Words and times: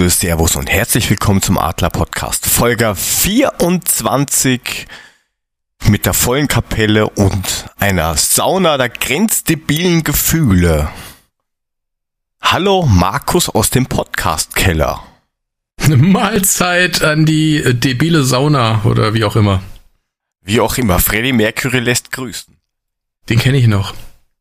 Gude, 0.00 0.08
Servus 0.08 0.56
und 0.56 0.70
herzlich 0.70 1.10
willkommen 1.10 1.42
zum 1.42 1.58
Adler 1.58 1.90
Podcast. 1.90 2.46
Folge 2.46 2.94
24 2.94 4.86
mit 5.88 6.06
der 6.06 6.14
vollen 6.14 6.48
Kapelle 6.48 7.10
und 7.10 7.66
einer 7.78 8.16
Sauna 8.16 8.78
der 8.78 8.88
grenzdebilen 8.88 10.02
Gefühle. 10.02 10.88
Hallo 12.40 12.86
Markus 12.86 13.50
aus 13.50 13.68
dem 13.68 13.84
Podcast-Keller. 13.84 15.04
Mahlzeit 15.86 17.02
an 17.04 17.26
die 17.26 17.62
debile 17.78 18.24
Sauna 18.24 18.80
oder 18.84 19.12
wie 19.12 19.24
auch 19.24 19.36
immer. 19.36 19.62
Wie 20.40 20.60
auch 20.60 20.78
immer, 20.78 20.98
Freddy 20.98 21.34
Mercury 21.34 21.80
lässt 21.80 22.10
grüßen. 22.10 22.56
Den 23.28 23.38
kenne 23.38 23.58
ich 23.58 23.66
noch. 23.66 23.92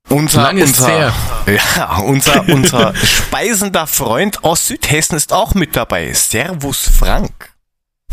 Unser, 0.09 0.43
Lang 0.43 0.57
ist 0.57 0.79
unser. 0.79 1.13
Ja, 1.75 1.97
unser, 1.99 2.47
unser 2.49 2.93
speisender 3.03 3.87
Freund 3.87 4.43
aus 4.43 4.67
Südhessen 4.67 5.15
ist 5.15 5.33
auch 5.33 5.53
mit 5.55 5.75
dabei. 5.75 6.13
Servus 6.13 6.89
Frank. 6.89 7.51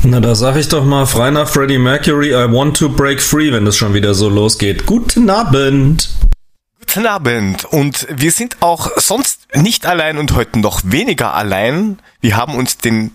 Na, 0.03 0.21
da 0.21 0.35
sag 0.35 0.57
ich 0.57 0.69
doch 0.69 0.85
mal 0.85 1.07
frei 1.07 1.31
nach 1.31 1.49
Freddie 1.49 1.79
Mercury, 1.79 2.31
I 2.31 2.51
want 2.53 2.77
to 2.79 2.89
break 2.89 3.21
free, 3.21 3.51
wenn 3.53 3.67
es 3.67 3.77
schon 3.77 3.95
wieder 3.95 4.15
so 4.15 4.29
losgeht. 4.29 4.87
Guten 4.87 5.29
Abend. 5.29 6.09
Guten 6.79 7.07
Abend. 7.07 7.65
Und 7.65 8.07
wir 8.11 8.31
sind 8.31 8.63
auch 8.63 8.91
sonst 8.97 9.49
nicht 9.55 9.87
allein 9.87 10.19
und 10.19 10.35
heute 10.35 10.59
noch 10.59 10.81
weniger 10.85 11.35
allein. 11.35 11.99
Wir 12.21 12.37
haben 12.37 12.55
uns 12.55 12.79
den 12.79 13.13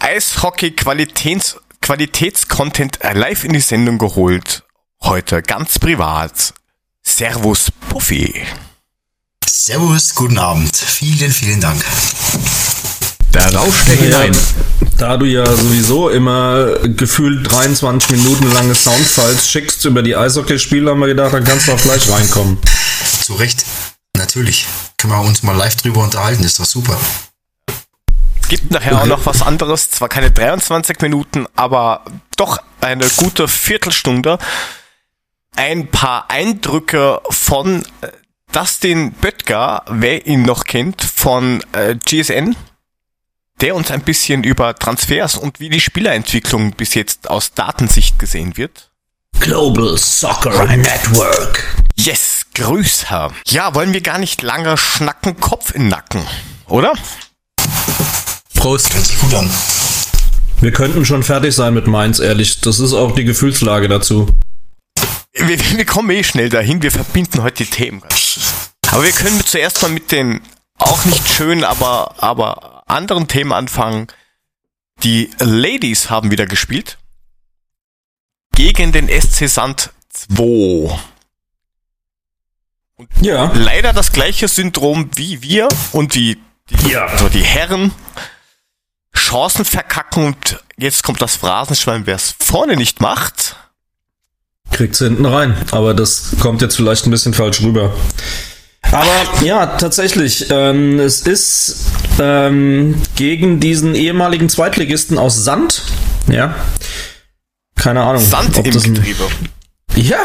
Eishockey-Qualitäts- 0.00 1.56
Qualitätscontent 1.84 3.00
live 3.12 3.44
in 3.44 3.52
die 3.52 3.60
Sendung 3.60 3.98
geholt. 3.98 4.62
Heute 5.02 5.42
ganz 5.42 5.78
privat. 5.78 6.54
Servus 7.16 7.70
Puffy. 7.90 8.42
Servus, 9.48 10.16
guten 10.16 10.36
Abend. 10.36 10.76
Vielen, 10.76 11.30
vielen 11.30 11.60
Dank. 11.60 11.80
Da 13.30 13.50
rauscht 13.50 13.86
er 13.86 13.94
Ja, 13.94 14.00
hinein. 14.22 14.36
da 14.98 15.16
du 15.16 15.24
ja 15.24 15.46
sowieso 15.46 16.08
immer 16.08 16.76
gefühlt 16.88 17.48
23 17.48 18.10
Minuten 18.16 18.52
lange 18.52 18.74
Soundfiles 18.74 19.48
schickst 19.48 19.84
über 19.84 20.02
die 20.02 20.16
Eishockeyspiele, 20.16 20.90
haben 20.90 20.98
wir 20.98 21.06
gedacht, 21.06 21.32
dann 21.34 21.44
kannst 21.44 21.68
du 21.68 21.72
auch 21.74 21.80
gleich 21.80 22.10
reinkommen. 22.10 22.58
Zu 23.22 23.34
Recht. 23.34 23.64
Natürlich. 24.16 24.66
Können 24.96 25.12
wir 25.12 25.20
uns 25.20 25.44
mal 25.44 25.56
live 25.56 25.76
drüber 25.76 26.02
unterhalten. 26.02 26.42
Ist 26.42 26.58
doch 26.58 26.64
super. 26.64 26.98
Gibt 28.48 28.72
nachher 28.72 29.00
auch 29.00 29.06
noch 29.06 29.24
was 29.24 29.40
anderes. 29.40 29.88
Zwar 29.88 30.08
keine 30.08 30.32
23 30.32 31.00
Minuten, 31.00 31.46
aber 31.54 32.04
doch 32.36 32.58
eine 32.80 33.06
gute 33.18 33.46
Viertelstunde. 33.46 34.38
Ein 35.56 35.88
paar 35.88 36.30
Eindrücke 36.30 37.20
von 37.30 37.82
äh, 38.00 38.08
Dustin 38.52 39.12
Böttger, 39.12 39.84
wer 39.88 40.26
ihn 40.26 40.42
noch 40.42 40.64
kennt, 40.64 41.02
von 41.02 41.62
äh, 41.72 41.96
GSN, 41.96 42.56
der 43.60 43.76
uns 43.76 43.90
ein 43.90 44.02
bisschen 44.02 44.42
über 44.42 44.74
Transfers 44.74 45.36
und 45.36 45.60
wie 45.60 45.68
die 45.68 45.80
Spielerentwicklung 45.80 46.72
bis 46.72 46.94
jetzt 46.94 47.30
aus 47.30 47.52
Datensicht 47.52 48.18
gesehen 48.18 48.56
wird. 48.56 48.90
Global 49.40 49.96
Soccer 49.96 50.64
Network. 50.76 51.76
Yes, 51.96 52.46
Grüße. 52.54 53.28
Ja, 53.46 53.74
wollen 53.74 53.92
wir 53.92 54.00
gar 54.00 54.18
nicht 54.18 54.42
lange 54.42 54.76
schnacken, 54.76 55.38
Kopf 55.38 55.74
in 55.74 55.88
Nacken, 55.88 56.22
oder? 56.66 56.92
Prost. 58.54 58.92
Gut 59.20 59.34
an. 59.34 59.50
Wir 60.60 60.72
könnten 60.72 61.04
schon 61.04 61.22
fertig 61.22 61.54
sein 61.54 61.74
mit 61.74 61.86
Mainz, 61.86 62.18
ehrlich. 62.18 62.60
Das 62.60 62.80
ist 62.80 62.92
auch 62.92 63.12
die 63.12 63.24
Gefühlslage 63.24 63.88
dazu. 63.88 64.28
Wir, 65.34 65.58
wir 65.58 65.84
kommen 65.84 66.10
eh 66.10 66.22
schnell 66.22 66.48
dahin, 66.48 66.82
wir 66.82 66.92
verbinden 66.92 67.42
heute 67.42 67.64
die 67.64 67.70
Themen. 67.70 68.02
Aber 68.90 69.02
wir 69.02 69.12
können 69.12 69.44
zuerst 69.44 69.82
mal 69.82 69.90
mit 69.90 70.12
den 70.12 70.40
auch 70.78 71.04
nicht 71.04 71.28
schönen, 71.28 71.64
aber, 71.64 72.14
aber 72.22 72.84
anderen 72.86 73.26
Themen 73.26 73.52
anfangen. 73.52 74.06
Die 75.02 75.30
Ladies 75.40 76.08
haben 76.08 76.30
wieder 76.30 76.46
gespielt. 76.46 76.98
Gegen 78.54 78.92
den 78.92 79.08
SC 79.08 79.48
Sand 79.48 79.90
2. 80.10 80.96
Ja. 83.20 83.52
Leider 83.54 83.92
das 83.92 84.12
gleiche 84.12 84.46
Syndrom 84.46 85.10
wie 85.16 85.42
wir 85.42 85.68
und 85.90 86.14
wie 86.14 86.38
die, 86.70 86.96
also 86.96 87.28
die 87.28 87.42
Herren. 87.42 87.92
Chancen 89.16 89.64
verkacken 89.64 90.26
und 90.26 90.62
jetzt 90.76 91.02
kommt 91.02 91.22
das 91.22 91.36
Phrasenschwein, 91.36 92.06
wer 92.06 92.16
es 92.16 92.34
vorne 92.38 92.76
nicht 92.76 93.00
macht. 93.00 93.56
Kriegt's 94.74 94.98
hinten 94.98 95.24
rein. 95.24 95.56
Aber 95.70 95.94
das 95.94 96.32
kommt 96.40 96.60
jetzt 96.60 96.76
vielleicht 96.76 97.06
ein 97.06 97.10
bisschen 97.10 97.32
falsch 97.32 97.62
rüber. 97.62 97.94
Aber 98.92 99.06
ja, 99.42 99.64
tatsächlich, 99.66 100.46
ähm, 100.50 101.00
es 101.00 101.22
ist 101.22 101.86
ähm, 102.20 103.00
gegen 103.16 103.58
diesen 103.60 103.94
ehemaligen 103.94 104.48
Zweitligisten 104.50 105.16
aus 105.16 105.42
Sand. 105.42 105.82
Ja. 106.30 106.54
Keine 107.76 108.02
Ahnung. 108.02 108.22
Sand 108.22 108.56
ob 108.58 108.66
im 108.66 108.72
das 108.72 108.84
ein- 108.84 108.94
Getriebe. 108.94 109.24
Ja, 109.96 110.18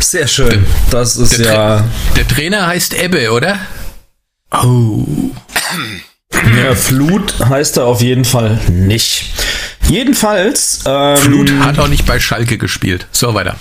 sehr 0.00 0.26
schön. 0.26 0.66
Das 0.90 1.16
ist 1.16 1.38
Der, 1.38 1.46
ja. 1.46 1.52
Tra 1.78 1.84
der 2.16 2.28
Trainer 2.28 2.66
heißt 2.66 2.94
Ebbe, 2.94 3.30
oder? 3.32 3.58
Oh. 4.52 5.06
Ja, 6.32 6.74
Flut 6.74 7.34
heißt 7.48 7.76
er 7.78 7.86
auf 7.86 8.00
jeden 8.02 8.24
Fall 8.24 8.58
nicht. 8.68 9.26
Jedenfalls 9.88 10.80
ähm, 10.84 11.16
Flut 11.16 11.52
hat 11.60 11.78
auch 11.78 11.88
nicht 11.88 12.06
bei 12.06 12.18
Schalke 12.18 12.58
gespielt. 12.58 13.06
So, 13.12 13.34
weiter. 13.34 13.56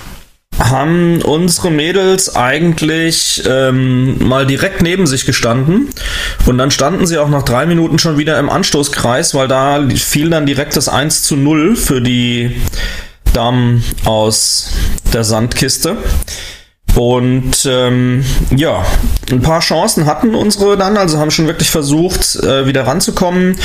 Haben 0.59 1.21
unsere 1.21 1.71
Mädels 1.71 2.35
eigentlich 2.35 3.43
ähm, 3.47 4.27
mal 4.27 4.45
direkt 4.45 4.81
neben 4.81 5.07
sich 5.07 5.25
gestanden 5.25 5.89
und 6.45 6.57
dann 6.57 6.71
standen 6.71 7.07
sie 7.07 7.17
auch 7.17 7.29
nach 7.29 7.43
drei 7.43 7.65
Minuten 7.65 7.99
schon 7.99 8.17
wieder 8.17 8.37
im 8.39 8.49
Anstoßkreis, 8.49 9.33
weil 9.33 9.47
da 9.47 9.83
fiel 9.95 10.29
dann 10.29 10.45
direkt 10.45 10.75
das 10.75 10.89
1 10.89 11.23
zu 11.23 11.35
0 11.35 11.75
für 11.75 12.01
die 12.01 12.55
Damen 13.33 13.83
aus 14.05 14.71
der 15.11 15.23
Sandkiste. 15.23 15.97
Und 16.95 17.65
ähm, 17.65 18.23
ja, 18.55 18.85
ein 19.31 19.41
paar 19.41 19.61
Chancen 19.61 20.05
hatten 20.05 20.35
unsere 20.35 20.77
dann, 20.77 20.95
also 20.95 21.17
haben 21.17 21.31
schon 21.31 21.47
wirklich 21.47 21.71
versucht, 21.71 22.35
äh, 22.35 22.67
wieder 22.67 22.85
ranzukommen, 22.85 23.57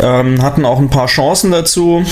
ähm, 0.00 0.42
hatten 0.42 0.64
auch 0.64 0.78
ein 0.78 0.90
paar 0.90 1.08
Chancen 1.08 1.50
dazu. 1.50 2.04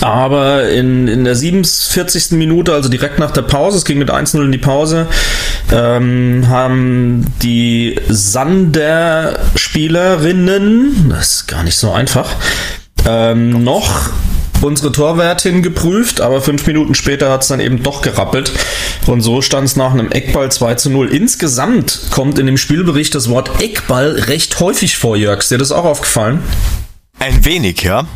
Aber 0.00 0.68
in, 0.68 1.08
in 1.08 1.24
der 1.24 1.34
47. 1.34 2.30
Minute, 2.32 2.72
also 2.72 2.88
direkt 2.88 3.18
nach 3.18 3.32
der 3.32 3.42
Pause, 3.42 3.76
es 3.78 3.84
ging 3.84 3.98
mit 3.98 4.10
1-0 4.10 4.44
in 4.44 4.52
die 4.52 4.58
Pause, 4.58 5.08
ähm, 5.72 6.46
haben 6.48 7.26
die 7.42 7.98
Sander-Spielerinnen, 8.08 11.08
das 11.10 11.32
ist 11.32 11.48
gar 11.48 11.64
nicht 11.64 11.76
so 11.76 11.90
einfach, 11.90 12.30
ähm, 13.06 13.64
noch 13.64 14.10
unsere 14.60 14.92
Torwärtin 14.92 15.62
geprüft, 15.62 16.20
aber 16.20 16.40
fünf 16.40 16.66
Minuten 16.66 16.94
später 16.94 17.30
hat 17.30 17.42
es 17.42 17.48
dann 17.48 17.60
eben 17.60 17.82
doch 17.82 18.02
gerappelt. 18.02 18.52
Und 19.06 19.20
so 19.20 19.40
stand 19.40 19.66
es 19.66 19.76
nach 19.76 19.92
einem 19.92 20.10
Eckball 20.10 20.50
2 20.50 20.74
zu 20.74 20.90
0. 20.90 21.14
Insgesamt 21.14 22.00
kommt 22.10 22.38
in 22.38 22.46
dem 22.46 22.56
Spielbericht 22.56 23.14
das 23.14 23.28
Wort 23.28 23.62
Eckball 23.62 24.12
recht 24.12 24.58
häufig 24.60 24.96
vor, 24.96 25.16
Jörg. 25.16 25.40
Ist 25.40 25.50
dir 25.50 25.58
das 25.58 25.72
auch 25.72 25.84
aufgefallen? 25.84 26.42
Ein 27.18 27.44
wenig, 27.44 27.82
ja. 27.82 28.06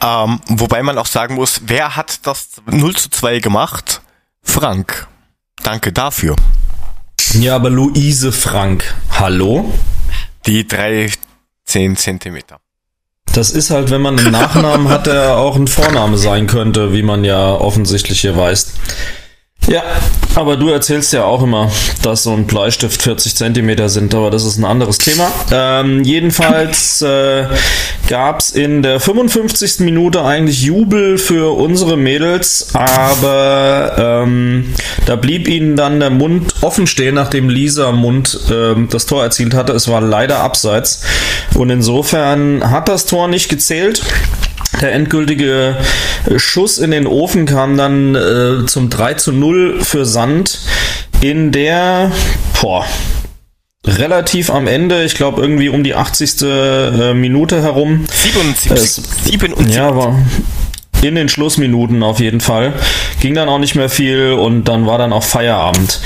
Ähm, 0.00 0.40
wobei 0.48 0.82
man 0.82 0.96
auch 0.98 1.06
sagen 1.06 1.34
muss, 1.34 1.62
wer 1.66 1.96
hat 1.96 2.26
das 2.26 2.48
0 2.66 2.96
zu 2.96 3.10
2 3.10 3.40
gemacht? 3.40 4.00
Frank. 4.42 5.06
Danke 5.62 5.92
dafür. 5.92 6.36
Ja, 7.34 7.56
aber 7.56 7.70
Luise 7.70 8.32
Frank. 8.32 8.94
Hallo? 9.18 9.72
Die 10.46 10.66
13 10.66 11.96
Zentimeter. 11.96 12.60
Das 13.34 13.50
ist 13.50 13.70
halt, 13.70 13.90
wenn 13.90 14.00
man 14.00 14.18
einen 14.18 14.32
Nachnamen 14.32 14.88
hat, 14.88 15.06
der 15.06 15.36
auch 15.36 15.56
ein 15.56 15.66
Vorname 15.66 16.16
sein 16.16 16.46
könnte, 16.46 16.92
wie 16.92 17.02
man 17.02 17.24
ja 17.24 17.52
offensichtlich 17.52 18.22
hier 18.22 18.36
weiß. 18.36 18.72
Ja, 19.66 19.82
aber 20.34 20.56
du 20.56 20.70
erzählst 20.70 21.12
ja 21.12 21.24
auch 21.24 21.42
immer, 21.42 21.70
dass 22.02 22.22
so 22.22 22.32
ein 22.32 22.46
Bleistift 22.46 23.02
40 23.02 23.36
Zentimeter 23.36 23.90
sind, 23.90 24.14
aber 24.14 24.30
das 24.30 24.46
ist 24.46 24.56
ein 24.56 24.64
anderes 24.64 24.96
Thema. 24.96 25.30
Ähm, 25.50 26.04
jedenfalls 26.04 27.02
äh, 27.02 27.44
gab 28.08 28.40
es 28.40 28.52
in 28.52 28.82
der 28.82 28.98
55. 28.98 29.80
Minute 29.80 30.24
eigentlich 30.24 30.62
Jubel 30.62 31.18
für 31.18 31.54
unsere 31.54 31.98
Mädels, 31.98 32.68
aber 32.72 34.22
ähm, 34.24 34.72
da 35.04 35.16
blieb 35.16 35.46
ihnen 35.48 35.76
dann 35.76 36.00
der 36.00 36.10
Mund 36.10 36.54
offen 36.62 36.86
stehen, 36.86 37.16
nachdem 37.16 37.50
Lisa 37.50 37.92
Mund 37.92 38.38
ähm, 38.50 38.88
das 38.90 39.04
Tor 39.04 39.22
erzielt 39.22 39.52
hatte. 39.52 39.74
Es 39.74 39.86
war 39.88 40.00
leider 40.00 40.38
abseits 40.38 41.02
und 41.54 41.68
insofern 41.68 42.70
hat 42.70 42.88
das 42.88 43.04
Tor 43.04 43.28
nicht 43.28 43.50
gezählt. 43.50 44.02
Der 44.80 44.92
endgültige 44.92 45.76
Schuss 46.36 46.78
in 46.78 46.90
den 46.90 47.06
Ofen 47.06 47.46
kam 47.46 47.76
dann 47.76 48.14
äh, 48.14 48.66
zum 48.66 48.90
3 48.90 49.14
zu 49.14 49.32
0 49.32 49.80
für 49.82 50.04
Sand 50.04 50.58
in 51.20 51.50
der, 51.52 52.12
boah, 52.60 52.84
relativ 53.86 54.50
am 54.50 54.66
Ende, 54.66 55.04
ich 55.04 55.14
glaube 55.14 55.40
irgendwie 55.40 55.68
um 55.68 55.82
die 55.82 55.94
80. 55.94 56.42
äh, 56.42 57.14
Minute 57.14 57.62
herum. 57.62 58.04
77. 58.12 58.72
Es- 58.72 58.96
77. 59.24 59.74
Ja, 59.74 59.88
aber 59.88 60.16
in 61.02 61.14
den 61.14 61.28
Schlussminuten 61.28 62.02
auf 62.02 62.20
jeden 62.20 62.40
Fall. 62.40 62.72
Ging 63.20 63.34
dann 63.34 63.48
auch 63.48 63.58
nicht 63.58 63.74
mehr 63.74 63.88
viel 63.88 64.32
und 64.32 64.64
dann 64.64 64.86
war 64.86 64.98
dann 64.98 65.12
auch 65.12 65.22
Feierabend. 65.24 66.00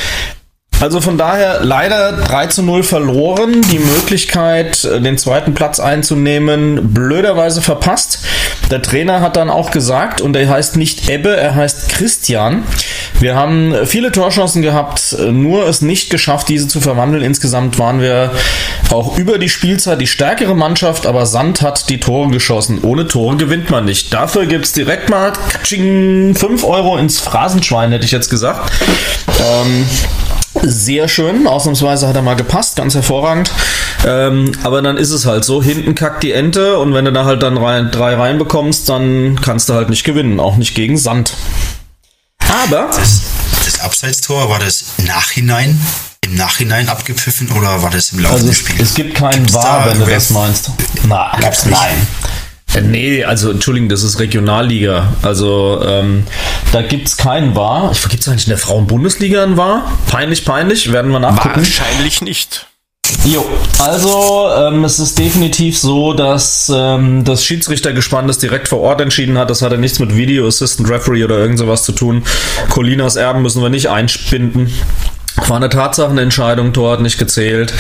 Also 0.83 1.01
von 1.01 1.17
daher 1.17 1.61
leider 1.63 2.11
3 2.11 2.49
zu 2.49 2.63
0 2.65 2.83
verloren. 2.83 3.63
Die 3.71 3.79
Möglichkeit, 3.79 4.83
äh, 4.83 5.01
den 5.01 5.17
zweiten 5.17 5.55
Platz 5.55 5.79
einzunehmen, 5.79 6.93
blöderweise 6.93 7.63
verpasst. 7.63 8.19
Der 8.69 8.83
Trainer 8.83 9.21
hat 9.21 9.37
dann 9.37 9.49
auch 9.49 9.71
gesagt, 9.71 10.21
und 10.21 10.35
er 10.35 10.49
heißt 10.49 10.77
nicht 10.77 11.09
Ebbe, 11.09 11.37
er 11.37 11.55
heißt 11.55 11.91
Christian. 11.91 12.65
Wir 13.21 13.37
haben 13.37 13.77
viele 13.85 14.11
Torchancen 14.11 14.61
gehabt, 14.61 15.17
nur 15.31 15.69
es 15.69 15.83
nicht 15.83 16.11
geschafft, 16.11 16.49
diese 16.49 16.67
zu 16.67 16.81
verwandeln. 16.81 17.23
Insgesamt 17.23 17.79
waren 17.79 18.01
wir 18.01 18.33
auch 18.91 19.17
über 19.17 19.39
die 19.39 19.49
Spielzeit 19.49 20.01
die 20.01 20.09
stärkere 20.09 20.57
Mannschaft, 20.57 21.07
aber 21.07 21.27
Sand 21.27 21.63
hat 21.63 21.91
die 21.91 22.01
Tore 22.01 22.31
geschossen. 22.31 22.81
Ohne 22.83 23.07
Tore 23.07 23.37
gewinnt 23.37 23.71
man 23.71 23.85
nicht. 23.85 24.13
Dafür 24.13 24.47
gibt 24.47 24.65
es 24.65 24.73
direkt 24.73 25.11
mal 25.11 25.33
5 25.63 26.65
Euro 26.65 26.97
ins 26.97 27.21
Phrasenschwein, 27.21 27.93
hätte 27.93 28.05
ich 28.05 28.11
jetzt 28.11 28.31
gesagt. 28.31 28.73
Ähm, 29.39 29.87
sehr 30.63 31.09
schön, 31.09 31.47
ausnahmsweise 31.47 32.09
hat 32.09 32.17
er 32.17 32.23
mal 32.23 32.37
gepasst, 32.37 32.77
ganz 32.77 32.95
hervorragend. 32.95 33.51
Ähm, 34.07 34.53
aber 34.63 34.83
dann 34.83 34.97
ist 34.97 35.11
es 35.11 35.27
halt 35.27 35.45
so, 35.45 35.63
hinten 35.63 35.95
kackt 35.95 36.23
die 36.23 36.33
Ente 36.33 36.79
und 36.79 36.95
wenn 36.95 37.05
du 37.05 37.13
da 37.13 37.25
halt 37.25 37.43
dann 37.43 37.57
rein, 37.57 37.91
drei 37.91 38.15
reinbekommst, 38.15 38.89
dann 38.89 39.41
kannst 39.41 39.69
du 39.69 39.75
halt 39.75 39.91
nicht 39.91 40.05
gewinnen, 40.05 40.41
auch 40.41 40.57
nicht 40.57 40.75
gegen 40.75 40.97
Sand. 40.97 41.35
Aber 42.65 42.89
Das, 42.97 43.23
das 43.65 43.81
Abseitstor, 43.81 44.49
war 44.49 44.59
das 44.59 44.85
Nachhinein, 45.07 45.81
im 46.21 46.35
Nachhinein 46.35 46.89
abgepfiffen 46.89 47.51
oder 47.53 47.83
war 47.83 47.91
das 47.91 48.13
im 48.13 48.21
Laufe 48.21 48.35
also 48.35 48.47
des 48.47 48.57
es, 48.57 48.63
Spiels? 48.63 48.81
es 48.91 48.95
gibt 48.95 49.15
keinen 49.15 49.53
War, 49.53 49.87
wenn 49.87 49.99
du 49.99 50.07
das 50.07 50.31
meinst. 50.31 50.71
Na, 51.07 51.33
nein. 51.67 52.07
Äh, 52.75 52.81
Nee, 52.83 53.25
also 53.25 53.51
Entschuldigung, 53.51 53.89
das 53.89 54.03
ist 54.03 54.19
Regionalliga. 54.19 55.13
Also 55.23 55.83
ähm, 55.87 56.25
da 56.73 56.83
gibt's 56.83 57.17
keinen 57.17 57.55
War. 57.55 57.93
Gibt 58.09 58.23
es 58.23 58.29
eigentlich 58.29 58.47
in 58.47 58.51
der 58.51 58.59
Frauen-Bundesliga 58.59 59.43
einen 59.43 59.57
War? 59.57 59.91
Peinlich, 60.09 60.45
peinlich, 60.45 60.93
werden 60.93 61.11
wir 61.11 61.21
nachgucken. 61.21 61.57
Wahrscheinlich 61.57 62.23
nicht. 62.23 62.67
Jo, 63.25 63.45
also 63.79 64.49
ähm, 64.57 64.85
es 64.85 64.99
ist 64.99 65.19
definitiv 65.19 65.79
so, 65.79 66.13
dass 66.13 66.73
ähm, 66.75 67.25
das 67.25 67.45
Schiedsrichtergespann 67.45 68.27
das 68.27 68.39
direkt 68.39 68.69
vor 68.69 68.81
Ort 68.81 69.01
entschieden 69.01 69.39
hat. 69.39 69.51
Das 69.51 69.63
hatte 69.63 69.79
nichts 69.79 69.99
mit 69.99 70.17
Video 70.17 70.47
Assistant 70.47 70.89
Referee 70.89 71.25
oder 71.25 71.39
irgend 71.39 71.59
sowas 71.59 71.85
zu 71.85 71.93
tun. 71.93 72.23
Colinas 72.71 73.17
Erben 73.17 73.43
müssen 73.43 73.63
wir 73.63 73.69
nicht 73.69 73.91
einspinden. 73.91 74.73
War 75.37 75.57
eine 75.57 75.69
Tatsachenentscheidung, 75.69 76.73
Tor 76.73 76.93
hat 76.93 77.01
nicht 77.01 77.19
gezählt. 77.19 77.73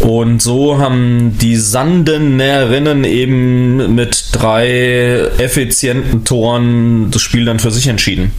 Und 0.00 0.42
so 0.42 0.78
haben 0.78 1.38
die 1.40 1.56
Sandenerinnen 1.56 3.04
eben 3.04 3.94
mit 3.94 4.26
drei 4.32 5.30
effizienten 5.38 6.24
Toren 6.24 7.10
das 7.10 7.22
Spiel 7.22 7.44
dann 7.44 7.60
für 7.60 7.70
sich 7.70 7.86
entschieden. 7.86 8.32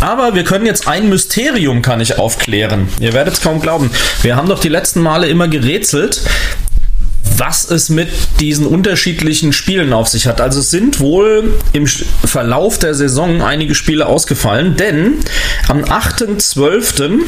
Aber 0.00 0.34
wir 0.34 0.44
können 0.44 0.66
jetzt 0.66 0.88
ein 0.88 1.08
Mysterium 1.08 1.80
kann 1.80 2.00
ich 2.00 2.18
aufklären. 2.18 2.88
Ihr 3.00 3.12
werdet 3.12 3.34
es 3.34 3.40
kaum 3.40 3.60
glauben. 3.60 3.90
Wir 4.22 4.36
haben 4.36 4.48
doch 4.48 4.58
die 4.58 4.68
letzten 4.68 5.00
Male 5.00 5.28
immer 5.28 5.48
gerätselt, 5.48 6.22
was 7.36 7.70
es 7.70 7.88
mit 7.88 8.08
diesen 8.40 8.66
unterschiedlichen 8.66 9.52
Spielen 9.52 9.92
auf 9.92 10.08
sich 10.08 10.26
hat. 10.26 10.40
Also 10.40 10.60
es 10.60 10.70
sind 10.70 11.00
wohl 11.00 11.54
im 11.72 11.86
Verlauf 11.86 12.78
der 12.78 12.94
Saison 12.94 13.42
einige 13.42 13.74
Spiele 13.74 14.06
ausgefallen, 14.06 14.76
denn 14.76 15.14
am 15.68 15.82
8.12 15.82 17.20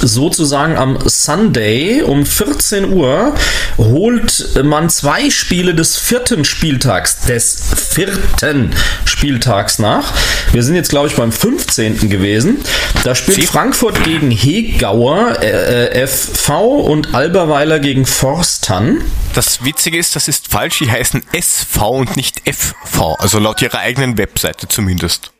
sozusagen 0.00 0.76
am 0.76 0.98
Sunday 1.06 2.02
um 2.02 2.26
14 2.26 2.92
Uhr 2.92 3.34
holt 3.78 4.64
man 4.64 4.90
zwei 4.90 5.30
Spiele 5.30 5.74
des 5.74 5.96
vierten 5.96 6.44
Spieltags, 6.44 7.20
des 7.20 7.56
vierten 7.90 8.74
Spieltags 9.04 9.78
nach. 9.78 10.12
Wir 10.52 10.62
sind 10.62 10.74
jetzt, 10.74 10.90
glaube 10.90 11.08
ich, 11.08 11.16
beim 11.16 11.32
15. 11.32 12.08
gewesen. 12.08 12.58
Da 13.04 13.14
spielt 13.14 13.44
Frankfurt 13.44 14.02
gegen 14.04 14.30
Hegauer 14.30 15.42
äh, 15.42 16.02
äh, 16.02 16.06
FV 16.06 16.50
und 16.50 17.14
Alberweiler 17.14 17.78
gegen 17.78 18.06
Forstan. 18.06 18.98
Das 19.34 19.64
Witzige 19.64 19.98
ist, 19.98 20.16
das 20.16 20.28
ist 20.28 20.48
falsch. 20.48 20.78
Die 20.78 20.90
heißen 20.90 21.22
SV 21.32 21.90
und 21.90 22.16
nicht 22.16 22.42
FV. 22.46 23.16
Also 23.18 23.38
laut 23.38 23.62
ihrer 23.62 23.78
eigenen 23.78 24.18
Webseite 24.18 24.68
zumindest. 24.68 25.31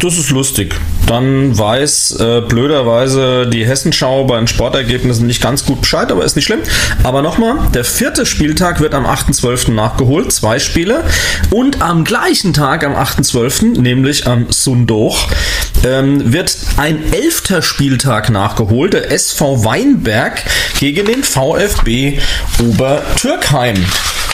Das 0.00 0.18
ist 0.18 0.30
lustig. 0.30 0.74
Dann 1.06 1.56
weiß 1.56 2.16
äh, 2.20 2.40
blöderweise 2.42 3.46
die 3.46 3.64
Hessenschau 3.64 4.24
bei 4.24 4.36
den 4.36 4.46
Sportergebnissen 4.46 5.26
nicht 5.26 5.42
ganz 5.42 5.64
gut 5.64 5.82
Bescheid, 5.82 6.10
aber 6.10 6.24
ist 6.24 6.36
nicht 6.36 6.44
schlimm. 6.44 6.60
Aber 7.02 7.22
nochmal, 7.22 7.56
der 7.72 7.84
vierte 7.84 8.26
Spieltag 8.26 8.80
wird 8.80 8.94
am 8.94 9.06
8.12. 9.06 9.70
nachgeholt, 9.70 10.32
zwei 10.32 10.58
Spiele. 10.58 11.04
Und 11.50 11.80
am 11.80 12.04
gleichen 12.04 12.52
Tag, 12.52 12.84
am 12.84 12.94
8.12., 12.94 13.80
nämlich 13.80 14.26
am 14.26 14.46
Sundoch, 14.50 15.28
ähm, 15.84 16.32
wird 16.32 16.56
ein 16.76 17.12
elfter 17.12 17.62
Spieltag 17.62 18.30
nachgeholt, 18.30 18.94
der 18.94 19.10
SV 19.10 19.64
Weinberg 19.64 20.42
gegen 20.80 21.06
den 21.06 21.22
VfB 21.22 22.18
Obertürkheim. 22.60 23.76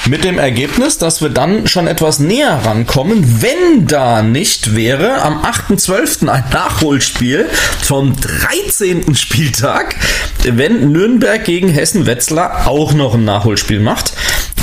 Mit 0.08 0.24
dem 0.24 0.38
Ergebnis, 0.38 0.96
dass 0.96 1.20
wir 1.20 1.28
dann 1.28 1.66
schon 1.66 1.86
etwas 1.86 2.20
näher 2.20 2.62
rankommen, 2.64 3.42
wenn 3.42 3.86
da 3.86 4.22
nicht 4.22 4.74
wäre 4.74 5.20
am 5.20 5.42
8.12. 5.50 6.28
ein 6.28 6.44
Nachholspiel 6.52 7.48
vom 7.82 8.14
13. 8.20 9.16
Spieltag, 9.16 9.96
wenn 10.44 10.92
Nürnberg 10.92 11.42
gegen 11.44 11.68
Hessen-Wetzlar 11.68 12.68
auch 12.68 12.92
noch 12.92 13.14
ein 13.14 13.24
Nachholspiel 13.24 13.80
macht. 13.80 14.12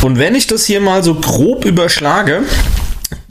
Und 0.01 0.17
wenn 0.17 0.33
ich 0.33 0.47
das 0.47 0.65
hier 0.65 0.79
mal 0.79 1.03
so 1.03 1.15
grob 1.15 1.65
überschlage, 1.65 2.43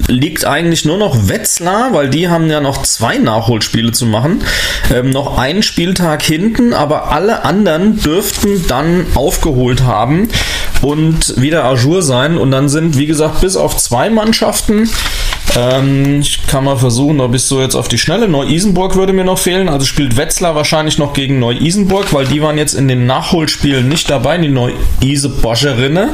liegt 0.07 0.45
eigentlich 0.45 0.85
nur 0.85 0.99
noch 0.99 1.29
Wetzlar, 1.29 1.95
weil 1.95 2.11
die 2.11 2.29
haben 2.29 2.51
ja 2.51 2.61
noch 2.61 2.83
zwei 2.83 3.17
Nachholspiele 3.17 3.93
zu 3.93 4.05
machen, 4.05 4.43
ähm, 4.93 5.09
noch 5.09 5.39
einen 5.39 5.63
Spieltag 5.63 6.23
hinten, 6.23 6.75
aber 6.75 7.11
alle 7.11 7.45
anderen 7.45 7.99
dürften 8.01 8.67
dann 8.69 9.07
aufgeholt 9.15 9.83
haben 9.85 10.29
und 10.83 11.41
wieder 11.41 11.65
Ajour 11.65 12.03
sein 12.03 12.37
und 12.37 12.51
dann 12.51 12.69
sind, 12.69 12.99
wie 12.99 13.07
gesagt, 13.07 13.41
bis 13.41 13.57
auf 13.57 13.79
zwei 13.79 14.11
Mannschaften 14.11 14.91
ähm, 15.57 16.21
ich 16.21 16.47
kann 16.47 16.65
mal 16.65 16.77
versuchen, 16.77 17.19
ob 17.21 17.35
ich 17.35 17.43
so 17.43 17.63
jetzt 17.63 17.75
auf 17.75 17.89
die 17.89 17.97
Schnelle. 17.97 18.29
Neu-Isenburg 18.29 18.95
würde 18.95 19.15
mir 19.15 19.25
noch 19.25 19.39
fehlen. 19.39 19.71
Also 19.71 19.87
spielt 19.87 20.19
Wetzlar 20.19 20.55
wahrscheinlich 20.55 20.99
noch 20.99 21.15
gegen 21.15 21.39
Neu-Isenburg, 21.39 22.13
weil 22.13 22.27
die 22.27 22.43
waren 22.43 22.59
jetzt 22.59 22.75
in 22.75 22.89
den 22.89 23.07
Nachholspielen 23.07 23.89
nicht 23.89 24.11
dabei, 24.11 24.37
die 24.37 24.49
Neu-Ise-Boscherinnen. 24.49 26.11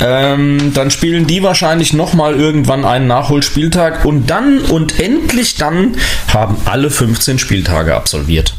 Ähm, 0.00 0.72
dann 0.74 0.92
spielen 0.92 1.26
die 1.26 1.42
wahrscheinlich 1.42 1.92
nochmal 1.92 2.36
irgendwann 2.36 2.84
einen 2.84 3.08
Nachholspieltag 3.08 4.04
und 4.04 4.30
dann 4.30 4.60
und 4.60 5.00
endlich 5.00 5.56
dann 5.56 5.96
haben 6.32 6.56
alle 6.64 6.90
15 6.90 7.40
Spieltage 7.40 7.96
absolviert. 7.96 8.54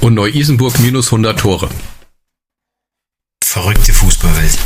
Und 0.00 0.14
Neu-Isenburg 0.14 0.80
minus 0.80 1.08
100 1.08 1.38
Tore. 1.38 1.68
Verrückte 3.44 3.92
Fußballwelt. 3.92 4.58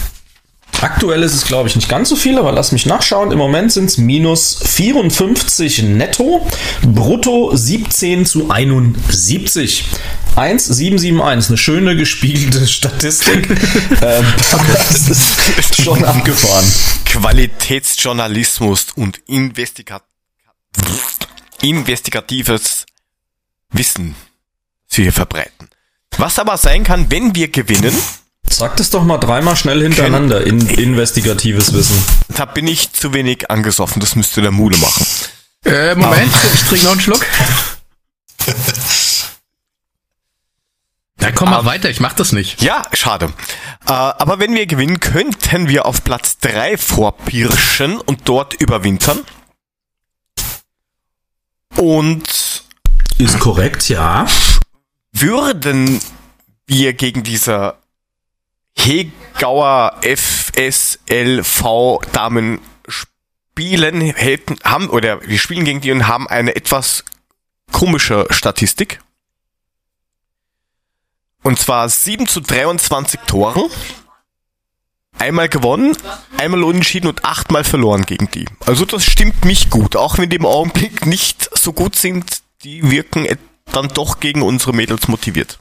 Aktuell 0.83 1.23
ist 1.23 1.35
es, 1.35 1.45
glaube 1.45 1.68
ich, 1.68 1.76
nicht 1.76 1.88
ganz 1.88 2.09
so 2.09 2.16
viel, 2.16 2.38
aber 2.38 2.52
lass 2.52 2.73
mich 2.73 2.87
nachschauen. 2.87 3.33
Im 3.33 3.38
Moment 3.38 3.73
sind 3.73 3.87
es 3.87 3.99
minus 3.99 4.59
54 4.62 5.83
netto, 5.85 6.47
brutto 6.83 7.56
17 7.56 8.26
zu 8.26 8.50
71. 8.50 9.85
1771, 10.37 11.50
eine 11.50 11.56
schöne 11.56 11.97
gespiegelte 11.97 12.66
Statistik. 12.68 13.49
ähm, 14.02 14.25
das 14.50 15.09
ist 15.09 15.83
schon 15.83 16.04
abgefahren. 16.04 16.66
Qualitätsjournalismus 17.06 18.88
und 18.95 19.18
Investiga 19.26 20.02
investigatives 21.62 22.87
Wissen 23.71 24.14
sie 24.87 25.02
hier 25.02 25.12
verbreiten. 25.12 25.68
Was 26.16 26.38
aber 26.38 26.56
sein 26.56 26.85
kann, 26.85 27.11
wenn 27.11 27.35
wir 27.35 27.49
gewinnen, 27.49 27.97
Sag 28.48 28.76
das 28.76 28.90
doch 28.90 29.04
mal 29.04 29.18
dreimal 29.18 29.56
schnell 29.56 29.82
hintereinander, 29.82 30.46
in, 30.46 30.66
investigatives 30.68 31.72
Wissen. 31.74 32.02
da 32.28 32.44
bin 32.46 32.66
ich 32.66 32.92
zu 32.92 33.12
wenig 33.12 33.50
angesoffen, 33.50 34.00
das 34.00 34.16
müsste 34.16 34.40
der 34.40 34.50
Mule 34.50 34.76
machen. 34.78 35.06
Äh, 35.64 35.94
Moment, 35.94 36.32
ich 36.54 36.62
trinke 36.64 36.84
noch 36.84 36.92
einen 36.92 37.00
Schluck. 37.00 37.26
Na 41.18 41.32
komm 41.32 41.50
mal 41.50 41.60
Ah. 41.60 41.64
weiter, 41.64 41.88
ich 41.90 42.00
mach 42.00 42.12
das 42.12 42.32
nicht. 42.32 42.60
Ja, 42.62 42.86
schade. 42.92 43.32
Äh, 43.86 43.92
aber 43.92 44.38
wenn 44.38 44.54
wir 44.54 44.66
gewinnen, 44.66 45.00
könnten 45.00 45.68
wir 45.68 45.86
auf 45.86 46.04
Platz 46.04 46.38
3 46.38 46.76
vorpirschen 46.76 47.98
und 47.98 48.28
dort 48.28 48.54
überwintern. 48.54 49.20
Und 51.76 52.64
Ist 53.18 53.38
korrekt, 53.40 53.88
ja. 53.88 54.26
würden 55.12 56.00
wir 56.66 56.92
gegen 56.94 57.22
diese 57.22 57.74
Hegauer 58.76 60.00
FSLV 60.02 61.62
Damen 62.12 62.61
spielen, 62.88 64.00
hätten, 64.00 64.59
haben, 64.64 64.88
oder 64.90 65.21
wir 65.26 65.38
spielen 65.38 65.64
gegen 65.64 65.80
die 65.80 65.92
und 65.92 66.06
haben 66.06 66.28
eine 66.28 66.54
etwas 66.54 67.04
komische 67.73 68.26
Statistik. 68.30 69.00
Und 71.42 71.59
zwar 71.59 71.88
7 71.88 72.26
zu 72.26 72.40
23 72.40 73.21
Toren. 73.26 73.71
Einmal 75.18 75.49
gewonnen, 75.49 75.97
einmal 76.37 76.62
unentschieden 76.62 77.09
und 77.09 77.25
achtmal 77.25 77.64
verloren 77.64 78.04
gegen 78.04 78.30
die. 78.30 78.47
Also 78.66 78.85
das 78.85 79.04
stimmt 79.04 79.45
mich 79.47 79.71
gut, 79.71 79.97
auch 79.97 80.18
wenn 80.18 80.28
die 80.28 80.37
im 80.37 80.45
Augenblick 80.45 81.06
nicht 81.06 81.49
so 81.56 81.73
gut 81.73 81.97
sind, 81.97 82.42
die 82.62 82.90
wirken 82.90 83.26
dann 83.73 83.88
doch 83.88 84.21
gegen 84.21 84.42
unsere 84.42 84.75
Mädels 84.75 85.09
motiviert. 85.09 85.59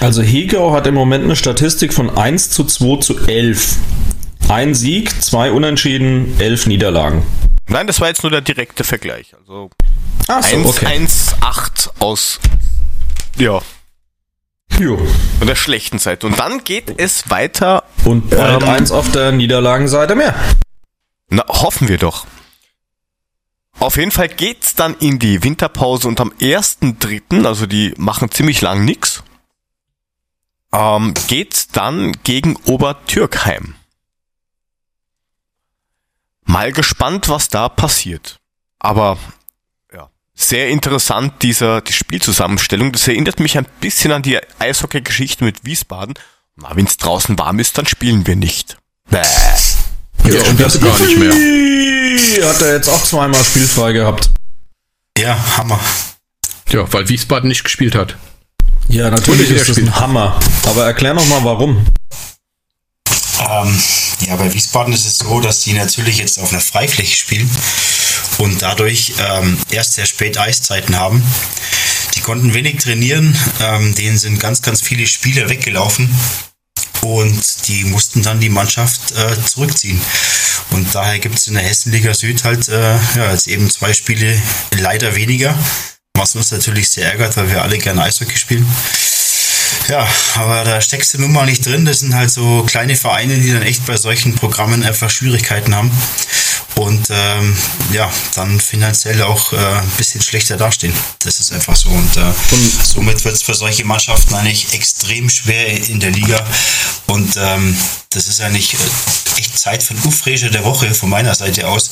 Also 0.00 0.22
Hegau 0.22 0.72
hat 0.72 0.86
im 0.86 0.94
Moment 0.94 1.24
eine 1.24 1.34
Statistik 1.36 1.92
von 1.92 2.16
1 2.16 2.50
zu 2.50 2.64
2 2.64 3.00
zu 3.00 3.18
11. 3.26 3.76
Ein 4.48 4.74
Sieg, 4.74 5.22
zwei 5.22 5.50
Unentschieden, 5.52 6.38
elf 6.40 6.66
Niederlagen. 6.66 7.22
Nein, 7.66 7.86
das 7.86 8.00
war 8.00 8.08
jetzt 8.08 8.22
nur 8.22 8.30
der 8.30 8.40
direkte 8.40 8.84
Vergleich. 8.84 9.34
Also 9.38 9.70
Ach 10.28 10.42
1, 10.44 10.84
1, 10.84 11.36
8 11.40 11.90
aus 11.98 12.38
ja, 13.36 13.60
Jo. 14.78 14.96
von 15.38 15.46
der 15.46 15.54
schlechten 15.54 15.98
Seite. 15.98 16.26
Und 16.26 16.38
dann 16.38 16.64
geht 16.64 16.94
es 16.98 17.28
weiter. 17.30 17.84
Und 18.04 18.30
bald 18.30 18.62
Ähm, 18.62 18.68
eins 18.68 18.90
auf 18.90 19.10
der 19.12 19.32
Niederlagenseite 19.32 20.14
mehr. 20.14 20.34
Na, 21.30 21.44
hoffen 21.48 21.88
wir 21.88 21.98
doch. 21.98 22.26
Auf 23.80 23.96
jeden 23.96 24.10
Fall 24.10 24.28
geht's 24.28 24.74
dann 24.74 24.96
in 24.98 25.18
die 25.18 25.44
Winterpause 25.44 26.08
und 26.08 26.20
am 26.20 26.32
1.3., 26.40 27.44
also 27.46 27.66
die 27.66 27.94
machen 27.96 28.30
ziemlich 28.30 28.60
lang 28.60 28.84
nix, 28.84 29.22
ähm, 30.72 31.14
geht's 31.26 31.68
dann 31.68 32.12
gegen 32.24 32.56
Obertürkheim. 32.66 33.74
Mal 36.44 36.72
gespannt, 36.72 37.28
was 37.28 37.48
da 37.48 37.68
passiert. 37.68 38.38
Aber 38.78 39.18
ja, 39.92 40.08
sehr 40.34 40.68
interessant 40.68 41.42
dieser 41.42 41.80
die 41.80 41.92
Spielzusammenstellung. 41.92 42.92
Das 42.92 43.06
erinnert 43.06 43.40
mich 43.40 43.58
ein 43.58 43.66
bisschen 43.80 44.12
an 44.12 44.22
die 44.22 44.38
Eishockey-Geschichte 44.58 45.44
mit 45.44 45.64
Wiesbaden. 45.64 46.14
Na, 46.56 46.74
wenn's 46.74 46.96
draußen 46.96 47.38
warm 47.38 47.58
ist, 47.58 47.78
dann 47.78 47.86
spielen 47.86 48.26
wir 48.26 48.36
nicht. 48.36 48.78
Bäh. 49.10 49.22
Ja, 50.24 50.42
und 50.50 50.60
das 50.60 50.80
gar 50.80 50.98
nicht 50.98 51.18
mehr. 51.18 51.32
mehr. 51.32 52.48
Hat 52.48 52.60
er 52.60 52.74
jetzt 52.74 52.88
auch 52.88 53.02
zweimal 53.04 53.42
spielfrei 53.44 53.92
gehabt. 53.92 54.30
Ja, 55.16 55.56
Hammer. 55.56 55.80
Ja, 56.70 56.90
weil 56.92 57.08
Wiesbaden 57.08 57.48
nicht 57.48 57.64
gespielt 57.64 57.94
hat. 57.94 58.16
Ja, 58.88 59.10
natürlich 59.10 59.50
ist 59.50 59.68
das 59.68 59.76
ein 59.76 59.94
Hammer. 59.94 60.38
Aber 60.64 60.84
erklär 60.86 61.14
noch 61.14 61.26
mal, 61.28 61.44
warum. 61.44 61.84
Ähm, 63.40 63.78
ja, 64.26 64.36
bei 64.36 64.52
Wiesbaden 64.52 64.92
ist 64.92 65.06
es 65.06 65.18
so, 65.18 65.40
dass 65.40 65.60
die 65.60 65.74
natürlich 65.74 66.18
jetzt 66.18 66.38
auf 66.38 66.52
einer 66.52 66.60
Freifläche 66.60 67.16
spielen 67.16 67.50
und 68.38 68.62
dadurch 68.62 69.12
ähm, 69.18 69.58
erst 69.70 69.94
sehr 69.94 70.06
spät 70.06 70.38
Eiszeiten 70.38 70.96
haben. 70.96 71.22
Die 72.14 72.20
konnten 72.20 72.54
wenig 72.54 72.78
trainieren, 72.78 73.36
ähm, 73.60 73.94
denen 73.94 74.18
sind 74.18 74.40
ganz, 74.40 74.62
ganz 74.62 74.80
viele 74.80 75.06
Spieler 75.06 75.48
weggelaufen 75.48 76.12
und 77.02 77.68
die 77.68 77.84
mussten 77.84 78.22
dann 78.22 78.40
die 78.40 78.48
Mannschaft 78.48 79.12
äh, 79.12 79.36
zurückziehen. 79.44 80.00
Und 80.70 80.94
daher 80.94 81.18
gibt 81.18 81.38
es 81.38 81.46
in 81.46 81.54
der 81.54 81.62
Hessenliga 81.62 82.14
Süd 82.14 82.42
halt 82.44 82.68
äh, 82.68 82.96
ja, 83.16 83.32
jetzt 83.32 83.48
eben 83.48 83.70
zwei 83.70 83.92
Spiele 83.92 84.40
leider 84.78 85.14
weniger, 85.14 85.56
was 86.18 86.34
uns 86.34 86.50
natürlich 86.50 86.88
sehr 86.88 87.10
ärgert, 87.10 87.36
weil 87.36 87.50
wir 87.50 87.62
alle 87.62 87.78
gerne 87.78 88.02
Eishockey 88.02 88.36
spielen. 88.36 88.66
Ja, 89.88 90.06
aber 90.34 90.64
da 90.64 90.80
steckst 90.80 91.14
du 91.14 91.18
nun 91.18 91.32
mal 91.32 91.46
nicht 91.46 91.64
drin. 91.64 91.84
Das 91.84 92.00
sind 92.00 92.14
halt 92.14 92.30
so 92.30 92.62
kleine 92.64 92.96
Vereine, 92.96 93.38
die 93.38 93.52
dann 93.52 93.62
echt 93.62 93.86
bei 93.86 93.96
solchen 93.96 94.34
Programmen 94.34 94.82
einfach 94.82 95.08
Schwierigkeiten 95.08 95.74
haben. 95.74 95.90
Und 96.74 97.08
ähm, 97.10 97.56
ja, 97.92 98.10
dann 98.34 98.60
finanziell 98.60 99.22
auch 99.22 99.52
äh, 99.52 99.56
ein 99.56 99.90
bisschen 99.96 100.20
schlechter 100.20 100.56
dastehen. 100.56 100.94
Das 101.20 101.40
ist 101.40 101.52
einfach 101.52 101.74
so. 101.74 101.88
Und, 101.88 102.16
äh, 102.16 102.32
somit 102.84 103.24
wird 103.24 103.34
es 103.34 103.42
für 103.42 103.54
solche 103.54 103.84
Mannschaften 103.84 104.34
eigentlich 104.34 104.74
extrem 104.74 105.28
schwer 105.28 105.66
in 105.88 105.98
der 105.98 106.10
Liga. 106.10 106.44
Und 107.06 107.36
ähm, 107.36 107.76
das 108.10 108.28
ist 108.28 108.40
eigentlich 108.40 108.74
äh, 108.74 108.78
echt 109.38 109.58
Zeit 109.58 109.82
für 109.82 109.94
den 109.94 110.04
Ufresche 110.04 110.50
der 110.50 110.64
Woche 110.64 110.92
von 110.94 111.08
meiner 111.08 111.34
Seite 111.34 111.68
aus. 111.68 111.90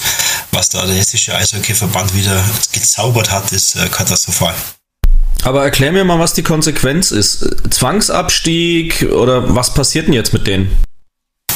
Was 0.52 0.68
da 0.68 0.86
der 0.86 0.96
hessische 0.96 1.34
Eishockeyverband 1.34 2.14
wieder 2.14 2.44
gezaubert 2.72 3.30
hat, 3.30 3.52
ist 3.52 3.76
äh, 3.76 3.88
katastrophal. 3.88 4.54
Aber 5.42 5.62
erklär 5.62 5.92
mir 5.92 6.04
mal, 6.04 6.18
was 6.18 6.32
die 6.32 6.42
Konsequenz 6.42 7.10
ist. 7.10 7.46
Zwangsabstieg 7.70 9.02
oder 9.12 9.54
was 9.54 9.74
passiert 9.74 10.06
denn 10.06 10.14
jetzt 10.14 10.32
mit 10.32 10.46
denen? 10.46 10.76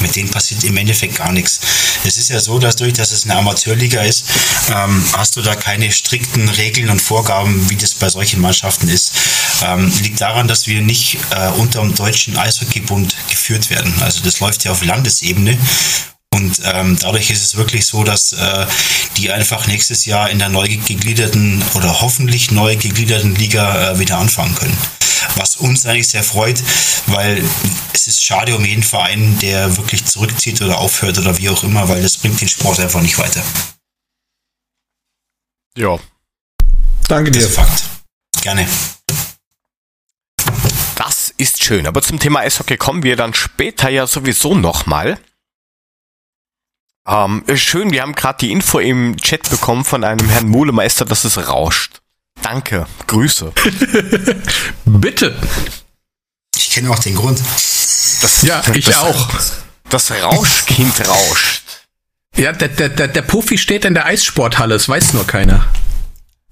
Mit 0.01 0.17
denen 0.17 0.31
passiert 0.31 0.65
im 0.65 0.77
Endeffekt 0.77 1.17
gar 1.17 1.33
nichts. 1.33 1.61
Es 2.05 2.17
ist 2.17 2.31
ja 2.31 2.41
so, 2.41 2.59
dass 2.59 2.77
durch, 2.77 2.93
dass 2.93 3.13
es 3.13 3.25
eine 3.25 3.37
Amateurliga 3.37 4.03
ist, 4.03 4.25
ähm, 4.71 5.05
hast 5.17 5.37
du 5.37 5.43
da 5.43 5.55
keine 5.55 5.93
strikten 5.93 6.49
Regeln 6.49 6.91
und 6.91 7.01
Vorgaben, 7.01 7.69
wie 7.71 7.77
das 7.77 7.95
bei 7.95 8.09
solchen 8.09 8.41
Mannschaften 8.41 8.89
ist. 8.89 9.13
Ähm, 9.63 9.93
liegt 10.03 10.21
daran, 10.21 10.49
dass 10.49 10.67
wir 10.67 10.81
nicht 10.81 11.19
äh, 11.31 11.49
unter 11.59 11.81
dem 11.81 11.95
deutschen 11.95 12.37
Eishockeybund 12.37 13.15
geführt 13.29 13.71
werden. 13.71 13.93
Also 14.01 14.21
das 14.23 14.41
läuft 14.41 14.65
ja 14.65 14.73
auf 14.73 14.85
Landesebene. 14.85 15.59
Und 16.33 16.61
ähm, 16.65 16.97
dadurch 17.01 17.31
ist 17.31 17.45
es 17.45 17.57
wirklich 17.57 17.87
so, 17.87 18.05
dass 18.05 18.33
äh, 18.33 18.67
die 19.17 19.31
einfach 19.31 19.67
nächstes 19.67 20.07
Jahr 20.07 20.31
in 20.31 20.39
der 20.39 20.49
neu 20.49 20.69
gegliederten 20.69 21.63
oder 21.75 22.01
hoffentlich 22.01 22.51
neu 22.53 22.77
gegliederten 22.77 23.35
Liga 23.35 23.91
äh, 23.91 23.99
wieder 23.99 24.17
anfangen 24.19 24.55
können. 24.55 24.77
Was 25.37 25.57
uns 25.57 25.87
eigentlich 25.87 26.09
sehr 26.09 26.25
freut, 26.25 26.63
weil 27.07 27.45
es 27.93 28.07
ist 28.07 28.23
schade 28.25 28.57
um 28.57 28.65
jeden 28.65 28.83
Verein, 28.83 29.39
der 29.41 29.77
wirklich 29.77 30.05
zurückzieht 30.05 30.61
oder 30.63 30.79
aufhört 30.79 31.19
oder 31.19 31.37
wie 31.39 31.49
auch 31.49 31.63
immer, 31.65 31.89
weil 31.89 32.03
das 32.03 32.17
bringt 32.17 32.41
den 32.41 32.49
Sport 32.49 32.81
einfach 32.81 33.03
nicht 33.03 33.19
weiter. 33.19 33.43
Ja. 35.77 35.99
Danke 37.09 37.31
Das 37.31 37.43
dir. 37.43 37.49
ist 37.49 37.55
Fakt. 37.57 37.83
Gerne. 38.43 38.67
Das 40.97 41.33
ist 41.37 41.63
schön. 41.63 41.87
Aber 41.87 42.03
zum 42.03 42.19
Thema 42.19 42.41
Eishockey 42.41 42.77
kommen 42.77 43.03
wir 43.03 43.17
dann 43.17 43.35
später 43.35 43.89
ja 43.89 44.07
sowieso 44.07 44.55
nochmal. 44.55 45.19
Ähm, 47.07 47.45
schön, 47.55 47.91
wir 47.91 48.03
haben 48.03 48.15
gerade 48.15 48.39
die 48.39 48.53
Info 48.53 48.79
im 48.79 49.17
Chat 49.17 49.49
bekommen 49.51 49.85
von 49.85 50.05
einem 50.05 50.29
Herrn 50.29 50.49
Molemeister, 50.49 51.05
dass 51.05 51.25
es 51.25 51.39
rauscht. 51.49 52.00
Danke, 52.43 52.87
Grüße. 53.07 53.53
Bitte. 54.85 55.35
Ich 56.57 56.71
kenne 56.71 56.91
auch 56.91 56.99
den 56.99 57.15
Grund. 57.15 57.39
Das, 58.23 58.43
Ja, 58.43 58.63
ich 58.75 58.87
das, 58.87 58.97
auch. 58.99 59.29
Das 59.89 60.11
Rauschkind 60.11 61.09
rauscht. 61.09 61.63
Ja, 62.37 62.53
der, 62.53 62.69
der, 62.69 62.89
der, 62.89 63.09
der 63.09 63.23
Puffy 63.23 63.59
steht 63.59 63.85
in 63.85 63.95
der 63.95 64.07
Eissporthalle, 64.07 64.75
es 64.77 64.89
weiß 64.89 65.13
nur 65.15 65.27
keiner. 65.27 65.67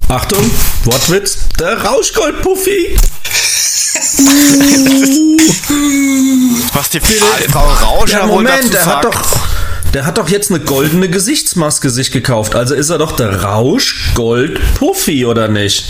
Achtung, 0.08 0.50
Wortwitz, 0.84 1.48
der 1.58 1.84
Rauschgold-Puffy. 1.84 2.98
Was 6.72 6.88
die 6.90 7.00
Frau 7.00 7.68
Rauscher 7.68 8.20
Ja, 8.20 8.28
wohl 8.28 8.42
Moment, 8.42 8.58
dazu 8.64 8.70
der 8.70 8.86
hat 8.86 9.02
sagt. 9.02 9.14
doch, 9.14 9.38
der 9.94 10.04
hat 10.06 10.18
doch 10.18 10.28
jetzt 10.28 10.50
eine 10.50 10.60
goldene 10.60 11.08
Gesichtsmaske 11.08 11.90
sich 11.90 12.10
gekauft. 12.10 12.54
Also 12.54 12.74
ist 12.74 12.90
er 12.90 12.98
doch 12.98 13.12
der 13.12 13.42
Rauschgold-Puffy, 13.42 15.24
oder 15.26 15.48
nicht? 15.48 15.84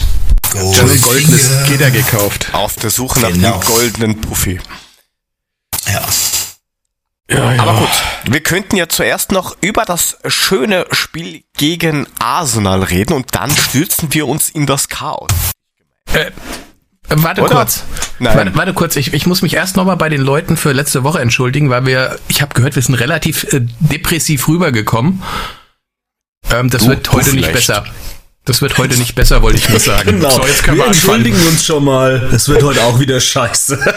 Hat 0.47 0.55
ein 0.57 0.61
goldenes 0.63 1.03
Goldfinger. 1.03 1.65
Gitter 1.69 1.91
gekauft. 1.91 2.49
Auf 2.53 2.77
der 2.77 2.91
Suche 2.91 3.21
nach 3.21 3.31
Genau. 3.31 3.59
dem 3.59 3.67
goldenen 3.69 4.21
Puffy. 4.21 4.61
Ja. 5.87 6.03
Ja, 7.31 7.53
ja. 7.53 7.63
Aber 7.63 7.81
gut, 7.81 7.91
wir 8.33 8.41
könnten 8.41 8.77
ja 8.77 8.89
zuerst 8.89 9.33
noch 9.33 9.55
über 9.61 9.85
das 9.85 10.17
schöne 10.27 10.87
Spiel 10.93 11.43
gegen 11.59 12.07
Arsenal 12.19 12.83
reden 12.83 13.13
und 13.13 13.35
dann 13.35 13.51
stürzen 13.55 14.15
wir 14.15 14.27
uns 14.27 14.49
in 14.49 14.65
das 14.67 14.89
Chaos. 14.89 15.29
Äh, 16.15 16.31
warte 17.09 17.43
Oder? 17.43 17.57
kurz. 17.57 17.85
Nein. 18.19 18.37
Warte, 18.37 18.55
warte 18.57 18.75
kurz. 18.75 18.97
Ich, 18.97 19.13
ich 19.15 19.27
muss 19.27 19.43
mich 19.43 19.55
erst 19.55 19.77
nochmal 19.77 19.97
bei 19.97 20.09
den 20.09 20.21
Leuten 20.21 20.57
für 20.57 20.73
letzte 20.73 21.05
Woche 21.05 21.21
entschuldigen, 21.21 21.71
weil 21.71 21.87
wir, 21.87 22.19
ich 22.29 22.43
habe 22.43 22.55
gehört, 22.55 22.75
wir 22.75 22.83
sind 22.83 22.95
relativ 22.97 23.45
äh, 23.53 23.61
depressiv 23.81 24.49
rübergekommen. 24.49 25.23
Ähm, 26.51 26.71
das 26.71 26.83
Du, 26.83 26.89
wird 26.89 27.11
heute 27.13 27.35
nicht 27.35 27.53
besser. 27.53 27.85
Das 28.45 28.63
wird 28.63 28.79
heute 28.79 28.97
nicht 28.97 29.15
besser, 29.15 29.43
wollte 29.43 29.59
ich 29.59 29.69
nur 29.69 29.79
sagen. 29.81 30.21
So, 30.23 30.47
jetzt 30.47 30.63
können 30.65 30.79
wir 30.79 30.85
wir 30.85 30.89
anfangen. 30.89 31.25
entschuldigen 31.27 31.47
uns 31.49 31.65
schon 31.67 31.85
mal. 31.85 32.29
Es 32.33 32.49
wird 32.49 32.63
heute 32.63 32.83
auch 32.83 32.99
wieder 32.99 33.21
scheiße. 33.21 33.79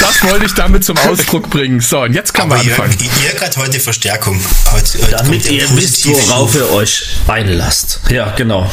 Das 0.00 0.22
wollte 0.22 0.46
ich 0.46 0.54
damit 0.54 0.84
zum 0.84 0.96
Ausdruck 0.96 1.50
bringen. 1.50 1.80
So, 1.80 2.00
und 2.00 2.14
jetzt 2.14 2.32
wir 2.34 2.44
ihr, 2.44 2.52
anfangen. 2.52 2.96
ihr 3.00 3.40
hat 3.40 3.56
heute 3.58 3.78
Verstärkung. 3.78 4.40
Heute, 4.72 5.02
heute 5.02 5.16
Damit 5.16 5.50
ihr 5.50 5.68
wisst, 5.76 6.06
worauf 6.08 6.54
ihr 6.54 6.70
euch 6.70 7.04
einlasst. 7.26 8.00
Ja, 8.08 8.30
genau. 8.30 8.70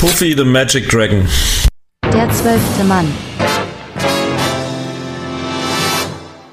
Puffy 0.00 0.34
the 0.36 0.44
Magic 0.44 0.88
Dragon. 0.88 1.28
Der 2.12 2.28
zwölfte 2.30 2.82
Mann. 2.84 3.12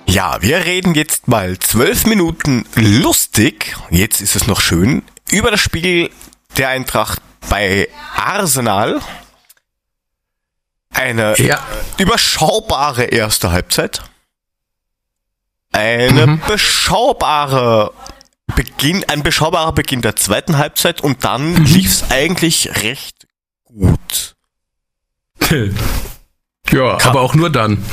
Ja, 0.06 0.38
wir 0.42 0.66
reden 0.66 0.94
jetzt 0.94 1.28
mal 1.28 1.58
zwölf 1.58 2.06
Minuten 2.06 2.66
lustig, 2.76 3.76
jetzt 3.90 4.22
ist 4.22 4.36
es 4.36 4.46
noch 4.46 4.62
schön, 4.62 5.02
über 5.32 5.50
das 5.50 5.62
Spiel 5.62 6.12
der 6.58 6.70
Eintracht 6.70 7.20
bei 7.50 7.88
Arsenal. 8.16 9.00
Eine 10.94 11.34
Ja. 11.42 11.60
überschaubare 11.98 13.06
erste 13.06 13.52
Halbzeit. 13.52 14.02
Eine 15.72 16.38
beschaubare 16.48 17.94
Beginn, 18.56 19.04
ein 19.08 19.24
beschaubarer 19.24 19.74
Beginn 19.74 20.02
der 20.02 20.16
zweiten 20.16 20.58
Halbzeit 20.58 21.02
und 21.02 21.24
dann 21.24 21.66
lief's 21.66 22.06
eigentlich 22.10 22.70
recht 22.84 23.28
gut. 23.66 24.36
Ja, 26.74 26.98
aber 27.04 27.20
auch 27.20 27.36
nur 27.36 27.50
dann. 27.50 27.84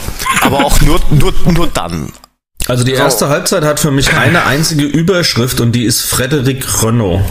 Aber 0.42 0.64
auch 0.64 0.80
nur, 0.82 1.00
nur, 1.10 1.34
nur 1.46 1.66
dann. 1.66 2.12
Also 2.68 2.84
die 2.84 2.92
erste 2.92 3.28
Halbzeit 3.28 3.64
hat 3.64 3.80
für 3.80 3.90
mich 3.90 4.12
eine 4.12 4.44
einzige 4.44 4.84
Überschrift 4.84 5.60
und 5.60 5.72
die 5.72 5.84
ist 5.84 6.02
Frederik 6.02 6.82
Renault. 6.82 7.24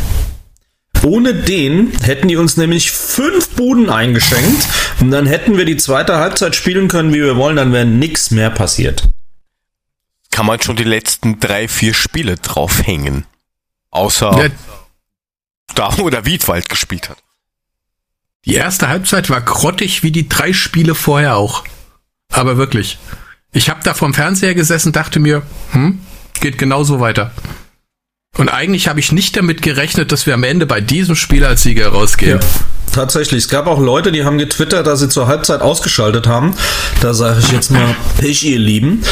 Ohne 1.04 1.34
den 1.36 1.94
hätten 2.02 2.28
die 2.28 2.36
uns 2.36 2.58
nämlich 2.58 2.92
fünf 2.92 3.50
Buden 3.50 3.90
eingeschenkt 3.90 4.68
und 5.00 5.12
dann 5.12 5.26
hätten 5.26 5.58
wir 5.58 5.64
die 5.66 5.78
zweite 5.78 6.18
Halbzeit 6.18 6.56
spielen 6.56 6.88
können, 6.88 7.14
wie 7.14 7.22
wir 7.22 7.38
wollen, 7.38 7.56
dann 7.56 7.72
wäre 7.72 7.86
nichts 7.86 8.32
mehr 8.32 8.50
passiert. 8.50 9.04
Kann 10.38 10.46
man 10.46 10.62
schon 10.62 10.76
die 10.76 10.84
letzten 10.84 11.40
drei, 11.40 11.68
vier 11.68 11.96
Spiele 11.96 12.36
draufhängen. 12.36 13.26
Außer 13.90 14.40
Ja, 14.40 14.50
da, 15.74 15.98
wo 15.98 16.12
der 16.12 16.26
Wiedwald 16.26 16.70
gespielt 16.70 17.10
hat. 17.10 17.18
die 18.46 18.54
erste 18.54 18.88
Halbzeit 18.88 19.32
war 19.32 19.42
grottig 19.42 20.04
wie 20.04 20.12
die 20.12 20.30
drei 20.30 20.54
Spiele 20.54 20.94
vorher 20.94 21.38
auch. 21.38 21.64
Aber 22.32 22.56
wirklich. 22.56 23.00
Ich 23.52 23.72
habe 23.72 23.80
da 23.84 23.96
vorm 23.96 24.14
Fernseher 24.14 24.54
gesessen, 24.54 24.92
dachte 24.92 25.20
mir, 25.20 25.42
hm, 25.72 26.06
geht 26.40 26.60
genauso 26.60 27.00
weiter. 27.00 27.32
Und 28.38 28.50
eigentlich 28.50 28.88
habe 28.88 29.00
ich 29.00 29.12
nicht 29.12 29.36
damit 29.36 29.62
gerechnet, 29.62 30.12
dass 30.12 30.26
wir 30.26 30.34
am 30.34 30.44
Ende 30.44 30.66
bei 30.66 30.82
diesem 30.82 31.16
Spiel 31.16 31.46
als 31.46 31.64
Sieger 31.64 31.90
rausgehen. 31.90 32.40
Tatsächlich. 32.94 33.44
Es 33.44 33.50
gab 33.50 33.68
auch 33.68 33.80
Leute, 33.80 34.12
die 34.12 34.24
haben 34.24 34.38
getwittert, 34.38 34.88
dass 34.88 35.00
sie 35.00 35.10
zur 35.10 35.28
Halbzeit 35.28 35.62
ausgeschaltet 35.62 36.26
haben. 36.26 36.56
Da 37.02 37.14
sage 37.14 37.40
ich 37.42 37.52
jetzt 37.52 37.70
mal, 37.70 37.96
Pech, 38.18 38.44
ihr 38.44 38.58
Lieben. 38.58 39.04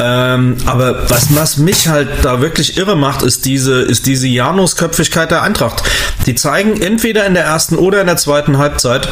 Ähm, 0.00 0.56
aber 0.66 1.10
was, 1.10 1.34
was 1.34 1.56
mich 1.56 1.88
halt 1.88 2.08
da 2.22 2.40
wirklich 2.40 2.76
irre 2.76 2.94
macht, 2.94 3.22
ist 3.22 3.44
diese, 3.44 3.80
ist 3.80 4.06
diese 4.06 4.28
Janusköpfigkeit 4.28 5.30
der 5.30 5.42
Eintracht. 5.42 5.82
Die 6.26 6.34
zeigen 6.34 6.80
entweder 6.80 7.26
in 7.26 7.34
der 7.34 7.44
ersten 7.44 7.76
oder 7.76 8.00
in 8.00 8.06
der 8.06 8.16
zweiten 8.16 8.58
Halbzeit 8.58 9.08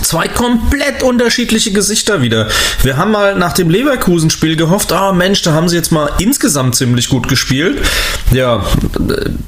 Zwei 0.00 0.26
komplett 0.26 1.02
unterschiedliche 1.02 1.72
Gesichter 1.72 2.22
wieder. 2.22 2.48
Wir 2.82 2.96
haben 2.96 3.12
mal 3.12 3.36
nach 3.36 3.52
dem 3.52 3.70
Leverkusen-Spiel 3.70 4.56
gehofft, 4.56 4.92
ah 4.92 5.12
Mensch, 5.12 5.42
da 5.42 5.52
haben 5.52 5.68
sie 5.68 5.76
jetzt 5.76 5.92
mal 5.92 6.10
insgesamt 6.18 6.74
ziemlich 6.74 7.08
gut 7.08 7.28
gespielt. 7.28 7.80
Ja, 8.32 8.64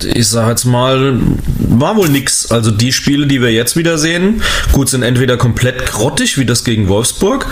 ich 0.05 0.29
sage 0.29 0.51
jetzt 0.51 0.65
mal, 0.65 1.19
war 1.59 1.97
wohl 1.97 2.09
nix. 2.09 2.51
Also 2.51 2.71
die 2.71 2.93
Spiele, 2.93 3.27
die 3.27 3.41
wir 3.41 3.53
jetzt 3.53 3.77
wieder 3.77 3.99
sehen, 3.99 4.43
gut, 4.73 4.89
sind 4.89 5.03
entweder 5.03 5.37
komplett 5.37 5.87
grottig, 5.87 6.39
wie 6.39 6.45
das 6.45 6.63
gegen 6.63 6.89
Wolfsburg, 6.89 7.47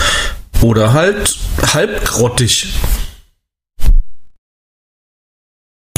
oder 0.60 0.92
halt 0.92 1.36
halb 1.72 2.04
grottig. 2.04 2.68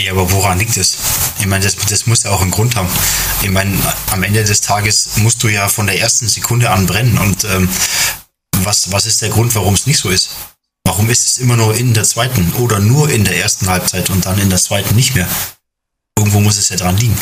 Ja, 0.01 0.13
aber 0.13 0.31
woran 0.31 0.59
liegt 0.59 0.77
es? 0.77 0.99
Ich 1.39 1.47
meine, 1.47 1.65
das, 1.65 1.77
das 1.77 2.07
muss 2.07 2.23
ja 2.23 2.31
auch 2.31 2.41
einen 2.43 2.51
Grund 2.51 2.77
haben. 2.77 2.89
Ich 3.43 3.51
meine, 3.51 3.77
am 4.11 4.23
Ende 4.23 4.45
des 4.45 4.61
Tages 4.61 5.17
musst 5.19 5.43
du 5.43 5.49
ja 5.49 5.69
von 5.69 5.87
der 5.87 6.01
ersten 6.01 6.29
Sekunde 6.29 6.71
an 6.71 6.87
brennen. 6.87 7.19
Und 7.19 7.45
ähm, 7.45 7.69
was, 8.63 8.93
was 8.93 9.07
ist 9.07 9.21
der 9.23 9.31
Grund, 9.31 9.55
warum 9.55 9.75
es 9.75 9.87
nicht 9.87 9.99
so 9.99 10.11
ist? 10.11 10.31
Warum 10.85 11.11
ist 11.11 11.27
es 11.27 11.39
immer 11.39 11.57
nur 11.57 11.75
in 11.75 11.95
der 11.95 12.05
zweiten 12.05 12.53
oder 12.55 12.79
nur 12.79 13.11
in 13.11 13.25
der 13.25 13.37
ersten 13.39 13.69
Halbzeit 13.69 14.11
und 14.11 14.27
dann 14.27 14.39
in 14.39 14.51
der 14.51 14.59
zweiten 14.59 14.95
nicht 14.95 15.15
mehr? 15.15 15.29
Irgendwo 16.17 16.41
muss 16.41 16.57
es 16.57 16.69
ja 16.69 16.77
dran 16.77 16.97
liegen. 16.97 17.19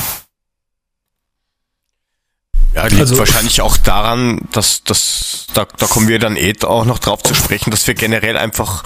Ja, 2.74 2.86
liegt 2.86 3.00
Also- 3.00 3.18
wahrscheinlich 3.18 3.60
auch 3.60 3.76
daran, 3.76 4.48
dass, 4.52 4.82
dass 4.84 5.46
da, 5.54 5.64
da 5.64 5.86
kommen 5.86 6.08
wir 6.08 6.18
dann 6.18 6.36
eh 6.36 6.54
auch 6.62 6.84
noch 6.84 6.98
drauf 6.98 7.22
zu 7.22 7.34
sprechen, 7.34 7.70
dass 7.70 7.86
wir 7.86 7.94
generell 7.94 8.36
einfach 8.36 8.82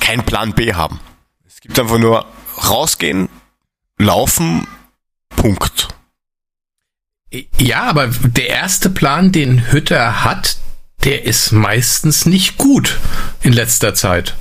keinen 0.00 0.24
Plan 0.24 0.54
B 0.54 0.74
haben. 0.74 1.00
Es 1.46 1.60
gibt 1.60 1.78
einfach 1.78 1.98
nur 1.98 2.24
rausgehen, 2.68 3.28
laufen, 3.98 4.66
Punkt. 5.28 5.88
Ja, 7.58 7.82
aber 7.82 8.08
der 8.08 8.48
erste 8.48 8.88
Plan, 8.88 9.32
den 9.32 9.70
Hütter 9.70 10.24
hat, 10.24 10.56
der 11.04 11.24
ist 11.24 11.52
meistens 11.52 12.26
nicht 12.26 12.56
gut 12.56 12.98
in 13.42 13.52
letzter 13.52 13.94
Zeit. 13.94 14.34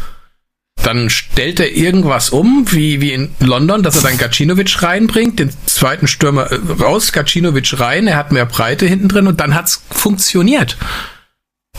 Dann 0.83 1.09
stellt 1.09 1.59
er 1.59 1.75
irgendwas 1.75 2.29
um, 2.29 2.65
wie, 2.71 3.01
wie 3.01 3.11
in 3.11 3.35
London, 3.39 3.83
dass 3.83 3.97
er 3.97 4.03
dann 4.03 4.17
Gacinovic 4.17 4.81
reinbringt, 4.81 5.39
den 5.39 5.51
zweiten 5.65 6.07
Stürmer 6.07 6.51
äh, 6.51 6.59
raus, 6.81 7.11
Gacinovic 7.11 7.79
rein, 7.79 8.07
er 8.07 8.15
hat 8.15 8.31
mehr 8.31 8.45
Breite 8.45 8.85
hinten 8.85 9.09
drin 9.09 9.27
und 9.27 9.39
dann 9.39 9.55
hat's 9.55 9.83
funktioniert. 9.89 10.77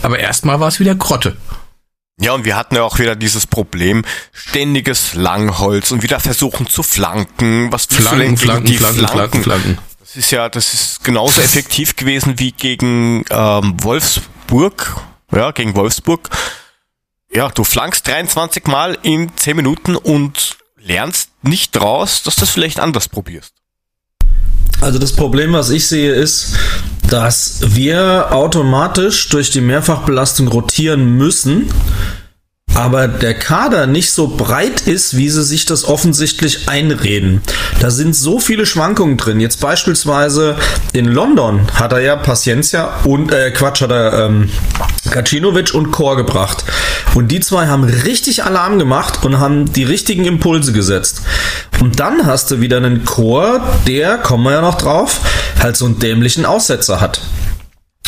Aber 0.01 0.19
erstmal 0.19 0.59
war 0.59 0.67
es 0.67 0.79
wieder 0.79 0.95
Grotte. 0.95 1.35
Ja, 2.21 2.33
und 2.33 2.43
wir 2.43 2.57
hatten 2.57 2.75
ja 2.75 2.83
auch 2.83 2.99
wieder 2.99 3.15
dieses 3.15 3.47
Problem, 3.47 4.03
ständiges 4.33 5.13
Langholz 5.13 5.91
und 5.91 6.03
wieder 6.03 6.19
versuchen 6.19 6.67
zu 6.67 6.83
flanken, 6.83 7.71
was 7.71 7.85
Flanken, 7.85 8.19
gegen 8.19 8.37
Flanken, 8.37 8.65
die 8.65 8.77
Flanken, 8.77 9.07
Flanken, 9.07 9.43
Flanken. 9.43 9.77
Das 9.99 10.15
ist 10.17 10.31
ja, 10.31 10.49
das 10.49 10.73
ist 10.73 11.03
genauso 11.03 11.39
effektiv 11.39 11.95
gewesen 11.95 12.37
wie 12.37 12.51
gegen 12.51 13.23
ähm, 13.29 13.75
Wolfsburg. 13.81 14.97
Ja, 15.31 15.51
gegen 15.51 15.75
Wolfsburg. 15.75 16.29
Ja, 17.31 17.49
du 17.49 17.63
flankst 17.63 18.07
23 18.07 18.65
Mal 18.65 18.97
in 19.03 19.31
10 19.35 19.55
Minuten 19.55 19.95
und 19.95 20.57
lernst 20.77 21.29
nicht 21.43 21.79
raus, 21.79 22.23
dass 22.23 22.35
du 22.35 22.41
das 22.41 22.49
vielleicht 22.49 22.79
anders 22.79 23.07
probierst. 23.07 23.53
Also 24.81 24.97
das 24.97 25.13
Problem, 25.13 25.53
was 25.53 25.69
ich 25.69 25.87
sehe, 25.87 26.13
ist, 26.13 26.55
dass 27.09 27.59
wir 27.65 28.27
automatisch 28.31 29.29
durch 29.29 29.49
die 29.49 29.61
Mehrfachbelastung 29.61 30.47
rotieren 30.47 31.17
müssen, 31.17 31.69
aber 32.75 33.07
der 33.07 33.33
Kader 33.33 33.87
nicht 33.87 34.11
so 34.11 34.27
breit 34.27 34.81
ist, 34.81 35.17
wie 35.17 35.29
sie 35.29 35.43
sich 35.43 35.65
das 35.65 35.83
offensichtlich 35.83 36.69
einreden. 36.69 37.41
Da 37.79 37.91
sind 37.91 38.15
so 38.15 38.39
viele 38.39 38.65
Schwankungen 38.65 39.17
drin. 39.17 39.39
Jetzt 39.39 39.59
beispielsweise 39.59 40.55
in 40.93 41.05
London 41.05 41.67
hat 41.73 41.91
er 41.91 41.99
ja 41.99 42.15
Paciencia 42.15 43.01
und 43.03 43.33
äh, 43.33 43.51
Quatsch 43.51 43.81
hat 43.81 43.91
er 43.91 44.27
ähm, 44.27 44.49
Gacinovic 45.11 45.73
und 45.73 45.91
Chor 45.91 46.15
gebracht. 46.15 46.63
Und 47.15 47.29
die 47.29 47.39
zwei 47.39 47.67
haben 47.67 47.83
richtig 47.83 48.43
Alarm 48.43 48.79
gemacht 48.79 49.25
und 49.25 49.39
haben 49.39 49.73
die 49.73 49.83
richtigen 49.83 50.25
Impulse 50.25 50.71
gesetzt. 50.71 51.21
Und 51.81 51.99
dann 51.99 52.25
hast 52.25 52.51
du 52.51 52.61
wieder 52.61 52.77
einen 52.77 53.03
Chor, 53.03 53.61
der, 53.87 54.17
kommen 54.17 54.43
wir 54.43 54.51
ja 54.51 54.61
noch 54.61 54.75
drauf, 54.75 55.19
halt 55.61 55.77
so 55.77 55.85
einen 55.85 55.99
dämlichen 55.99 56.45
Aussetzer 56.45 57.01
hat. 57.01 57.21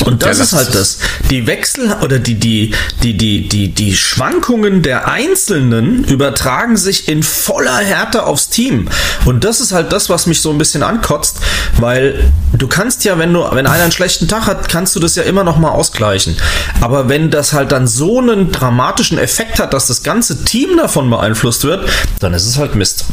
Und 0.05 0.23
das 0.23 0.37
Ja, 0.39 0.43
ist 0.45 0.53
halt 0.53 0.73
das. 0.73 0.97
Die 1.29 1.45
Wechsel 1.45 1.93
oder 2.01 2.17
die, 2.17 2.33
die, 2.33 2.73
die, 3.03 3.15
die, 3.15 3.47
die, 3.47 3.67
die 3.67 3.95
Schwankungen 3.95 4.81
der 4.81 5.07
Einzelnen 5.07 6.03
übertragen 6.05 6.75
sich 6.75 7.07
in 7.07 7.21
voller 7.21 7.77
Härte 7.77 8.23
aufs 8.23 8.49
Team. 8.49 8.89
Und 9.25 9.43
das 9.43 9.59
ist 9.59 9.73
halt 9.73 9.91
das, 9.91 10.09
was 10.09 10.25
mich 10.25 10.41
so 10.41 10.49
ein 10.49 10.57
bisschen 10.57 10.81
ankotzt, 10.81 11.37
weil 11.77 12.31
du 12.53 12.67
kannst 12.67 13.03
ja, 13.03 13.19
wenn 13.19 13.31
du, 13.31 13.41
wenn 13.51 13.67
einer 13.67 13.83
einen 13.83 13.91
schlechten 13.91 14.27
Tag 14.27 14.47
hat, 14.47 14.69
kannst 14.69 14.95
du 14.95 14.99
das 14.99 15.15
ja 15.15 15.23
immer 15.23 15.43
noch 15.43 15.57
mal 15.57 15.69
ausgleichen. 15.69 16.35
Aber 16.79 17.07
wenn 17.07 17.29
das 17.29 17.53
halt 17.53 17.71
dann 17.71 17.85
so 17.87 18.19
einen 18.19 18.51
dramatischen 18.51 19.19
Effekt 19.19 19.59
hat, 19.59 19.71
dass 19.73 19.85
das 19.85 20.01
ganze 20.01 20.43
Team 20.45 20.77
davon 20.77 21.11
beeinflusst 21.11 21.63
wird, 21.63 21.87
dann 22.19 22.33
ist 22.33 22.47
es 22.47 22.57
halt 22.57 22.73
Mist. 22.73 23.05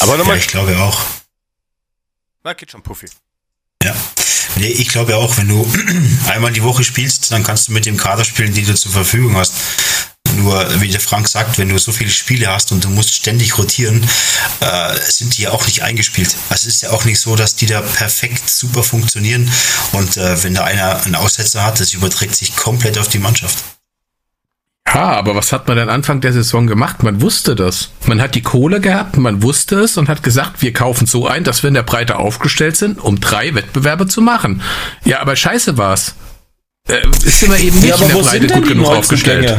Aber 0.00 0.12
Ja, 0.12 0.18
nochmal, 0.18 0.38
ich 0.38 0.48
glaube 0.48 0.76
auch. 0.78 0.98
Na 2.46 2.54
geht 2.54 2.70
schon, 2.70 2.82
Puffy. 2.82 3.08
Ja. 3.82 3.94
Nee, 4.54 4.68
ich 4.68 4.88
glaube 4.88 5.16
auch, 5.16 5.36
wenn 5.36 5.48
du 5.48 5.68
einmal 6.28 6.52
die 6.52 6.62
Woche 6.62 6.84
spielst, 6.84 7.32
dann 7.32 7.42
kannst 7.42 7.68
du 7.68 7.72
mit 7.72 7.86
dem 7.86 7.96
Kader 7.96 8.24
spielen, 8.24 8.54
die 8.54 8.62
du 8.62 8.74
zur 8.74 8.92
Verfügung 8.92 9.36
hast. 9.36 9.52
Nur, 10.36 10.80
wie 10.80 10.88
der 10.88 11.00
Frank 11.00 11.28
sagt, 11.28 11.58
wenn 11.58 11.68
du 11.68 11.78
so 11.78 11.92
viele 11.92 12.10
Spiele 12.10 12.46
hast 12.48 12.70
und 12.70 12.84
du 12.84 12.88
musst 12.88 13.14
ständig 13.14 13.58
rotieren, 13.58 14.08
äh, 14.60 14.94
sind 15.08 15.36
die 15.36 15.42
ja 15.42 15.50
auch 15.50 15.66
nicht 15.66 15.82
eingespielt. 15.82 16.36
Also 16.48 16.68
es 16.68 16.76
ist 16.76 16.82
ja 16.82 16.90
auch 16.90 17.04
nicht 17.04 17.18
so, 17.18 17.34
dass 17.34 17.56
die 17.56 17.66
da 17.66 17.80
perfekt 17.80 18.48
super 18.48 18.84
funktionieren. 18.84 19.50
Und 19.92 20.16
äh, 20.16 20.42
wenn 20.44 20.54
da 20.54 20.64
einer 20.64 21.02
einen 21.04 21.16
Aussetzer 21.16 21.64
hat, 21.64 21.80
das 21.80 21.94
überträgt 21.94 22.36
sich 22.36 22.54
komplett 22.54 22.96
auf 22.98 23.08
die 23.08 23.18
Mannschaft. 23.18 23.58
Ja, 24.94 25.12
aber 25.12 25.34
was 25.34 25.52
hat 25.52 25.68
man 25.68 25.76
denn 25.76 25.90
Anfang 25.90 26.20
der 26.20 26.32
Saison 26.32 26.66
gemacht? 26.66 27.02
Man 27.02 27.20
wusste 27.20 27.54
das. 27.54 27.90
Man 28.06 28.20
hat 28.22 28.34
die 28.34 28.42
Kohle 28.42 28.80
gehabt, 28.80 29.18
man 29.18 29.42
wusste 29.42 29.80
es 29.80 29.98
und 29.98 30.08
hat 30.08 30.22
gesagt, 30.22 30.62
wir 30.62 30.72
kaufen 30.72 31.06
so 31.06 31.26
ein, 31.26 31.44
dass 31.44 31.62
wir 31.62 31.68
in 31.68 31.74
der 31.74 31.82
Breite 31.82 32.16
aufgestellt 32.16 32.76
sind, 32.76 32.98
um 32.98 33.20
drei 33.20 33.54
Wettbewerbe 33.54 34.06
zu 34.06 34.22
machen. 34.22 34.62
Ja, 35.04 35.20
aber 35.20 35.36
scheiße 35.36 35.76
war's. 35.76 36.14
Äh, 36.88 36.98
ist 37.26 37.42
immer 37.42 37.58
eben 37.58 37.80
nicht 37.80 38.00
in 38.00 38.08
der 38.08 38.14
Breite 38.14 38.46
gut 38.46 38.68
genug 38.68 38.86
aufgestellt. 38.86 39.56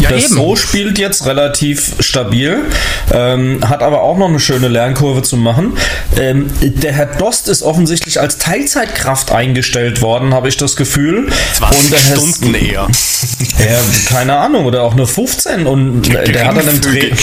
Ja, 0.00 0.10
das 0.10 0.24
eben. 0.24 0.34
So 0.34 0.56
spielt 0.56 0.98
jetzt 0.98 1.24
relativ 1.24 1.92
stabil, 2.00 2.58
ähm, 3.12 3.60
hat 3.66 3.82
aber 3.82 4.02
auch 4.02 4.18
noch 4.18 4.28
eine 4.28 4.40
schöne 4.40 4.68
Lernkurve 4.68 5.22
zu 5.22 5.36
machen. 5.36 5.78
Ähm, 6.18 6.50
der 6.60 6.92
Herr 6.92 7.06
Dost 7.06 7.48
ist 7.48 7.62
offensichtlich 7.62 8.20
als 8.20 8.36
Teilzeitkraft 8.38 9.30
eingestellt 9.32 10.02
worden, 10.02 10.34
habe 10.34 10.48
ich 10.48 10.56
das 10.56 10.76
Gefühl. 10.76 11.28
20 11.54 11.90
der 11.90 11.98
Herr- 12.00 12.16
Stunden 12.16 12.54
eher. 12.54 12.88
Ja, 13.58 13.80
keine 14.08 14.36
Ahnung, 14.36 14.66
oder 14.66 14.82
auch 14.82 14.92
eine 14.92 15.06
15 15.06 15.66
und 15.66 16.12
äh, 16.14 16.30
der 16.32 16.46
hat 16.46 16.56
dann 16.58 16.68
im 16.68 16.82
Training. 16.82 17.16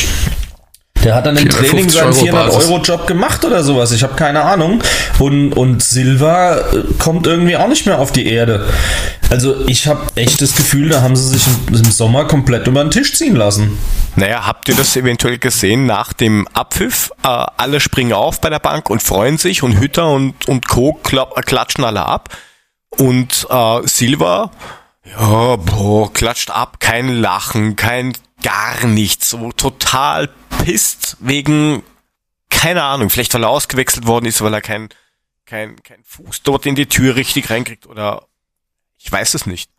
Der 1.03 1.15
hat 1.15 1.25
dann 1.25 1.35
im 1.35 1.49
450 1.51 1.69
Training 1.69 1.89
seinen 1.89 2.05
Euro 2.05 2.13
400 2.13 2.53
Basis. 2.53 2.69
Euro 2.69 2.81
Job 2.81 3.07
gemacht 3.07 3.45
oder 3.45 3.63
sowas. 3.63 3.91
Ich 3.91 4.03
habe 4.03 4.15
keine 4.15 4.43
Ahnung. 4.43 4.81
Und, 5.19 5.53
und 5.53 5.83
Silva 5.83 6.57
äh, 6.57 6.83
kommt 6.97 7.27
irgendwie 7.27 7.57
auch 7.57 7.67
nicht 7.67 7.85
mehr 7.85 7.99
auf 7.99 8.11
die 8.11 8.27
Erde. 8.27 8.65
Also 9.29 9.67
ich 9.67 9.87
habe 9.87 10.01
echt 10.15 10.41
das 10.41 10.55
Gefühl, 10.55 10.89
da 10.89 11.01
haben 11.01 11.15
sie 11.15 11.27
sich 11.27 11.45
im, 11.67 11.83
Sommer 11.83 12.25
komplett 12.25 12.67
über 12.67 12.83
den 12.83 12.91
Tisch 12.91 13.13
ziehen 13.13 13.35
lassen. 13.35 13.77
Naja, 14.15 14.45
habt 14.45 14.69
ihr 14.69 14.75
das 14.75 14.95
eventuell 14.95 15.37
gesehen 15.37 15.85
nach 15.85 16.13
dem 16.13 16.47
Abpfiff? 16.53 17.11
Äh, 17.23 17.45
alle 17.57 17.79
springen 17.79 18.13
auf 18.13 18.39
bei 18.41 18.49
der 18.49 18.59
Bank 18.59 18.89
und 18.89 19.03
freuen 19.03 19.37
sich 19.37 19.63
und 19.63 19.79
Hütter 19.79 20.09
und, 20.09 20.47
und 20.47 20.67
Co. 20.67 20.93
Kla 21.03 21.25
klatschen 21.45 21.83
alle 21.83 22.05
ab. 22.05 22.29
Und 22.89 23.47
äh, 23.49 23.87
Silva, 23.87 24.51
ja, 25.03 25.55
boah, 25.55 26.13
klatscht 26.13 26.51
ab, 26.51 26.79
kein 26.79 27.09
Lachen, 27.09 27.75
kein 27.75 28.13
gar 28.43 28.85
nichts, 28.85 29.29
so 29.29 29.51
total 29.51 30.29
pisst 30.63 31.17
wegen 31.19 31.83
keine 32.49 32.83
Ahnung. 32.83 33.09
Vielleicht 33.09 33.33
weil 33.33 33.43
er 33.43 33.49
ausgewechselt 33.49 34.07
worden 34.07 34.25
ist, 34.25 34.41
weil 34.41 34.53
er 34.53 34.61
keinen 34.61 34.89
kein, 35.45 35.81
kein 35.83 36.03
Fuß 36.03 36.43
dort 36.43 36.65
in 36.65 36.75
die 36.75 36.87
Tür 36.87 37.15
richtig 37.15 37.49
reinkriegt 37.49 37.85
oder 37.85 38.27
ich 38.97 39.11
weiß 39.11 39.33
es 39.33 39.45
nicht. 39.45 39.69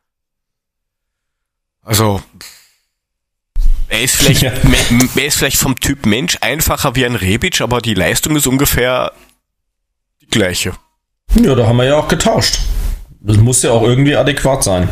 Also, 1.83 2.23
er 3.89 4.03
ist 4.03 4.17
vielleicht, 4.17 4.43
ja. 4.43 4.53
er 4.53 5.27
ist 5.27 5.37
vielleicht 5.37 5.57
vom 5.57 5.79
Typ 5.81 6.07
Mensch 6.07 6.39
einfacher 6.41 6.95
wie 6.95 7.05
ein 7.05 7.15
Rebic, 7.15 7.61
aber 7.61 7.81
die 7.81 7.95
Leistung 7.95 8.37
ist 8.37 8.47
ungefähr 8.47 9.13
die 10.21 10.27
gleiche. 10.27 10.75
Ja, 11.35 11.55
da 11.55 11.67
haben 11.67 11.77
wir 11.77 11.85
ja 11.85 11.97
auch 11.97 12.09
getauscht. 12.09 12.61
Das 13.21 13.37
muss 13.39 13.63
ja 13.63 13.71
auch 13.71 13.83
irgendwie 13.83 14.17
adäquat 14.17 14.65
sein. 14.65 14.89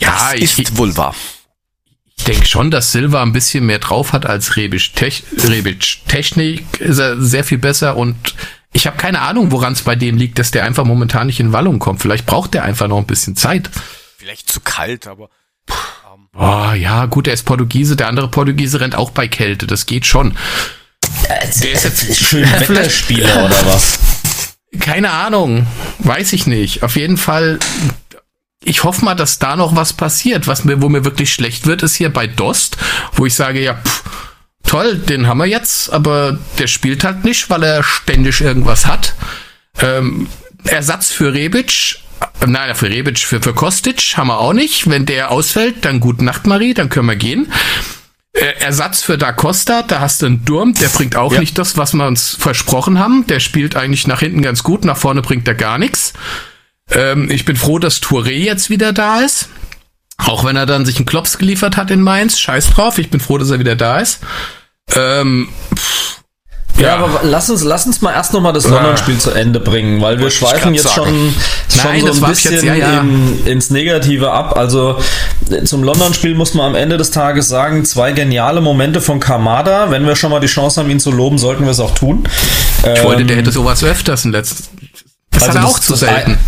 Ja, 0.00 0.32
das 0.32 0.40
ist 0.40 0.58
ich, 0.58 0.76
wohl 0.76 0.96
wahr. 0.96 1.14
Ich 2.20 2.24
denke 2.24 2.46
schon, 2.46 2.70
dass 2.70 2.92
Silva 2.92 3.22
ein 3.22 3.32
bisschen 3.32 3.64
mehr 3.64 3.78
drauf 3.78 4.12
hat 4.12 4.26
als 4.26 4.54
Rebic. 4.56 4.94
Tech, 4.94 5.22
Rebic. 5.42 6.00
Technik 6.06 6.78
ist 6.78 6.98
er 6.98 7.18
sehr 7.18 7.44
viel 7.44 7.56
besser 7.56 7.96
und 7.96 8.34
ich 8.74 8.86
habe 8.86 8.98
keine 8.98 9.22
Ahnung, 9.22 9.52
woran 9.52 9.72
es 9.72 9.80
bei 9.80 9.96
dem 9.96 10.18
liegt, 10.18 10.38
dass 10.38 10.50
der 10.50 10.64
einfach 10.64 10.84
momentan 10.84 11.28
nicht 11.28 11.40
in 11.40 11.54
Wallung 11.54 11.78
kommt. 11.78 12.02
Vielleicht 12.02 12.26
braucht 12.26 12.52
der 12.52 12.62
einfach 12.64 12.88
noch 12.88 12.98
ein 12.98 13.06
bisschen 13.06 13.36
Zeit. 13.36 13.70
Vielleicht 14.18 14.52
zu 14.52 14.60
kalt, 14.60 15.06
aber. 15.06 15.30
Ähm. 15.70 16.28
Oh, 16.34 16.74
ja, 16.74 17.06
gut, 17.06 17.26
er 17.26 17.32
ist 17.32 17.44
Portugiese. 17.44 17.96
Der 17.96 18.08
andere 18.08 18.28
Portugiese 18.28 18.82
rennt 18.82 18.96
auch 18.96 19.12
bei 19.12 19.26
Kälte. 19.26 19.66
Das 19.66 19.86
geht 19.86 20.04
schon. 20.04 20.36
Der 21.26 21.42
ist 21.72 21.84
jetzt 21.84 22.16
schön 22.16 22.44
Wetterspieler 22.60 23.46
oder 23.46 23.64
was? 23.64 23.98
Keine 24.78 25.10
Ahnung. 25.10 25.66
Weiß 26.00 26.34
ich 26.34 26.46
nicht. 26.46 26.82
Auf 26.82 26.96
jeden 26.96 27.16
Fall 27.16 27.58
ich 28.62 28.84
hoffe 28.84 29.04
mal, 29.04 29.14
dass 29.14 29.38
da 29.38 29.56
noch 29.56 29.74
was 29.74 29.92
passiert. 29.92 30.46
Was 30.46 30.64
mir, 30.64 30.82
wo 30.82 30.88
mir 30.88 31.04
wirklich 31.04 31.32
schlecht 31.32 31.66
wird, 31.66 31.82
ist 31.82 31.94
hier 31.94 32.12
bei 32.12 32.26
Dost, 32.26 32.76
wo 33.14 33.26
ich 33.26 33.34
sage, 33.34 33.62
ja, 33.62 33.74
pff, 33.74 34.04
toll, 34.64 34.96
den 34.96 35.26
haben 35.26 35.38
wir 35.38 35.46
jetzt, 35.46 35.90
aber 35.92 36.38
der 36.58 36.66
spielt 36.66 37.04
halt 37.04 37.24
nicht, 37.24 37.48
weil 37.48 37.62
er 37.62 37.82
ständig 37.82 38.40
irgendwas 38.40 38.86
hat. 38.86 39.14
Ähm, 39.80 40.28
Ersatz 40.64 41.10
für 41.10 41.32
Rebic, 41.32 42.00
äh, 42.40 42.46
nein, 42.46 42.74
für 42.74 42.90
Rebic, 42.90 43.18
für, 43.18 43.40
für 43.40 43.54
Kostic 43.54 44.16
haben 44.16 44.28
wir 44.28 44.38
auch 44.38 44.52
nicht. 44.52 44.90
Wenn 44.90 45.06
der 45.06 45.30
ausfällt, 45.30 45.84
dann 45.84 46.00
gute 46.00 46.24
Nacht, 46.24 46.46
Marie, 46.46 46.74
dann 46.74 46.90
können 46.90 47.08
wir 47.08 47.16
gehen. 47.16 47.50
Äh, 48.32 48.60
Ersatz 48.60 49.02
für 49.02 49.16
Da 49.16 49.32
Costa, 49.32 49.82
da 49.82 50.00
hast 50.00 50.20
du 50.20 50.26
einen 50.26 50.44
Durm, 50.44 50.74
der 50.74 50.88
bringt 50.88 51.16
auch 51.16 51.32
ja. 51.32 51.40
nicht 51.40 51.58
das, 51.58 51.78
was 51.78 51.94
wir 51.94 52.06
uns 52.06 52.36
versprochen 52.38 52.98
haben. 52.98 53.26
Der 53.26 53.40
spielt 53.40 53.74
eigentlich 53.74 54.06
nach 54.06 54.20
hinten 54.20 54.42
ganz 54.42 54.62
gut, 54.62 54.84
nach 54.84 54.98
vorne 54.98 55.22
bringt 55.22 55.48
er 55.48 55.54
gar 55.54 55.78
nichts. 55.78 56.12
Ähm, 56.92 57.30
ich 57.30 57.44
bin 57.44 57.56
froh, 57.56 57.78
dass 57.78 58.00
Touré 58.00 58.32
jetzt 58.32 58.70
wieder 58.70 58.92
da 58.92 59.20
ist. 59.20 59.48
Auch 60.18 60.44
wenn 60.44 60.56
er 60.56 60.66
dann 60.66 60.84
sich 60.84 60.96
einen 60.96 61.06
Klops 61.06 61.38
geliefert 61.38 61.76
hat 61.76 61.90
in 61.90 62.02
Mainz. 62.02 62.38
Scheiß 62.38 62.70
drauf. 62.70 62.98
Ich 62.98 63.10
bin 63.10 63.20
froh, 63.20 63.38
dass 63.38 63.50
er 63.50 63.58
wieder 63.58 63.76
da 63.76 64.00
ist. 64.00 64.20
Ähm, 64.94 65.48
ja, 66.80 66.86
ja, 66.86 66.96
aber 66.96 67.20
lass 67.24 67.50
uns, 67.50 67.62
lass 67.62 67.84
uns 67.86 68.00
mal 68.00 68.12
erst 68.12 68.32
nochmal 68.32 68.54
das 68.54 68.66
London-Spiel 68.66 69.18
zu 69.18 69.32
Ende 69.32 69.60
bringen, 69.60 70.00
weil 70.00 70.18
wir 70.18 70.30
schweifen 70.30 70.74
jetzt 70.74 70.92
schon, 70.94 71.34
schon 71.68 71.84
Nein, 71.84 72.00
so 72.00 72.24
ein 72.24 72.30
bisschen 72.30 72.52
jetzt, 72.52 72.64
ja, 72.64 72.74
ja. 72.74 73.00
In, 73.00 73.46
ins 73.46 73.70
Negative 73.70 74.30
ab. 74.30 74.56
Also 74.56 74.98
zum 75.64 75.82
London-Spiel 75.82 76.34
muss 76.34 76.54
man 76.54 76.66
am 76.66 76.74
Ende 76.74 76.96
des 76.96 77.10
Tages 77.10 77.48
sagen, 77.48 77.84
zwei 77.84 78.12
geniale 78.12 78.62
Momente 78.62 79.02
von 79.02 79.20
Kamada. 79.20 79.90
Wenn 79.90 80.06
wir 80.06 80.16
schon 80.16 80.30
mal 80.30 80.40
die 80.40 80.46
Chance 80.46 80.80
haben, 80.80 80.90
ihn 80.90 81.00
zu 81.00 81.10
loben, 81.10 81.36
sollten 81.36 81.64
wir 81.64 81.72
es 81.72 81.80
auch 81.80 81.94
tun. 81.94 82.24
Ich 82.82 82.88
ähm, 82.88 83.04
wollte, 83.04 83.24
der 83.24 83.36
ähm, 83.36 83.44
hätte 83.44 83.52
sowas 83.52 83.84
öfters 83.84 84.24
in 84.24 84.32
letzten. 84.32 84.64
Das 85.32 85.42
also 85.44 85.58
hat 85.58 85.64
er 85.64 85.68
auch 85.68 85.78
zu 85.78 85.94
selten. 85.94 86.38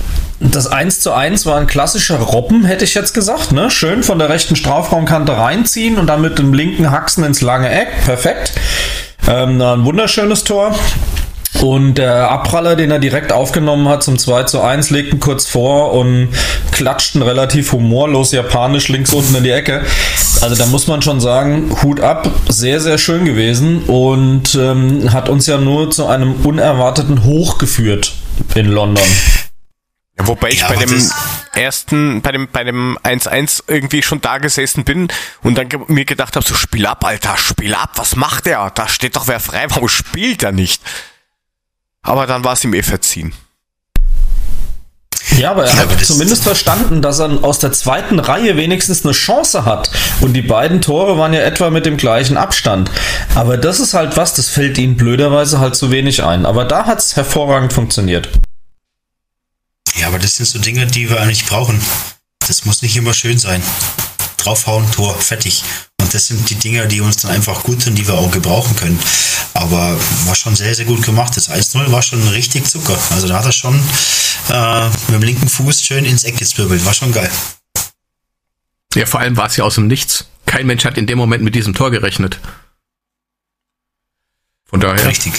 Das 0.50 0.66
1 0.66 1.00
zu 1.00 1.12
1 1.12 1.46
war 1.46 1.59
ein 1.59 1.68
klassischer 1.68 2.18
Robben, 2.18 2.64
hätte 2.64 2.85
ich 2.85 2.94
jetzt 2.94 3.14
gesagt. 3.14 3.52
Ne? 3.52 3.70
Schön 3.70 4.02
von 4.02 4.18
der 4.18 4.28
rechten 4.28 4.57
Strafraumkante 4.57 5.37
reinziehen 5.37 5.98
und 5.98 6.09
dann 6.09 6.20
mit 6.20 6.38
dem 6.38 6.52
linken 6.52 6.90
Haxen 6.90 7.22
ins 7.22 7.42
lange 7.42 7.70
Eck. 7.70 7.88
Perfekt. 8.05 8.52
Ähm, 9.28 9.61
ein 9.62 9.85
wunderschönes 9.85 10.42
Tor. 10.42 10.74
Und 11.61 11.94
der 11.94 12.28
Abpraller, 12.28 12.74
den 12.74 12.90
er 12.90 12.98
direkt 12.98 13.31
aufgenommen 13.31 13.88
hat 13.88 14.02
zum 14.02 14.18
2 14.18 14.44
zu 14.44 14.61
1, 14.62 14.90
legten 14.90 15.20
kurz 15.20 15.46
vor 15.46 15.92
und 15.92 16.31
klatschten 16.72 17.22
relativ 17.22 17.70
humorlos 17.70 18.33
japanisch 18.33 18.88
links 18.88 19.12
unten 19.12 19.37
in 19.37 19.44
die 19.44 19.50
Ecke. 19.50 19.83
Also 20.40 20.57
da 20.57 20.66
muss 20.66 20.88
man 20.88 21.02
schon 21.02 21.20
sagen, 21.20 21.70
Hut 21.85 22.00
ab, 22.00 22.28
sehr, 22.48 22.81
sehr 22.81 22.98
schön 22.98 23.24
gewesen 23.24 23.85
und 23.85 24.57
ähm, 24.57 25.12
hat 25.12 25.28
uns 25.28 25.46
ja 25.46 25.59
nur 25.59 25.92
zu 25.92 26.07
einem 26.07 26.35
unerwarteten 26.42 27.22
Hoch 27.22 27.59
geführt 27.59 28.12
in 28.57 28.66
London. 28.66 29.05
Ja, 30.18 30.27
wobei 30.27 30.51
ich 30.51 30.61
ja, 30.61 30.68
bei 30.68 30.77
dem 30.77 31.11
ersten, 31.55 32.20
bei 32.20 32.33
dem, 32.33 32.48
bei 32.48 32.64
dem 32.64 32.98
1-1 33.03 33.64
irgendwie 33.66 34.03
schon 34.03 34.20
da 34.20 34.38
gesessen 34.38 34.85
bin 34.85 35.09
und 35.42 35.57
dann 35.57 35.68
ge 35.68 35.81
mir 35.88 36.05
gedacht 36.05 36.37
habe, 36.37 36.46
so 36.46 36.55
spiel 36.55 36.87
ab, 36.87 37.05
Alter, 37.05 37.37
spiel 37.37 37.75
ab, 37.75 37.92
was 37.96 38.16
macht 38.16 38.46
der? 38.46 38.70
Da 38.70 38.88
steht 38.88 39.16
doch 39.16 39.27
wer 39.27 39.40
frei, 39.40 39.66
warum 39.70 39.88
spielt 39.88 40.42
er 40.42 40.53
nicht? 40.53 40.83
Aber 42.03 42.27
dann 42.27 42.44
war 42.44 42.55
es 42.55 42.64
ihm 42.64 42.75
eh 42.75 42.83
verziehen. 42.83 43.33
Ja, 45.38 45.53
aber 45.53 45.64
er 45.64 45.77
hat 45.77 46.05
zumindest 46.05 46.42
verstanden, 46.42 47.01
dass 47.01 47.18
er 47.18 47.42
aus 47.42 47.59
der 47.59 47.72
zweiten 47.72 48.18
Reihe 48.18 48.57
wenigstens 48.57 49.05
eine 49.05 49.12
Chance 49.12 49.64
hat. 49.64 49.90
Und 50.20 50.35
die 50.35 50.42
beiden 50.42 50.83
Tore 50.83 51.16
waren 51.16 51.33
ja 51.33 51.40
etwa 51.40 51.70
mit 51.70 51.87
dem 51.87 51.96
gleichen 51.96 52.37
Abstand. 52.37 52.90
Aber 53.35 53.57
das 53.57 53.81
ist 53.81 53.94
halt 53.94 54.16
was, 54.16 54.35
das 54.35 54.48
fällt 54.48 54.79
ihm 54.79 54.96
blöderweise 54.96 55.59
halt 55.59 55.75
zu 55.75 55.90
wenig 55.90 56.22
ein. 56.22 56.44
Aber 56.44 56.64
da 56.64 56.87
hat 56.87 56.98
es 56.98 57.16
hervorragend 57.16 57.72
funktioniert. 57.72 58.29
Ja, 59.96 60.09
aber 60.09 60.18
das 60.18 60.37
sind 60.37 60.46
so 60.46 60.59
Dinge, 60.59 60.87
die 60.87 61.09
wir 61.09 61.20
eigentlich 61.20 61.46
brauchen. 61.46 61.81
Das 62.46 62.64
muss 62.64 62.83
nicht 62.83 62.96
immer 62.96 63.14
schön 63.14 63.38
sein. 63.38 63.62
Draufhauen, 64.38 64.90
Tor, 64.90 65.14
fertig. 65.18 65.62
Und 66.00 66.12
das 66.12 66.26
sind 66.26 66.48
die 66.50 66.57
Dinge, 66.57 66.88
die 66.88 67.00
uns 67.00 67.18
dann 67.18 67.31
einfach 67.31 67.62
gut 67.62 67.83
sind, 67.83 67.96
die 67.96 68.07
wir 68.07 68.14
auch 68.14 68.31
gebrauchen 68.31 68.74
können. 68.76 68.98
Aber 69.55 69.98
war 70.26 70.35
schon 70.35 70.57
sehr, 70.57 70.74
sehr 70.74 70.87
gut 70.87 71.02
gemacht. 71.05 71.37
Das 71.37 71.48
1-0 71.48 71.92
war 71.92 72.02
schon 72.02 72.26
richtig 72.28 72.66
Zucker. 72.68 72.98
Also 73.11 73.28
da 73.28 73.38
hat 73.38 73.44
er 73.44 73.52
schon 73.52 73.74
äh, 74.50 74.87
mit 74.88 75.11
dem 75.11 75.22
linken 75.22 75.48
Fuß 75.48 75.83
schön 75.83 76.05
ins 76.05 76.24
Eck 76.24 76.38
gezwirbelt. 76.38 76.85
War 76.85 76.94
schon 76.94 77.12
geil. 77.12 77.31
Ja, 78.94 79.07
vor 79.07 79.20
allem 79.20 79.37
war 79.37 79.46
es 79.46 79.57
ja 79.57 79.64
aus 79.64 79.76
dem 79.76 79.87
Nichts. 79.87 80.26
Kein 80.46 80.66
Mensch 80.66 80.85
hat 80.85 80.98
in 80.98 81.07
dem 81.07 81.18
Moment 81.18 81.44
mit 81.44 81.55
diesem 81.55 81.74
Tor 81.74 81.90
gerechnet. 81.90 82.38
Von 84.64 84.81
daher. 84.81 85.07
Richtig. 85.07 85.35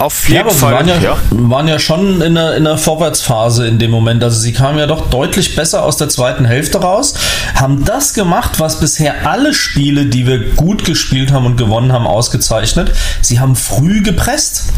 Auf 0.00 0.30
jeden 0.30 0.48
ja, 0.48 0.54
Fall. 0.54 0.72
Waren 0.72 0.88
ja, 0.88 0.96
ja. 0.96 1.16
waren 1.30 1.68
ja 1.68 1.78
schon 1.78 2.22
in 2.22 2.34
der, 2.34 2.56
in 2.56 2.64
der 2.64 2.78
Vorwärtsphase 2.78 3.66
in 3.66 3.78
dem 3.78 3.90
Moment. 3.90 4.24
Also 4.24 4.40
sie 4.40 4.54
kamen 4.54 4.78
ja 4.78 4.86
doch 4.86 5.10
deutlich 5.10 5.54
besser 5.54 5.84
aus 5.84 5.98
der 5.98 6.08
zweiten 6.08 6.46
Hälfte 6.46 6.80
raus, 6.80 7.12
haben 7.54 7.84
das 7.84 8.14
gemacht, 8.14 8.60
was 8.60 8.80
bisher 8.80 9.28
alle 9.28 9.52
Spiele, 9.52 10.06
die 10.06 10.26
wir 10.26 10.52
gut 10.52 10.86
gespielt 10.86 11.32
haben 11.32 11.44
und 11.44 11.58
gewonnen 11.58 11.92
haben, 11.92 12.06
ausgezeichnet. 12.06 12.92
Sie 13.20 13.40
haben 13.40 13.56
früh 13.56 14.00
gepresst. 14.00 14.72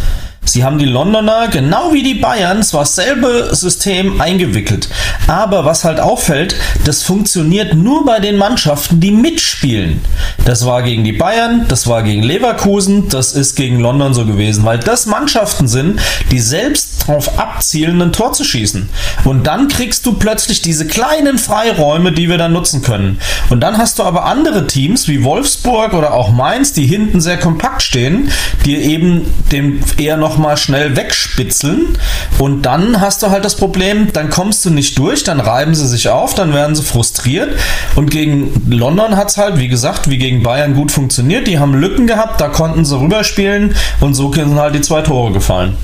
Sie 0.44 0.64
haben 0.64 0.78
die 0.78 0.86
Londoner, 0.86 1.48
genau 1.48 1.92
wie 1.92 2.02
die 2.02 2.14
Bayern, 2.14 2.62
zwar 2.64 2.82
dasselbe 2.82 3.50
System 3.54 4.20
eingewickelt. 4.20 4.88
Aber 5.28 5.64
was 5.64 5.84
halt 5.84 6.00
auffällt, 6.00 6.56
das 6.84 7.04
funktioniert 7.04 7.74
nur 7.74 8.04
bei 8.04 8.18
den 8.18 8.36
Mannschaften, 8.36 8.98
die 8.98 9.12
mitspielen. 9.12 10.00
Das 10.44 10.66
war 10.66 10.82
gegen 10.82 11.04
die 11.04 11.12
Bayern, 11.12 11.66
das 11.68 11.86
war 11.86 12.02
gegen 12.02 12.24
Leverkusen, 12.24 13.08
das 13.08 13.34
ist 13.34 13.54
gegen 13.54 13.78
London 13.78 14.14
so 14.14 14.26
gewesen, 14.26 14.64
weil 14.64 14.78
das 14.78 15.06
Mannschaften 15.06 15.68
sind, 15.68 16.00
die 16.32 16.40
selbst 16.40 17.08
darauf 17.08 17.38
abzielen, 17.38 18.02
ein 18.02 18.12
Tor 18.12 18.32
zu 18.32 18.44
schießen. 18.44 18.88
Und 19.24 19.46
dann 19.46 19.68
kriegst 19.68 20.04
du 20.06 20.14
plötzlich 20.14 20.60
diese 20.60 20.86
kleinen 20.86 21.38
Freiräume, 21.38 22.12
die 22.12 22.28
wir 22.28 22.38
dann 22.38 22.52
nutzen 22.52 22.82
können. 22.82 23.18
Und 23.50 23.60
dann 23.60 23.78
hast 23.78 24.00
du 24.00 24.02
aber 24.02 24.24
andere 24.24 24.66
Teams 24.66 25.06
wie 25.06 25.22
Wolfsburg 25.24 25.94
oder 25.94 26.14
auch 26.14 26.30
Mainz, 26.30 26.72
die 26.72 26.86
hinten 26.86 27.20
sehr 27.20 27.38
kompakt 27.38 27.82
stehen, 27.82 28.30
die 28.64 28.76
eben 28.76 29.26
dem 29.50 29.80
eher 29.98 30.16
noch 30.16 30.31
nochmal 30.32 30.56
schnell 30.56 30.96
wegspitzeln 30.96 31.98
und 32.38 32.62
dann 32.62 33.00
hast 33.00 33.22
du 33.22 33.30
halt 33.30 33.44
das 33.44 33.56
Problem, 33.56 34.12
dann 34.12 34.30
kommst 34.30 34.64
du 34.64 34.70
nicht 34.70 34.98
durch, 34.98 35.24
dann 35.24 35.40
reiben 35.40 35.74
sie 35.74 35.86
sich 35.86 36.08
auf, 36.08 36.34
dann 36.34 36.54
werden 36.54 36.74
sie 36.74 36.82
frustriert 36.82 37.58
und 37.96 38.10
gegen 38.10 38.52
London 38.70 39.16
hat 39.16 39.30
es 39.30 39.36
halt, 39.36 39.58
wie 39.58 39.68
gesagt, 39.68 40.08
wie 40.08 40.18
gegen 40.18 40.42
Bayern 40.42 40.74
gut 40.74 40.90
funktioniert, 40.90 41.46
die 41.46 41.58
haben 41.58 41.74
Lücken 41.74 42.06
gehabt, 42.06 42.40
da 42.40 42.48
konnten 42.48 42.84
sie 42.84 42.98
rüberspielen 42.98 43.74
und 44.00 44.14
so 44.14 44.32
sind 44.32 44.58
halt 44.58 44.74
die 44.74 44.80
zwei 44.80 45.02
Tore 45.02 45.32
gefallen. 45.32 45.76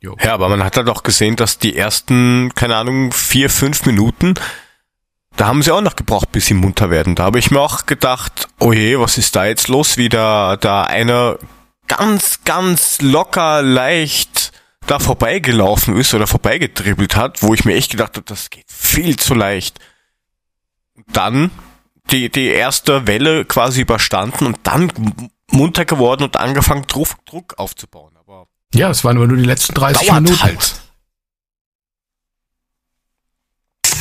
Ja, 0.00 0.34
aber 0.34 0.48
man 0.48 0.62
hat 0.62 0.76
halt 0.76 0.88
auch 0.88 1.02
gesehen, 1.02 1.34
dass 1.34 1.58
die 1.58 1.76
ersten, 1.76 2.52
keine 2.54 2.76
Ahnung, 2.76 3.10
vier, 3.12 3.50
fünf 3.50 3.84
Minuten 3.84 4.34
da 5.38 5.46
haben 5.46 5.62
sie 5.62 5.70
auch 5.70 5.80
noch 5.80 5.94
gebraucht, 5.94 6.32
bis 6.32 6.46
sie 6.46 6.54
munter 6.54 6.90
werden. 6.90 7.14
Da 7.14 7.22
habe 7.22 7.38
ich 7.38 7.52
mir 7.52 7.60
auch 7.60 7.86
gedacht, 7.86 8.48
oh 8.58 8.72
je, 8.72 8.98
was 8.98 9.18
ist 9.18 9.36
da 9.36 9.46
jetzt 9.46 9.68
los? 9.68 9.96
Wieder 9.96 10.56
da 10.56 10.82
einer 10.82 11.38
ganz, 11.88 12.44
ganz 12.44 13.00
locker, 13.00 13.62
leicht 13.62 14.52
da 14.86 14.98
vorbeigelaufen 14.98 15.96
ist 15.96 16.14
oder 16.14 16.26
vorbeigetribbelt 16.26 17.14
hat, 17.16 17.42
wo 17.42 17.52
ich 17.52 17.64
mir 17.64 17.74
echt 17.74 17.90
gedacht 17.90 18.16
habe, 18.16 18.24
das 18.24 18.50
geht 18.50 18.64
viel 18.68 19.16
zu 19.16 19.34
leicht. 19.34 19.78
Dann 21.12 21.50
die, 22.10 22.30
die 22.30 22.46
erste 22.46 23.06
Welle 23.06 23.44
quasi 23.44 23.82
überstanden 23.82 24.46
und 24.46 24.58
dann 24.62 24.90
munter 25.50 25.84
geworden 25.84 26.24
und 26.24 26.36
angefangen, 26.36 26.84
Druck, 26.86 27.08
Druck 27.26 27.58
aufzubauen. 27.58 28.16
Aber 28.16 28.46
ja, 28.72 28.90
es 28.90 29.04
waren 29.04 29.16
nur 29.16 29.28
die 29.28 29.44
letzten 29.44 29.74
30 29.74 30.12
Minuten. 30.12 30.42
Halt. 30.42 30.80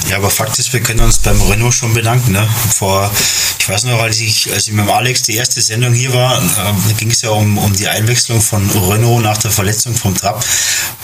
Ja, 0.09 0.15
aber 0.15 0.29
Fakt 0.29 0.57
ist, 0.57 0.71
wir 0.71 0.79
können 0.79 1.01
uns 1.01 1.17
beim 1.17 1.41
Renault 1.41 1.73
schon 1.73 1.93
bedanken. 1.93 2.31
Ne? 2.31 2.47
Vor, 2.75 3.11
ich 3.59 3.67
weiß 3.67 3.83
noch, 3.83 3.99
als 3.99 4.21
ich, 4.21 4.49
als 4.53 4.67
ich 4.67 4.73
mit 4.73 4.87
Alex 4.87 5.23
die 5.23 5.35
erste 5.35 5.61
Sendung 5.61 5.93
hier 5.93 6.13
war, 6.13 6.41
äh, 6.41 6.93
ging 6.93 7.11
es 7.11 7.23
ja 7.23 7.31
um, 7.31 7.57
um 7.57 7.73
die 7.73 7.89
Einwechslung 7.89 8.41
von 8.41 8.69
Renault 8.69 9.21
nach 9.21 9.37
der 9.37 9.51
Verletzung 9.51 9.93
vom 9.93 10.15
Trapp. 10.15 10.45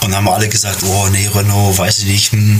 Und 0.01 0.15
haben 0.15 0.29
alle 0.29 0.47
gesagt, 0.47 0.83
oh 0.83 1.07
nee, 1.11 1.27
Renault, 1.27 1.77
weiß 1.77 1.99
ich 1.99 2.05
nicht. 2.05 2.31
Hm. 2.31 2.59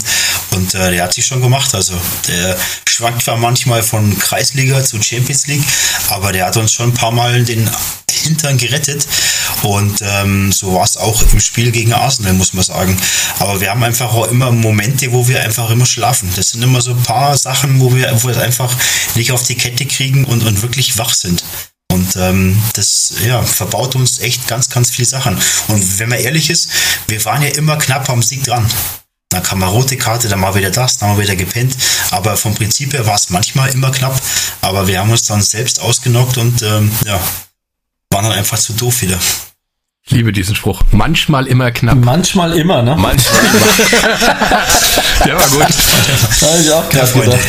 Und 0.52 0.74
äh, 0.76 0.92
der 0.92 1.04
hat 1.04 1.14
sich 1.14 1.26
schon 1.26 1.42
gemacht. 1.42 1.74
Also 1.76 1.94
der 2.28 2.58
schwankt 2.90 3.24
zwar 3.24 3.38
manchmal 3.38 3.82
von 3.82 4.18
Kreisliga 4.20 4.84
zu 4.84 5.02
Champions 5.02 5.48
League, 5.48 5.64
aber 6.10 6.34
der 6.34 6.48
hat 6.48 6.58
uns 6.58 6.74
schon 6.74 6.90
ein 6.90 6.94
paar 6.94 7.12
Mal 7.12 7.44
den 7.44 7.70
Hintern 8.24 8.58
gerettet. 8.58 9.08
Und 9.62 10.02
ähm, 10.02 10.52
so 10.52 10.74
war 10.74 10.84
es 10.84 10.98
auch 10.98 11.22
im 11.22 11.40
Spiel 11.40 11.72
gegen 11.72 11.94
Arsenal, 11.94 12.34
muss 12.34 12.54
man 12.54 12.64
sagen. 12.64 12.98
Aber 13.40 13.62
wir 13.62 13.70
haben 13.70 13.84
einfach 13.84 14.14
auch 14.14 14.28
immer 14.28 14.52
Momente, 14.52 15.12
wo 15.12 15.28
wir 15.28 15.42
einfach 15.42 15.70
immer 15.70 15.86
schlafen. 15.86 16.33
Das 16.36 16.52
sind 16.52 16.63
immer 16.63 16.82
so 16.82 16.91
ein 16.91 17.04
paar 17.04 17.38
Sachen, 17.38 17.80
wo 17.80 17.93
wir, 17.93 18.12
wo 18.22 18.28
wir 18.28 18.36
es 18.36 18.41
einfach 18.41 18.74
nicht 19.15 19.32
auf 19.32 19.43
die 19.43 19.56
Kette 19.56 19.86
kriegen 19.86 20.26
und, 20.26 20.43
und 20.43 20.62
wirklich 20.62 20.98
wach 20.98 21.13
sind. 21.13 21.43
Und 21.91 22.15
ähm, 22.15 22.60
das 22.74 23.13
ja, 23.24 23.43
verbaut 23.43 23.96
uns 23.96 24.19
echt 24.19 24.48
ganz, 24.48 24.69
ganz 24.69 24.89
viele 24.89 25.08
Sachen. 25.08 25.38
Und 25.67 26.00
wenn 26.00 26.10
man 26.10 26.19
ehrlich 26.19 26.50
ist, 26.50 26.69
wir 27.08 27.24
waren 27.26 27.43
ja 27.43 27.50
immer 27.50 27.78
knapp 27.78 28.10
am 28.10 28.24
Sieg 28.24 28.43
dran. 28.43 28.67
Dann 29.30 29.43
kam 29.43 29.60
mal 29.60 29.67
rote 29.67 29.98
Karte, 29.98 30.28
dann 30.28 30.39
mal 30.39 30.56
wieder 30.56 30.72
das, 30.72 30.98
dann 30.98 31.10
mal 31.10 31.22
wieder 31.22 31.36
gepennt. 31.36 31.76
Aber 32.12 32.36
vom 32.36 32.56
Prinzip 32.56 32.93
her 32.93 33.06
war 33.06 33.15
es 33.15 33.30
manchmal 33.30 33.69
immer 33.69 33.91
knapp. 33.91 34.19
Aber 34.62 34.88
wir 34.88 35.00
haben 35.00 35.12
uns 35.12 35.26
dann 35.26 35.41
selbst 35.41 35.80
ausgenockt 35.80 36.38
und 36.38 36.63
ähm, 36.63 36.91
ja, 37.06 37.19
waren 38.10 38.26
dann 38.26 38.34
einfach 38.34 38.58
zu 38.58 38.74
doof 38.74 39.02
wieder. 39.02 39.19
Ich 40.06 40.12
liebe 40.12 40.34
diesen 40.34 40.54
Spruch. 40.56 40.82
Manchmal 40.92 41.48
immer 41.48 41.72
knapp. 41.72 41.96
Manchmal 42.04 42.58
immer, 42.58 42.82
ne? 42.84 42.96
Manchmal 42.98 43.39
Der 45.26 45.38
war 45.38 45.48
gut. 45.48 45.62
Habe 45.62 46.62
ich 46.62 46.72
auch 46.72 46.84
Ja, 46.94 47.06
gerade 47.06 47.20
gedacht. 47.22 47.39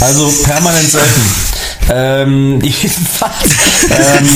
Also 0.00 0.30
permanent 0.44 0.90
selten. 0.90 1.20
Ähm, 1.90 2.60
jedenfalls. 2.62 3.50
Ähm, 3.90 4.28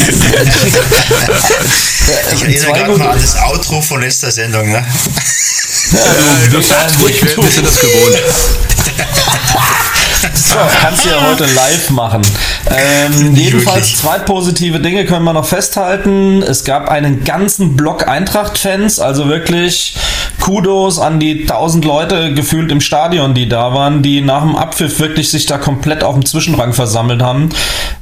Ich 2.35 2.43
erinnere 2.43 2.59
zwei 2.59 2.73
gerade 2.79 2.93
gute- 2.93 2.99
mal 3.05 3.11
an 3.13 3.21
das 3.23 3.37
Outro 3.43 3.81
von 3.81 4.01
letzter 4.03 4.31
Sendung. 4.31 4.71
Ne? 4.71 4.79
Äh, 4.79 6.49
das 6.53 6.69
sagt 6.69 7.01
ruhig, 7.01 7.23
wir, 7.25 7.37
wir 7.37 7.51
sind 7.51 7.67
das 7.67 7.79
gewohnt. 7.81 8.17
So, 10.35 10.57
kannst 10.83 11.05
du 11.05 11.09
ja 11.09 11.23
heute 11.23 11.47
live 11.47 11.91
machen. 11.91 12.23
Ähm, 12.69 13.35
jedenfalls 13.35 13.97
zwei 13.97 14.19
positive 14.19 14.81
Dinge 14.81 15.07
können 15.07 15.25
wir 15.25 15.33
noch 15.33 15.47
festhalten. 15.47 16.43
Es 16.43 16.65
gab 16.65 16.89
einen 16.89 17.25
ganzen 17.25 17.77
Block 17.77 18.07
Eintracht-Fans, 18.07 19.01
also 19.01 19.29
wirklich 19.29 19.97
Kudos 20.41 20.99
an 20.99 21.21
die 21.21 21.43
1000 21.43 21.85
Leute 21.85 22.35
gefühlt 22.35 22.73
im 22.73 22.81
Stadion, 22.81 23.35
die 23.35 23.49
da 23.49 23.75
waren, 23.75 24.03
die 24.03 24.21
nach 24.21 24.43
dem 24.43 24.57
Abpfiff 24.57 24.99
wirklich 24.99 25.31
sich 25.31 25.47
da 25.47 25.59
komplett 25.59 26.03
auf 26.03 26.15
dem 26.15 26.25
Zwischenrang 26.25 26.73
versammelt 26.73 27.23
haben. 27.23 27.51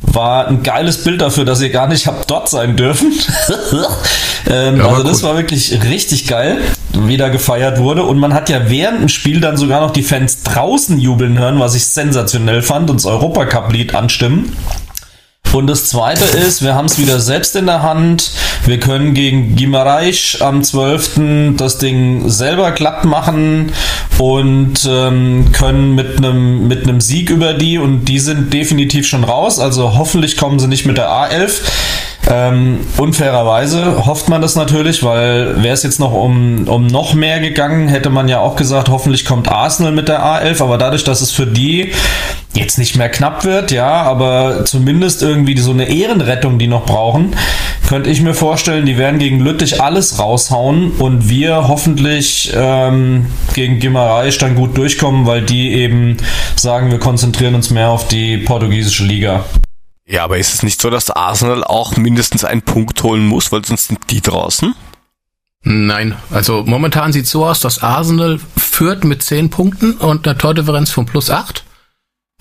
War 0.00 0.48
ein 0.48 0.62
geiles 0.62 1.04
Bild 1.04 1.20
dafür, 1.20 1.44
dass 1.44 1.60
ihr 1.60 1.70
gar 1.70 1.88
nicht 1.88 2.06
habt 2.06 2.30
dort 2.30 2.48
sein 2.48 2.76
dürfen. 2.76 3.12
ähm, 4.50 4.78
Ja, 4.78 4.86
also 4.86 5.02
das 5.02 5.22
cool. 5.22 5.30
war 5.30 5.36
wirklich 5.36 5.78
richtig 5.84 6.26
geil, 6.26 6.58
wie 6.94 7.16
da 7.16 7.28
gefeiert 7.28 7.78
wurde. 7.80 8.04
Und 8.04 8.18
man 8.18 8.32
hat 8.32 8.48
ja 8.48 8.70
während 8.70 9.00
dem 9.00 9.08
Spiel 9.08 9.40
dann 9.40 9.56
sogar 9.56 9.80
noch 9.80 9.90
die 9.90 10.02
Fans 10.02 10.42
draußen 10.44 10.98
jubeln 10.98 11.38
hören, 11.38 11.58
was 11.58 11.74
ich 11.74 11.86
sensationell 11.86 12.62
fand, 12.62 12.88
und 12.88 12.96
das 12.96 13.06
Europacup-Lied 13.06 13.94
anstimmen. 13.94 14.56
Und 15.52 15.66
das 15.66 15.86
zweite 15.86 16.24
ist, 16.24 16.62
wir 16.62 16.74
haben 16.74 16.86
es 16.86 16.98
wieder 16.98 17.20
selbst 17.20 17.56
in 17.56 17.66
der 17.66 17.82
Hand. 17.82 18.32
Wir 18.66 18.78
können 18.78 19.14
gegen 19.14 19.56
Gimareisch 19.56 20.42
am 20.42 20.62
12. 20.62 21.56
das 21.56 21.78
Ding 21.78 22.28
selber 22.28 22.72
glatt 22.72 23.04
machen 23.04 23.72
und 24.18 24.86
ähm, 24.88 25.50
können 25.52 25.94
mit 25.94 26.18
einem 26.18 26.68
mit 26.68 26.82
einem 26.82 27.00
Sieg 27.00 27.30
über 27.30 27.54
die 27.54 27.78
und 27.78 28.04
die 28.04 28.18
sind 28.18 28.52
definitiv 28.52 29.06
schon 29.06 29.24
raus. 29.24 29.58
Also 29.58 29.96
hoffentlich 29.96 30.36
kommen 30.36 30.58
sie 30.58 30.68
nicht 30.68 30.84
mit 30.84 30.98
der 30.98 31.08
A11. 31.08 31.62
Ähm, 32.30 32.80
unfairerweise 32.98 34.04
hofft 34.04 34.28
man 34.28 34.42
das 34.42 34.54
natürlich, 34.54 35.02
weil 35.02 35.62
wäre 35.62 35.72
es 35.72 35.82
jetzt 35.82 35.98
noch 35.98 36.12
um, 36.12 36.68
um 36.68 36.86
noch 36.86 37.14
mehr 37.14 37.40
gegangen, 37.40 37.88
hätte 37.88 38.10
man 38.10 38.28
ja 38.28 38.40
auch 38.40 38.54
gesagt, 38.56 38.90
hoffentlich 38.90 39.24
kommt 39.24 39.48
Arsenal 39.48 39.92
mit 39.92 40.08
der 40.08 40.22
A11, 40.22 40.62
aber 40.62 40.76
dadurch, 40.76 41.04
dass 41.04 41.22
es 41.22 41.30
für 41.30 41.46
die 41.46 41.92
jetzt 42.52 42.78
nicht 42.78 42.96
mehr 42.96 43.08
knapp 43.08 43.44
wird, 43.44 43.70
ja, 43.70 44.02
aber 44.02 44.64
zumindest 44.66 45.22
irgendwie 45.22 45.56
so 45.58 45.70
eine 45.70 45.88
Ehrenrettung, 45.88 46.58
die 46.58 46.66
noch 46.66 46.84
brauchen, 46.84 47.34
könnte 47.88 48.10
ich 48.10 48.20
mir 48.20 48.34
vorstellen, 48.34 48.84
die 48.84 48.98
werden 48.98 49.18
gegen 49.18 49.40
Lüttich 49.40 49.80
alles 49.80 50.18
raushauen 50.18 50.92
und 50.98 51.30
wir 51.30 51.68
hoffentlich 51.68 52.52
ähm, 52.54 53.26
gegen 53.54 53.78
Gimareisch 53.78 54.36
dann 54.36 54.54
gut 54.54 54.76
durchkommen, 54.76 55.24
weil 55.24 55.42
die 55.42 55.72
eben 55.72 56.18
sagen, 56.56 56.90
wir 56.90 56.98
konzentrieren 56.98 57.54
uns 57.54 57.70
mehr 57.70 57.88
auf 57.88 58.08
die 58.08 58.36
portugiesische 58.38 59.04
Liga. 59.04 59.44
Ja, 60.08 60.24
aber 60.24 60.38
ist 60.38 60.54
es 60.54 60.62
nicht 60.62 60.80
so, 60.80 60.88
dass 60.88 61.10
Arsenal 61.10 61.62
auch 61.62 61.96
mindestens 61.98 62.42
einen 62.42 62.62
Punkt 62.62 63.02
holen 63.02 63.26
muss, 63.26 63.52
weil 63.52 63.62
sonst 63.64 63.88
sind 63.88 63.98
die 64.10 64.22
draußen? 64.22 64.74
Nein, 65.64 66.16
also 66.30 66.64
momentan 66.66 67.12
sieht 67.12 67.26
so 67.26 67.44
aus, 67.44 67.60
dass 67.60 67.82
Arsenal 67.82 68.40
führt 68.56 69.04
mit 69.04 69.22
10 69.22 69.50
Punkten 69.50 69.92
und 69.92 70.26
einer 70.26 70.38
Tordifferenz 70.38 70.90
von 70.90 71.04
plus 71.04 71.28
8. 71.28 71.62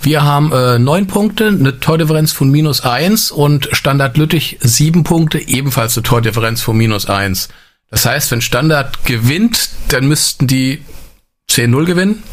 Wir 0.01 0.23
haben 0.23 0.53
äh, 0.53 0.79
9 0.79 1.07
Punkte, 1.07 1.47
eine 1.47 1.79
Tordifferenz 1.79 2.31
von 2.31 2.49
minus 2.49 2.81
1 2.81 3.31
und 3.31 3.67
Standard 3.73 4.15
Lüttich 4.15 4.59
7 4.61 5.03
Punkte, 5.03 5.39
ebenfalls 5.39 5.97
eine 5.97 6.03
Tordifferenz 6.03 6.61
von 6.61 6.77
minus 6.77 7.07
1. 7.07 7.49
Das 7.89 8.05
heißt, 8.05 8.31
wenn 8.31 8.41
Standard 8.41 9.03
gewinnt, 9.03 9.69
dann 9.89 10.07
müssten 10.07 10.47
die 10.47 10.85
10-0 11.49 11.83
gewinnen, 11.83 12.23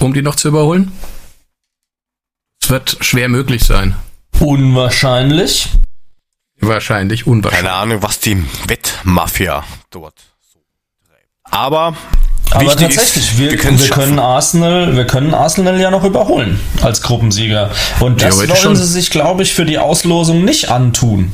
um 0.00 0.12
die 0.12 0.22
noch 0.22 0.36
zu 0.36 0.48
überholen. 0.48 0.92
Es 2.60 2.68
wird 2.68 2.98
schwer 3.00 3.30
möglich 3.30 3.64
sein. 3.64 3.94
Unwahrscheinlich. 4.40 5.70
Wahrscheinlich, 6.60 7.26
unwahrscheinlich. 7.26 7.66
Keine 7.66 7.76
Ahnung, 7.76 8.02
was 8.02 8.20
die 8.20 8.42
Wettmafia 8.66 9.64
dort 9.90 10.18
so 10.52 10.60
treibt. 11.06 11.28
Aber, 11.44 11.96
Aber 12.50 12.60
wichtig 12.60 12.96
tatsächlich, 12.96 13.24
ist, 13.24 13.38
wir, 13.38 13.50
wir, 13.50 13.58
können's 13.58 13.90
können. 13.90 14.18
Arsenal, 14.18 14.96
wir 14.96 15.06
können 15.06 15.34
Arsenal 15.34 15.80
ja 15.80 15.90
noch 15.90 16.04
überholen 16.04 16.60
als 16.82 17.02
Gruppensieger. 17.02 17.70
Und 18.00 18.22
das 18.22 18.36
wollen 18.36 18.56
schon. 18.56 18.76
sie 18.76 18.86
sich, 18.86 19.10
glaube 19.10 19.42
ich, 19.42 19.54
für 19.54 19.64
die 19.64 19.78
Auslosung 19.78 20.44
nicht 20.44 20.70
antun. 20.70 21.32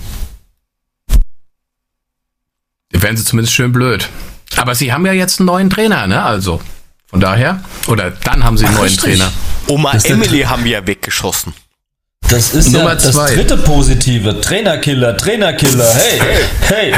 Wären 2.92 3.16
sie 3.16 3.24
zumindest 3.24 3.54
schön 3.54 3.72
blöd. 3.72 4.08
Aber 4.56 4.74
sie 4.74 4.92
haben 4.92 5.06
ja 5.06 5.12
jetzt 5.12 5.38
einen 5.38 5.46
neuen 5.46 5.70
Trainer, 5.70 6.06
ne? 6.06 6.22
Also, 6.22 6.60
von 7.06 7.20
daher. 7.20 7.62
Oder 7.86 8.10
dann 8.10 8.44
haben 8.44 8.58
sie 8.58 8.64
einen 8.64 8.74
Ach, 8.74 8.80
neuen 8.80 8.88
richtig. 8.88 9.18
Trainer. 9.18 9.32
Oma 9.68 9.92
Emily 9.92 10.42
haben 10.42 10.64
wir 10.64 10.72
ja 10.72 10.86
weggeschossen. 10.86 11.54
Das 12.31 12.55
ist 12.55 12.71
Nummer 12.73 12.90
ja 12.90 12.95
das 12.95 13.12
zwei. 13.12 13.35
dritte 13.35 13.57
Positive. 13.57 14.40
Trainerkiller, 14.40 15.16
Trainerkiller, 15.16 15.93
hey, 15.95 16.21
hey, 16.69 16.93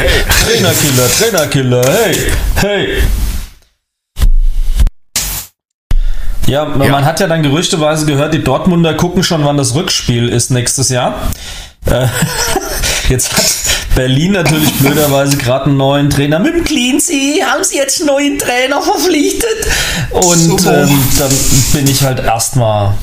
Trainerkiller, 0.45 1.11
Trainerkiller, 1.19 1.83
hey, 1.91 2.17
hey. 2.57 2.89
Ja, 6.47 6.65
man 6.67 6.87
Ja. 6.87 7.05
hat 7.05 7.21
ja 7.21 7.29
dann 7.29 7.43
gerüchteweise 7.43 8.05
gehört, 8.05 8.35
die 8.35 8.43
Dortmunder 8.45 8.95
gucken 8.95 9.23
schon, 9.23 9.45
wann 9.45 9.57
das 9.57 9.75
Rückspiel 9.75 10.29
ist 10.29 10.51
nächstes 10.51 10.91
Jahr. 10.91 11.15
Äh, 11.87 12.07
Jetzt 13.09 13.33
hat 13.33 13.45
Berlin 13.95 14.33
natürlich 14.33 14.73
blöderweise 14.75 15.37
gerade 15.37 15.67
einen 15.67 15.77
neuen 15.77 16.11
Trainer. 16.11 16.39
Mit 16.41 16.55
dem 16.55 16.65
Cleansea 16.65 17.47
haben 17.47 17.63
sie 17.65 17.77
jetzt 17.77 18.01
einen 18.01 18.07
neuen 18.09 18.39
Trainer 18.39 18.81
verpflichtet. 18.81 19.67
Und 20.13 20.67
ähm, 20.67 21.03
dann 21.19 21.31
bin 21.75 21.87
ich 21.89 22.03
halt 22.03 22.21
erstmal 22.21 22.95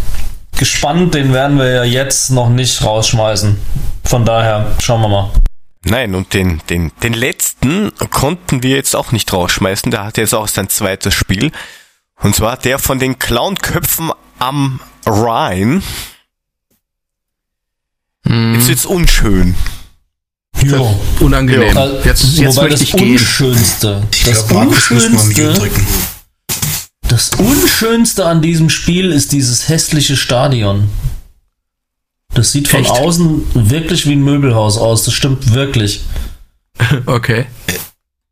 gespannt. 0.60 1.16
Den 1.16 1.34
werden 1.34 1.58
wir 1.58 1.72
ja 1.74 1.84
jetzt 1.84 2.30
noch 2.30 2.50
nicht 2.50 2.84
rausschmeißen. 2.84 3.58
Von 4.04 4.26
daher 4.26 4.76
schauen 4.80 5.02
wir 5.02 5.08
mal. 5.10 5.32
Nein, 5.84 6.14
und 6.14 6.34
den, 6.34 6.62
den, 6.70 6.92
den 7.02 7.14
letzten 7.14 7.92
konnten 8.12 8.62
wir 8.62 8.76
jetzt 8.76 8.96
auch 8.96 9.12
nicht 9.12 9.32
rausschmeißen. 9.34 9.90
Der 9.92 10.06
hat 10.06 10.18
jetzt 10.18 10.36
auch 10.36 10.48
sein 10.48 10.70
zweites 10.70 11.14
Spiel. 11.14 11.52
Und 12.22 12.36
zwar 12.36 12.58
der 12.58 12.80
von 12.80 13.00
den 13.00 13.18
Clownköpfen 13.18 14.12
am 14.38 14.82
Rhein. 15.06 15.82
Jetzt 18.26 18.68
wird's 18.68 18.86
unschön. 18.86 19.56
Ja. 20.62 20.82
Unangenehm. 21.22 21.78
Also, 21.78 21.96
Jetzt, 22.04 22.38
jetzt 22.38 22.56
wobei 22.58 22.68
möchte 22.68 22.70
das 22.80 22.82
ich 22.82 22.92
gehen. 22.92 23.12
Unschönste, 23.14 24.04
Ich 24.14 24.24
das 24.26 24.48
glaube, 24.48 24.66
Markus 24.66 24.90
muss 24.90 25.04
mal 25.04 25.10
Mute 25.10 25.28
Unschönste, 25.30 25.54
drücken. 25.60 25.88
Das 27.20 27.32
Unschönste 27.38 28.26
an 28.26 28.42
diesem 28.42 28.70
Spiel 28.70 29.12
ist 29.12 29.34
dieses 29.34 29.68
hässliche 29.68 30.16
Stadion. 30.16 30.90
Das 32.34 32.54
sieht 32.54 32.70
von 32.70 32.80
Echt? 32.80 32.92
außen 32.92 33.70
wirklich 33.70 34.08
wie 34.08 34.14
ein 34.14 34.24
Möbelhaus 34.24 34.78
aus. 34.78 35.04
Das 35.04 35.14
stimmt 35.14 35.54
wirklich. 35.54 36.02
Okay. 37.06 37.46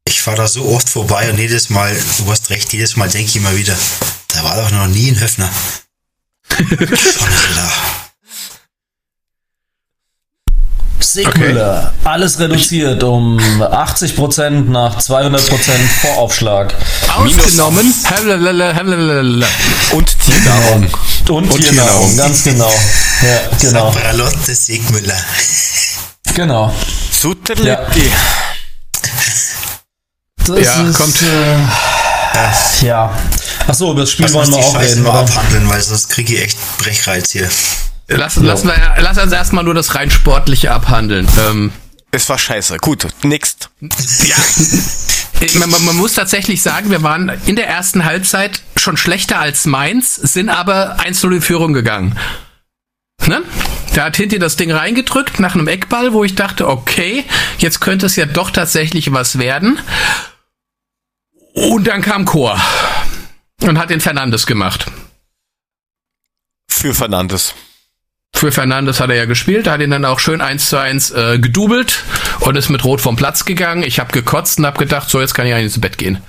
Ich 0.05 0.21
fahre 0.21 0.37
da 0.37 0.47
so 0.47 0.63
oft 0.69 0.87
vorbei 0.87 1.29
und 1.29 1.37
jedes 1.37 1.69
Mal, 1.69 1.93
du 2.19 2.31
hast 2.31 2.49
recht, 2.49 2.71
jedes 2.71 2.95
Mal 2.95 3.09
denke 3.09 3.27
ich 3.27 3.35
immer 3.35 3.53
wieder, 3.57 3.77
da 4.29 4.41
war 4.41 4.61
doch 4.61 4.71
noch 4.71 4.87
nie 4.87 5.09
ein 5.11 5.19
Höfner. 5.19 5.49
Schon 6.57 6.69
ist 6.69 8.06
er 11.17 11.23
da. 11.23 11.31
Sigmüller. 11.31 11.93
Alles 12.03 12.39
reduziert 12.39 13.03
um 13.03 13.39
80% 13.39 14.69
nach 14.69 14.99
200% 14.99 15.39
Voraufschlag. 16.01 16.73
Ausgenommen. 17.15 17.93
Und 19.93 20.19
Tiernahrung. 20.19 20.87
Und, 21.29 21.51
Und 21.51 21.61
Tiernahrung, 21.61 22.17
ganz 22.17 22.43
genau. 22.43 22.73
Ja, 23.21 23.39
genau. 23.59 23.91
Sabralotte 23.91 24.55
Sigmüller. 24.55 25.17
Genau. 26.33 26.73
Suterlitti. 27.11 28.11
Das 30.45 30.59
Ja, 30.59 30.91
kommt. 30.93 31.21
Äh, 31.23 32.85
ja. 32.85 33.17
Achso, 33.67 33.91
über 33.91 34.01
das 34.01 34.11
Spiel 34.11 34.25
Lass 34.25 34.33
wollen 34.33 34.51
wir 34.51 34.57
auch 34.59 34.75
Scheiße 34.75 34.91
reden, 34.91 35.03
mal 35.03 35.19
abhandeln, 35.19 35.67
weil 35.69 35.81
sonst 35.81 36.09
kriege 36.09 36.35
ich 36.35 36.41
echt 36.41 36.77
Brechreiz 36.77 37.31
hier. 37.31 37.49
Lass, 38.07 38.37
lass, 38.37 38.63
wir, 38.63 38.73
lass 38.99 39.17
uns 39.17 39.33
erstmal 39.33 39.63
nur 39.63 39.73
das 39.73 39.95
rein 39.95 40.09
sportliche 40.09 40.71
abhandeln. 40.71 41.27
Ähm, 41.49 41.71
Es 42.11 42.29
war 42.29 42.37
scheiße. 42.37 42.77
Gut, 42.77 43.07
next. 43.23 43.69
ja. 44.25 44.35
Man, 45.59 45.69
man, 45.69 45.85
man 45.85 45.95
muss 45.97 46.13
tatsächlich 46.13 46.61
sagen, 46.61 46.89
wir 46.89 47.03
waren 47.03 47.29
in 47.45 47.55
der 47.55 47.67
ersten 47.67 48.05
Halbzeit 48.05 48.61
schon 48.75 48.97
schlechter 48.97 49.39
als 49.39 49.65
Mainz, 49.65 50.15
sind 50.15 50.49
aber 50.49 50.97
1-0 50.99 51.35
in 51.35 51.41
Führung 51.41 51.73
gegangen. 51.73 52.17
Ne? 53.27 53.43
Da 53.93 54.05
hat 54.05 54.15
Hinti 54.17 54.39
das 54.39 54.55
Ding 54.55 54.71
reingedrückt 54.71 55.39
nach 55.39 55.53
einem 55.53 55.67
Eckball, 55.67 56.13
wo 56.13 56.23
ich 56.23 56.35
dachte, 56.35 56.67
okay, 56.67 57.25
jetzt 57.57 57.81
könnte 57.81 58.05
es 58.05 58.15
ja 58.15 58.25
doch 58.25 58.51
tatsächlich 58.51 59.11
was 59.11 59.37
werden. 59.37 59.79
Und 61.53 61.85
dann 61.87 62.01
kam 62.01 62.25
Chor 62.25 62.59
und 63.61 63.77
hat 63.77 63.89
den 63.89 63.99
Fernandes 64.01 64.45
gemacht. 64.47 64.85
Für 66.67 66.93
Fernandes. 66.93 67.53
Für 68.35 68.51
Fernandes 68.51 68.99
hat 68.99 69.09
er 69.09 69.15
ja 69.15 69.25
gespielt, 69.25 69.67
hat 69.67 69.81
ihn 69.81 69.89
dann 69.89 70.05
auch 70.05 70.19
schön 70.19 70.41
eins 70.41 70.69
zu 70.69 70.77
eins 70.77 71.09
äh, 71.11 71.39
gedubelt 71.39 72.03
und 72.41 72.55
ist 72.55 72.69
mit 72.69 72.83
Rot 72.83 73.01
vom 73.01 73.15
Platz 73.15 73.45
gegangen. 73.45 73.83
Ich 73.83 73.99
habe 73.99 74.11
gekotzt 74.11 74.59
und 74.59 74.65
habe 74.65 74.77
gedacht, 74.77 75.09
so 75.09 75.19
jetzt 75.19 75.33
kann 75.33 75.47
ich 75.47 75.53
eigentlich 75.53 75.73
ins 75.75 75.81
Bett 75.81 75.97
gehen. 75.97 76.19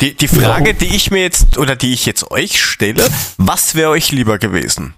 Die, 0.00 0.14
die 0.14 0.28
Frage, 0.28 0.74
die 0.74 0.94
ich 0.94 1.10
mir 1.10 1.22
jetzt, 1.22 1.58
oder 1.58 1.74
die 1.76 1.92
ich 1.92 2.06
jetzt 2.06 2.30
euch 2.30 2.62
stelle, 2.64 3.06
was 3.36 3.74
wäre 3.74 3.90
euch 3.90 4.12
lieber 4.12 4.38
gewesen? 4.38 4.94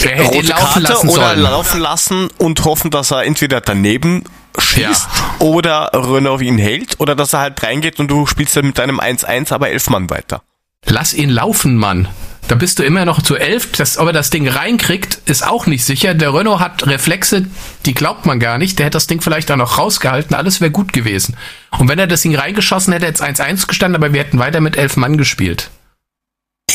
Er 0.00 0.16
hätte 0.16 0.38
ihn 0.38 0.46
laufen 0.46 0.82
lassen 0.82 1.08
oder 1.08 1.28
sollen. 1.28 1.40
laufen 1.40 1.80
lassen 1.80 2.28
und 2.38 2.64
hoffen, 2.64 2.90
dass 2.90 3.10
er 3.10 3.24
entweder 3.24 3.60
daneben 3.60 4.24
schießt 4.58 5.08
oder 5.40 5.90
Renault 5.92 6.40
ihn 6.42 6.58
hält 6.58 6.98
oder 6.98 7.14
dass 7.14 7.32
er 7.34 7.40
halt 7.40 7.62
reingeht 7.62 7.98
und 8.00 8.08
du 8.08 8.26
spielst 8.26 8.56
dann 8.56 8.66
mit 8.66 8.78
deinem 8.78 9.00
1-1 9.00 9.52
aber 9.52 9.70
elf 9.70 9.90
Mann 9.90 10.08
weiter. 10.10 10.42
Lass 10.86 11.12
ihn 11.12 11.28
laufen, 11.28 11.76
Mann. 11.76 12.08
Da 12.50 12.56
bist 12.56 12.80
du 12.80 12.82
immer 12.82 13.04
noch 13.04 13.22
zu 13.22 13.36
elf. 13.36 13.70
Das, 13.76 13.96
ob 13.96 14.08
er 14.08 14.12
das 14.12 14.30
Ding 14.30 14.48
reinkriegt, 14.48 15.20
ist 15.26 15.46
auch 15.46 15.66
nicht 15.66 15.84
sicher. 15.84 16.14
Der 16.14 16.34
Renault 16.34 16.58
hat 16.58 16.84
Reflexe, 16.84 17.46
die 17.86 17.94
glaubt 17.94 18.26
man 18.26 18.40
gar 18.40 18.58
nicht. 18.58 18.76
Der 18.76 18.86
hätte 18.86 18.96
das 18.96 19.06
Ding 19.06 19.20
vielleicht 19.20 19.52
auch 19.52 19.56
noch 19.56 19.78
rausgehalten. 19.78 20.34
Alles 20.34 20.60
wäre 20.60 20.72
gut 20.72 20.92
gewesen. 20.92 21.36
Und 21.78 21.86
wenn 21.86 22.00
er 22.00 22.08
das 22.08 22.22
Ding 22.22 22.34
reingeschossen 22.34 22.92
hätte, 22.92 23.06
hätte 23.06 23.22
es 23.22 23.38
1-1 23.38 23.68
gestanden, 23.68 24.02
aber 24.02 24.12
wir 24.12 24.18
hätten 24.18 24.40
weiter 24.40 24.60
mit 24.60 24.74
elf 24.74 24.96
Mann 24.96 25.16
gespielt. 25.16 25.70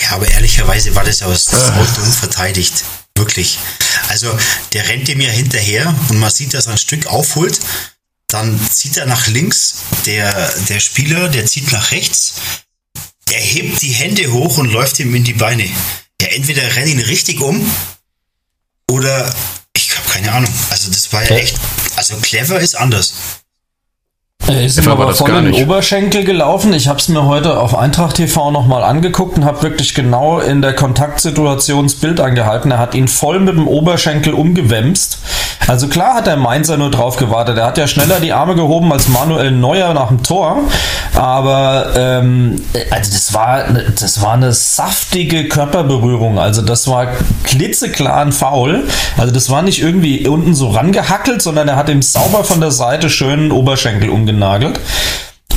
Ja, 0.02 0.12
aber 0.12 0.30
ehrlicherweise 0.30 0.96
war 0.96 1.04
das 1.04 1.22
aber 1.22 1.36
so 1.36 1.58
dumm 1.58 2.14
verteidigt. 2.14 2.86
Wirklich. 3.18 3.60
Also, 4.08 4.32
der 4.72 4.88
rennt 4.88 5.10
dem 5.10 5.20
ja 5.20 5.30
hinterher 5.30 5.94
und 6.08 6.20
man 6.20 6.30
sieht, 6.30 6.54
dass 6.54 6.68
er 6.68 6.74
ein 6.76 6.78
Stück 6.78 7.08
aufholt. 7.08 7.60
Dann 8.28 8.58
zieht 8.72 8.96
er 8.96 9.08
nach 9.08 9.28
links. 9.28 9.76
Der, 10.06 10.54
der 10.70 10.80
Spieler, 10.80 11.28
der 11.28 11.46
zieht 11.48 11.74
nach 11.74 11.92
rechts. 11.92 12.36
Er 13.36 13.42
hebt 13.42 13.82
die 13.82 13.92
Hände 13.92 14.32
hoch 14.32 14.60
und 14.60 14.72
läuft 14.72 14.98
ihm 15.02 15.14
in 15.14 15.26
die 15.26 15.34
Beine. 15.34 15.66
Ja, 16.22 16.30
entweder 16.30 16.74
rennt 16.78 16.88
ihn 16.88 17.02
richtig 17.02 17.42
um 17.42 17.70
oder 18.90 19.36
ich 19.76 19.98
habe 19.98 20.08
keine 20.08 20.32
Ahnung. 20.32 20.54
Also, 20.70 20.90
das 20.90 21.12
war 21.12 21.22
ja 21.30 21.36
echt. 21.36 21.60
Also, 21.98 22.16
clever 22.22 22.62
ist 22.62 22.76
anders. 22.76 23.14
Er 24.48 24.64
ist 24.64 24.86
war 24.86 24.94
aber 24.94 25.14
voll 25.14 25.32
in 25.32 25.46
den. 25.46 25.54
Oberschenkel 25.54 26.24
gelaufen. 26.24 26.74
Ich 26.74 26.88
habe 26.88 27.00
es 27.00 27.08
mir 27.08 27.26
heute 27.26 27.60
auf 27.60 27.76
Eintracht 27.76 28.18
TV 28.18 28.52
nochmal 28.52 28.84
angeguckt 28.84 29.38
und 29.38 29.46
habe 29.46 29.64
wirklich 29.64 29.96
genau 29.96 30.40
in 30.40 30.62
der 30.62 30.74
Kontaktsituation 30.74 31.86
das 31.86 31.96
Bild 31.96 32.20
angehalten. 32.20 32.72
Er 32.72 32.78
hat 32.78 32.94
ihn 32.96 33.08
voll 33.08 33.40
mit 33.40 33.56
dem 33.56 33.68
Oberschenkel 33.68 34.34
umgewämst. 34.34 35.20
Also 35.68 35.88
klar 35.88 36.16
hat 36.16 36.28
der 36.28 36.38
Mainzer 36.38 36.78
nur 36.78 36.92
drauf 36.92 37.18
gewartet. 37.18 37.58
Er 37.58 37.66
hat 37.66 37.78
ja 37.78 37.88
schneller 37.88 38.20
die 38.20 38.34
Arme 38.34 38.56
gehoben 38.56 38.92
als 38.92 39.08
Manuel 39.08 39.50
Neuer 39.52 39.94
nach 39.94 40.10
dem 40.10 40.22
Tor. 40.22 40.60
Aber 41.16 41.94
ähm, 41.96 42.62
also 42.92 43.12
das 43.12 43.34
war, 43.34 43.64
das 44.00 44.22
war 44.22 44.34
eine 44.34 44.54
saftige 44.54 45.48
Körperberührung. 45.48 46.38
Also 46.38 46.62
das 46.62 46.88
war 46.88 47.08
klitzeklar 47.46 48.22
ein 48.22 48.32
Foul. 48.32 48.84
Also 49.18 49.34
das 49.34 49.50
war 49.50 49.64
nicht 49.64 49.82
irgendwie 49.82 50.28
unten 50.28 50.54
so 50.54 50.70
rangehackelt, 50.70 51.42
sondern 51.42 51.68
er 51.68 51.78
hat 51.78 51.90
ihm 51.90 52.04
sauber 52.04 52.44
von 52.44 52.62
der 52.62 52.72
Seite 52.72 53.10
schön 53.10 53.40
den 53.40 53.52
Oberschenkel 53.52 54.10
umgenagelt. 54.36 54.80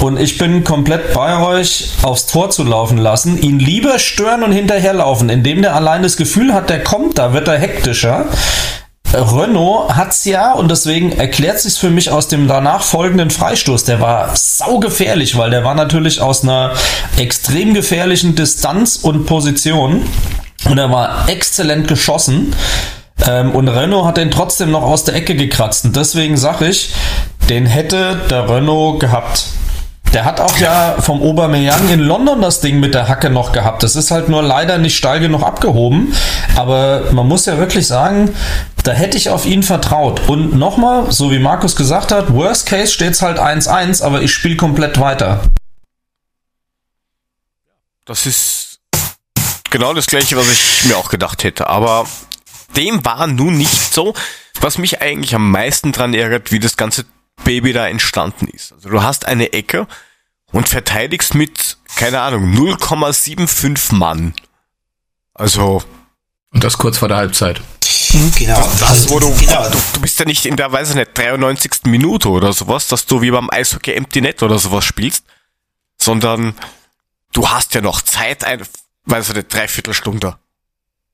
Und 0.00 0.20
ich 0.20 0.38
bin 0.38 0.62
komplett 0.62 1.12
bei 1.12 1.38
euch, 1.38 1.88
aufs 2.02 2.26
Tor 2.26 2.50
zu 2.50 2.62
laufen 2.62 2.98
lassen, 2.98 3.40
ihn 3.40 3.58
lieber 3.58 3.98
stören 3.98 4.44
und 4.44 4.52
hinterherlaufen, 4.52 5.28
indem 5.28 5.62
der 5.62 5.74
allein 5.74 6.04
das 6.04 6.16
Gefühl 6.16 6.54
hat, 6.54 6.70
der 6.70 6.84
kommt, 6.84 7.18
da 7.18 7.32
wird 7.32 7.48
er 7.48 7.58
hektischer. 7.58 8.26
Renault 9.12 9.96
hat's 9.96 10.24
ja 10.24 10.52
und 10.52 10.70
deswegen 10.70 11.12
erklärt 11.12 11.58
sich's 11.58 11.78
für 11.78 11.90
mich 11.90 12.10
aus 12.10 12.28
dem 12.28 12.46
danach 12.46 12.82
folgenden 12.82 13.30
Freistoß. 13.30 13.84
Der 13.84 14.00
war 14.00 14.36
saugefährlich, 14.36 15.36
weil 15.36 15.50
der 15.50 15.64
war 15.64 15.74
natürlich 15.74 16.20
aus 16.20 16.44
einer 16.44 16.74
extrem 17.16 17.74
gefährlichen 17.74 18.36
Distanz 18.36 18.96
und 18.96 19.24
Position 19.24 20.02
und 20.66 20.78
er 20.78 20.92
war 20.92 21.28
exzellent 21.28 21.88
geschossen. 21.88 22.54
Ähm, 23.26 23.50
und 23.52 23.66
Renault 23.66 24.06
hat 24.06 24.16
den 24.18 24.30
trotzdem 24.30 24.70
noch 24.70 24.82
aus 24.82 25.04
der 25.04 25.14
Ecke 25.14 25.34
gekratzt. 25.34 25.86
Und 25.86 25.96
deswegen 25.96 26.36
sag 26.36 26.60
ich, 26.60 26.90
den 27.48 27.66
hätte 27.66 28.16
der 28.30 28.48
Renault 28.48 29.00
gehabt. 29.00 29.46
Der 30.12 30.24
hat 30.24 30.40
auch 30.40 30.56
ja 30.56 30.96
vom 31.00 31.20
Aubameyang 31.20 31.90
in 31.90 32.00
London 32.00 32.40
das 32.40 32.60
Ding 32.60 32.80
mit 32.80 32.94
der 32.94 33.08
Hacke 33.08 33.28
noch 33.28 33.52
gehabt. 33.52 33.82
Das 33.82 33.94
ist 33.94 34.10
halt 34.10 34.30
nur 34.30 34.42
leider 34.42 34.78
nicht 34.78 34.96
steil 34.96 35.20
genug 35.20 35.42
abgehoben. 35.42 36.14
Aber 36.56 37.12
man 37.12 37.28
muss 37.28 37.44
ja 37.44 37.58
wirklich 37.58 37.86
sagen, 37.86 38.34
da 38.84 38.92
hätte 38.92 39.18
ich 39.18 39.28
auf 39.28 39.44
ihn 39.44 39.62
vertraut. 39.62 40.26
Und 40.28 40.56
nochmal, 40.56 41.12
so 41.12 41.30
wie 41.30 41.38
Markus 41.38 41.76
gesagt 41.76 42.10
hat, 42.10 42.32
worst 42.32 42.66
case 42.66 42.90
steht's 42.90 43.20
halt 43.20 43.38
1-1, 43.38 44.02
aber 44.02 44.22
ich 44.22 44.32
spiele 44.32 44.56
komplett 44.56 44.98
weiter. 44.98 45.42
Das 48.06 48.24
ist 48.24 48.78
genau 49.68 49.92
das 49.92 50.06
gleiche, 50.06 50.38
was 50.38 50.50
ich 50.50 50.86
mir 50.86 50.96
auch 50.96 51.10
gedacht 51.10 51.44
hätte. 51.44 51.66
Aber 51.66 52.06
dem 52.76 53.04
war 53.04 53.26
nun 53.26 53.58
nicht 53.58 53.92
so. 53.92 54.14
Was 54.60 54.78
mich 54.78 55.02
eigentlich 55.02 55.34
am 55.34 55.50
meisten 55.50 55.92
dran 55.92 56.14
ärgert, 56.14 56.50
wie 56.50 56.58
das 56.58 56.78
ganze 56.78 57.04
Baby 57.44 57.72
da 57.72 57.86
entstanden 57.86 58.48
ist. 58.48 58.72
Also 58.72 58.90
du 58.90 59.02
hast 59.02 59.24
eine 59.26 59.52
Ecke 59.52 59.86
und 60.52 60.68
verteidigst 60.68 61.34
mit, 61.34 61.76
keine 61.96 62.20
Ahnung, 62.20 62.52
0,75 62.54 63.94
Mann. 63.94 64.34
Also, 65.34 65.82
Und 66.50 66.64
das 66.64 66.78
kurz 66.78 66.98
vor 66.98 67.08
der 67.08 67.18
Halbzeit. 67.18 67.60
Genau. 68.36 68.60
das, 68.80 69.10
wo 69.10 69.18
du, 69.18 69.34
genau. 69.36 69.68
du, 69.68 69.78
du 69.94 70.00
bist 70.00 70.18
ja 70.18 70.24
nicht 70.24 70.46
in 70.46 70.56
der, 70.56 70.72
weiß 70.72 70.90
ich 70.90 70.94
nicht, 70.96 71.16
93. 71.16 71.84
Minute 71.84 72.30
oder 72.30 72.52
sowas, 72.52 72.88
dass 72.88 73.06
du 73.06 73.20
wie 73.20 73.30
beim 73.30 73.50
Eishockey 73.50 73.92
Empty 73.92 74.22
Net 74.22 74.42
oder 74.42 74.58
sowas 74.58 74.84
spielst, 74.84 75.24
sondern 75.98 76.54
du 77.32 77.48
hast 77.48 77.74
ja 77.74 77.80
noch 77.80 78.00
Zeit, 78.00 78.44
ein, 78.44 78.62
weiß 79.04 79.28
ich 79.28 79.34
nicht, 79.36 79.52
Dreiviertelstunde. 79.52 80.36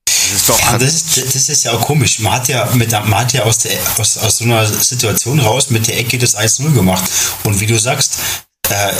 Das 0.05 0.41
ist 0.41 0.49
doch, 0.49 0.59
Ja, 0.59 0.77
das 0.77 0.93
ist, 0.93 1.17
das 1.17 1.49
ist 1.49 1.63
ja 1.63 1.71
auch 1.73 1.81
komisch. 1.81 2.19
Man 2.19 2.33
hat 2.33 2.47
ja, 2.47 2.65
mit, 2.73 2.91
man 2.91 3.15
hat 3.15 3.33
ja 3.33 3.43
aus, 3.43 3.59
der, 3.59 3.77
aus, 3.97 4.17
aus 4.17 4.37
so 4.37 4.43
einer 4.43 4.65
Situation 4.65 5.39
raus 5.39 5.69
mit 5.69 5.87
der 5.87 5.97
Ecke 5.99 6.17
das 6.17 6.37
1-0 6.37 6.73
gemacht. 6.73 7.03
Und 7.43 7.59
wie 7.59 7.67
du 7.67 7.77
sagst, 7.79 8.17
äh, 8.69 8.93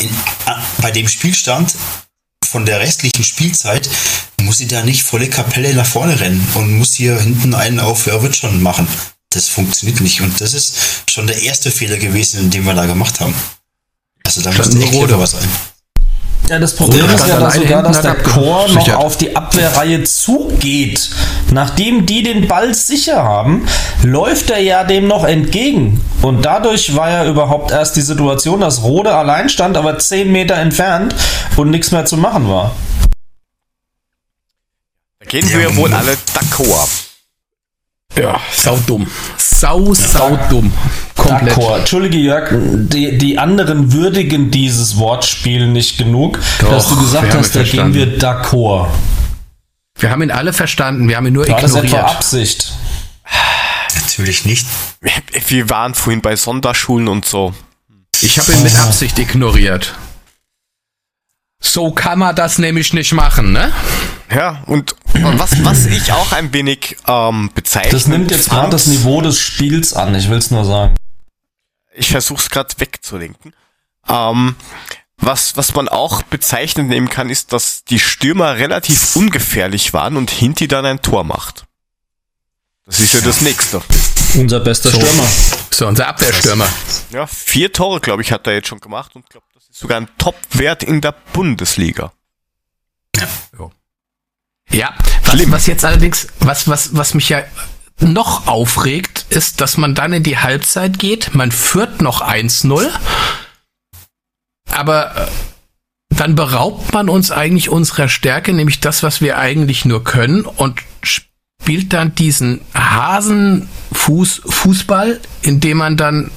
in, 0.00 0.10
bei 0.78 0.90
dem 0.90 1.08
Spielstand 1.08 1.74
von 2.44 2.66
der 2.66 2.80
restlichen 2.80 3.24
Spielzeit 3.24 3.88
muss 4.40 4.58
sie 4.58 4.66
da 4.66 4.82
nicht 4.82 5.02
volle 5.02 5.28
Kapelle 5.28 5.74
nach 5.74 5.86
vorne 5.86 6.18
rennen 6.18 6.46
und 6.54 6.78
muss 6.78 6.94
hier 6.94 7.20
hinten 7.20 7.54
einen 7.54 7.80
auf 7.80 8.06
er 8.06 8.22
wird 8.22 8.36
schon 8.36 8.62
machen. 8.62 8.88
Das 9.30 9.48
funktioniert 9.48 10.00
nicht. 10.00 10.20
Und 10.20 10.40
das 10.40 10.54
ist 10.54 10.74
schon 11.10 11.26
der 11.26 11.42
erste 11.42 11.70
Fehler 11.70 11.98
gewesen, 11.98 12.50
den 12.50 12.64
wir 12.64 12.74
da 12.74 12.86
gemacht 12.86 13.20
haben. 13.20 13.34
Also 14.24 14.40
da 14.40 14.52
müsste 14.52 14.78
echt 14.78 15.18
was 15.18 15.32
sein. 15.32 15.48
Ja, 16.48 16.58
das 16.58 16.74
Problem 16.74 17.04
ist 17.10 17.26
ja 17.26 17.38
dass 17.38 17.54
sogar, 17.54 17.82
dass 17.82 18.00
der 18.00 18.14
Chor 18.14 18.68
noch 18.68 18.94
auf 18.94 19.16
die 19.18 19.36
Abwehrreihe 19.36 20.04
zugeht. 20.04 21.10
Nachdem 21.50 22.06
die 22.06 22.22
den 22.22 22.48
Ball 22.48 22.74
sicher 22.74 23.22
haben, 23.22 23.66
läuft 24.02 24.50
er 24.50 24.60
ja 24.60 24.84
dem 24.84 25.06
noch 25.06 25.24
entgegen. 25.24 26.00
Und 26.22 26.46
dadurch 26.46 26.96
war 26.96 27.10
ja 27.10 27.24
überhaupt 27.26 27.70
erst 27.70 27.96
die 27.96 28.00
Situation, 28.00 28.60
dass 28.60 28.82
Rode 28.82 29.14
allein 29.14 29.48
stand, 29.48 29.76
aber 29.76 29.98
10 29.98 30.32
Meter 30.32 30.54
entfernt 30.54 31.14
und 31.56 31.70
nichts 31.70 31.90
mehr 31.90 32.06
zu 32.06 32.16
machen 32.16 32.48
war. 32.48 32.74
da 35.20 35.26
gehen 35.26 35.48
wir 35.50 35.76
wohl 35.76 35.92
alle 35.92 36.16
d'accord. 36.34 37.08
Ja, 38.16 38.40
saudumm. 38.52 39.06
Sau, 39.36 39.92
saudumm. 39.94 40.72
Komplett. 41.18 41.56
D'accord. 41.56 41.78
Entschuldige 41.80 42.16
Jörg, 42.18 42.50
die, 42.52 43.18
die 43.18 43.38
anderen 43.38 43.92
würdigen 43.92 44.50
dieses 44.50 44.96
Wortspiel 44.96 45.66
nicht 45.66 45.98
genug, 45.98 46.38
Doch, 46.60 46.70
dass 46.70 46.88
du 46.88 46.96
gesagt 46.96 47.34
hast, 47.34 47.54
da 47.54 47.62
gehen 47.62 47.92
wir 47.92 48.18
d'accord. 48.18 48.88
Wir 49.98 50.10
haben 50.10 50.22
ihn 50.22 50.30
alle 50.30 50.52
verstanden, 50.52 51.08
wir 51.08 51.16
haben 51.16 51.26
ihn 51.26 51.34
nur 51.34 51.46
War 51.48 51.60
das 51.60 51.74
etwa 51.74 51.84
ignoriert. 51.84 52.10
Absicht? 52.16 52.72
natürlich 53.94 54.44
nicht. 54.44 54.66
Wir 55.46 55.70
waren 55.70 55.94
vorhin 55.94 56.20
bei 56.20 56.34
Sonderschulen 56.34 57.06
und 57.06 57.24
so. 57.24 57.54
Ich 58.20 58.38
habe 58.38 58.52
ihn 58.52 58.62
mit 58.64 58.76
Absicht 58.76 59.18
ignoriert. 59.18 59.94
So 61.60 61.92
kann 61.92 62.18
man 62.18 62.34
das 62.34 62.58
nämlich 62.58 62.92
nicht 62.94 63.12
machen, 63.12 63.52
ne? 63.52 63.72
Ja, 64.34 64.62
und 64.66 64.94
was, 65.14 65.64
was 65.64 65.86
ich 65.86 66.12
auch 66.12 66.32
ein 66.32 66.52
wenig 66.52 66.96
ähm, 67.06 67.50
bezeichne. 67.54 67.90
Das 67.90 68.06
nimmt 68.06 68.30
jetzt 68.30 68.50
gerade 68.50 68.70
das 68.70 68.86
Niveau 68.86 69.20
des 69.20 69.38
Spiels 69.38 69.92
an, 69.94 70.14
ich 70.14 70.28
will 70.28 70.38
es 70.38 70.50
nur 70.50 70.64
sagen. 70.64 70.94
Ich 71.98 72.10
versuche 72.10 72.40
es 72.40 72.50
gerade 72.50 72.72
wegzulenken. 72.78 73.52
Ähm, 74.08 74.56
was, 75.16 75.56
was 75.56 75.74
man 75.74 75.88
auch 75.88 76.22
bezeichnend 76.22 76.88
nehmen 76.88 77.08
kann, 77.08 77.28
ist, 77.28 77.52
dass 77.52 77.84
die 77.84 77.98
Stürmer 77.98 78.56
relativ 78.56 79.16
ungefährlich 79.16 79.92
waren 79.92 80.16
und 80.16 80.30
Hinti 80.30 80.68
dann 80.68 80.86
ein 80.86 81.02
Tor 81.02 81.24
macht. 81.24 81.64
Das 82.86 83.00
ist 83.00 83.14
ja 83.14 83.20
das 83.20 83.40
nächste. 83.40 83.82
Unser 84.34 84.60
bester 84.60 84.90
So. 84.90 85.00
Stürmer. 85.00 85.26
So, 85.70 85.86
unser 85.88 86.06
Abwehrstürmer. 86.08 86.68
Ja, 87.10 87.26
vier 87.26 87.72
Tore, 87.72 88.00
glaube 88.00 88.22
ich, 88.22 88.32
hat 88.32 88.46
er 88.46 88.54
jetzt 88.54 88.68
schon 88.68 88.80
gemacht 88.80 89.14
und 89.16 89.28
glaube, 89.28 89.46
das 89.54 89.64
ist 89.64 89.78
sogar 89.78 90.00
ein 90.00 90.08
Top-Wert 90.18 90.84
in 90.84 91.00
der 91.00 91.12
Bundesliga. 91.32 92.12
Ja, 94.70 94.94
was, 95.24 95.50
was 95.50 95.66
jetzt 95.66 95.84
allerdings, 95.84 96.28
was, 96.40 96.68
was, 96.68 96.94
was 96.94 97.14
mich 97.14 97.28
ja 97.30 97.42
noch 98.00 98.46
aufregt, 98.46 99.26
ist, 99.30 99.60
dass 99.60 99.76
man 99.76 99.94
dann 99.94 100.12
in 100.12 100.22
die 100.22 100.38
Halbzeit 100.38 100.98
geht, 100.98 101.34
man 101.34 101.50
führt 101.50 102.00
noch 102.00 102.22
1-0, 102.22 102.88
aber 104.70 105.16
äh, 105.16 105.26
dann 106.10 106.34
beraubt 106.34 106.92
man 106.92 107.08
uns 107.08 107.30
eigentlich 107.30 107.68
unserer 107.68 108.08
Stärke, 108.08 108.52
nämlich 108.52 108.80
das, 108.80 109.02
was 109.02 109.20
wir 109.20 109.38
eigentlich 109.38 109.84
nur 109.84 110.04
können 110.04 110.42
und 110.42 110.80
spielt 111.02 111.92
dann 111.92 112.14
diesen 112.14 112.60
Hasenfuß 112.74 114.42
Fußball, 114.46 115.20
indem 115.42 115.78
man 115.78 115.96
dann 115.96 116.30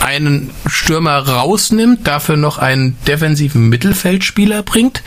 einen 0.00 0.50
Stürmer 0.66 1.18
rausnimmt, 1.18 2.06
dafür 2.06 2.36
noch 2.36 2.58
einen 2.58 2.98
defensiven 3.06 3.68
Mittelfeldspieler 3.68 4.62
bringt. 4.62 5.02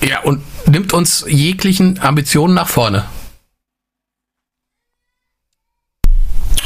Ja, 0.00 0.20
und 0.20 0.42
nimmt 0.66 0.92
uns 0.92 1.24
jeglichen 1.28 2.00
Ambitionen 2.00 2.54
nach 2.54 2.68
vorne. 2.68 3.04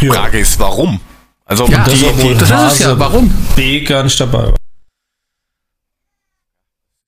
Frage 0.00 0.38
ist, 0.38 0.58
warum? 0.58 1.00
Also 1.44 1.66
Ja, 1.68 1.84
die, 1.84 1.90
das, 2.02 2.16
die, 2.16 2.34
das 2.34 2.50
ist 2.50 2.72
es 2.72 2.78
ja. 2.80 2.98
Warum? 2.98 3.32
B 3.54 3.82
gar 3.82 4.02
nicht 4.02 4.18
dabei 4.20 4.46
war. 4.46 4.54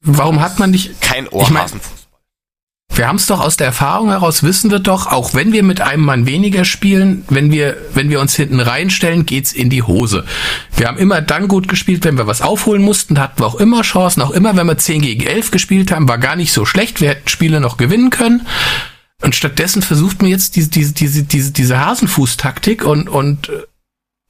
Warum 0.00 0.40
hat 0.40 0.58
man 0.58 0.70
nicht. 0.70 1.00
kein 1.00 1.24
Ich 1.26 1.30
mein- 1.32 1.40
Ohrhasenfußball. 1.62 1.94
Wir 2.94 3.06
haben 3.06 3.16
es 3.16 3.26
doch 3.26 3.40
aus 3.40 3.56
der 3.56 3.66
Erfahrung 3.68 4.08
heraus, 4.08 4.42
wissen 4.42 4.70
wir 4.72 4.78
doch, 4.80 5.06
auch 5.06 5.34
wenn 5.34 5.52
wir 5.52 5.62
mit 5.62 5.80
einem 5.80 6.02
Mann 6.04 6.26
weniger 6.26 6.64
spielen, 6.64 7.24
wenn 7.28 7.52
wir, 7.52 7.76
wenn 7.94 8.08
wir 8.10 8.18
uns 8.18 8.34
hinten 8.34 8.58
reinstellen, 8.58 9.24
geht's 9.26 9.52
in 9.52 9.70
die 9.70 9.82
Hose. 9.84 10.24
Wir 10.74 10.88
haben 10.88 10.96
immer 10.98 11.20
dann 11.20 11.46
gut 11.46 11.68
gespielt, 11.68 12.04
wenn 12.04 12.16
wir 12.16 12.26
was 12.26 12.40
aufholen 12.42 12.82
mussten, 12.82 13.20
hatten 13.20 13.40
wir 13.40 13.46
auch 13.46 13.56
immer 13.56 13.82
Chancen, 13.82 14.22
auch 14.22 14.30
immer, 14.30 14.56
wenn 14.56 14.66
wir 14.66 14.78
10 14.78 15.02
gegen 15.02 15.24
11 15.24 15.50
gespielt 15.52 15.92
haben, 15.92 16.08
war 16.08 16.18
gar 16.18 16.34
nicht 16.34 16.50
so 16.52 16.64
schlecht, 16.64 17.00
wir 17.00 17.10
hätten 17.10 17.28
Spiele 17.28 17.60
noch 17.60 17.76
gewinnen 17.76 18.10
können. 18.10 18.46
Und 19.22 19.34
stattdessen 19.34 19.82
versucht 19.82 20.22
man 20.22 20.30
jetzt 20.30 20.56
diese, 20.56 20.70
diese, 20.70 20.92
diese, 20.92 21.24
diese, 21.24 21.50
diese 21.52 21.78
Hasenfuß-Taktik 21.80 22.84
und, 22.84 23.08
und 23.08 23.48
äh, 23.48 23.62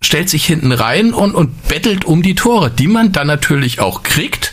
stellt 0.01 0.31
sich 0.31 0.47
hinten 0.47 0.73
rein 0.73 1.13
und, 1.13 1.35
und 1.35 1.69
bettelt 1.69 2.05
um 2.05 2.23
die 2.23 2.35
Tore, 2.35 2.71
die 2.71 2.87
man 2.87 3.13
dann 3.13 3.27
natürlich 3.27 3.81
auch 3.81 4.03
kriegt. 4.03 4.53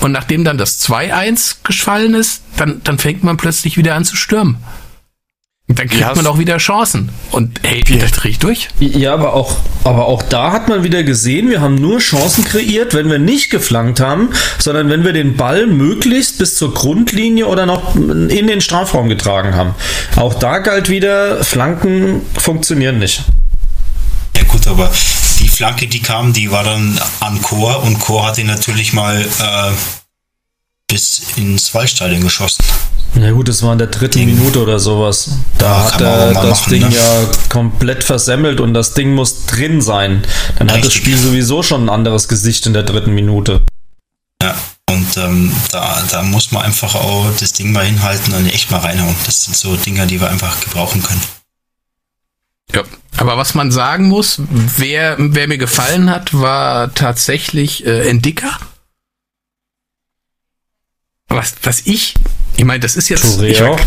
Und 0.00 0.12
nachdem 0.12 0.44
dann 0.44 0.58
das 0.58 0.80
2-1 0.86 1.58
gefallen 1.62 2.14
ist, 2.14 2.42
dann, 2.56 2.82
dann 2.84 2.98
fängt 2.98 3.22
man 3.22 3.36
plötzlich 3.36 3.76
wieder 3.76 3.94
an 3.94 4.04
zu 4.04 4.16
stürmen. 4.16 4.56
Und 5.70 5.78
dann 5.78 5.86
kriegt 5.86 6.00
Ja, 6.00 6.12
man 6.16 6.26
auch 6.26 6.38
wieder 6.38 6.56
Chancen. 6.56 7.10
Und 7.30 7.60
hey, 7.62 7.84
das 8.00 8.10
drehe 8.10 8.32
ich 8.32 8.40
durch. 8.40 8.70
Ja, 8.80 9.14
aber 9.14 9.34
auch, 9.34 9.56
aber 9.84 10.06
auch 10.06 10.20
da 10.24 10.50
hat 10.50 10.68
man 10.68 10.82
wieder 10.82 11.04
gesehen, 11.04 11.48
wir 11.48 11.60
haben 11.60 11.76
nur 11.76 12.00
Chancen 12.00 12.42
kreiert, 12.42 12.92
wenn 12.92 13.08
wir 13.08 13.20
nicht 13.20 13.50
geflankt 13.50 14.00
haben, 14.00 14.30
sondern 14.58 14.88
wenn 14.88 15.04
wir 15.04 15.12
den 15.12 15.36
Ball 15.36 15.68
möglichst 15.68 16.38
bis 16.38 16.56
zur 16.56 16.74
Grundlinie 16.74 17.46
oder 17.46 17.66
noch 17.66 17.94
in 17.94 18.48
den 18.48 18.60
Strafraum 18.60 19.08
getragen 19.08 19.54
haben. 19.54 19.76
Auch 20.16 20.34
da 20.34 20.58
galt 20.58 20.88
wieder, 20.88 21.44
Flanken 21.44 22.22
funktionieren 22.36 22.98
nicht. 22.98 23.22
Ja 24.36 24.42
gut, 24.42 24.66
aber 24.66 24.90
die 25.38 25.48
Flanke, 25.48 25.86
die 25.86 26.00
kam, 26.02 26.32
die 26.32 26.50
war 26.50 26.64
dann 26.64 27.00
an 27.20 27.40
Chor 27.42 27.84
und 27.84 28.00
Chor 28.00 28.26
hat 28.26 28.38
ihn 28.38 28.48
natürlich 28.48 28.92
mal 28.92 29.20
äh, 29.20 29.70
bis 30.88 31.22
ins 31.36 31.72
Waldstadion 31.74 32.22
geschossen. 32.22 32.64
Na 33.14 33.32
gut, 33.32 33.48
das 33.48 33.62
war 33.62 33.72
in 33.72 33.78
der 33.78 33.88
dritten 33.88 34.18
Ding. 34.20 34.34
Minute 34.38 34.62
oder 34.62 34.78
sowas. 34.78 35.30
Da 35.58 35.66
Ja, 35.66 35.92
hat 35.92 36.00
er 36.00 36.32
das 36.32 36.60
machen, 36.60 36.70
Ding 36.70 36.88
ne? 36.88 36.94
ja 36.94 37.26
komplett 37.48 38.04
versemmelt 38.04 38.60
und 38.60 38.72
das 38.72 38.94
Ding 38.94 39.14
muss 39.14 39.46
drin 39.46 39.80
sein. 39.82 40.22
Dann 40.58 40.70
hat 40.70 40.78
das 40.78 40.86
Richtig. 40.86 41.02
Spiel 41.02 41.18
sowieso 41.18 41.62
schon 41.62 41.84
ein 41.86 41.88
anderes 41.90 42.28
Gesicht 42.28 42.66
in 42.66 42.72
der 42.72 42.84
dritten 42.84 43.12
Minute. 43.12 43.62
Ja, 44.42 44.54
und 44.88 45.16
ähm, 45.16 45.52
da, 45.72 46.02
da 46.10 46.22
muss 46.22 46.52
man 46.52 46.62
einfach 46.62 46.94
auch 46.94 47.26
das 47.38 47.52
Ding 47.52 47.72
mal 47.72 47.84
hinhalten 47.84 48.32
und 48.32 48.46
echt 48.46 48.70
mal 48.70 48.78
reinhauen. 48.78 49.14
Das 49.26 49.44
sind 49.44 49.56
so 49.56 49.76
Dinger, 49.76 50.06
die 50.06 50.20
wir 50.20 50.30
einfach 50.30 50.60
gebrauchen 50.60 51.02
können. 51.02 51.22
Ja. 52.72 52.82
Aber 53.16 53.36
was 53.36 53.54
man 53.54 53.70
sagen 53.72 54.06
muss, 54.08 54.40
wer, 54.48 55.16
wer 55.18 55.48
mir 55.48 55.58
gefallen 55.58 56.08
hat, 56.08 56.32
war 56.32 56.94
tatsächlich 56.94 57.84
äh, 57.84 58.08
Endika. 58.08 58.56
Was, 61.28 61.54
was 61.62 61.82
ich, 61.86 62.14
ich 62.60 62.66
meine, 62.66 62.80
das 62.80 62.94
ist 62.94 63.08
jetzt. 63.08 63.24
Touré 63.24 63.46
ich, 63.46 63.62
auch? 63.62 63.80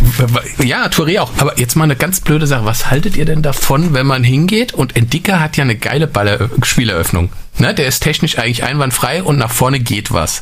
Ja, 0.63 0.87
Touré 0.87 1.19
auch. 1.19 1.31
Aber 1.37 1.59
jetzt 1.59 1.75
mal 1.75 1.83
eine 1.83 1.95
ganz 1.95 2.21
blöde 2.21 2.47
Sache. 2.47 2.65
Was 2.65 2.89
haltet 2.89 3.15
ihr 3.15 3.25
denn 3.25 3.43
davon, 3.43 3.93
wenn 3.93 4.07
man 4.07 4.23
hingeht 4.23 4.73
und 4.73 4.95
Endika 4.95 5.39
hat 5.39 5.57
ja 5.57 5.63
eine 5.63 5.75
geile 5.75 6.07
Baller 6.07 6.49
Spieleröffnung. 6.63 7.31
Ne? 7.59 7.75
Der 7.75 7.85
ist 7.85 7.99
technisch 7.99 8.39
eigentlich 8.39 8.63
einwandfrei 8.63 9.21
und 9.21 9.37
nach 9.37 9.51
vorne 9.51 9.79
geht 9.79 10.11
was. 10.11 10.41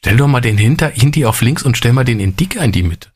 Stell 0.00 0.16
doch 0.16 0.26
mal 0.26 0.40
den 0.40 0.58
hinter, 0.58 0.88
Hinti 0.88 1.24
auf 1.26 1.42
links 1.42 1.62
und 1.62 1.76
stell 1.76 1.92
mal 1.92 2.04
den 2.04 2.18
Endika 2.18 2.60
in 2.64 2.72
die 2.72 2.82
Mitte. 2.82 3.12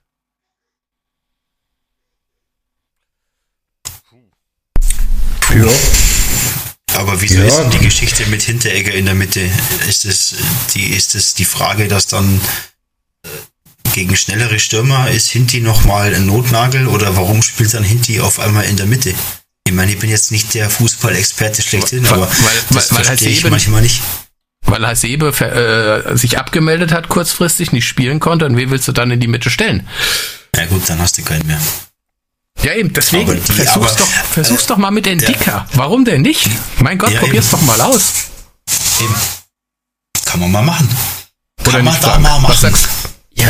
Aber 6.96 7.20
wieso 7.22 7.40
Ja. 7.40 7.44
ist 7.46 7.56
denn 7.58 7.70
die 7.70 7.78
Geschichte 7.78 8.26
mit 8.26 8.42
Hinteregger 8.42 8.92
in 8.92 9.06
der 9.06 9.14
Mitte? 9.14 9.40
Ist 9.88 10.04
es 10.04 10.34
die, 10.74 10.90
ist 10.90 11.14
es 11.14 11.34
die 11.34 11.44
Frage, 11.44 11.88
dass 11.88 12.06
dann 12.06 12.36
äh, 12.36 12.40
gegen 13.92 14.16
schnellere 14.16 14.58
Stürmer 14.58 15.10
ist 15.10 15.28
Hinti 15.28 15.60
nochmal 15.60 16.14
ein 16.14 16.26
Notnagel 16.26 16.86
oder 16.86 17.16
warum 17.16 17.42
spielt 17.42 17.74
dann 17.74 17.84
Hinti 17.84 18.20
auf 18.20 18.38
einmal 18.38 18.64
in 18.64 18.76
der 18.76 18.86
Mitte? 18.86 19.14
Ich 19.66 19.72
meine, 19.72 19.92
ich 19.92 19.98
bin 19.98 20.10
jetzt 20.10 20.32
nicht 20.32 20.54
der 20.54 20.68
Fußballexperte 20.70 21.62
schlechthin, 21.62 22.04
Weil- 22.04 22.14
aber 22.14 22.26
weil- 22.28 22.36
das 22.70 22.90
weil- 22.90 22.98
weil 22.98 23.04
verstehe 23.04 23.28
ich 23.30 23.38
Hasebe- 23.40 23.50
manchmal 23.50 23.82
nicht. 23.82 24.00
Weil 24.66 24.86
Hasebe 24.86 25.28
äh, 25.28 26.16
sich 26.16 26.38
abgemeldet 26.38 26.92
hat, 26.92 27.08
kurzfristig 27.08 27.72
nicht 27.72 27.86
spielen 27.86 28.20
konnte. 28.20 28.46
Und 28.46 28.56
wen 28.56 28.70
willst 28.70 28.86
du 28.88 28.92
dann 28.92 29.10
in 29.10 29.20
die 29.20 29.26
Mitte 29.26 29.50
stellen? 29.50 29.86
Ja 30.56 30.66
gut, 30.66 30.82
dann 30.88 30.98
hast 31.00 31.18
du 31.18 31.22
keinen 31.22 31.46
mehr. 31.46 31.60
Ja, 32.62 32.74
eben, 32.74 32.92
deswegen 32.92 33.32
die- 33.34 33.40
versuch's, 33.52 33.70
aber, 33.76 33.86
doch, 33.98 34.06
versuch's 34.32 34.64
äh, 34.64 34.68
doch 34.68 34.76
mal 34.76 34.90
mit 34.90 35.06
Endika. 35.06 35.66
Warum 35.74 36.04
denn 36.04 36.22
nicht? 36.22 36.48
Mein 36.80 36.98
Gott, 36.98 37.10
Ja, 37.12 37.20
probier's 37.20 37.46
eben. 37.46 37.52
doch 37.52 37.62
mal 37.62 37.80
aus. 37.80 38.12
Eben. 39.00 39.14
Kann 40.26 40.40
man 40.40 40.52
mal 40.52 40.62
machen. 40.62 40.88
Kann 41.58 41.68
Oder 41.74 41.82
man 41.82 41.94
nicht, 41.94 42.04
da 42.04 42.18
mal 42.18 42.38
machen. 42.40 42.52
Was 42.52 42.60
sagst, 42.60 42.88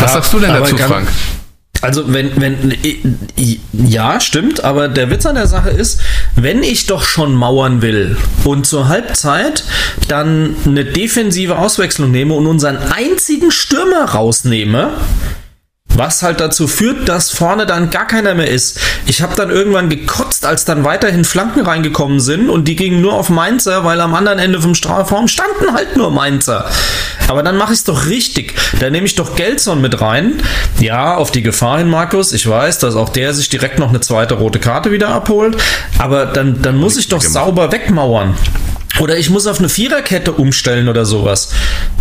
was 0.00 0.12
sagst 0.12 0.32
du 0.32 0.38
denn 0.38 0.52
dazu, 0.52 0.76
Frank? 0.76 1.08
Also 1.82 2.12
wenn, 2.12 2.38
wenn, 2.40 2.74
ja, 3.72 4.20
stimmt, 4.20 4.62
aber 4.64 4.88
der 4.88 5.10
Witz 5.10 5.24
an 5.24 5.36
der 5.36 5.46
Sache 5.46 5.70
ist, 5.70 6.00
wenn 6.36 6.62
ich 6.62 6.86
doch 6.86 7.02
schon 7.02 7.34
mauern 7.34 7.80
will 7.80 8.18
und 8.44 8.66
zur 8.66 8.88
Halbzeit 8.88 9.64
dann 10.06 10.56
eine 10.66 10.84
defensive 10.84 11.56
Auswechslung 11.56 12.10
nehme 12.10 12.34
und 12.34 12.46
unseren 12.46 12.76
einzigen 12.76 13.50
Stürmer 13.50 14.04
rausnehme, 14.04 14.92
was 15.96 16.22
halt 16.22 16.40
dazu 16.40 16.66
führt, 16.66 17.08
dass 17.08 17.30
vorne 17.30 17.66
dann 17.66 17.90
gar 17.90 18.06
keiner 18.06 18.34
mehr 18.34 18.48
ist. 18.48 18.78
Ich 19.06 19.22
habe 19.22 19.34
dann 19.34 19.50
irgendwann 19.50 19.88
gekotzt, 19.88 20.44
als 20.44 20.64
dann 20.64 20.84
weiterhin 20.84 21.24
Flanken 21.24 21.60
reingekommen 21.60 22.20
sind 22.20 22.48
und 22.48 22.66
die 22.68 22.76
gingen 22.76 23.00
nur 23.00 23.14
auf 23.14 23.28
Mainzer, 23.28 23.84
weil 23.84 24.00
am 24.00 24.14
anderen 24.14 24.38
Ende 24.38 24.60
vom 24.60 24.74
Strafraum 24.74 25.28
standen 25.28 25.74
halt 25.74 25.96
nur 25.96 26.10
Mainzer. 26.10 26.66
Aber 27.28 27.42
dann 27.42 27.56
mache 27.56 27.72
ich 27.72 27.80
es 27.80 27.84
doch 27.84 28.06
richtig. 28.06 28.54
Da 28.80 28.90
nehme 28.90 29.06
ich 29.06 29.14
doch 29.14 29.36
Gelson 29.36 29.80
mit 29.80 30.00
rein. 30.00 30.42
Ja, 30.80 31.16
auf 31.16 31.30
die 31.30 31.42
Gefahr 31.42 31.78
hin, 31.78 31.88
Markus. 31.88 32.32
Ich 32.32 32.48
weiß, 32.48 32.78
dass 32.78 32.94
auch 32.94 33.08
der 33.08 33.34
sich 33.34 33.48
direkt 33.48 33.78
noch 33.78 33.90
eine 33.90 34.00
zweite 34.00 34.34
rote 34.34 34.58
Karte 34.58 34.90
wieder 34.90 35.08
abholt. 35.08 35.56
Aber 35.98 36.26
dann, 36.26 36.62
dann 36.62 36.76
muss 36.76 36.96
ich 36.96 37.08
doch 37.08 37.22
sauber 37.22 37.72
wegmauern. 37.72 38.34
Oder 38.98 39.16
ich 39.16 39.30
muss 39.30 39.46
auf 39.46 39.58
eine 39.58 39.68
Viererkette 39.68 40.32
umstellen 40.32 40.88
oder 40.88 41.04
sowas. 41.04 41.50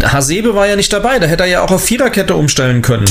Hasebe 0.03 0.55
war 0.55 0.67
ja 0.67 0.75
nicht 0.75 0.91
dabei, 0.91 1.19
da 1.19 1.27
hätte 1.27 1.43
er 1.43 1.49
ja 1.49 1.61
auch 1.61 1.71
auf 1.71 1.83
Viererkette 1.83 2.35
umstellen 2.35 2.81
können. 2.81 3.05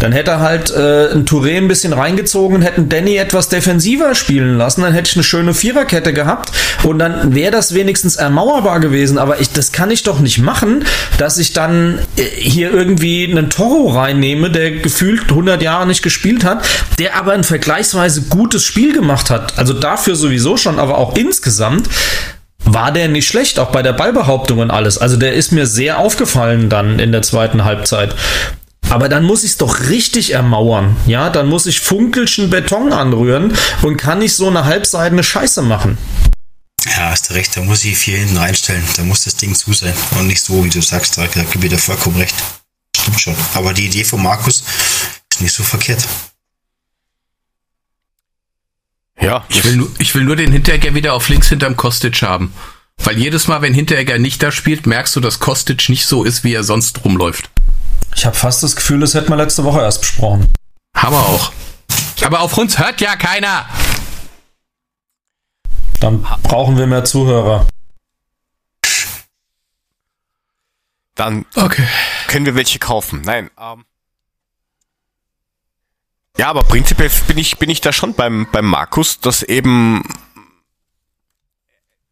Dann 0.00 0.12
hätte 0.12 0.32
er 0.32 0.40
halt 0.40 0.70
äh, 0.70 1.12
ein 1.12 1.24
Touré 1.24 1.56
ein 1.56 1.68
bisschen 1.68 1.92
reingezogen 1.92 2.62
hätten 2.62 2.88
Danny 2.88 3.16
etwas 3.16 3.48
defensiver 3.48 4.14
spielen 4.14 4.56
lassen. 4.56 4.82
Dann 4.82 4.92
hätte 4.92 5.10
ich 5.10 5.16
eine 5.16 5.24
schöne 5.24 5.54
Viererkette 5.54 6.12
gehabt 6.12 6.52
und 6.82 6.98
dann 6.98 7.34
wäre 7.34 7.52
das 7.52 7.74
wenigstens 7.74 8.16
ermauerbar 8.16 8.80
gewesen. 8.80 9.18
Aber 9.18 9.40
ich, 9.40 9.50
das 9.50 9.72
kann 9.72 9.90
ich 9.90 10.02
doch 10.02 10.20
nicht 10.20 10.38
machen, 10.38 10.84
dass 11.18 11.38
ich 11.38 11.52
dann 11.52 11.98
äh, 12.16 12.22
hier 12.22 12.72
irgendwie 12.72 13.30
einen 13.30 13.50
Toro 13.50 13.90
reinnehme, 13.90 14.50
der 14.50 14.72
gefühlt 14.72 15.22
100 15.28 15.62
Jahre 15.62 15.86
nicht 15.86 16.02
gespielt 16.02 16.44
hat, 16.44 16.66
der 16.98 17.16
aber 17.16 17.32
ein 17.32 17.44
vergleichsweise 17.44 18.22
gutes 18.22 18.64
Spiel 18.64 18.92
gemacht 18.92 19.30
hat. 19.30 19.58
Also 19.58 19.72
dafür 19.72 20.16
sowieso 20.16 20.56
schon, 20.56 20.78
aber 20.78 20.98
auch 20.98 21.16
insgesamt 21.16 21.88
war 22.64 22.92
der 22.92 23.08
nicht 23.08 23.26
schlecht, 23.26 23.58
auch 23.58 23.70
bei 23.70 23.82
der 23.82 23.92
Ballbehauptung 23.92 24.58
und 24.58 24.70
alles. 24.70 24.98
Also 24.98 25.16
der 25.16 25.34
ist 25.34 25.52
mir 25.52 25.66
sehr 25.66 25.98
aufgefallen 25.98 26.68
dann 26.68 26.98
in 26.98 27.12
der 27.12 27.22
zweiten 27.22 27.64
Halbzeit. 27.64 28.14
Aber 28.90 29.08
dann 29.08 29.24
muss 29.24 29.44
ich 29.44 29.52
es 29.52 29.56
doch 29.56 29.88
richtig 29.88 30.32
ermauern. 30.32 30.96
Ja, 31.06 31.30
dann 31.30 31.48
muss 31.48 31.66
ich 31.66 31.80
funkelschen 31.80 32.50
Beton 32.50 32.92
anrühren 32.92 33.56
und 33.82 33.96
kann 33.96 34.18
nicht 34.18 34.34
so 34.34 34.48
eine 34.48 34.64
halbseidene 34.64 35.22
Scheiße 35.22 35.62
machen. 35.62 35.96
Ja, 36.86 37.10
hast 37.10 37.30
du 37.30 37.34
recht, 37.34 37.56
da 37.56 37.60
muss 37.60 37.84
ich 37.84 37.96
vier 37.96 38.18
hinten 38.18 38.36
reinstellen. 38.36 38.82
Da 38.96 39.04
muss 39.04 39.24
das 39.24 39.36
Ding 39.36 39.54
zu 39.54 39.72
sein. 39.72 39.94
Und 40.18 40.26
nicht 40.26 40.42
so, 40.42 40.64
wie 40.64 40.70
du 40.70 40.82
sagst, 40.82 41.16
da 41.18 41.26
gebe 41.26 41.66
ich 41.66 41.70
dir 41.70 41.78
vollkommen 41.78 42.16
recht. 42.16 42.34
Stimmt 42.96 43.20
schon. 43.20 43.34
Aber 43.54 43.72
die 43.72 43.86
Idee 43.86 44.04
von 44.04 44.22
Markus 44.22 44.64
ist 45.30 45.40
nicht 45.40 45.54
so 45.54 45.62
verkehrt. 45.62 46.06
Ja, 49.20 49.44
Ich 49.48 49.62
will, 49.64 49.76
nur, 49.76 49.90
ich 49.98 50.14
will 50.14 50.24
nur 50.24 50.36
den 50.36 50.50
Hinteregger 50.50 50.94
wieder 50.94 51.12
auf 51.12 51.28
links 51.28 51.48
hinterm 51.48 51.76
Kostic 51.76 52.22
haben. 52.22 52.52
Weil 52.96 53.18
jedes 53.18 53.48
Mal, 53.48 53.62
wenn 53.62 53.74
Hinteregger 53.74 54.18
nicht 54.18 54.42
da 54.42 54.50
spielt, 54.50 54.86
merkst 54.86 55.14
du, 55.14 55.20
dass 55.20 55.38
Kostic 55.38 55.88
nicht 55.88 56.06
so 56.06 56.24
ist, 56.24 56.42
wie 56.42 56.54
er 56.54 56.64
sonst 56.64 57.04
rumläuft. 57.04 57.50
Ich 58.14 58.26
habe 58.26 58.36
fast 58.36 58.62
das 58.62 58.76
Gefühl, 58.76 59.00
das 59.00 59.14
hätten 59.14 59.28
wir 59.30 59.36
letzte 59.36 59.64
Woche 59.64 59.80
erst 59.80 60.00
besprochen. 60.02 60.46
Haben 60.96 61.14
wir 61.14 61.20
auch. 61.20 61.52
Aber 62.22 62.40
auf 62.40 62.56
uns 62.58 62.78
hört 62.78 63.00
ja 63.00 63.16
keiner. 63.16 63.66
Dann 66.00 66.22
brauchen 66.42 66.76
wir 66.78 66.86
mehr 66.86 67.04
Zuhörer. 67.04 67.66
dann 71.14 71.44
Okay. 71.54 71.86
können 72.28 72.46
wir 72.46 72.54
welche 72.54 72.78
kaufen. 72.78 73.20
Nein. 73.22 73.50
Ähm, 73.60 73.84
ja, 76.38 76.48
aber 76.48 76.62
prinzipiell 76.62 77.10
bin 77.26 77.36
ich, 77.36 77.58
bin 77.58 77.68
ich 77.68 77.82
da 77.82 77.92
schon 77.92 78.14
beim, 78.14 78.46
beim 78.50 78.64
Markus, 78.64 79.20
dass 79.20 79.42
eben, 79.42 80.02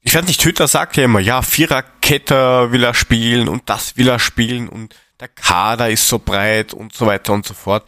ich 0.02 0.14
weiß 0.14 0.26
nicht, 0.26 0.44
Hütter 0.44 0.68
sagt 0.68 0.98
ja 0.98 1.04
immer, 1.04 1.20
ja, 1.20 1.40
Viererkette 1.40 2.70
will 2.70 2.84
er 2.84 2.92
spielen 2.92 3.48
und 3.48 3.70
das 3.70 3.96
will 3.96 4.08
er 4.08 4.18
spielen 4.18 4.68
und 4.68 4.94
der 5.20 5.28
Kader 5.28 5.90
ist 5.90 6.08
so 6.08 6.18
breit 6.18 6.72
und 6.72 6.94
so 6.94 7.06
weiter 7.06 7.32
und 7.32 7.46
so 7.46 7.54
fort. 7.54 7.84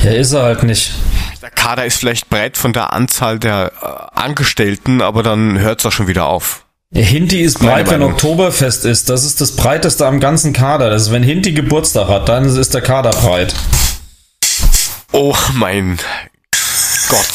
Ja, 0.00 0.12
ist 0.12 0.32
er 0.32 0.42
halt 0.42 0.62
nicht. 0.62 0.92
Der 1.42 1.50
Kader 1.50 1.84
ist 1.86 1.98
vielleicht 1.98 2.28
breit 2.28 2.56
von 2.56 2.72
der 2.72 2.92
Anzahl 2.92 3.38
der 3.38 3.72
äh, 3.82 4.18
Angestellten, 4.20 5.00
aber 5.02 5.22
dann 5.22 5.58
hört 5.58 5.80
es 5.80 5.86
auch 5.86 5.92
schon 5.92 6.08
wieder 6.08 6.26
auf. 6.26 6.64
Ja, 6.90 7.02
Hinti 7.02 7.40
ist 7.42 7.60
Meine 7.60 7.72
breit, 7.72 7.90
wenn 7.90 8.00
Meinung. 8.00 8.12
Oktoberfest 8.14 8.84
ist. 8.84 9.08
Das 9.08 9.24
ist 9.24 9.40
das 9.40 9.56
breiteste 9.56 10.06
am 10.06 10.20
ganzen 10.20 10.52
Kader. 10.52 10.90
Das 10.90 11.02
ist, 11.02 11.12
wenn 11.12 11.22
Hinti 11.22 11.52
Geburtstag 11.52 12.08
hat, 12.08 12.28
dann 12.28 12.44
ist 12.44 12.74
der 12.74 12.80
Kader 12.80 13.10
breit. 13.10 13.54
Oh 15.12 15.36
mein 15.54 15.98
Gott. 17.08 17.26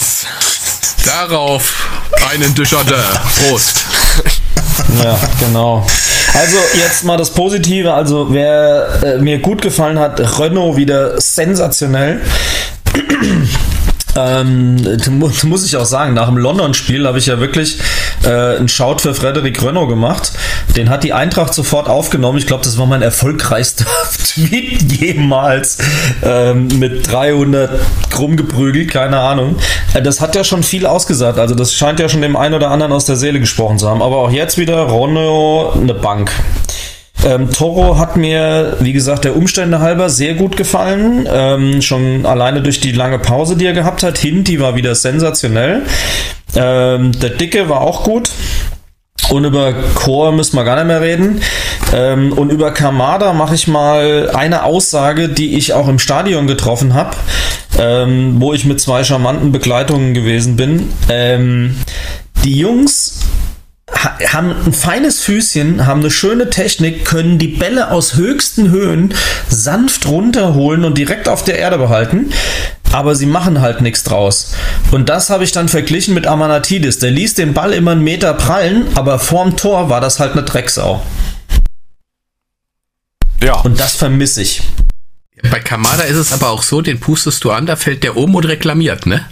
Darauf 1.05 1.87
einen 2.31 2.53
Dujardin. 2.55 2.95
Prost. 3.49 3.83
Ja, 5.03 5.19
genau. 5.39 5.85
Also 6.33 6.57
jetzt 6.73 7.03
mal 7.03 7.17
das 7.17 7.31
Positive. 7.31 7.93
Also 7.93 8.33
wer 8.33 9.03
äh, 9.03 9.17
mir 9.19 9.39
gut 9.39 9.61
gefallen 9.61 9.99
hat, 9.99 10.19
Renault 10.39 10.77
wieder 10.77 11.19
sensationell. 11.21 12.21
Ähm, 14.15 14.75
mu- 15.09 15.29
muss 15.43 15.65
ich 15.65 15.75
auch 15.77 15.85
sagen, 15.85 16.13
nach 16.13 16.27
dem 16.27 16.37
London-Spiel 16.37 17.07
habe 17.07 17.17
ich 17.17 17.25
ja 17.25 17.39
wirklich 17.39 17.79
äh, 18.23 18.29
einen 18.57 18.67
Shout 18.69 18.97
für 18.99 19.13
Frederik 19.13 19.61
Renault 19.63 19.89
gemacht. 19.89 20.31
Den 20.77 20.89
hat 20.89 21.03
die 21.03 21.13
Eintracht 21.13 21.53
sofort 21.53 21.87
aufgenommen. 21.89 22.37
Ich 22.37 22.47
glaube, 22.47 22.63
das 22.63 22.77
war 22.77 22.85
mein 22.85 23.01
erfolgreichster 23.01 23.85
Tweet 24.33 24.91
jemals 24.91 25.77
ähm, 26.23 26.67
mit 26.79 27.11
300 27.11 27.79
krumm 28.09 28.37
geprügelt, 28.37 28.91
keine 28.91 29.19
Ahnung. 29.19 29.57
Äh, 29.93 30.01
das 30.01 30.21
hat 30.21 30.35
ja 30.35 30.43
schon 30.43 30.63
viel 30.63 30.85
ausgesagt. 30.85 31.39
Also 31.39 31.55
das 31.55 31.73
scheint 31.73 31.99
ja 31.99 32.09
schon 32.09 32.21
dem 32.21 32.35
einen 32.35 32.53
oder 32.55 32.69
anderen 32.71 32.91
aus 32.93 33.05
der 33.05 33.15
Seele 33.15 33.39
gesprochen 33.39 33.77
zu 33.79 33.89
haben. 33.89 34.01
Aber 34.01 34.17
auch 34.17 34.31
jetzt 34.31 34.57
wieder 34.57 34.87
Renault 34.87 35.75
eine 35.75 35.93
Bank. 35.93 36.31
Ähm, 37.25 37.51
Toro 37.51 37.97
hat 37.97 38.17
mir, 38.17 38.77
wie 38.79 38.91
gesagt, 38.91 39.23
der 39.23 39.35
Umstände 39.35 39.79
halber 39.79 40.09
sehr 40.09 40.33
gut 40.33 40.57
gefallen. 40.57 41.27
Ähm, 41.31 41.81
schon 41.81 42.25
alleine 42.25 42.61
durch 42.61 42.81
die 42.81 42.91
lange 42.91 43.19
Pause, 43.19 43.55
die 43.55 43.65
er 43.65 43.73
gehabt 43.73 44.03
hat. 44.03 44.17
Hinti 44.17 44.59
war 44.59 44.75
wieder 44.75 44.93
sensationell. 44.93 45.83
Ähm, 46.55 47.11
der 47.19 47.29
Dicke 47.29 47.69
war 47.69 47.81
auch 47.81 48.03
gut. 48.03 48.29
Und 49.29 49.45
über 49.45 49.73
Chor 49.95 50.33
müssen 50.33 50.57
wir 50.57 50.65
gar 50.65 50.75
nicht 50.75 50.87
mehr 50.87 51.01
reden. 51.01 51.41
Ähm, 51.93 52.33
und 52.33 52.51
über 52.51 52.71
Kamada 52.71 53.31
mache 53.31 53.55
ich 53.55 53.67
mal 53.67 54.29
eine 54.33 54.63
Aussage, 54.63 55.29
die 55.29 55.55
ich 55.55 55.73
auch 55.73 55.87
im 55.87 55.99
Stadion 55.99 56.45
getroffen 56.45 56.93
habe, 56.93 57.15
ähm, 57.79 58.35
wo 58.39 58.53
ich 58.53 58.65
mit 58.65 58.81
zwei 58.81 59.03
charmanten 59.03 59.51
Begleitungen 59.51 60.13
gewesen 60.13 60.57
bin. 60.57 60.89
Ähm, 61.09 61.77
die 62.43 62.57
Jungs 62.57 63.21
haben 63.93 64.55
ein 64.65 64.73
feines 64.73 65.21
Füßchen, 65.21 65.85
haben 65.85 66.01
eine 66.01 66.11
schöne 66.11 66.49
Technik, 66.49 67.05
können 67.05 67.37
die 67.37 67.47
Bälle 67.47 67.91
aus 67.91 68.15
höchsten 68.15 68.69
Höhen 68.69 69.13
sanft 69.49 70.07
runterholen 70.07 70.83
und 70.85 70.97
direkt 70.97 71.27
auf 71.27 71.43
der 71.43 71.59
Erde 71.59 71.77
behalten. 71.77 72.31
Aber 72.91 73.15
sie 73.15 73.25
machen 73.25 73.61
halt 73.61 73.81
nichts 73.81 74.03
draus. 74.03 74.53
Und 74.91 75.09
das 75.09 75.29
habe 75.29 75.43
ich 75.43 75.51
dann 75.51 75.67
verglichen 75.67 76.13
mit 76.13 76.27
Amanatidis. 76.27 76.99
Der 76.99 77.11
ließ 77.11 77.33
den 77.33 77.53
Ball 77.53 77.73
immer 77.73 77.91
einen 77.91 78.03
Meter 78.03 78.33
prallen, 78.33 78.85
aber 78.95 79.17
vorm 79.17 79.57
Tor 79.57 79.89
war 79.89 79.99
das 79.99 80.19
halt 80.19 80.33
eine 80.33 80.43
Drecksau. 80.43 81.01
Ja. 83.41 83.55
Und 83.61 83.79
das 83.79 83.95
vermisse 83.95 84.41
ich. 84.41 84.61
Bei 85.49 85.59
Kamada 85.59 86.03
ist 86.03 86.17
es 86.17 86.31
aber 86.31 86.49
auch 86.49 86.63
so, 86.63 86.81
den 86.81 86.99
pustest 86.99 87.43
du 87.43 87.51
an, 87.51 87.65
da 87.65 87.75
fällt 87.75 88.03
der 88.03 88.15
um 88.15 88.35
und 88.35 88.45
reklamiert, 88.45 89.05
ne? 89.05 89.25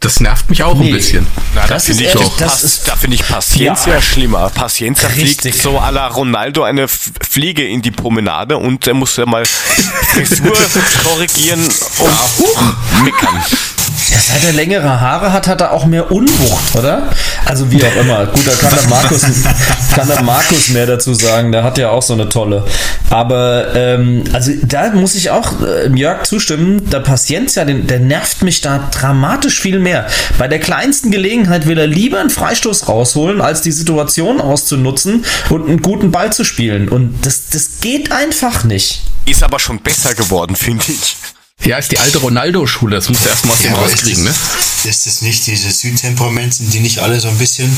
Das 0.00 0.20
nervt 0.20 0.48
mich 0.48 0.62
auch 0.62 0.76
Nee. 0.76 0.88
ein 0.90 0.92
bisschen. 0.94 1.26
Na, 1.56 1.62
Das 1.66 1.68
da 1.70 1.78
finde 1.80 2.04
ist 2.04 2.08
ich, 2.14 2.20
ehrlich, 2.20 2.32
das 2.38 2.62
ist- 2.62 2.86
da 2.88 2.94
finde 2.94 3.16
ich 3.16 3.26
Paciencia 3.26 3.94
Ja. 3.94 4.00
schlimmer. 4.00 4.48
Paciencia 4.50 5.08
fliegt 5.08 5.42
so 5.60 5.80
à 5.80 5.90
la 5.90 6.06
Ronaldo 6.06 6.62
eine 6.62 6.86
Fliege 6.86 7.64
in 7.66 7.82
die 7.82 7.90
Promenade 7.90 8.56
und 8.58 8.86
er 8.86 8.94
muss 8.94 9.16
ja 9.16 9.26
mal 9.26 9.44
Frisur 10.12 10.56
korrigieren 11.02 11.64
und 11.64 13.04
meckern. 13.04 13.42
Ja, 14.10 14.18
seit 14.18 14.44
er 14.44 14.52
längere 14.52 15.00
Haare 15.00 15.32
hat, 15.32 15.46
hat 15.46 15.60
er 15.60 15.72
auch 15.72 15.86
mehr 15.86 16.10
Unwucht, 16.10 16.76
oder? 16.76 17.10
Also 17.44 17.70
wie 17.70 17.82
auch 17.84 17.96
immer. 17.96 18.26
Gut, 18.26 18.46
da 18.46 18.52
kann 18.52 18.74
der 18.74 18.88
Markus, 18.88 19.22
kann 19.94 20.08
der 20.08 20.22
Markus 20.22 20.68
mehr 20.68 20.86
dazu 20.86 21.14
sagen. 21.14 21.52
Der 21.52 21.64
hat 21.64 21.78
ja 21.78 21.90
auch 21.90 22.02
so 22.02 22.14
eine 22.14 22.28
tolle. 22.28 22.64
Aber 23.10 23.74
ähm, 23.74 24.24
also 24.32 24.52
da 24.62 24.90
muss 24.90 25.14
ich 25.14 25.30
auch 25.30 25.60
äh, 25.62 25.88
Jörg 25.94 26.24
zustimmen. 26.24 26.88
Der 26.90 27.00
Paciencia, 27.00 27.64
den, 27.64 27.86
der 27.86 28.00
nervt 28.00 28.42
mich 28.42 28.60
da 28.60 28.88
dramatisch 28.90 29.60
viel 29.60 29.78
mehr. 29.78 30.06
Bei 30.38 30.48
der 30.48 30.60
kleinsten 30.60 31.10
Gelegenheit 31.10 31.66
will 31.66 31.78
er 31.78 31.86
lieber 31.86 32.20
einen 32.20 32.30
Freistoß 32.30 32.88
rausholen, 32.88 33.40
als 33.40 33.62
die 33.62 33.72
Situation 33.72 34.40
auszunutzen 34.40 35.24
und 35.50 35.68
einen 35.68 35.82
guten 35.82 36.10
Ball 36.10 36.32
zu 36.32 36.44
spielen. 36.44 36.88
Und 36.88 37.26
das, 37.26 37.48
das 37.50 37.80
geht 37.80 38.12
einfach 38.12 38.64
nicht. 38.64 39.02
Ist 39.26 39.42
aber 39.42 39.58
schon 39.58 39.80
besser 39.80 40.14
geworden, 40.14 40.56
finde 40.56 40.84
ich. 40.88 41.16
Ja, 41.64 41.76
ist 41.78 41.90
die 41.92 41.98
alte 41.98 42.18
Ronaldo-Schule, 42.18 42.96
das 42.96 43.08
musst 43.08 43.24
du 43.24 43.28
erstmal 43.28 43.54
aus 43.54 43.62
dem 43.62 43.74
aber 43.74 43.86
ist 43.86 43.92
rauskriegen, 43.94 44.24
ne? 44.24 44.30
ist 44.84 45.06
das 45.06 45.22
nicht 45.22 45.46
diese 45.46 45.70
Südtemperament, 45.70 46.54
sind 46.54 46.72
die 46.72 46.80
nicht 46.80 47.00
alle 47.00 47.18
so 47.20 47.28
ein 47.28 47.36
bisschen? 47.38 47.76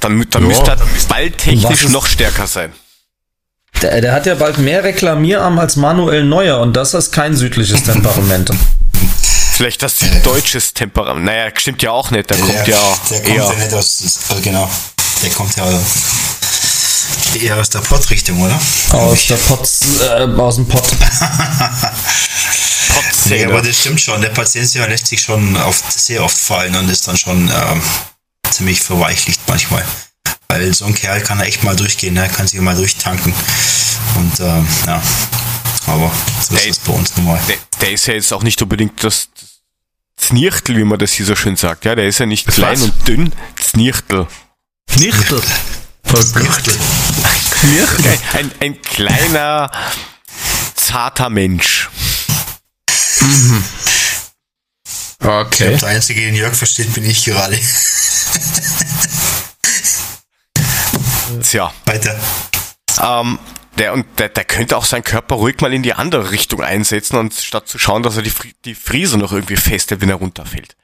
Dann, 0.00 0.24
dann 0.30 0.42
Ja. 0.42 0.48
müsste 0.48 0.70
er 0.70 0.78
balltechnisch 1.08 1.88
noch 1.88 2.06
stärker 2.06 2.46
sein. 2.46 2.72
Der, 3.82 4.00
der 4.00 4.12
hat 4.12 4.26
ja 4.26 4.34
bald 4.34 4.58
mehr 4.58 4.82
Reklamierarm 4.82 5.58
als 5.58 5.76
Manuel 5.76 6.24
Neuer 6.24 6.60
und 6.60 6.72
das 6.74 6.94
ist 6.94 7.12
kein 7.12 7.36
südliches 7.36 7.82
Temperament. 7.84 8.50
Vielleicht 9.52 9.82
das 9.82 9.96
deutsches 10.22 10.72
Temperament. 10.72 11.24
Naja, 11.26 11.50
stimmt 11.54 11.82
ja 11.82 11.90
auch 11.90 12.10
nicht. 12.10 12.30
Der 12.30 12.38
kommt 12.38 12.52
ja 12.54 12.96
der 13.10 13.20
kommt 13.22 13.28
eher. 13.28 13.44
ja 13.44 13.54
nicht 13.54 13.74
aus, 13.74 14.02
also 14.28 14.40
genau, 14.42 14.70
der 15.22 15.30
kommt 15.30 15.56
ja 15.56 15.64
eher 17.36 17.56
aus 17.56 17.70
der 17.70 17.80
Pott-Richtung, 17.80 18.40
oder? 18.42 18.58
Aus 18.92 19.26
der 19.26 19.36
Potz, 19.36 20.00
äh, 20.02 20.24
aus 20.38 20.56
dem 20.56 20.66
Pott. 20.66 20.84
Nee, 23.26 23.44
aber 23.44 23.60
das 23.62 23.78
stimmt 23.78 24.00
schon. 24.00 24.20
Der 24.22 24.30
Paciencia 24.30 24.84
lässt 24.86 25.06
sich 25.06 25.20
schon 25.20 25.56
oft, 25.56 25.92
sehr 25.92 26.24
oft 26.24 26.36
fallen 26.36 26.74
und 26.74 26.88
ist 26.88 27.06
dann 27.06 27.16
schon 27.16 27.48
ähm, 27.48 27.82
ziemlich 28.50 28.80
verweichlicht 28.80 29.40
manchmal. 29.46 29.84
Weil 30.48 30.72
so 30.74 30.86
ein 30.86 30.94
Kerl 30.94 31.20
kann 31.20 31.38
er 31.38 31.46
echt 31.46 31.62
mal 31.62 31.76
durchgehen, 31.76 32.16
er 32.16 32.28
kann 32.28 32.48
sich 32.48 32.58
mal 32.60 32.74
durchtanken. 32.74 33.32
Und 34.16 34.40
ähm, 34.40 34.66
ja, 34.86 35.02
aber 35.86 36.10
so 36.40 36.54
ist 36.54 36.64
Ey. 36.64 36.70
es 36.70 36.78
bei 36.78 36.92
uns 36.92 37.16
normal. 37.16 37.38
der, 37.48 37.56
der 37.82 37.92
ist 37.92 38.06
ja 38.06 38.14
jetzt 38.14 38.32
auch 38.32 38.42
nicht 38.42 38.60
unbedingt 38.62 39.04
das 39.04 39.28
Znirchtel, 40.16 40.76
wie 40.78 40.84
man 40.84 40.98
das 40.98 41.12
hier 41.12 41.26
so 41.26 41.36
schön 41.36 41.56
sagt. 41.56 41.84
Ja, 41.84 41.94
der 41.94 42.06
ist 42.08 42.18
ja 42.18 42.26
nicht 42.26 42.48
Das 42.48 42.54
klein 42.56 42.72
was? 42.72 42.82
und 42.82 43.06
dünn. 43.08 43.32
Znirchtel. 43.60 44.26
Nicht. 44.96 45.14
Oh 46.10 46.22
Gott. 46.34 46.74
Ein, 48.02 48.18
ein, 48.32 48.52
ein 48.60 48.82
kleiner, 48.82 49.70
zarter 50.74 51.28
Mensch. 51.30 51.88
Okay. 55.20 55.76
Der 55.76 55.88
Einzige, 55.88 56.20
den 56.22 56.34
Jörg 56.34 56.54
versteht, 56.54 56.92
bin 56.94 57.04
ich 57.04 57.24
gerade. 57.24 57.58
Tja, 61.42 61.72
Weiter. 61.84 62.18
ähm, 63.02 63.38
der, 63.76 63.92
und 63.92 64.06
der, 64.18 64.28
der 64.28 64.44
könnte 64.44 64.76
auch 64.76 64.84
seinen 64.84 65.04
Körper 65.04 65.36
ruhig 65.36 65.60
mal 65.60 65.72
in 65.74 65.82
die 65.82 65.92
andere 65.92 66.30
Richtung 66.30 66.62
einsetzen, 66.62 67.16
und 67.16 67.34
statt 67.34 67.68
zu 67.68 67.78
schauen, 67.78 68.02
dass 68.02 68.16
er 68.16 68.22
die, 68.22 68.32
die 68.64 68.74
Friese 68.74 69.18
noch 69.18 69.32
irgendwie 69.32 69.56
festhält, 69.56 70.00
wenn 70.00 70.08
er 70.08 70.16
runterfällt. 70.16 70.76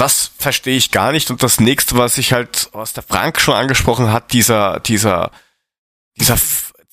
Das 0.00 0.30
verstehe 0.38 0.78
ich 0.78 0.92
gar 0.92 1.12
nicht. 1.12 1.30
Und 1.30 1.42
das 1.42 1.60
nächste, 1.60 1.98
was 1.98 2.16
ich 2.16 2.32
halt, 2.32 2.70
was 2.72 2.94
der 2.94 3.02
Frank 3.02 3.38
schon 3.38 3.54
angesprochen 3.54 4.10
hat, 4.10 4.32
dieser, 4.32 4.80
dieser, 4.80 5.30
dieser 6.18 6.38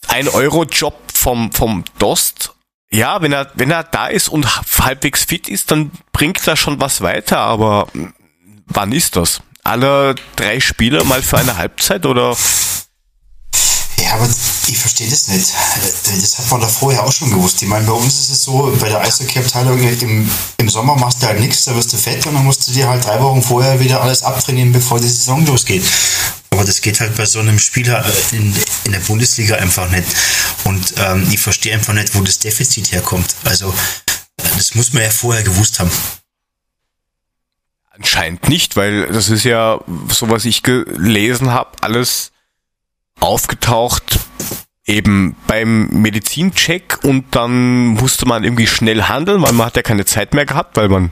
1-Euro-Job 0.09 0.93
vom, 1.13 1.53
vom 1.53 1.85
Dost. 1.99 2.53
Ja, 2.91 3.21
wenn 3.21 3.31
er, 3.31 3.49
wenn 3.53 3.71
er 3.71 3.85
da 3.85 4.07
ist 4.07 4.27
und 4.27 4.45
halbwegs 4.77 5.23
fit 5.23 5.47
ist, 5.47 5.71
dann 5.71 5.91
bringt 6.11 6.45
er 6.45 6.57
schon 6.57 6.81
was 6.81 6.99
weiter, 6.99 7.37
aber 7.37 7.87
mm, 7.93 8.13
wann 8.65 8.91
ist 8.91 9.15
das? 9.15 9.41
Alle 9.63 10.15
drei 10.35 10.59
Spiele 10.59 11.05
mal 11.05 11.21
für 11.21 11.37
eine 11.37 11.55
Halbzeit 11.55 12.05
oder? 12.05 12.35
Ja, 13.99 14.13
aber 14.13 14.27
ich 14.67 14.77
verstehe 14.77 15.09
das 15.09 15.27
nicht. 15.27 15.49
Äh, 15.49 16.19
Das 16.21 16.37
hat 16.37 16.51
man 16.51 16.61
doch 16.61 16.69
vorher 16.69 17.03
auch 17.03 17.11
schon 17.11 17.29
gewusst. 17.31 17.61
Ich 17.61 17.67
meine, 17.67 17.85
bei 17.85 17.93
uns 17.93 18.19
ist 18.19 18.29
es 18.31 18.43
so, 18.43 18.75
bei 18.79 18.89
der 18.89 19.01
Eishockey-Abteilung 19.01 19.79
im, 19.79 20.29
im 20.57 20.69
Sommer 20.69 20.95
machst 20.95 21.21
du 21.21 21.27
halt 21.27 21.39
nichts, 21.39 21.65
da 21.65 21.75
wirst 21.75 21.91
du 21.93 21.97
fett 21.97 22.25
und 22.27 22.35
dann 22.35 22.43
musst 22.45 22.67
du 22.67 22.71
dir 22.71 22.87
halt 22.87 23.03
drei 23.05 23.19
Wochen 23.21 23.41
vorher 23.41 23.79
wieder 23.79 24.01
alles 24.01 24.23
abtrainieren, 24.23 24.71
bevor 24.71 24.99
die 24.99 25.09
Saison 25.09 25.45
losgeht. 25.45 25.83
Aber 26.51 26.63
das 26.63 26.81
geht 26.81 26.99
halt 26.99 27.15
bei 27.15 27.25
so 27.25 27.39
einem 27.39 27.59
Spieler 27.59 28.05
äh, 28.05 28.35
in, 28.35 28.55
in 28.85 28.91
der 28.91 28.99
Bundesliga 28.99 29.55
einfach 29.55 29.89
nicht. 29.89 30.07
Und 30.63 30.93
ähm, 30.97 31.27
ich 31.31 31.39
verstehe 31.39 31.73
einfach 31.73 31.93
nicht, 31.93 32.13
wo 32.15 32.21
das 32.21 32.39
Defizit 32.39 32.91
herkommt. 32.91 33.35
Also, 33.43 33.69
äh, 33.69 34.43
das 34.55 34.75
muss 34.75 34.93
man 34.93 35.03
ja 35.03 35.09
vorher 35.09 35.43
gewusst 35.43 35.79
haben. 35.79 35.91
Anscheinend 37.91 38.47
nicht, 38.47 38.75
weil 38.75 39.07
das 39.07 39.29
ist 39.29 39.43
ja, 39.43 39.79
so 40.09 40.29
was 40.29 40.45
ich 40.45 40.61
gelesen 40.61 41.49
habe, 41.51 41.71
alles 41.81 42.31
aufgetaucht 43.19 44.19
eben 44.85 45.35
beim 45.47 45.87
Medizincheck 45.89 46.99
und 47.03 47.35
dann 47.35 47.87
musste 47.87 48.25
man 48.25 48.43
irgendwie 48.43 48.67
schnell 48.67 49.03
handeln, 49.03 49.41
weil 49.41 49.51
man 49.51 49.67
hat 49.67 49.75
ja 49.75 49.81
keine 49.81 50.05
Zeit 50.05 50.33
mehr 50.33 50.45
gehabt, 50.45 50.77
weil 50.77 50.87
man 50.87 51.11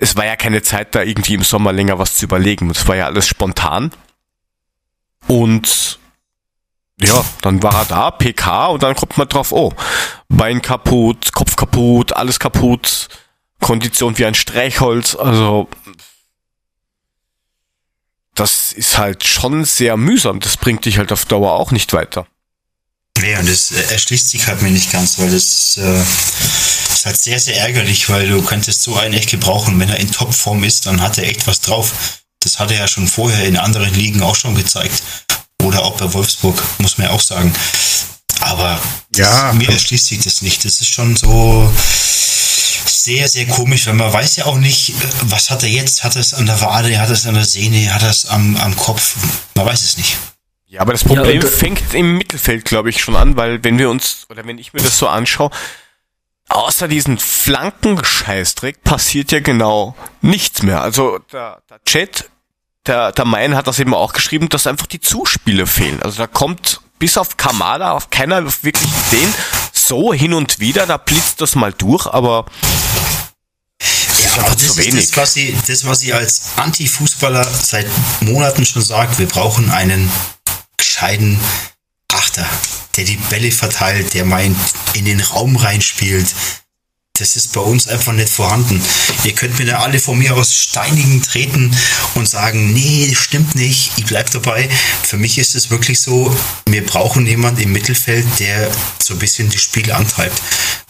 es 0.00 0.16
war 0.16 0.24
ja 0.24 0.34
keine 0.34 0.62
Zeit 0.62 0.94
da 0.94 1.02
irgendwie 1.02 1.34
im 1.34 1.42
Sommer 1.42 1.72
länger 1.72 1.98
was 1.98 2.14
zu 2.14 2.24
überlegen. 2.24 2.70
Es 2.70 2.88
war 2.88 2.96
ja 2.96 3.04
alles 3.04 3.28
spontan. 3.28 3.90
Und 5.28 5.98
ja, 6.98 7.22
dann 7.42 7.62
war 7.62 7.74
er 7.74 7.84
da, 7.84 8.10
PK, 8.10 8.68
und 8.68 8.82
dann 8.82 8.94
kommt 8.94 9.18
man 9.18 9.28
drauf, 9.28 9.52
oh, 9.52 9.72
Bein 10.28 10.62
kaputt, 10.62 11.32
Kopf 11.32 11.56
kaputt, 11.56 12.14
alles 12.14 12.38
kaputt, 12.40 13.08
Kondition 13.60 14.16
wie 14.18 14.24
ein 14.24 14.34
Streichholz, 14.34 15.14
also 15.16 15.68
das 18.40 18.72
ist 18.72 18.96
halt 18.96 19.24
schon 19.26 19.64
sehr 19.66 19.96
mühsam. 19.98 20.40
Das 20.40 20.56
bringt 20.56 20.84
dich 20.86 20.96
halt 20.98 21.12
auf 21.12 21.26
Dauer 21.26 21.52
auch 21.52 21.72
nicht 21.72 21.92
weiter. 21.92 22.26
Nee, 23.18 23.36
und 23.36 23.46
das 23.46 23.70
äh, 23.72 23.92
erschließt 23.92 24.30
sich 24.30 24.46
halt 24.46 24.62
mir 24.62 24.70
nicht 24.70 24.90
ganz, 24.90 25.18
weil 25.18 25.30
das 25.30 25.76
äh, 25.76 26.00
ist 26.92 27.04
halt 27.04 27.20
sehr, 27.20 27.38
sehr 27.38 27.58
ärgerlich, 27.58 28.08
weil 28.08 28.28
du 28.28 28.40
könntest 28.42 28.82
so 28.82 28.96
einen 28.96 29.12
echt 29.12 29.28
gebrauchen. 29.30 29.78
Wenn 29.78 29.90
er 29.90 29.98
in 30.00 30.10
Topform 30.10 30.64
ist, 30.64 30.86
dann 30.86 31.02
hat 31.02 31.18
er 31.18 31.24
echt 31.24 31.46
was 31.46 31.60
drauf. 31.60 31.92
Das 32.40 32.58
hat 32.58 32.70
er 32.70 32.78
ja 32.78 32.88
schon 32.88 33.06
vorher 33.08 33.44
in 33.44 33.58
anderen 33.58 33.92
Ligen 33.94 34.22
auch 34.22 34.36
schon 34.36 34.54
gezeigt. 34.54 35.02
Oder 35.62 35.82
auch 35.82 35.98
bei 35.98 36.10
Wolfsburg, 36.14 36.62
muss 36.78 36.96
man 36.96 37.08
ja 37.08 37.12
auch 37.12 37.20
sagen. 37.20 37.52
Aber 38.40 38.80
das, 39.10 39.26
Ja. 39.28 39.52
mir 39.52 39.68
erschließt 39.68 40.06
sich 40.06 40.20
das 40.20 40.40
nicht. 40.40 40.64
Das 40.64 40.80
ist 40.80 40.88
schon 40.88 41.14
so 41.14 41.70
sehr, 42.86 43.28
sehr 43.28 43.46
komisch, 43.46 43.86
weil 43.86 43.94
man 43.94 44.12
weiß 44.12 44.36
ja 44.36 44.46
auch 44.46 44.58
nicht, 44.58 44.90
äh, 44.90 44.94
was 45.22 45.50
hat 45.50 45.62
er 45.62 45.68
jetzt? 45.68 46.04
Hat 46.04 46.14
er 46.14 46.20
es 46.20 46.34
an 46.34 46.46
der 46.46 46.60
Wade, 46.60 47.00
hat 47.00 47.08
er 47.08 47.14
es 47.14 47.26
an 47.26 47.34
der 47.34 47.44
Sehne, 47.44 47.92
hat 47.92 48.02
er 48.02 48.10
es 48.10 48.26
am, 48.26 48.56
am 48.56 48.76
Kopf? 48.76 49.16
Man 49.54 49.66
weiß 49.66 49.82
es 49.84 49.96
nicht. 49.96 50.16
Ja, 50.66 50.82
aber 50.82 50.92
das 50.92 51.02
Problem 51.02 51.42
äh, 51.42 51.46
fängt 51.46 51.94
im 51.94 52.16
Mittelfeld, 52.16 52.64
glaube 52.64 52.90
ich, 52.90 53.00
schon 53.00 53.16
an, 53.16 53.36
weil 53.36 53.62
wenn 53.64 53.78
wir 53.78 53.90
uns, 53.90 54.26
oder 54.28 54.46
wenn 54.46 54.58
ich 54.58 54.72
mir 54.72 54.80
das 54.80 54.98
so 54.98 55.08
anschaue, 55.08 55.50
außer 56.48 56.86
diesen 56.86 57.18
Flankenscheißdreck 57.18 58.84
passiert 58.84 59.32
ja 59.32 59.40
genau 59.40 59.96
nichts 60.20 60.62
mehr. 60.62 60.80
Also 60.80 61.18
der, 61.32 61.62
der 61.68 61.82
Chat, 61.84 62.30
der, 62.86 63.12
der 63.12 63.24
Main 63.24 63.56
hat 63.56 63.66
das 63.66 63.80
eben 63.80 63.94
auch 63.94 64.12
geschrieben, 64.12 64.48
dass 64.48 64.66
einfach 64.66 64.86
die 64.86 65.00
Zuspiele 65.00 65.66
fehlen. 65.66 66.02
Also 66.02 66.18
da 66.18 66.26
kommt 66.26 66.80
bis 67.00 67.18
auf 67.18 67.36
Kamada 67.36 67.92
auf 67.92 68.10
keiner 68.10 68.44
wirklich 68.44 68.90
Ideen. 69.08 69.34
So 69.90 70.14
hin 70.14 70.34
und 70.34 70.60
wieder, 70.60 70.86
da 70.86 70.98
blitzt 70.98 71.40
das 71.40 71.56
mal 71.56 71.72
durch, 71.72 72.06
aber 72.06 72.46
Ja, 74.22 74.44
aber 74.44 74.54
das 74.54 74.58
zu 74.58 74.64
ist 74.66 74.76
wenig. 74.76 75.10
das, 75.10 75.16
was 75.16 75.34
ich, 75.34 75.52
das, 75.66 75.84
was 75.84 76.02
ich 76.04 76.14
als 76.14 76.42
Anti-Fußballer 76.54 77.44
seit 77.44 77.88
Monaten 78.20 78.64
schon 78.64 78.82
sage. 78.82 79.18
Wir 79.18 79.26
brauchen 79.26 79.68
einen 79.72 80.08
gescheiten 80.76 81.40
Achter, 82.12 82.46
der 82.96 83.02
die 83.02 83.16
Bälle 83.16 83.50
verteilt, 83.50 84.14
der 84.14 84.24
mal 84.24 84.44
in, 84.44 84.54
in 84.94 85.06
den 85.06 85.20
Raum 85.20 85.56
reinspielt. 85.56 86.28
Das 87.20 87.36
ist 87.36 87.52
bei 87.52 87.60
uns 87.60 87.86
einfach 87.86 88.14
nicht 88.14 88.30
vorhanden. 88.30 88.82
Ihr 89.24 89.34
könnt 89.34 89.58
mir 89.58 89.66
da 89.66 89.80
alle 89.80 89.98
von 89.98 90.18
mir 90.18 90.34
aus 90.34 90.54
steinigen 90.54 91.22
treten 91.22 91.70
und 92.14 92.26
sagen, 92.26 92.72
nee, 92.72 93.14
stimmt 93.14 93.54
nicht, 93.54 93.92
ich 93.98 94.06
bleib 94.06 94.30
dabei. 94.30 94.70
Für 95.02 95.18
mich 95.18 95.36
ist 95.36 95.54
es 95.54 95.68
wirklich 95.68 96.00
so, 96.00 96.34
wir 96.66 96.84
brauchen 96.84 97.26
jemanden 97.26 97.60
im 97.60 97.72
Mittelfeld, 97.72 98.26
der 98.38 98.70
so 98.98 99.12
ein 99.12 99.18
bisschen 99.18 99.50
das 99.50 99.60
Spiel 99.60 99.92
antreibt. 99.92 100.40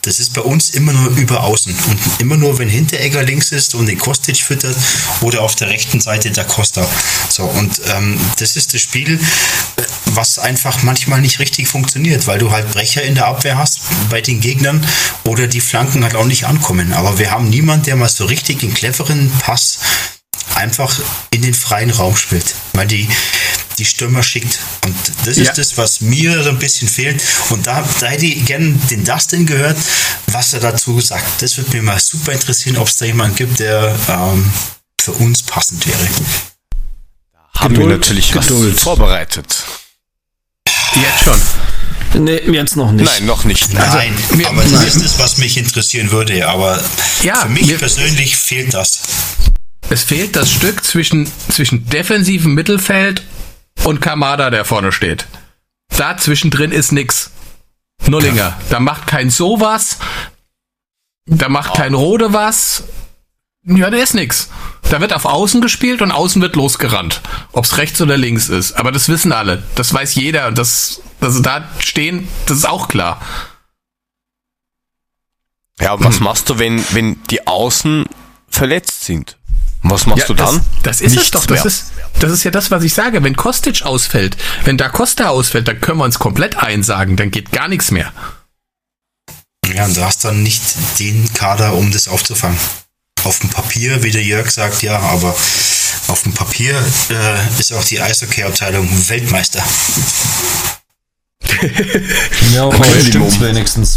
Das 0.03 0.21
ist 0.21 0.33
bei 0.33 0.41
uns 0.41 0.71
immer 0.71 0.93
nur 0.93 1.11
über 1.17 1.43
außen 1.43 1.75
und 1.89 1.99
immer 2.21 2.37
nur, 2.37 2.59
wenn 2.59 2.69
Hinteregger 2.69 3.25
links 3.25 3.51
ist 3.51 3.75
und 3.75 3.87
den 3.87 3.99
Kostic 3.99 4.39
füttert 4.39 4.77
oder 5.23 5.43
auf 5.43 5.57
der 5.57 5.69
rechten 5.69 6.01
Seite 6.01 6.31
der 6.31 6.45
Costa. 6.45 6.89
So, 7.29 7.45
und 7.45 7.81
ähm, 7.89 8.19
das 8.39 8.57
ist 8.57 8.73
das 8.73 8.81
Spiel, 8.81 9.19
was 10.17 10.39
einfach 10.39 10.83
manchmal 10.83 11.21
nicht 11.21 11.39
richtig 11.39 11.69
funktioniert, 11.69 12.27
weil 12.27 12.39
du 12.39 12.51
halt 12.51 12.71
Brecher 12.73 13.03
in 13.03 13.15
der 13.15 13.27
Abwehr 13.27 13.59
hast 13.59 13.81
bei 14.11 14.21
den 14.21 14.41
Gegnern 14.41 14.85
oder 15.25 15.47
die 15.47 15.61
Flanken 15.61 16.03
halt 16.05 16.15
auch 16.15 16.25
nicht 16.27 16.45
ankommen. 16.45 16.93
Aber 16.93 17.19
wir 17.19 17.31
haben 17.31 17.49
niemanden, 17.51 17.85
der 17.87 17.97
mal 17.97 18.09
so 18.09 18.25
richtig 18.27 18.61
den 18.61 18.75
cleveren 18.75 19.31
Pass 19.41 19.79
einfach 20.55 20.95
in 21.31 21.43
den 21.43 21.55
freien 21.55 21.91
Raum 21.91 22.17
spielt, 22.17 22.55
weil 22.73 22.87
die 22.87 23.09
die 23.79 23.85
Stürmer 23.87 24.23
schickt. 24.23 24.59
Und 24.85 24.95
das 25.25 25.39
Ja. 25.39 25.45
ist 25.45 25.57
das, 25.57 25.79
was 25.79 26.03
mir 26.03 26.43
so 26.43 26.51
ein 26.51 26.59
bisschen 26.59 26.87
fehlt. 26.87 27.23
Und 27.49 27.67
da, 27.67 27.83
da 28.01 28.07
hätte 28.09 28.27
ich 28.27 28.45
gerne 28.45 28.75
den 28.91 29.05
Dustin 29.05 29.47
gehört, 29.47 29.79
was 30.27 30.53
er 30.53 30.61
dazu 30.61 31.01
sagt. 31.01 31.41
Das 31.41 31.57
würde 31.57 31.75
mir 31.79 31.83
mal 31.83 31.99
super 31.99 32.33
interessieren, 32.33 32.77
ob 32.77 32.89
es 32.89 32.99
da 32.99 33.07
jemanden 33.07 33.37
gibt, 33.37 33.59
der 33.59 33.97
ähm, 34.09 34.53
für 35.01 35.13
uns 35.13 35.43
passend 35.43 35.87
wäre. 35.87 35.97
haben 37.57 37.75
wir 37.75 37.85
Geduld, 37.85 38.01
natürlich 38.01 38.33
Geduld. 38.33 38.75
was 38.77 38.83
vorbereitet. 38.83 39.65
Jetzt 40.95 41.25
schon. 41.25 42.25
Nee, 42.25 42.41
jetzt 42.51 42.77
noch 42.77 42.91
nicht. 42.91 43.05
Nein, 43.05 43.27
noch 43.27 43.45
nicht. 43.45 43.73
Nein, 43.73 44.13
wir- 44.31 44.49
aber 44.49 44.63
das 44.63 44.73
nein. 44.73 44.87
ist 44.89 45.03
das, 45.05 45.19
was 45.21 45.39
mich 45.39 45.57
interessieren 45.57 46.11
würde. 46.11 46.49
Aber 46.49 46.83
Ja, 47.23 47.37
für 47.43 47.49
mich 47.49 47.69
wir- 47.69 47.79
persönlich 47.79 48.37
fehlt 48.37 48.75
das. 48.75 49.03
Es 49.91 50.03
fehlt 50.05 50.35
das 50.37 50.51
Stück 50.51 50.85
zwischen, 50.85 51.31
zwischen 51.51 51.89
defensivem 51.89 52.55
Mittelfeld 52.55 53.23
und 53.85 54.01
Kamada, 54.01 54.51
der 54.51 54.65
vorne 54.65 54.93
steht. 54.93 55.27
Da 55.97 56.17
zwischendrin 56.17 56.73
ist 56.73 56.93
nix. 56.93 57.31
Nullinger. 58.07 58.57
Da 58.71 58.81
macht 58.81 59.07
kein 59.07 59.31
sowas. 59.31 59.99
Da 61.27 61.49
macht 61.49 61.75
kein 61.75 61.95
Rode 61.95 62.33
was. 62.33 62.85
Ja, 63.65 63.91
der 63.91 64.03
ist 64.03 64.15
nix. 64.15 64.49
Da 64.89 65.01
wird 65.01 65.13
auf 65.13 65.27
Außen 65.27 65.61
gespielt 65.61 66.01
und 66.01 66.13
außen 66.13 66.41
wird 66.41 66.57
losgerannt. 66.57 67.21
Ob's 67.53 67.77
rechts 67.77 68.01
oder 68.01 68.17
links 68.17 68.49
ist. 68.49 68.73
Aber 68.73 68.91
das 68.91 69.09
wissen 69.09 69.33
alle. 69.33 69.63
Das 69.75 69.93
weiß 69.93 70.15
jeder. 70.15 70.49
Und 70.49 70.57
das, 70.57 71.03
dass 71.21 71.35
sie 71.35 71.43
da 71.43 71.69
stehen, 71.79 72.27
das 72.47 72.59
ist 72.59 72.69
auch 72.69 72.89
klar. 72.89 73.21
Ja, 75.79 75.93
und 75.93 76.05
was 76.05 76.21
machst 76.21 76.49
du, 76.49 76.59
wenn, 76.59 76.83
wenn 76.93 77.23
die 77.25 77.47
Außen 77.47 78.07
verletzt 78.49 79.05
sind? 79.05 79.37
Was 79.83 80.07
machst 80.07 80.29
du 80.29 80.35
dann? 80.35 80.57
Das, 80.83 80.99
das 80.99 81.01
ist 81.01 81.13
es 81.13 81.19
Nichts 81.19 81.31
doch. 81.31 81.47
Das 81.47 81.61
mehr. 81.61 81.67
ist, 81.67 81.93
das 82.19 82.33
ist 82.33 82.45
ja 82.45 82.51
das, 82.51 82.71
was 82.71 82.83
ich 82.83 82.93
sage. 82.93 83.23
Wenn 83.23 83.37
Kostic 83.37 83.83
ausfällt, 83.83 84.37
wenn 84.65 84.77
da 84.77 84.89
Costa 84.89 85.29
ausfällt, 85.29 85.69
dann 85.69 85.81
können 85.81 85.99
wir 85.99 86.05
uns 86.05 86.19
komplett 86.19 86.57
einsagen. 86.57 87.17
Dann 87.17 87.31
geht 87.31 87.53
gar 87.53 87.69
nichts 87.69 87.91
mehr. 87.91 88.13
Ja, 89.73 89.85
und 89.87 89.97
du 89.97 90.05
hast 90.05 90.25
dann 90.25 90.43
nicht 90.43 90.63
den 90.99 91.33
Kader, 91.33 91.75
um 91.75 91.93
das 91.93 92.09
aufzufangen. 92.09 92.59
Auf 93.25 93.39
dem 93.41 93.51
Papier, 93.51 94.03
wie 94.03 94.11
der 94.11 94.23
Jörg 94.23 94.51
sagt, 94.51 94.83
ja, 94.83 94.99
aber 94.99 95.37
auf 96.09 96.23
dem 96.23 96.33
Papier 96.33 96.75
äh, 97.11 97.61
ist 97.61 97.73
auch 97.73 97.85
die 97.85 98.01
Eishockey-Abteilung 98.01 98.89
Weltmeister. 99.09 99.63
Ja, 102.55 102.65
aber 102.65 102.79
Minimum. 102.79 103.03
stimmt's 103.07 103.41
wenigstens. 103.41 103.97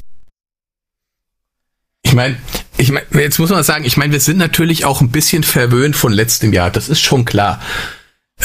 Ich 2.01 2.13
meine, 2.13 2.37
ich 2.77 2.91
mein, 2.91 3.03
jetzt 3.13 3.39
muss 3.39 3.49
man 3.49 3.63
sagen, 3.63 3.85
ich 3.85 3.97
meine, 3.97 4.11
wir 4.11 4.19
sind 4.19 4.37
natürlich 4.37 4.85
auch 4.85 5.01
ein 5.01 5.09
bisschen 5.09 5.43
verwöhnt 5.43 5.95
von 5.95 6.11
letztem 6.11 6.51
Jahr. 6.53 6.69
Das 6.69 6.89
ist 6.89 7.01
schon 7.01 7.25
klar. 7.25 7.61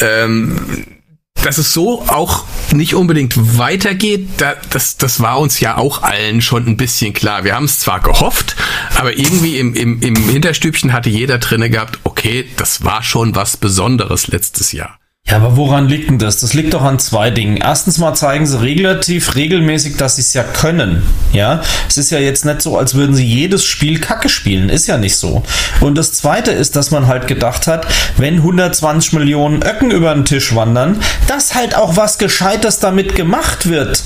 ähm, 0.01 0.98
dass 1.43 1.59
es 1.59 1.73
so 1.73 2.03
auch 2.09 2.45
nicht 2.73 2.95
unbedingt 2.95 3.59
weitergeht, 3.59 4.29
da, 4.39 4.55
das, 4.71 4.97
das 4.97 5.21
war 5.21 5.39
uns 5.39 5.61
ja 5.61 5.77
auch 5.77 6.03
allen 6.03 6.43
schon 6.43 6.67
ein 6.67 6.77
bisschen 6.77 7.13
klar. 7.13 7.45
Wir 7.45 7.55
haben 7.55 7.65
es 7.65 7.79
zwar 7.81 8.01
gehofft, 8.01 8.57
aber 8.97 9.17
irgendwie 9.17 9.59
im, 9.59 9.75
im, 9.75 10.01
im 10.03 10.17
Hinterstübchen 10.17 10.93
hatte 10.93 11.11
jeder 11.11 11.39
drinne 11.39 11.71
gehabt, 11.71 11.99
okay, 12.05 12.47
das 12.57 12.85
war 12.85 13.03
schon 13.03 13.35
was 13.35 13.57
Besonderes 13.57 14.29
letztes 14.29 14.73
Jahr. 14.73 14.98
Ja, 15.29 15.37
aber 15.37 15.57
woran 15.59 15.89
liegt 15.89 16.09
denn 16.09 16.19
das? 16.19 16.41
Das 16.41 16.55
liegt 16.55 16.73
doch 16.73 16.83
an 16.83 16.99
zwei 16.99 17.31
Dingen. 17.31 17.59
Erstens 17.59 17.99
mal 17.99 18.15
zeigen 18.15 18.47
sie 18.47 18.63
relativ 18.63 19.35
regelmäßig, 19.35 19.97
dass 19.97 20.17
sie 20.17 20.23
es 20.23 20.33
ja 20.33 20.43
können. 20.43 21.03
Ja, 21.35 21.61
es 21.87 21.99
ist 21.99 22.11
ja 22.11 22.19
jetzt 22.19 22.47
nicht 22.47 22.63
so, 22.63 22.79
als 22.79 22.95
würden 22.95 23.15
sie 23.15 23.27
jedes 23.27 23.65
Spiel 23.65 24.01
Kacke 24.01 24.31
spielen. 24.31 24.71
Ist 24.71 24.87
ja 24.87 24.97
nicht 24.97 25.17
so. 25.17 25.43
Und 25.81 25.97
das 25.97 26.13
zweite 26.13 26.51
ist, 26.51 26.77
dass 26.77 26.91
man 26.91 27.09
halt 27.09 27.27
gedacht 27.27 27.67
hat, 27.67 27.87
wenn 28.17 28.37
120 28.37 29.13
Millionen 29.13 29.63
Öcken 29.63 29.91
über 29.91 30.15
den 30.15 30.25
Tisch 30.25 30.55
wandern, 30.55 30.99
dass 31.27 31.55
halt 31.55 31.77
auch 31.77 31.97
was 31.97 32.17
Gescheites 32.17 32.79
damit 32.79 33.15
gemacht 33.15 33.69
wird. 33.69 34.03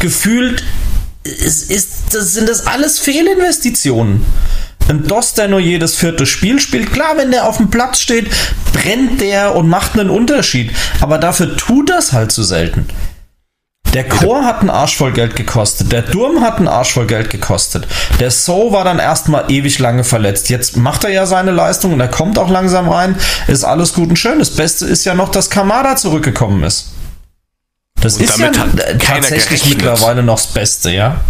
Gefühlt 0.00 0.62
ist, 1.24 1.70
ist, 1.70 2.14
das 2.14 2.34
sind 2.34 2.48
das 2.48 2.66
alles 2.66 2.98
Fehlinvestitionen. 2.98 4.24
Ein 4.88 5.06
DOS, 5.06 5.34
der 5.34 5.48
nur 5.48 5.60
jedes 5.60 5.96
vierte 5.96 6.26
Spiel 6.26 6.60
spielt, 6.60 6.92
klar, 6.92 7.16
wenn 7.16 7.32
der 7.32 7.48
auf 7.48 7.56
dem 7.56 7.70
Platz 7.70 8.00
steht, 8.00 8.30
brennt 8.72 9.20
der 9.20 9.56
und 9.56 9.68
macht 9.68 9.98
einen 9.98 10.10
Unterschied. 10.10 10.70
Aber 11.00 11.18
dafür 11.18 11.56
tut 11.56 11.90
das 11.90 12.12
halt 12.12 12.30
zu 12.30 12.42
selten. 12.44 12.86
Der 13.94 14.06
Chor 14.06 14.44
hat 14.44 14.60
einen 14.60 14.68
Arsch 14.68 14.94
voll 14.94 15.12
Geld 15.12 15.36
gekostet. 15.36 15.90
Der 15.90 16.02
Durm 16.02 16.42
hat 16.42 16.58
einen 16.58 16.68
Arsch 16.68 16.92
voll 16.92 17.06
Geld 17.06 17.30
gekostet. 17.30 17.86
Der 18.20 18.30
So 18.30 18.70
war 18.70 18.84
dann 18.84 18.98
erstmal 18.98 19.50
ewig 19.50 19.78
lange 19.78 20.04
verletzt. 20.04 20.50
Jetzt 20.50 20.76
macht 20.76 21.04
er 21.04 21.10
ja 21.10 21.24
seine 21.24 21.50
Leistung 21.50 21.94
und 21.94 22.00
er 22.00 22.08
kommt 22.08 22.38
auch 22.38 22.50
langsam 22.50 22.90
rein. 22.90 23.16
Ist 23.46 23.64
alles 23.64 23.94
gut 23.94 24.10
und 24.10 24.18
schön. 24.18 24.38
Das 24.38 24.50
Beste 24.50 24.84
ist 24.84 25.06
ja 25.06 25.14
noch, 25.14 25.30
dass 25.30 25.48
Kamada 25.48 25.96
zurückgekommen 25.96 26.62
ist. 26.62 26.90
Das 28.02 28.16
Und 28.16 28.24
ist 28.24 28.38
ja 28.38 28.50
tatsächlich 28.50 29.62
gerechnet. 29.62 29.68
mittlerweile 29.78 30.22
noch 30.22 30.36
das 30.36 30.48
Beste, 30.48 30.90
ja. 30.90 31.20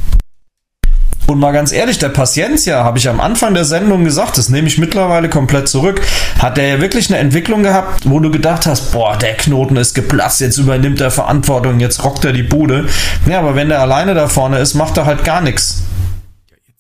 Und 1.26 1.40
mal 1.40 1.52
ganz 1.52 1.72
ehrlich, 1.72 1.98
der 1.98 2.10
Paciencia, 2.10 2.84
habe 2.84 2.98
ich 2.98 3.08
am 3.08 3.20
Anfang 3.20 3.52
der 3.52 3.64
Sendung 3.64 4.04
gesagt, 4.04 4.38
das 4.38 4.48
nehme 4.48 4.68
ich 4.68 4.78
mittlerweile 4.78 5.28
komplett 5.28 5.68
zurück, 5.68 6.00
hat 6.38 6.56
der 6.56 6.68
ja 6.68 6.80
wirklich 6.80 7.08
eine 7.08 7.18
Entwicklung 7.18 7.64
gehabt, 7.64 8.08
wo 8.08 8.20
du 8.20 8.30
gedacht 8.30 8.66
hast, 8.66 8.92
boah, 8.92 9.16
der 9.16 9.34
Knoten 9.34 9.76
ist 9.76 9.94
geplatzt, 9.94 10.40
jetzt 10.40 10.58
übernimmt 10.58 11.00
er 11.00 11.10
Verantwortung, 11.10 11.80
jetzt 11.80 12.04
rockt 12.04 12.24
er 12.24 12.32
die 12.32 12.44
Bude. 12.44 12.86
Ja, 13.26 13.40
aber 13.40 13.56
wenn 13.56 13.68
der 13.68 13.80
alleine 13.80 14.14
da 14.14 14.28
vorne 14.28 14.58
ist, 14.58 14.74
macht 14.74 14.96
er 14.96 15.06
halt 15.06 15.24
gar 15.24 15.40
nichts. 15.40 15.82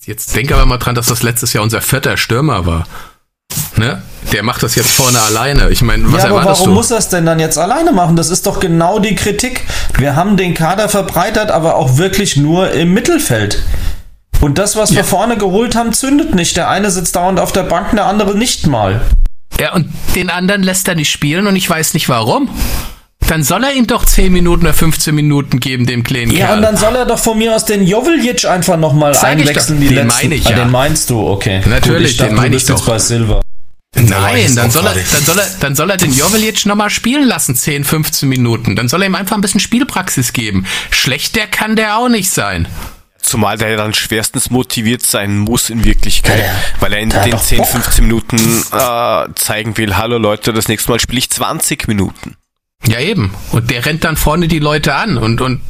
Jetzt 0.04 0.36
denk 0.36 0.52
aber 0.52 0.64
mal 0.66 0.78
dran, 0.78 0.94
dass 0.94 1.06
das 1.06 1.24
letztes 1.24 1.52
Jahr 1.52 1.64
unser 1.64 1.80
vierter 1.80 2.16
Stürmer 2.16 2.64
war. 2.64 2.86
Ne? 3.76 4.02
Der 4.32 4.42
macht 4.42 4.62
das 4.62 4.74
jetzt 4.74 4.90
vorne 4.90 5.20
alleine. 5.20 5.70
Ich 5.70 5.82
meine, 5.82 6.04
was 6.12 6.22
ja, 6.22 6.30
aber 6.30 6.40
erwartest 6.40 6.60
warum 6.60 6.74
du? 6.74 6.74
muss 6.74 6.90
er 6.90 6.98
es 6.98 7.08
denn 7.08 7.26
dann 7.26 7.38
jetzt 7.40 7.58
alleine 7.58 7.92
machen? 7.92 8.16
Das 8.16 8.30
ist 8.30 8.46
doch 8.46 8.60
genau 8.60 8.98
die 8.98 9.14
Kritik. 9.14 9.64
Wir 9.98 10.16
haben 10.16 10.36
den 10.36 10.54
Kader 10.54 10.88
verbreitert, 10.88 11.50
aber 11.50 11.76
auch 11.76 11.96
wirklich 11.96 12.36
nur 12.36 12.70
im 12.72 12.94
Mittelfeld. 12.94 13.62
Und 14.40 14.58
das, 14.58 14.76
was 14.76 14.90
Ja. 14.90 14.96
wir 14.96 15.04
vorne 15.04 15.36
geholt 15.36 15.74
haben, 15.76 15.92
zündet 15.92 16.34
nicht. 16.34 16.56
Der 16.56 16.68
eine 16.68 16.90
sitzt 16.90 17.16
dauernd 17.16 17.40
auf 17.40 17.52
der 17.52 17.62
Bank, 17.62 17.90
der 17.92 18.06
andere 18.06 18.36
nicht 18.36 18.66
mal. 18.66 19.00
Ja, 19.58 19.72
und 19.74 19.88
den 20.14 20.28
anderen 20.30 20.62
lässt 20.62 20.86
er 20.88 20.94
nicht 20.94 21.10
spielen 21.10 21.46
und 21.46 21.56
ich 21.56 21.68
weiß 21.68 21.94
nicht 21.94 22.08
warum. 22.08 22.48
Dann 23.28 23.42
soll 23.42 23.64
er 23.64 23.72
ihm 23.72 23.86
doch 23.86 24.04
10 24.04 24.32
Minuten 24.32 24.64
oder 24.66 24.74
15 24.74 25.14
Minuten 25.14 25.58
geben, 25.58 25.86
dem 25.86 26.04
kleinen 26.04 26.30
Ja, 26.30 26.46
Kerl. 26.46 26.56
und 26.58 26.62
dann 26.62 26.76
soll 26.76 26.94
er 26.94 27.06
doch 27.06 27.18
von 27.18 27.38
mir 27.38 27.54
aus 27.56 27.64
den 27.64 27.84
Joveljic 27.86 28.44
einfach 28.44 28.76
nochmal 28.76 29.16
einwechseln, 29.16 29.80
die 29.80 29.88
Den 29.88 30.06
letzten. 30.06 30.22
meine 30.24 30.34
ich 30.36 30.46
ah, 30.46 30.50
ja. 30.50 30.56
den 30.58 30.70
meinst 30.70 31.10
du, 31.10 31.26
okay. 31.26 31.60
Natürlich, 31.66 32.12
ich 32.12 32.16
dachte, 32.18 32.30
den 32.30 32.36
meine 32.36 32.50
du 32.50 32.56
ich 32.58 32.66
doch. 32.66 32.86
bei 32.86 32.98
Silver. 32.98 33.40
Nein, 33.98 34.54
dann 34.54 34.70
soll, 34.70 34.86
er, 34.86 34.94
dann, 34.94 35.24
soll 35.24 35.38
er, 35.38 35.46
dann 35.58 35.74
soll 35.74 35.90
er 35.90 35.96
den 35.96 36.12
Joveljic 36.12 36.66
nochmal 36.66 36.90
spielen 36.90 37.26
lassen, 37.26 37.56
10, 37.56 37.82
15 37.84 38.28
Minuten. 38.28 38.76
Dann 38.76 38.88
soll 38.88 39.00
er 39.02 39.06
ihm 39.06 39.14
einfach 39.14 39.34
ein 39.36 39.40
bisschen 39.40 39.60
Spielpraxis 39.60 40.34
geben. 40.34 40.66
Schlechter 40.90 41.46
kann 41.46 41.74
der 41.76 41.96
auch 41.96 42.08
nicht 42.10 42.30
sein. 42.30 42.68
Zumal 43.26 43.58
der 43.58 43.76
dann 43.76 43.92
schwerstens 43.92 44.50
motiviert 44.50 45.02
sein 45.02 45.38
muss 45.38 45.68
in 45.68 45.84
Wirklichkeit, 45.84 46.44
Ja, 46.44 46.54
weil 46.78 46.92
er 46.92 47.00
in 47.00 47.10
den 47.10 47.30
doch 47.32 47.42
10, 47.42 47.58
Bock. 47.58 47.66
15 47.66 48.04
Minuten 48.04 48.36
äh, 48.72 49.24
zeigen 49.34 49.76
will, 49.76 49.96
hallo 49.96 50.16
Leute, 50.18 50.52
das 50.52 50.68
nächste 50.68 50.92
Mal 50.92 51.00
spiele 51.00 51.18
ich 51.18 51.28
20 51.30 51.88
Minuten. 51.88 52.36
Ja, 52.86 53.00
eben. 53.00 53.34
Und 53.50 53.70
der 53.70 53.84
rennt 53.84 54.04
dann 54.04 54.16
vorne 54.16 54.46
die 54.46 54.60
Leute 54.60 54.94
an 54.94 55.18
und, 55.18 55.40
und 55.40 55.60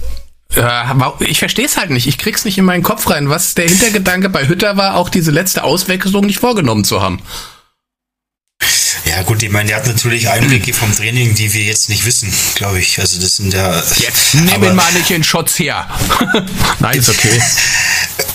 äh, 0.55 0.85
ich 1.21 1.39
verstehe 1.39 1.65
es 1.65 1.79
halt 1.79 1.91
nicht. 1.91 2.07
Ich 2.07 2.19
krieg's 2.19 2.45
nicht 2.45 2.59
in 2.59 2.67
meinen 2.67 2.83
Kopf 2.83 3.09
rein, 3.09 3.31
was 3.31 3.55
der 3.55 3.67
Hintergedanke 3.69 4.29
bei 4.29 4.47
Hütter 4.47 4.77
war, 4.77 4.97
auch 4.97 5.09
diese 5.09 5.31
letzte 5.31 5.65
Auswechslung 5.65 6.27
nicht 6.27 6.39
vorgenommen 6.39 6.85
zu 6.85 7.01
haben. 7.01 7.21
Ja 9.09 9.23
gut, 9.23 9.43
ich 9.43 9.51
meine, 9.51 9.69
der 9.69 9.77
hat 9.77 9.87
natürlich 9.87 10.29
Einblicke 10.29 10.75
vom 10.75 10.95
Training, 10.95 11.35
die 11.35 11.53
wir 11.53 11.63
jetzt 11.63 11.89
nicht 11.89 12.05
wissen, 12.05 12.33
glaube 12.57 12.81
ich. 12.81 12.99
Also 12.99 13.21
das 13.21 13.37
sind 13.37 13.55
ja... 13.55 13.83
Jetzt 13.99 14.35
nimm 14.35 14.63
ihn 14.63 14.75
mal 14.75 14.93
nicht 14.93 15.11
in 15.11 15.23
Schutz 15.23 15.59
her. 15.59 15.89
Nein, 16.81 16.99
ist 16.99 17.09
okay. 17.09 17.41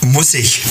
Muss 0.00 0.34
ich. 0.34 0.62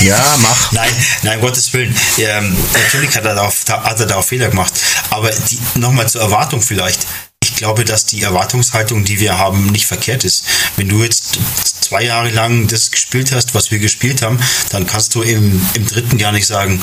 Ja, 0.00 0.36
mach. 0.40 0.72
Nein, 0.72 0.90
nein, 1.22 1.40
Gottes 1.40 1.72
Willen. 1.72 1.94
Ähm, 2.18 2.54
natürlich 2.74 3.16
hat 3.16 3.24
er, 3.24 3.34
da, 3.34 3.50
hat 3.50 4.00
er 4.00 4.06
da 4.06 4.16
auch 4.16 4.24
Fehler 4.24 4.48
gemacht. 4.48 4.72
Aber 5.10 5.30
nochmal 5.74 6.08
zur 6.08 6.20
Erwartung 6.20 6.60
vielleicht. 6.60 7.06
Ich 7.48 7.54
glaube, 7.54 7.84
dass 7.84 8.06
die 8.06 8.22
Erwartungshaltung, 8.22 9.04
die 9.04 9.20
wir 9.20 9.38
haben, 9.38 9.66
nicht 9.66 9.86
verkehrt 9.86 10.24
ist. 10.24 10.44
Wenn 10.76 10.88
du 10.88 11.04
jetzt 11.04 11.38
zwei 11.80 12.02
Jahre 12.02 12.30
lang 12.30 12.66
das 12.66 12.90
gespielt 12.90 13.30
hast, 13.30 13.54
was 13.54 13.70
wir 13.70 13.78
gespielt 13.78 14.20
haben, 14.20 14.40
dann 14.70 14.84
kannst 14.84 15.14
du 15.14 15.22
im, 15.22 15.64
im 15.74 15.86
dritten 15.86 16.18
Jahr 16.18 16.32
nicht 16.32 16.48
sagen, 16.48 16.82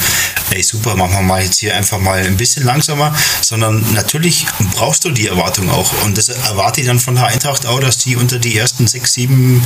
ey 0.51 0.63
super, 0.63 0.95
machen 0.95 1.15
wir 1.15 1.21
mal 1.21 1.43
jetzt 1.43 1.59
hier 1.59 1.75
einfach 1.75 1.99
mal 1.99 2.23
ein 2.25 2.37
bisschen 2.37 2.63
langsamer, 2.63 3.13
sondern 3.41 3.85
natürlich 3.93 4.45
brauchst 4.73 5.03
du 5.03 5.09
die 5.09 5.27
Erwartung 5.27 5.69
auch. 5.69 5.91
Und 6.05 6.17
das 6.17 6.29
erwarte 6.29 6.79
ich 6.79 6.87
dann 6.87 7.01
von 7.01 7.15
der 7.15 7.27
Eintracht 7.27 7.65
auch, 7.65 7.81
dass 7.81 7.97
die 7.97 8.15
unter 8.15 8.39
die 8.39 8.57
ersten 8.57 8.87
sechs, 8.87 9.13
sieben 9.13 9.61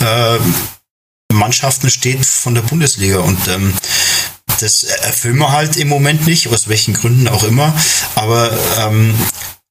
äh, 0.00 0.38
Mannschaften 1.32 1.88
steht 1.88 2.26
von 2.26 2.54
der 2.54 2.62
Bundesliga 2.62 3.20
und 3.20 3.48
ähm, 3.48 3.72
das 4.60 4.84
erfüllen 4.84 5.38
wir 5.38 5.52
halt 5.52 5.76
im 5.76 5.88
Moment 5.88 6.26
nicht, 6.26 6.48
aus 6.48 6.68
welchen 6.68 6.94
Gründen 6.94 7.28
auch 7.28 7.44
immer, 7.44 7.74
aber 8.14 8.50
ähm, 8.78 9.14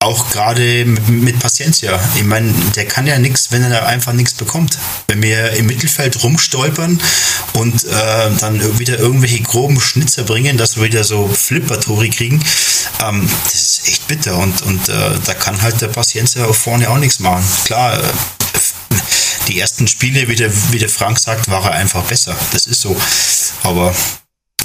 auch 0.05 0.29
gerade 0.29 0.85
mit, 0.85 1.09
mit 1.09 1.39
Paciencia. 1.39 1.99
Ich 2.15 2.23
meine, 2.23 2.53
der 2.75 2.85
kann 2.85 3.07
ja 3.07 3.17
nichts, 3.17 3.51
wenn 3.51 3.63
er 3.63 3.69
da 3.69 3.85
einfach 3.85 4.13
nichts 4.13 4.33
bekommt. 4.33 4.77
Wenn 5.07 5.21
wir 5.21 5.51
im 5.53 5.65
Mittelfeld 5.65 6.23
rumstolpern 6.23 7.01
und 7.53 7.83
äh, 7.83 8.31
dann 8.39 8.79
wieder 8.79 8.99
irgendwelche 8.99 9.41
groben 9.41 9.81
Schnitzer 9.81 10.23
bringen, 10.23 10.57
dass 10.57 10.77
wir 10.77 10.83
wieder 10.83 11.03
so 11.03 11.27
Flipper-Tore 11.27 12.09
kriegen, 12.09 12.43
ähm, 13.03 13.29
das 13.43 13.53
ist 13.55 13.87
echt 13.87 14.07
bitter 14.07 14.37
und, 14.37 14.61
und 14.61 14.87
äh, 14.89 15.11
da 15.25 15.33
kann 15.33 15.61
halt 15.61 15.81
der 15.81 15.87
Paciencia 15.87 16.51
vorne 16.53 16.89
auch 16.89 16.97
nichts 16.97 17.19
machen. 17.19 17.43
Klar, 17.65 17.97
äh, 17.97 18.03
die 19.47 19.59
ersten 19.59 19.87
Spiele, 19.87 20.27
wie 20.27 20.35
der, 20.35 20.51
wie 20.71 20.79
der 20.79 20.89
Frank 20.89 21.19
sagt, 21.19 21.49
war 21.49 21.65
er 21.65 21.71
einfach 21.71 22.03
besser. 22.03 22.35
Das 22.51 22.67
ist 22.67 22.81
so. 22.81 22.95
Aber 23.63 23.93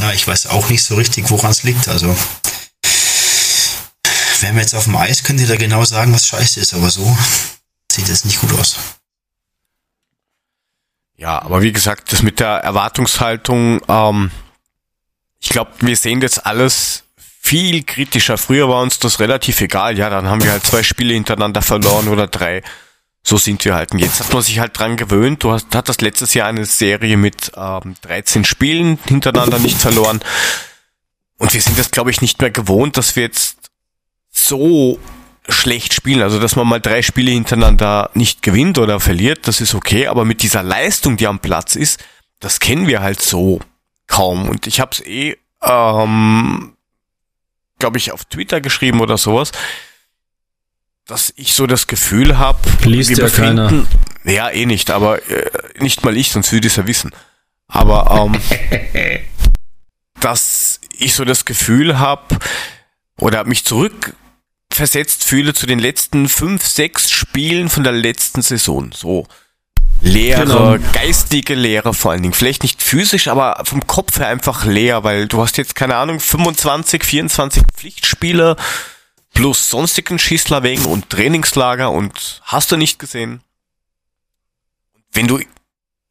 ja, 0.01 0.12
ich 0.12 0.26
weiß 0.26 0.47
auch 0.49 0.68
nicht 0.70 0.82
so 0.82 0.95
richtig, 0.95 1.30
woran 1.30 1.51
es 1.51 1.62
liegt. 1.62 1.88
Also, 1.88 2.16
wären 4.43 4.55
wir 4.55 4.62
jetzt 4.62 4.74
auf 4.74 4.84
dem 4.84 4.97
Eis, 4.97 5.22
könnt 5.22 5.41
ihr 5.41 5.47
da 5.47 5.57
genau 5.57 5.84
sagen, 5.84 6.12
was 6.12 6.26
scheiße 6.26 6.61
ist. 6.61 6.74
Aber 6.74 6.91
so 6.91 7.16
sieht 7.91 8.09
es 8.09 8.24
nicht 8.24 8.41
gut 8.41 8.53
aus. 8.59 8.76
Ja, 11.16 11.43
aber 11.43 11.61
wie 11.61 11.72
gesagt, 11.72 12.12
das 12.12 12.22
mit 12.22 12.41
der 12.41 12.49
Erwartungshaltung, 12.49 13.82
ähm, 13.88 14.30
ich 15.38 15.51
glaube, 15.51 15.72
wir 15.80 15.97
sehen 15.97 16.22
jetzt 16.22 16.47
alles 16.47 17.05
viel 17.16 17.82
kritischer. 17.82 18.38
Früher 18.38 18.68
war 18.68 18.82
uns 18.82 18.99
das 18.99 19.20
relativ 19.20 19.61
egal. 19.61 19.99
Ja, 19.99 20.09
dann 20.09 20.28
haben 20.28 20.43
wir 20.43 20.53
halt 20.53 20.64
zwei 20.64 20.82
Spiele 20.82 21.14
hintereinander 21.14 21.62
verloren 21.62 22.09
oder 22.09 22.26
drei. 22.26 22.62
So 23.22 23.36
sind 23.36 23.64
wir 23.64 23.74
halt. 23.74 23.93
Und 23.93 23.99
jetzt 23.99 24.20
hat 24.20 24.32
man 24.32 24.43
sich 24.43 24.59
halt 24.61 24.78
dran 24.78 24.97
gewöhnt. 24.97 25.45
Du 25.45 25.53
hast, 25.53 25.74
hattest 25.74 26.01
letztes 26.01 26.32
Jahr 26.34 26.49
eine 26.49 26.64
Serie 26.64 27.16
mit 27.16 27.53
ähm, 27.55 27.97
13 28.03 28.45
Spielen 28.45 28.99
hintereinander 29.07 29.59
nicht 29.59 29.78
verloren. 29.78 30.20
Und 31.36 31.53
wir 31.53 31.61
sind 31.61 31.78
das, 31.78 31.91
glaube 31.91 32.11
ich, 32.11 32.22
nicht 32.22 32.41
mehr 32.41 32.51
gewohnt, 32.51 32.97
dass 32.97 33.16
wir 33.16 33.24
jetzt 33.24 33.60
so 34.31 34.99
schlecht 35.49 35.95
spielen. 35.95 36.22
Also, 36.22 36.39
dass 36.39 36.57
man 36.57 36.66
mal 36.66 36.81
drei 36.81 37.03
Spiele 37.03 37.31
hintereinander 37.33 38.11
nicht 38.14 38.43
gewinnt 38.43 38.78
oder 38.78 39.01
verliert, 39.01 39.49
das 39.49 39.61
ist 39.61 39.74
okay. 39.74 40.07
Aber 40.07 40.24
mit 40.24 40.43
dieser 40.43 40.62
Leistung, 40.62 41.16
die 41.16 41.26
am 41.26 41.41
Platz 41.41 41.76
ist, 41.76 42.03
das 42.39 42.61
kennen 42.61 42.87
wir 42.87 43.03
halt 43.03 43.20
so 43.20 43.61
kaum. 44.07 44.49
Und 44.49 44.66
ich 44.66 44.81
habe 44.81 44.93
es 44.93 45.01
eh, 45.05 45.37
ähm, 45.62 46.74
glaube 47.78 47.99
ich, 47.99 48.12
auf 48.12 48.24
Twitter 48.24 48.61
geschrieben 48.61 49.01
oder 49.01 49.18
sowas, 49.18 49.53
dass 51.07 51.33
ich 51.37 51.55
so 51.55 51.66
das 51.66 51.87
Gefühl 51.87 52.39
habe, 52.39 52.59
Liest 52.85 53.18
ja 53.18 53.28
keiner. 53.28 53.87
Ja, 54.24 54.51
eh 54.51 54.66
nicht, 54.66 54.91
aber 54.91 55.26
äh, 55.28 55.51
nicht 55.78 56.05
mal 56.05 56.16
ich, 56.16 56.31
sonst 56.31 56.53
würde 56.53 56.66
ich 56.66 56.74
es 56.74 56.76
ja 56.76 56.87
wissen. 56.87 57.11
Aber 57.66 58.31
ähm, 58.33 58.41
dass 60.20 60.81
ich 60.99 61.14
so 61.14 61.24
das 61.24 61.45
Gefühl 61.45 61.99
habe 61.99 62.39
oder 63.21 63.45
mich 63.45 63.64
zurückversetzt 63.64 65.25
fühle 65.25 65.55
zu 65.55 65.66
den 65.66 65.79
letzten 65.79 66.29
fünf, 66.29 66.66
sechs 66.66 67.11
Spielen 67.11 67.68
von 67.68 67.85
der 67.85 67.93
letzten 67.93 68.43
Saison. 68.43 68.93
So 68.93 69.27
leere, 70.01 70.43
Genau. 70.47 70.77
geistige 70.93 71.55
Leere 71.55 71.93
vor 71.95 72.12
allen 72.12 72.23
Dingen. 72.23 72.35
Vielleicht 72.35 72.62
nicht 72.62 72.83
physisch, 72.83 73.29
aber 73.29 73.61
vom 73.64 73.87
Kopf 73.87 74.18
her 74.18 74.29
einfach 74.29 74.64
leer, 74.64 75.05
weil 75.05 75.29
du 75.29 75.41
hast 75.43 75.59
jetzt, 75.59 75.75
keine 75.75 75.97
Ahnung, 75.97 76.21
25, 76.21 77.05
24 77.05 77.62
Pflichtspiele. 77.77 78.57
plus 79.33 79.71
sonstigen 79.71 80.18
Schießlerwegen 80.18 80.87
und 80.87 81.09
Trainingslager 81.09 81.93
und 81.93 82.41
hast 82.45 82.73
du 82.73 82.77
nicht 82.77 82.99
gesehen. 82.99 83.43
Wenn 85.12 85.29
du 85.29 85.41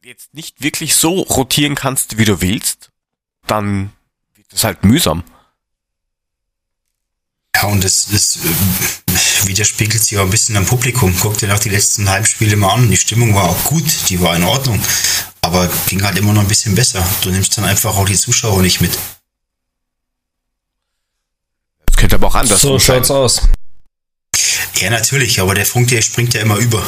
jetzt 0.01 0.33
nicht 0.33 0.61
wirklich 0.63 0.95
so 0.95 1.19
rotieren 1.19 1.75
kannst, 1.75 2.17
wie 2.17 2.23
du 2.23 2.39
willst, 2.41 2.91
dann 3.45 3.91
wird 4.35 4.47
es 4.53 4.63
halt 4.63 4.85
mühsam. 4.85 5.25
Ja, 7.61 7.67
und 7.67 7.83
das, 7.83 8.07
das 8.11 8.37
äh, 8.37 9.47
widerspiegelt 9.47 10.01
sich 10.03 10.17
auch 10.17 10.23
ein 10.23 10.29
bisschen 10.29 10.55
am 10.55 10.65
Publikum. 10.65 11.15
Guck 11.19 11.37
dir 11.37 11.47
nach 11.47 11.59
die 11.59 11.69
letzten 11.69 12.09
Heimspiele 12.09 12.55
mal 12.55 12.73
an. 12.73 12.89
Die 12.89 12.97
Stimmung 12.97 13.35
war 13.35 13.49
auch 13.49 13.63
gut, 13.65 13.85
die 14.09 14.21
war 14.21 14.35
in 14.35 14.43
Ordnung. 14.43 14.81
Aber 15.41 15.69
ging 15.87 16.03
halt 16.03 16.17
immer 16.17 16.33
noch 16.33 16.41
ein 16.41 16.47
bisschen 16.47 16.75
besser. 16.75 17.05
Du 17.21 17.29
nimmst 17.31 17.57
dann 17.57 17.65
einfach 17.65 17.95
auch 17.97 18.05
die 18.05 18.17
Zuschauer 18.17 18.61
nicht 18.61 18.79
mit. 18.81 18.97
Das 21.85 21.97
könnte 21.97 22.15
aber 22.15 22.27
auch 22.27 22.35
anders 22.35 22.61
So 22.61 22.77
sein. 22.77 22.97
schaut's 22.97 23.11
aus. 23.11 23.41
Ja, 24.75 24.89
natürlich, 24.89 25.41
aber 25.41 25.55
der 25.55 25.65
Funk, 25.65 25.89
der 25.89 26.01
springt 26.01 26.33
ja 26.33 26.41
immer 26.41 26.55
über. 26.57 26.81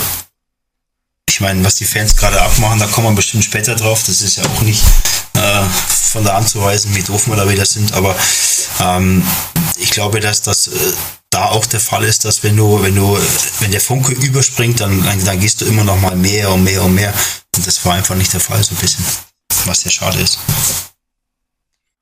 Ich 1.27 1.41
meine, 1.41 1.63
was 1.65 1.75
die 1.75 1.85
Fans 1.85 2.15
gerade 2.15 2.41
abmachen, 2.41 2.79
da 2.79 2.87
kommen 2.87 3.07
wir 3.07 3.15
bestimmt 3.15 3.43
später 3.43 3.75
drauf. 3.75 4.03
Das 4.05 4.21
ist 4.21 4.37
ja 4.37 4.45
auch 4.45 4.61
nicht 4.61 4.81
äh, 5.51 5.63
von 6.11 6.23
der 6.23 6.35
Hand 6.35 6.49
zu 6.49 6.61
weisen, 6.61 6.95
wie 6.95 7.03
doof 7.03 7.27
wir 7.27 7.35
da 7.35 7.49
wieder 7.49 7.65
sind. 7.65 7.93
Aber 7.93 8.15
ähm, 8.79 9.23
ich 9.77 9.91
glaube, 9.91 10.19
dass 10.19 10.41
das 10.41 10.67
äh, 10.67 10.93
da 11.29 11.45
auch 11.45 11.65
der 11.65 11.79
Fall 11.79 12.03
ist, 12.03 12.25
dass 12.25 12.43
wenn 12.43 12.57
du, 12.57 12.81
wenn 12.83 12.95
du, 12.95 13.17
wenn 13.59 13.71
der 13.71 13.81
Funke 13.81 14.13
überspringt, 14.13 14.81
dann, 14.81 15.03
dann, 15.03 15.23
dann 15.23 15.39
gehst 15.39 15.61
du 15.61 15.65
immer 15.65 15.83
noch 15.83 15.99
mal 15.99 16.15
mehr 16.15 16.51
und 16.51 16.63
mehr 16.63 16.83
und 16.83 16.93
mehr. 16.93 17.13
Und 17.55 17.65
das 17.65 17.83
war 17.85 17.93
einfach 17.93 18.15
nicht 18.15 18.33
der 18.33 18.41
Fall, 18.41 18.61
so 18.63 18.75
ein 18.75 18.81
bisschen. 18.81 19.05
Was 19.65 19.81
sehr 19.81 19.91
schade 19.91 20.19
ist. 20.19 20.39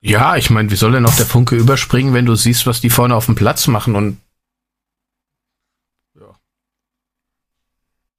Ja, 0.02 0.38
ich 0.38 0.50
meine, 0.50 0.72
wie 0.72 0.78
soll 0.78 0.94
denn 0.94 1.04
noch 1.04 1.16
der 1.16 1.26
Funke 1.26 1.56
überspringen, 1.56 2.14
wenn 2.14 2.26
du 2.26 2.36
siehst, 2.36 2.66
was 2.66 2.80
die 2.80 2.90
vorne 2.90 3.16
auf 3.16 3.26
dem 3.26 3.36
Platz 3.36 3.68
machen 3.68 3.96
und 3.96 4.22
ja. 6.18 6.28
Da 6.28 6.36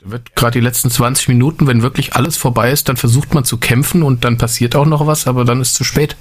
wird 0.03 0.35
gerade 0.35 0.59
die 0.59 0.65
letzten 0.65 0.91
20 0.91 1.29
Minuten, 1.29 1.67
wenn 1.67 1.83
wirklich 1.83 2.15
alles 2.15 2.37
vorbei 2.37 2.71
ist, 2.71 2.89
dann 2.89 2.97
versucht 2.97 3.35
man 3.35 3.45
zu 3.45 3.59
kämpfen 3.59 4.03
und 4.03 4.25
dann 4.25 4.39
passiert 4.39 4.75
auch 4.75 4.87
noch 4.87 5.07
was, 5.07 5.27
aber 5.27 5.45
dann 5.45 5.61
ist 5.61 5.75
zu 5.75 5.85
spät. 5.85 6.17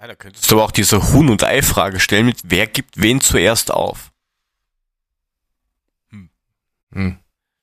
Ja, 0.00 0.08
da 0.08 0.14
könntest 0.14 0.50
du 0.50 0.56
aber 0.56 0.64
auch 0.64 0.70
diese 0.72 1.12
Huhn- 1.12 1.30
und 1.30 1.44
Ei-Frage 1.44 2.00
stellen 2.00 2.26
mit, 2.26 2.40
wer 2.44 2.66
gibt 2.66 3.00
wen 3.00 3.20
zuerst 3.20 3.70
auf? 3.70 4.10
Hm. 6.92 7.18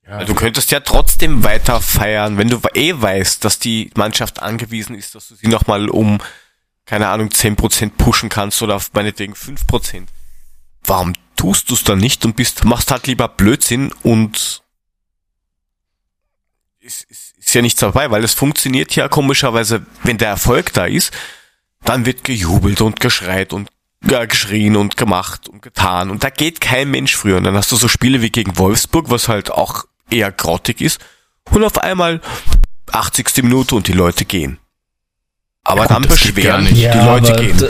Ja, 0.08 0.18
Weil 0.18 0.26
du 0.26 0.34
könntest 0.34 0.72
ja 0.72 0.80
trotzdem 0.80 1.44
weiter 1.44 1.82
feiern, 1.82 2.38
wenn 2.38 2.48
du 2.48 2.60
eh 2.74 3.00
weißt, 3.00 3.46
dass 3.46 3.60
die 3.60 3.92
Mannschaft 3.96 4.42
angewiesen 4.42 4.96
ist, 4.96 5.14
dass 5.14 5.28
du 5.28 5.36
sie 5.36 5.48
nochmal 5.48 5.90
um, 5.90 6.20
keine 6.86 7.10
Ahnung, 7.10 7.30
10% 7.30 7.92
pushen 7.92 8.30
kannst 8.30 8.62
oder 8.64 8.78
auf 8.78 8.92
meinetwegen 8.94 9.34
5%. 9.34 10.08
Warum 10.84 11.14
tust 11.36 11.70
du 11.70 11.76
es 11.76 11.84
dann 11.84 12.00
nicht 12.00 12.26
und 12.26 12.36
bist, 12.36 12.64
machst 12.64 12.90
halt 12.90 13.06
lieber 13.06 13.28
Blödsinn 13.28 13.92
und 14.02 14.64
ist, 16.90 17.04
ist, 17.10 17.38
ist 17.38 17.54
ja 17.54 17.62
nichts 17.62 17.80
dabei, 17.80 18.10
weil 18.12 18.24
es 18.24 18.34
funktioniert 18.34 18.96
ja 18.96 19.08
komischerweise, 19.08 19.86
wenn 20.04 20.18
der 20.18 20.30
Erfolg 20.30 20.74
da 20.74 20.86
ist, 20.86 21.14
dann 21.86 22.06
wird 22.06 22.24
gejubelt 22.24 22.82
und 22.82 23.00
geschreit 23.00 23.54
und 23.54 23.70
ja, 24.10 24.26
geschrien 24.26 24.76
und 24.76 24.98
gemacht 24.98 25.48
und 25.50 25.62
getan 25.62 26.10
und 26.10 26.24
da 26.24 26.30
geht 26.30 26.62
kein 26.62 26.90
Mensch 26.90 27.16
früher. 27.16 27.38
Und 27.38 27.44
dann 27.44 27.56
hast 27.56 27.72
du 27.72 27.76
so 27.76 27.88
Spiele 27.88 28.22
wie 28.22 28.30
gegen 28.30 28.58
Wolfsburg, 28.58 29.10
was 29.10 29.28
halt 29.28 29.52
auch 29.52 29.86
eher 30.10 30.32
grottig 30.32 30.82
ist 30.82 31.00
und 31.52 31.64
auf 31.64 31.78
einmal 31.78 32.22
80. 32.92 33.44
Minute 33.44 33.76
und 33.76 33.88
die 33.88 33.94
Leute 33.94 34.26
gehen. 34.26 34.58
Aber 35.64 35.86
dann 35.86 36.04
das 36.04 36.22
geht 36.22 36.36
gar 36.44 36.58
beschweren, 36.60 36.64
nicht. 36.64 36.94
die 36.94 36.98
Leute 36.98 37.34
aber 37.34 37.42
gehen. 37.44 37.70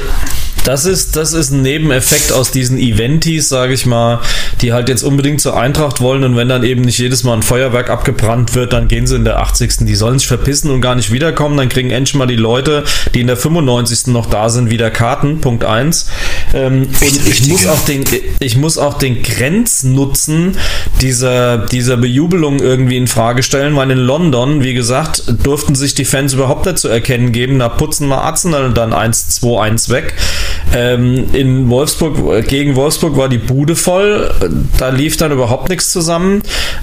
Das 0.63 0.85
ist, 0.85 1.15
das 1.15 1.33
ist 1.33 1.51
ein 1.51 1.61
Nebeneffekt 1.61 2.31
aus 2.31 2.51
diesen 2.51 2.77
Eventis, 2.77 3.49
sage 3.49 3.73
ich 3.73 3.85
mal, 3.85 4.19
die 4.61 4.73
halt 4.73 4.89
jetzt 4.89 5.03
unbedingt 5.03 5.41
zur 5.41 5.57
Eintracht 5.57 6.01
wollen 6.01 6.23
und 6.23 6.35
wenn 6.35 6.49
dann 6.49 6.63
eben 6.63 6.81
nicht 6.81 6.99
jedes 6.99 7.23
Mal 7.23 7.33
ein 7.33 7.43
Feuerwerk 7.43 7.89
abgebrannt 7.89 8.55
wird, 8.55 8.73
dann 8.73 8.87
gehen 8.87 9.07
sie 9.07 9.15
in 9.15 9.25
der 9.25 9.39
80. 9.39 9.77
Die 9.81 9.95
sollen 9.95 10.19
sich 10.19 10.27
verpissen 10.27 10.69
und 10.71 10.81
gar 10.81 10.95
nicht 10.95 11.11
wiederkommen, 11.11 11.57
dann 11.57 11.69
kriegen 11.69 11.89
endlich 11.91 12.15
mal 12.15 12.27
die 12.27 12.35
Leute, 12.35 12.83
die 13.13 13.21
in 13.21 13.27
der 13.27 13.37
95. 13.37 14.07
noch 14.07 14.27
da 14.27 14.49
sind, 14.49 14.69
wieder 14.69 14.91
Karten, 14.91 15.41
Punkt 15.41 15.63
eins. 15.63 16.09
Ähm, 16.53 16.87
und 17.01 17.27
ich 17.27 17.47
muss 17.47 17.65
auch 17.67 17.83
den, 17.85 18.03
ich 18.39 18.57
muss 18.57 18.77
auch 18.77 18.97
den 18.97 19.23
Grenznutzen 19.23 20.57
dieser, 21.01 21.57
dieser 21.57 21.97
Bejubelung 21.97 22.59
irgendwie 22.59 22.97
in 22.97 23.07
Frage 23.07 23.43
stellen, 23.43 23.75
weil 23.75 23.91
in 23.91 23.97
London, 23.97 24.63
wie 24.63 24.73
gesagt, 24.73 25.23
durften 25.43 25.75
sich 25.75 25.95
die 25.95 26.05
Fans 26.05 26.33
überhaupt 26.33 26.65
nicht 26.65 26.79
zu 26.79 26.87
erkennen 26.87 27.31
geben. 27.31 27.59
Da 27.59 27.69
putzen 27.69 28.07
mal 28.07 28.19
Arsenal 28.19 28.73
dann 28.73 28.93
1-2-1 28.93 29.89
weg. 29.89 30.15
Ähm, 30.73 31.25
in 31.33 31.69
Wolfsburg, 31.69 32.17
äh, 32.31 32.41
gegen 32.41 32.75
Wolfsburg 32.75 33.17
war 33.17 33.29
die 33.29 33.37
Bude 33.37 33.75
voll. 33.75 34.31
Da 34.77 34.89
lief 34.89 35.17
dann 35.17 35.31
überhaupt 35.31 35.69
nichts 35.69 35.91
zusammen. 35.91 36.41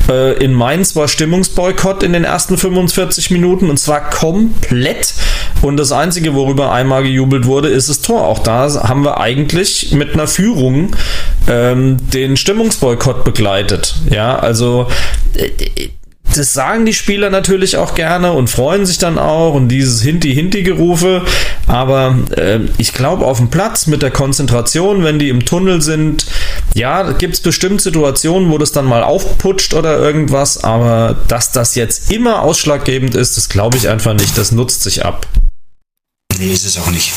Äh, 0.08 0.42
in 0.42 0.52
Mainz 0.52 0.96
war 0.96 1.08
Stimmungsboykott 1.08 2.02
in 2.02 2.12
den 2.12 2.24
ersten 2.24 2.58
45 2.58 3.30
Minuten 3.30 3.70
und 3.70 3.78
zwar 3.78 4.10
komplett. 4.10 5.14
Und 5.62 5.76
das 5.76 5.92
Einzige, 5.92 6.34
worüber 6.34 6.72
einmal 6.72 7.02
gejubelt 7.02 7.46
wurde, 7.46 7.68
ist 7.68 7.88
das 7.88 8.00
Tor. 8.00 8.26
Auch 8.26 8.40
da 8.40 8.68
haben 8.88 9.04
wir 9.04 9.18
eigentlich 9.20 9.92
mit 9.92 10.14
einer 10.14 10.26
Führung 10.26 10.94
ähm, 11.48 11.96
den 12.12 12.36
Stimmungsboykott 12.36 13.24
begleitet. 13.24 13.94
Ja, 14.10 14.38
also 14.38 14.88
äh, 15.34 15.90
das 16.34 16.52
sagen 16.52 16.84
die 16.84 16.92
Spieler 16.92 17.30
natürlich 17.30 17.76
auch 17.76 17.94
gerne 17.94 18.32
und 18.32 18.50
freuen 18.50 18.84
sich 18.84 18.98
dann 18.98 19.18
auch 19.18 19.54
und 19.54 19.68
dieses 19.68 20.02
Hinti-Hinti-Gerufe. 20.02 21.24
Aber 21.66 22.18
äh, 22.36 22.60
ich 22.78 22.92
glaube, 22.92 23.24
auf 23.24 23.38
dem 23.38 23.48
Platz 23.48 23.86
mit 23.86 24.02
der 24.02 24.10
Konzentration, 24.10 25.04
wenn 25.04 25.18
die 25.18 25.28
im 25.28 25.44
Tunnel 25.44 25.80
sind, 25.82 26.26
ja, 26.74 27.12
gibt 27.12 27.34
es 27.34 27.40
bestimmt 27.40 27.80
Situationen, 27.80 28.50
wo 28.50 28.58
das 28.58 28.72
dann 28.72 28.84
mal 28.84 29.02
aufputscht 29.02 29.74
oder 29.74 29.98
irgendwas. 29.98 30.62
Aber 30.64 31.16
dass 31.28 31.52
das 31.52 31.74
jetzt 31.74 32.10
immer 32.10 32.42
ausschlaggebend 32.42 33.14
ist, 33.14 33.36
das 33.36 33.48
glaube 33.48 33.76
ich 33.76 33.88
einfach 33.88 34.14
nicht. 34.14 34.36
Das 34.36 34.52
nutzt 34.52 34.82
sich 34.82 35.04
ab. 35.04 35.26
Nee, 36.38 36.52
ist 36.52 36.66
es 36.66 36.78
auch 36.78 36.90
nicht. 36.90 37.12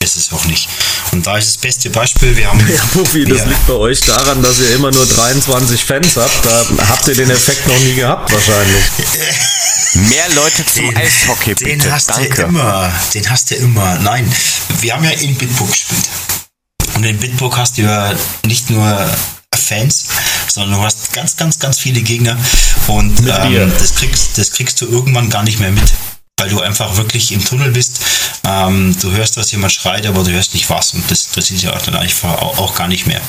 Ist 0.00 0.16
es 0.16 0.32
auch 0.32 0.44
nicht. 0.46 0.68
Und 1.14 1.24
da 1.28 1.38
ist 1.38 1.46
das 1.46 1.56
beste 1.58 1.90
Beispiel, 1.90 2.36
wir 2.36 2.48
haben. 2.48 2.58
Ja, 2.74 2.82
Puffy, 2.92 3.24
das 3.24 3.38
Ja. 3.38 3.44
liegt 3.44 3.66
bei 3.68 3.74
euch 3.74 4.00
daran, 4.00 4.42
dass 4.42 4.58
ihr 4.58 4.74
immer 4.74 4.90
nur 4.90 5.06
23 5.06 5.84
Fans 5.84 6.16
habt. 6.16 6.44
Da 6.44 6.66
habt 6.88 7.06
ihr 7.06 7.14
den 7.14 7.30
Effekt 7.30 7.68
noch 7.68 7.78
nie 7.78 7.94
gehabt, 7.94 8.32
wahrscheinlich. 8.32 8.84
Mehr 10.10 10.28
Leute 10.34 10.66
zum 10.66 10.94
Eishockey, 10.96 11.54
den 11.54 11.78
bitte. 11.78 11.92
hast 11.92 12.10
Danke. 12.10 12.34
du 12.34 12.42
immer. 12.48 12.92
Den 13.14 13.30
hast 13.30 13.50
du 13.52 13.54
immer. 13.54 13.94
Nein, 14.00 14.30
wir 14.80 14.92
haben 14.92 15.04
ja 15.04 15.10
in 15.10 15.36
Bitburg 15.36 15.70
gespielt. 15.70 16.08
Und 16.94 17.04
in 17.04 17.16
Bitburg 17.18 17.56
hast 17.56 17.78
du 17.78 17.82
ja 17.82 18.12
nicht 18.44 18.70
nur 18.70 19.08
Fans, 19.54 20.06
sondern 20.48 20.80
du 20.80 20.84
hast 20.84 21.12
ganz, 21.12 21.36
ganz, 21.36 21.60
ganz 21.60 21.78
viele 21.78 22.02
Gegner. 22.02 22.36
Und 22.88 23.20
ähm, 23.20 23.72
das, 23.78 23.94
kriegst, 23.94 24.36
das 24.36 24.50
kriegst 24.50 24.80
du 24.80 24.86
irgendwann 24.88 25.30
gar 25.30 25.44
nicht 25.44 25.60
mehr 25.60 25.70
mit. 25.70 25.84
Weil 26.40 26.50
du 26.50 26.60
einfach 26.60 26.96
wirklich 26.96 27.30
im 27.30 27.44
Tunnel 27.44 27.70
bist. 27.70 28.00
Ähm, 28.44 28.96
du 29.00 29.12
hörst, 29.12 29.36
dass 29.36 29.52
jemand 29.52 29.72
schreit, 29.72 30.04
aber 30.04 30.24
du 30.24 30.32
hörst 30.32 30.52
nicht 30.52 30.68
was. 30.68 30.92
Und 30.92 31.08
das 31.08 31.26
interessiert 31.26 31.62
ja 31.62 31.76
auch 31.76 31.82
dann 31.82 31.94
einfach 31.94 32.34
auch, 32.42 32.74
gar 32.74 32.88
nicht 32.88 33.06
mehr. 33.06 33.20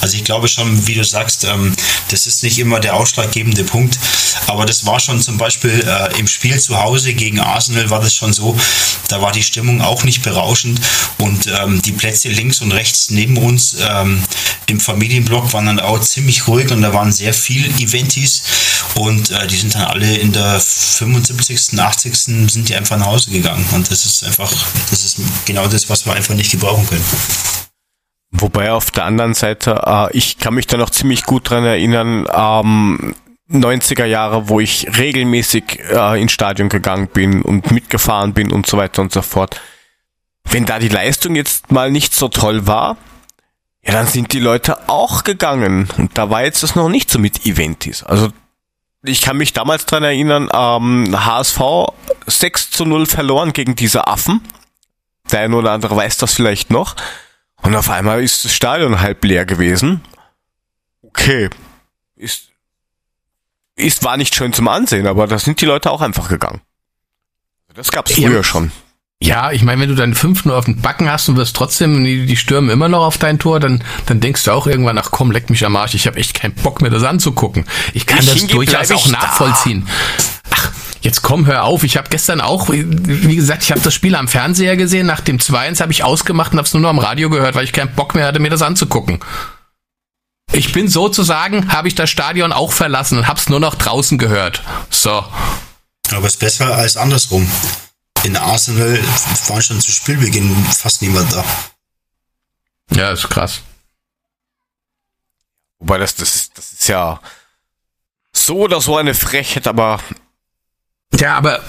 Also 0.00 0.16
ich 0.16 0.24
glaube 0.24 0.48
schon, 0.48 0.86
wie 0.86 0.94
du 0.94 1.04
sagst, 1.04 1.44
ähm, 1.44 1.74
das 2.08 2.26
ist 2.26 2.42
nicht 2.42 2.58
immer 2.58 2.80
der 2.80 2.94
ausschlaggebende 2.96 3.62
Punkt. 3.64 3.98
Aber 4.46 4.64
das 4.64 4.86
war 4.86 5.00
schon 5.00 5.20
zum 5.20 5.36
Beispiel 5.36 5.86
äh, 5.86 6.18
im 6.18 6.26
Spiel 6.26 6.58
zu 6.58 6.78
Hause 6.78 7.12
gegen 7.12 7.40
Arsenal 7.40 7.90
war 7.90 8.00
das 8.00 8.14
schon 8.14 8.32
so. 8.32 8.56
Da 9.08 9.20
war 9.20 9.32
die 9.32 9.42
Stimmung 9.42 9.82
auch 9.82 10.04
nicht 10.04 10.22
berauschend. 10.22 10.80
Und 11.18 11.46
ähm, 11.46 11.82
die 11.82 11.92
Plätze 11.92 12.28
links 12.28 12.62
und 12.62 12.72
rechts 12.72 13.10
neben 13.10 13.36
uns 13.36 13.76
ähm, 13.80 14.22
im 14.66 14.80
Familienblock 14.80 15.52
waren 15.52 15.66
dann 15.66 15.80
auch 15.80 16.00
ziemlich 16.00 16.46
ruhig. 16.48 16.70
Und 16.70 16.82
da 16.82 16.94
waren 16.94 17.12
sehr 17.12 17.34
viele 17.34 17.68
Eventis. 17.68 18.42
Und 18.94 19.30
äh, 19.30 19.46
die 19.46 19.56
sind 19.56 19.74
dann 19.74 19.82
alle 19.82 20.16
in 20.16 20.32
der 20.32 20.58
75., 20.60 21.78
80. 21.78 22.45
sind 22.48 22.68
die 22.68 22.74
einfach 22.74 22.96
nach 22.96 23.06
Hause 23.06 23.30
gegangen. 23.30 23.64
Und 23.72 23.90
das 23.90 24.06
ist 24.06 24.24
einfach, 24.24 24.50
das 24.90 25.04
ist 25.04 25.18
genau 25.46 25.66
das, 25.66 25.88
was 25.88 26.06
wir 26.06 26.14
einfach 26.14 26.34
nicht 26.34 26.50
gebrauchen 26.50 26.86
können. 26.86 27.04
Wobei 28.32 28.72
auf 28.72 28.90
der 28.90 29.04
anderen 29.04 29.34
Seite, 29.34 29.82
äh, 29.86 30.16
ich 30.16 30.38
kann 30.38 30.54
mich 30.54 30.66
da 30.66 30.76
noch 30.76 30.90
ziemlich 30.90 31.24
gut 31.24 31.50
dran 31.50 31.64
erinnern, 31.64 32.26
ähm, 32.32 33.14
90er 33.50 34.04
Jahre, 34.04 34.48
wo 34.48 34.60
ich 34.60 34.98
regelmäßig 34.98 35.80
äh, 35.90 36.20
ins 36.20 36.32
Stadion 36.32 36.68
gegangen 36.68 37.08
bin 37.08 37.42
und 37.42 37.70
mitgefahren 37.70 38.34
bin 38.34 38.50
und 38.50 38.66
so 38.66 38.76
weiter 38.76 39.02
und 39.02 39.12
so 39.12 39.22
fort. 39.22 39.60
Wenn 40.44 40.66
da 40.66 40.78
die 40.78 40.88
Leistung 40.88 41.36
jetzt 41.36 41.70
mal 41.70 41.90
nicht 41.90 42.14
so 42.14 42.28
toll 42.28 42.66
war, 42.66 42.96
ja, 43.84 43.92
dann 43.92 44.06
sind 44.08 44.32
die 44.32 44.40
Leute 44.40 44.88
auch 44.88 45.22
gegangen. 45.22 45.88
Und 45.96 46.18
da 46.18 46.28
war 46.28 46.42
jetzt 46.42 46.62
das 46.64 46.74
noch 46.74 46.88
nicht 46.88 47.08
so 47.08 47.20
mit 47.20 47.46
Eventis. 47.46 48.02
Also 48.02 48.30
ich 49.04 49.22
kann 49.22 49.36
mich 49.36 49.52
damals 49.52 49.86
dran 49.86 50.02
erinnern, 50.02 50.48
ähm, 50.52 51.14
HSV 51.16 51.60
6 52.26 52.70
zu 52.70 52.84
0 52.84 53.06
verloren 53.06 53.52
gegen 53.52 53.76
diese 53.76 54.06
Affen. 54.06 54.40
Der 55.30 55.40
eine 55.40 55.56
oder 55.56 55.72
andere 55.72 55.96
weiß 55.96 56.18
das 56.18 56.34
vielleicht 56.34 56.70
noch. 56.70 56.96
Und 57.62 57.74
auf 57.74 57.90
einmal 57.90 58.22
ist 58.22 58.44
das 58.44 58.54
Stadion 58.54 59.00
halb 59.00 59.24
leer 59.24 59.44
gewesen. 59.46 60.00
Okay. 61.02 61.48
Ist, 62.16 62.50
ist, 63.74 64.04
war 64.04 64.16
nicht 64.16 64.34
schön 64.34 64.52
zum 64.52 64.68
Ansehen, 64.68 65.06
aber 65.06 65.26
da 65.26 65.38
sind 65.38 65.60
die 65.60 65.66
Leute 65.66 65.90
auch 65.90 66.00
einfach 66.00 66.28
gegangen. 66.28 66.60
Das 67.74 67.90
gab's 67.90 68.16
Ja. 68.16 68.28
früher 68.28 68.44
schon. 68.44 68.70
Ja, 69.18 69.50
ich 69.50 69.62
meine, 69.62 69.80
wenn 69.80 69.88
du 69.88 69.94
dann 69.94 70.14
5 70.14 70.44
nur 70.44 70.56
auf 70.58 70.66
den 70.66 70.82
Backen 70.82 71.10
hast 71.10 71.28
und 71.30 71.36
wirst 71.36 71.56
trotzdem, 71.56 72.04
die, 72.04 72.26
die 72.26 72.36
stürmen 72.36 72.68
immer 72.68 72.88
noch 72.88 73.04
auf 73.04 73.16
dein 73.16 73.38
Tor, 73.38 73.60
dann, 73.60 73.82
dann 74.04 74.20
denkst 74.20 74.44
du 74.44 74.50
auch 74.52 74.66
irgendwann, 74.66 74.98
ach 74.98 75.10
komm, 75.10 75.30
leck 75.30 75.48
mich 75.48 75.64
am 75.64 75.74
Arsch, 75.74 75.94
ich 75.94 76.06
habe 76.06 76.18
echt 76.18 76.34
keinen 76.34 76.54
Bock 76.54 76.82
mehr, 76.82 76.90
das 76.90 77.02
anzugucken. 77.02 77.66
Ich 77.94 78.04
kann 78.04 78.18
ich 78.20 78.26
das 78.26 78.46
durchaus 78.46 78.90
auch 78.92 79.08
nachvollziehen. 79.08 79.88
Ach, 79.88 80.35
jetzt 81.06 81.22
komm, 81.22 81.46
hör 81.46 81.62
auf. 81.62 81.84
Ich 81.84 81.96
habe 81.96 82.08
gestern 82.10 82.40
auch, 82.40 82.68
wie 82.68 83.36
gesagt, 83.36 83.62
ich 83.62 83.70
habe 83.70 83.80
das 83.80 83.94
Spiel 83.94 84.16
am 84.16 84.26
Fernseher 84.26 84.76
gesehen, 84.76 85.06
nach 85.06 85.20
dem 85.20 85.38
2-1 85.38 85.80
habe 85.80 85.92
ich 85.92 86.02
ausgemacht 86.02 86.52
und 86.52 86.58
habe 86.58 86.66
es 86.66 86.74
nur 86.74 86.82
noch 86.82 86.90
am 86.90 86.98
Radio 86.98 87.30
gehört, 87.30 87.54
weil 87.54 87.64
ich 87.64 87.72
keinen 87.72 87.94
Bock 87.94 88.16
mehr 88.16 88.26
hatte, 88.26 88.40
mir 88.40 88.50
das 88.50 88.60
anzugucken. 88.60 89.20
Ich 90.52 90.72
bin 90.72 90.88
sozusagen, 90.88 91.72
habe 91.72 91.86
ich 91.86 91.94
das 91.94 92.10
Stadion 92.10 92.52
auch 92.52 92.72
verlassen 92.72 93.18
und 93.18 93.28
hab's 93.28 93.48
nur 93.48 93.60
noch 93.60 93.76
draußen 93.76 94.18
gehört. 94.18 94.62
So. 94.90 95.24
Aber 96.10 96.26
es 96.26 96.34
ist 96.34 96.40
besser 96.40 96.74
als 96.74 96.96
andersrum. 96.96 97.48
In 98.24 98.36
Arsenal 98.36 98.98
waren 99.46 99.62
schon 99.62 99.80
zu 99.80 99.92
Spielbeginn 99.92 100.56
fast 100.64 101.02
niemand 101.02 101.32
da. 101.32 101.44
Ja, 102.90 103.10
ist 103.10 103.28
krass. 103.28 103.60
Wobei 105.78 105.98
das, 105.98 106.16
das, 106.16 106.34
ist, 106.34 106.58
das 106.58 106.72
ist 106.72 106.88
ja 106.88 107.20
so 108.32 108.58
oder 108.58 108.80
so 108.80 108.96
eine 108.96 109.14
Frechheit, 109.14 109.68
aber 109.68 110.00
Ja, 111.14 111.36
aber 111.36 111.58
macht 111.60 111.68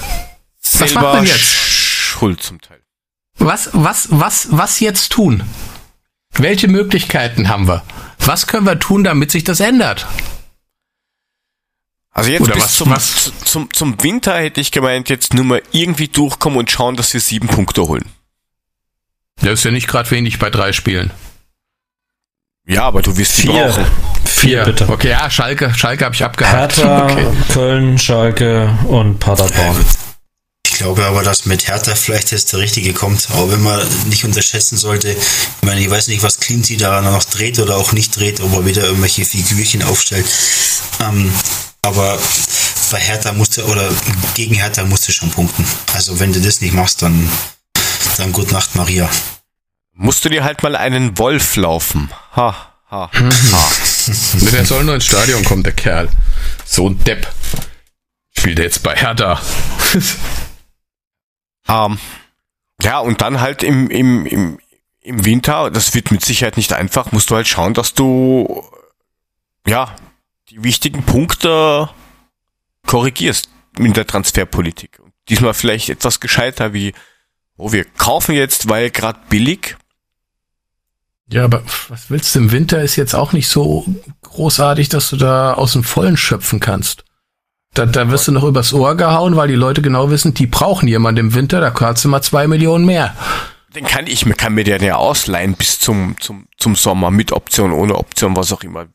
selber 0.62 1.14
man 1.14 1.26
jetzt? 1.26 1.40
schuld 1.40 2.42
zum 2.42 2.60
Teil. 2.62 2.82
was, 3.38 3.70
was, 3.74 4.08
was, 4.12 4.48
was 4.52 4.80
jetzt 4.80 5.12
tun? 5.12 5.44
Welche 6.34 6.68
Möglichkeiten 6.68 7.48
haben 7.50 7.68
wir? 7.68 7.84
Was 8.20 8.48
können 8.48 8.66
wir 8.66 8.80
tun, 8.80 9.04
damit 9.04 9.32
sich 9.32 9.44
das 9.44 9.60
ändert? 9.60 10.06
Also 12.12 12.32
jetzt 12.32 12.42
Oder 12.42 12.56
bis 12.56 12.64
was- 12.64 12.74
zum, 12.76 12.90
was- 12.92 13.24
zu- 13.26 13.32
zum, 13.46 13.74
zum 13.74 14.04
Winter 14.04 14.38
hätte 14.38 14.60
ich 14.60 14.72
gemeint, 14.72 15.10
jetzt 15.10 15.34
nur 15.34 15.46
mal 15.46 15.62
irgendwie 15.72 16.08
durchkommen 16.08 16.58
und 16.58 16.70
schauen, 16.72 16.96
dass 16.96 17.14
wir 17.14 17.22
sieben 17.22 17.48
Punkte 17.48 17.84
holen. 17.84 18.06
Das 19.38 19.54
ist 19.54 19.64
ja 19.66 19.72
nicht 19.72 19.88
gerade 19.88 20.10
wenig 20.12 20.40
bei 20.40 20.50
drei 20.50 20.74
Spielen. 20.74 21.12
Ja, 22.68 22.84
aber 22.84 23.02
du 23.02 23.16
wirst 23.18 23.34
Vier. 23.34 23.52
brauchen. 23.52 23.86
Vier, 24.26 24.64
bitte. 24.66 24.90
Okay, 24.90 25.10
ja, 25.12 25.30
Schalke, 25.30 25.74
Schalke 25.74 26.04
habe 26.06 26.14
ich 26.16 26.24
abgehakt. 26.24 26.78
Hertha, 26.78 27.06
Okay. 27.12 27.28
Köln, 27.54 27.98
Schalke 27.98 28.70
und 28.88 29.20
Paderborn. 29.20 29.86
Ich 30.66 30.74
glaube 30.74 31.06
aber, 31.06 31.24
dass 31.24 31.46
mit 31.46 31.68
Hertha 31.68 31.96
vielleicht 31.96 32.32
jetzt 32.32 32.52
der 32.54 32.60
Richtige 32.60 32.94
kommt. 32.94 33.30
Aber 33.32 33.52
wenn 33.52 33.64
man 33.64 33.80
nicht 34.10 34.26
unterschätzen 34.26 34.78
sollte, 34.78 35.10
ich 35.12 35.18
meine, 35.62 35.80
ich 35.80 35.90
weiß 35.90 36.08
nicht, 36.10 36.22
was 36.24 36.40
Cleansy 36.40 36.78
da 36.78 37.02
noch 37.02 37.24
dreht 37.24 37.58
oder 37.58 37.78
auch 37.78 37.94
nicht 37.94 38.16
dreht, 38.16 38.42
ob 38.42 38.54
er 38.54 38.66
wieder 38.66 38.84
irgendwelche 38.84 39.26
Figürchen 39.26 39.82
aufstellt. 39.82 40.26
Ähm, 41.00 41.32
aber 41.82 42.20
bei 42.92 43.00
Hertha 43.00 43.32
musste 43.32 43.66
oder 43.66 43.90
gegen 44.36 44.54
Hertha 44.56 44.84
musste 44.84 45.12
schon 45.14 45.32
punkten. 45.32 45.66
Also 45.96 46.20
wenn 46.20 46.34
du 46.34 46.42
das 46.42 46.62
nicht 46.62 46.74
machst, 46.74 47.02
dann, 47.02 47.28
dann 48.18 48.34
gut 48.34 48.52
Nacht, 48.52 48.76
Maria. 48.76 49.10
Musst 50.00 50.24
du 50.24 50.30
dir 50.30 50.44
halt 50.44 50.62
mal 50.62 50.76
einen 50.76 51.18
Wolf 51.18 51.56
laufen. 51.56 52.12
Ha, 52.36 52.56
ha, 52.92 53.10
ha. 53.12 53.12
Der 54.52 54.64
soll 54.64 54.84
nur 54.84 54.96
ins 54.96 55.06
Stadion 55.06 55.44
kommen, 55.44 55.64
der 55.64 55.74
Kerl. 55.74 56.08
So 56.66 56.88
ein 56.88 57.04
Depp. 57.04 57.28
Spielt 58.38 58.60
er 58.60 58.66
jetzt 58.66 58.84
bei 58.84 58.96
Hertha. 58.96 59.42
Ähm, 61.70 62.00
ja, 62.82 63.00
und 63.00 63.22
dann 63.22 63.42
halt 63.42 63.62
im, 63.62 63.90
im, 63.90 64.26
im, 64.26 64.60
im 65.02 65.26
Winter, 65.26 65.70
das 65.70 65.94
wird 65.94 66.12
mit 66.12 66.24
Sicherheit 66.24 66.56
nicht 66.56 66.72
einfach, 66.72 67.12
musst 67.12 67.30
du 67.30 67.36
halt 67.36 67.46
schauen, 67.46 67.74
dass 67.74 67.94
du 67.94 68.64
ja 69.66 69.94
die 70.50 70.64
wichtigen 70.64 71.04
Punkte 71.04 71.90
korrigierst 72.86 73.50
in 73.78 73.92
der 73.92 74.08
Transferpolitik. 74.08 75.02
Diesmal 75.28 75.54
vielleicht 75.54 75.90
etwas 75.90 76.22
gescheiter 76.22 76.72
wie, 76.72 76.94
oh, 77.58 77.74
wir 77.74 77.84
kaufen 77.84 78.34
jetzt, 78.34 78.70
weil 78.70 78.90
gerade 78.90 79.20
billig. 79.28 79.76
Ja, 81.30 81.44
aber 81.44 81.62
was 81.90 82.10
willst 82.10 82.34
du 82.36 82.40
im 82.40 82.52
Winter 82.52 82.82
ist 82.82 82.96
jetzt 82.96 83.14
auch 83.14 83.34
nicht 83.34 83.50
so 83.50 83.86
großartig, 84.24 84.90
dass 84.90 85.10
du 85.10 85.18
da 85.18 85.54
aus 85.54 85.74
dem 85.74 85.84
Vollen 85.84 86.16
schöpfen 86.16 86.60
kannst. 86.60 87.04
Da, 87.74 87.86
da 87.86 88.10
wirst 88.10 88.28
du 88.28 88.32
noch 88.32 88.44
übers 88.44 88.74
Ohr 88.74 88.96
gehauen, 88.96 89.36
weil 89.36 89.50
die 89.50 89.56
Leute 89.56 89.82
genau 89.82 90.10
wissen, 90.10 90.34
die 90.34 90.48
brauchen 90.48 90.88
jemanden 90.88 91.20
im 91.20 91.34
Winter, 91.34 91.60
da 91.60 91.70
kannst 91.70 92.06
du 92.06 92.10
mal 92.10 92.22
zwei 92.22 92.48
Millionen 92.48 92.86
mehr. 92.86 93.16
Den 93.76 93.86
kann 93.86 94.08
ich 94.08 94.26
mir, 94.26 94.34
kann 94.34 94.54
mir 94.54 94.64
den 94.64 94.82
ja 94.82 94.96
ausleihen 94.96 95.54
bis 95.54 95.80
zum, 95.80 96.16
zum, 96.20 96.48
zum 96.58 96.76
Sommer 96.76 97.12
mit 97.12 97.32
Option, 97.32 97.74
ohne 97.74 97.96
Option, 97.96 98.36
was 98.36 98.52
auch 98.54 98.64
immer. 98.64 98.88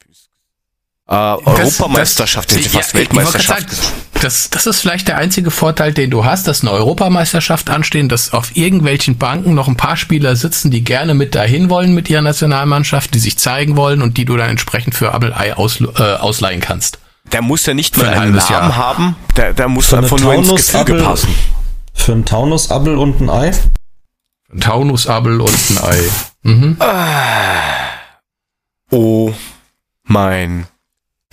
Äh, 1.12 1.14
Europameisterschaft, 1.44 2.50
das, 2.50 2.56
hätte 2.58 2.68
fast 2.70 2.94
ja, 2.94 3.00
Weltmeisterschaft. 3.00 3.70
sagen, 3.70 3.94
Das, 4.22 4.48
das 4.48 4.64
ist 4.66 4.80
vielleicht 4.80 5.08
der 5.08 5.18
einzige 5.18 5.50
Vorteil, 5.50 5.92
den 5.92 6.08
du 6.10 6.24
hast, 6.24 6.48
dass 6.48 6.62
eine 6.62 6.70
Europameisterschaft 6.70 7.68
anstehen, 7.68 8.08
dass 8.08 8.32
auf 8.32 8.56
irgendwelchen 8.56 9.18
Banken 9.18 9.52
noch 9.54 9.68
ein 9.68 9.76
paar 9.76 9.98
Spieler 9.98 10.36
sitzen, 10.36 10.70
die 10.70 10.82
gerne 10.82 11.12
mit 11.12 11.34
dahin 11.34 11.68
wollen 11.68 11.94
mit 11.94 12.08
ihrer 12.08 12.22
Nationalmannschaft, 12.22 13.12
die 13.14 13.18
sich 13.18 13.36
zeigen 13.36 13.76
wollen 13.76 14.00
und 14.00 14.16
die 14.16 14.24
du 14.24 14.36
dann 14.38 14.48
entsprechend 14.48 14.94
für 14.94 15.12
Abel-Ei 15.12 15.54
aus, 15.54 15.80
äh, 15.82 16.02
ausleihen 16.14 16.60
kannst. 16.62 16.98
Der 17.30 17.42
muss 17.42 17.66
ja 17.66 17.74
nicht 17.74 17.94
Für 17.94 18.04
mal 18.04 18.08
ein 18.08 18.18
einen 18.18 18.32
halbes 18.34 18.48
Namen 18.50 18.70
Jahr. 18.70 18.76
haben, 18.76 19.16
der, 19.36 19.52
der 19.52 19.68
muss 19.68 19.86
Für 19.86 19.98
einfach 19.98 20.18
nur 20.18 20.34
ins 20.34 20.48
Gefüge 20.72 20.94
passen. 21.02 21.28
Für 21.92 22.12
einen 22.12 22.24
Taunus-Appel 22.24 22.96
und 22.96 23.20
ein 23.20 23.28
Ei? 23.28 23.52
Ein 24.50 24.60
Taunus, 24.60 25.06
Abel 25.06 25.40
und 25.42 25.54
ein 25.70 25.78
Ei. 25.84 25.98
Mhm. 26.42 26.76
Oh 28.90 29.32
mein. 30.04 30.66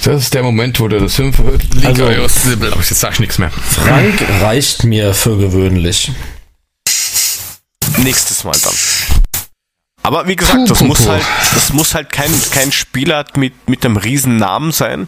Das 0.03 0.23
ist 0.23 0.33
der 0.33 0.43
Moment, 0.43 0.79
wo 0.79 0.87
du 0.87 0.99
das 0.99 1.17
Liga 1.17 1.87
Also- 1.87 2.05
also, 2.05 2.49
jetzt 2.79 2.99
sag 2.99 3.13
ich 3.13 3.19
nichts 3.19 3.37
mehr. 3.37 3.51
Frank 3.51 4.21
reicht 4.41 4.83
mir 4.85 5.13
für 5.13 5.37
gewöhnlich. 5.37 6.11
Nächstes 7.97 8.43
Mal 8.43 8.55
dann. 8.63 8.73
Aber 10.03 10.27
wie 10.27 10.35
gesagt, 10.35 10.55
Puh, 10.57 10.65
das 10.67 10.79
puh, 10.79 10.85
muss 10.85 11.01
puh. 11.01 11.09
halt, 11.09 11.23
das 11.53 11.73
muss 11.73 11.93
halt 11.93 12.11
kein, 12.11 12.31
kein 12.51 12.71
Spieler 12.71 13.25
mit, 13.35 13.67
mit 13.67 13.83
einem 13.85 13.97
riesen 13.97 14.37
Namen 14.37 14.71
sein. 14.71 15.07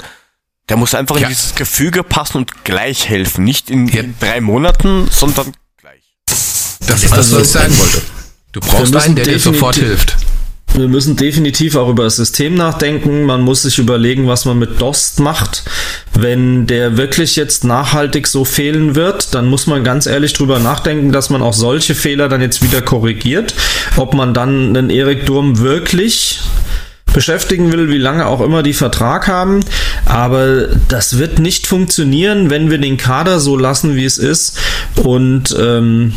Der 0.68 0.76
muss 0.78 0.94
einfach 0.94 1.18
Ja. 1.18 1.28
in 1.28 1.34
dieses 1.34 1.56
Gefüge 1.56 2.04
passen 2.04 2.38
und 2.38 2.66
gleich 2.66 3.08
helfen. 3.08 3.46
Nicht 3.46 3.70
in, 3.70 3.88
Ja. 3.88 4.02
in 4.02 4.16
drei 4.20 4.42
Monaten, 4.42 5.08
sondern 5.10 5.54
gleich. 5.78 6.02
Das 6.26 7.04
ist 7.04 7.12
das, 7.12 7.32
was 7.32 7.42
ich 7.44 7.48
sagen 7.50 7.78
wollte. 7.78 8.02
Du 8.52 8.60
brauchst 8.60 8.96
einen, 8.96 9.16
der 9.16 9.26
dir 9.26 9.40
sofort 9.40 9.76
hilft. 9.78 10.18
Wir 10.74 10.88
müssen 10.88 11.18
definitiv 11.18 11.76
auch 11.76 11.90
über 11.90 12.06
das 12.06 12.16
System 12.16 12.56
nachdenken. 12.56 13.26
Man 13.26 13.42
muss 13.42 13.64
sich 13.64 13.78
überlegen, 13.78 14.28
was 14.28 14.46
man 14.46 14.58
mit 14.58 14.80
Dost 14.80 15.20
macht. 15.20 15.64
Wenn 16.14 16.66
der 16.66 16.96
wirklich 16.96 17.36
jetzt 17.36 17.66
nachhaltig 17.66 18.26
so 18.26 18.46
fehlen 18.46 18.96
wird, 18.96 19.36
dann 19.36 19.48
muss 19.48 19.68
man 19.68 19.84
ganz 19.84 20.06
ehrlich 20.06 20.32
drüber 20.32 20.60
nachdenken, 20.60 21.12
dass 21.12 21.30
man 21.30 21.42
auch 21.42 21.54
solche 21.54 21.94
Fehler 21.94 22.30
dann 22.30 22.42
jetzt 22.42 22.64
wieder 22.64 22.82
korrigiert. 22.82 23.54
Ob 23.98 24.14
man 24.14 24.34
dann 24.34 24.76
einen 24.78 24.90
Erik 24.90 25.26
Durm 25.26 25.60
wirklich 25.60 26.40
beschäftigen 27.14 27.74
will, 27.74 27.90
wie 27.90 27.98
lange 27.98 28.26
auch 28.26 28.40
immer 28.40 28.64
die 28.64 28.74
Vertrag 28.74 29.28
haben. 29.28 29.60
Aber 30.06 30.70
das 30.88 31.18
wird 31.18 31.40
nicht 31.40 31.68
funktionieren, 31.68 32.50
wenn 32.50 32.72
wir 32.72 32.78
den 32.78 32.96
Kader 32.96 33.42
so 33.42 33.58
lassen, 33.58 33.96
wie 33.96 34.06
es 34.06 34.18
ist. 34.18 34.58
Und 34.96 35.54
ähm, 35.60 36.14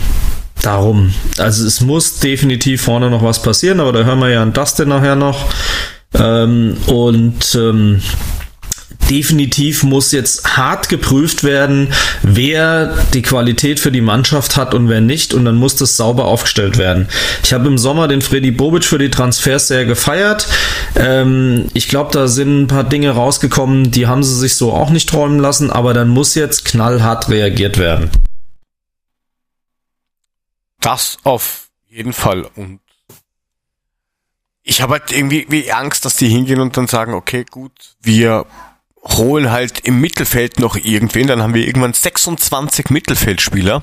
darum. 0.67 1.13
Also 1.39 1.67
es 1.67 1.81
muss 1.81 2.19
definitiv 2.19 2.83
vorne 2.83 3.11
noch 3.11 3.23
was 3.23 3.43
passieren, 3.43 3.81
aber 3.81 3.93
da 3.93 4.05
hören 4.05 4.19
wir 4.19 4.31
ja 4.31 4.43
an 4.43 4.53
Dustin 4.53 4.89
nachher 4.89 5.17
noch. 5.17 5.47
Ähm, 6.15 6.77
und 6.87 7.55
ähm, 7.55 8.01
definitiv 9.11 9.83
muss 9.83 10.13
jetzt 10.13 10.57
hart 10.57 10.89
geprüft 10.89 11.45
werden, 11.45 11.93
wer 12.23 12.95
die 13.13 13.23
Qualität 13.23 13.81
für 13.81 13.93
die 13.93 14.01
Mannschaft 14.01 14.57
hat 14.57 14.75
und 14.75 14.89
wer 14.89 15.01
nicht. 15.01 15.35
Und 15.35 15.45
dann 15.45 15.57
muss 15.57 15.77
das 15.77 15.97
sauber 15.97 16.25
aufgestellt 16.25 16.79
werden. 16.79 17.09
Ich 17.43 17.53
habe 17.53 17.67
im 17.67 17.79
Sommer 17.79 18.09
den 18.09 18.23
Freddy 18.23 18.51
Bobic 18.51 18.85
für 18.85 18.99
die 18.99 19.11
Transfers 19.11 19.69
sehr 19.69 19.85
gefeiert. 19.85 20.47
Ähm, 20.97 21.67
ich 21.75 21.89
glaube, 21.89 22.11
da 22.13 22.29
sind 22.29 22.63
ein 22.63 22.67
paar 22.67 22.85
Dinge 22.85 23.11
rausgekommen, 23.11 23.91
die 23.91 24.07
haben 24.07 24.23
sie 24.23 24.37
sich 24.39 24.55
so 24.55 24.73
auch 24.73 24.91
nicht 24.91 25.09
träumen 25.09 25.39
lassen, 25.39 25.71
aber 25.71 25.95
dann 25.95 26.09
muss 26.09 26.35
jetzt 26.35 26.65
knallhart 26.65 27.29
reagiert 27.29 27.79
werden. 27.79 28.11
Das 30.85 31.17
auf 31.25 31.71
jeden 31.89 32.13
Fall. 32.13 32.43
Und 32.57 32.81
ich 34.63 34.83
habe 34.83 34.95
halt 34.95 35.13
irgendwie 35.13 35.47
wie 35.49 35.73
Angst, 35.73 36.05
dass 36.05 36.17
die 36.17 36.29
hingehen 36.29 36.61
und 36.61 36.77
dann 36.77 36.89
sagen, 36.89 37.15
okay, 37.15 37.47
gut, 37.51 37.97
wir 38.03 38.45
holen 39.03 39.51
halt 39.51 39.81
im 39.81 40.01
Mittelfeld 40.01 40.61
noch 40.61 40.77
irgendwen, 40.77 41.27
dann 41.27 41.43
haben 41.43 41.55
wir 41.55 41.67
irgendwann 41.67 41.95
26 41.95 42.91
Mittelfeldspieler 42.91 43.83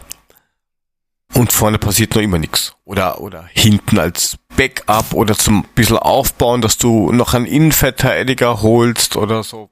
und 1.34 1.52
vorne 1.52 1.80
passiert 1.80 2.14
noch 2.14 2.22
immer 2.22 2.38
nichts. 2.38 2.76
Oder, 2.86 3.20
oder 3.20 3.50
hinten 3.52 3.98
als 3.98 4.38
Backup 4.56 5.14
oder 5.14 5.36
zum 5.36 5.64
bisschen 5.74 5.98
aufbauen, 5.98 6.62
dass 6.62 6.78
du 6.78 7.12
noch 7.12 7.34
einen 7.34 7.48
Innenverteidiger 7.48 8.62
holst 8.62 9.16
oder 9.16 9.44
so. 9.44 9.72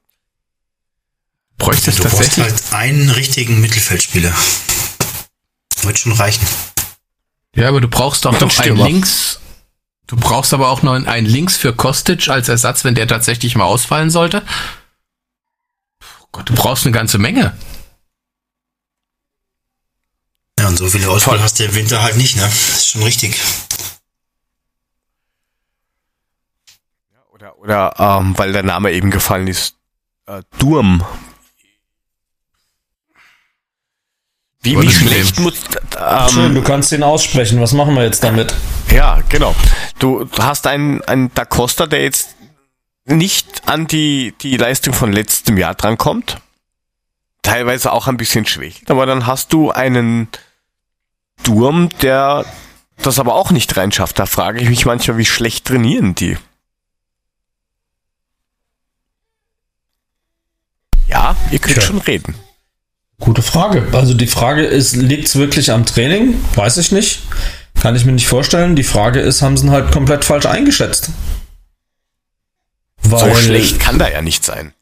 Bräuchtest 1.58 2.00
Du 2.00 2.02
brauchst 2.02 2.18
tatsächlich. 2.18 2.44
halt 2.44 2.72
einen 2.72 3.10
richtigen 3.10 3.60
Mittelfeldspieler. 3.60 4.34
Wird 5.82 5.98
schon 5.98 6.12
reichen. 6.12 6.46
Ja, 7.54 7.68
aber 7.68 7.80
du 7.80 7.88
brauchst 7.88 8.24
doch 8.24 8.32
noch 8.32 8.40
einen 8.40 8.50
Stürmer. 8.50 8.84
Links. 8.84 9.40
Du 10.06 10.16
brauchst 10.16 10.52
aber 10.54 10.70
auch 10.70 10.82
noch 10.82 10.92
einen 10.92 11.26
Links 11.26 11.56
für 11.56 11.72
Kostic 11.72 12.28
als 12.28 12.48
Ersatz, 12.48 12.84
wenn 12.84 12.94
der 12.94 13.06
tatsächlich 13.06 13.54
mal 13.54 13.64
ausfallen 13.64 14.10
sollte. 14.10 14.42
Puh 16.00 16.26
Gott, 16.32 16.48
du 16.48 16.54
brauchst 16.54 16.84
eine 16.84 16.92
ganze 16.92 17.18
Menge. 17.18 17.56
Ja, 20.58 20.68
und 20.68 20.76
so 20.76 20.88
viele 20.88 21.08
Auswahl 21.08 21.40
hast 21.40 21.58
du 21.58 21.64
im 21.64 21.74
Winter 21.74 22.02
halt 22.02 22.16
nicht, 22.16 22.36
ne? 22.36 22.42
Das 22.42 22.76
ist 22.76 22.88
schon 22.88 23.02
richtig. 23.02 23.40
Oder, 27.32 27.58
oder 27.58 27.94
ähm, 27.98 28.36
weil 28.36 28.52
der 28.52 28.62
Name 28.62 28.92
eben 28.92 29.10
gefallen 29.10 29.46
ist, 29.46 29.76
äh, 30.26 30.42
Durm. 30.58 31.04
Wie, 34.62 34.80
wie 34.80 34.90
schlecht 34.90 35.38
muss. 35.40 35.54
Schön, 36.30 36.46
Ähm, 36.46 36.54
du 36.54 36.62
kannst 36.62 36.92
ihn 36.92 37.02
aussprechen. 37.02 37.60
Was 37.60 37.72
machen 37.72 37.94
wir 37.94 38.04
jetzt 38.04 38.22
damit? 38.22 38.54
ja, 38.90 39.20
genau. 39.28 39.54
Du, 39.98 40.28
hast 40.38 40.66
einen, 40.66 41.02
einen 41.02 41.32
Da 41.34 41.44
Costa, 41.46 41.86
der 41.86 42.02
jetzt 42.02 42.36
nicht 43.06 43.62
an 43.68 43.86
die, 43.86 44.34
die 44.42 44.56
Leistung 44.58 44.92
von 44.92 45.12
letztem 45.12 45.56
Jahr 45.56 45.74
drankommt. 45.74 46.38
Teilweise 47.42 47.90
auch 47.92 48.06
ein 48.06 48.18
bisschen 48.18 48.44
schwächt. 48.46 48.90
Aber 48.90 49.06
dann 49.06 49.26
hast 49.26 49.52
du 49.54 49.70
einen 49.70 50.28
Durm, 51.42 51.88
der 52.02 52.44
das 52.98 53.18
aber 53.18 53.34
auch 53.36 53.50
nicht 53.50 53.74
reinschafft. 53.78 54.18
Da 54.18 54.26
frage 54.26 54.60
ich 54.60 54.68
mich 54.68 54.84
manchmal, 54.84 55.16
wie 55.16 55.24
schlecht 55.24 55.64
trainieren 55.66 56.14
die. 56.14 56.36
Ja, 61.06 61.34
ihr 61.50 61.58
könnt 61.58 61.74
Tja. 61.76 61.82
schon 61.82 61.98
reden. 61.98 62.34
Gute 63.20 63.42
Frage. 63.42 63.86
Also 63.92 64.14
die 64.14 64.26
Frage 64.26 64.62
ist, 64.62 64.96
liegt 64.96 65.28
es 65.28 65.36
wirklich 65.36 65.70
am 65.70 65.84
Training? 65.86 66.34
Weiß 66.54 66.78
ich 66.78 66.90
nicht. 66.90 67.20
Kann 67.80 67.94
ich 67.94 68.04
mir 68.04 68.12
nicht 68.12 68.26
vorstellen. 68.26 68.76
Die 68.76 68.82
Frage 68.82 69.20
ist, 69.20 69.42
haben 69.42 69.56
sie 69.56 69.66
ihn 69.66 69.70
halt 69.70 69.92
komplett 69.92 70.24
falsch 70.24 70.46
eingeschätzt? 70.46 71.10
So 73.02 73.12
Weil- 73.12 73.34
schlecht 73.36 73.78
kann 73.80 73.98
da 73.98 74.08
ja 74.10 74.22
nicht 74.22 74.44
sein. 74.44 74.72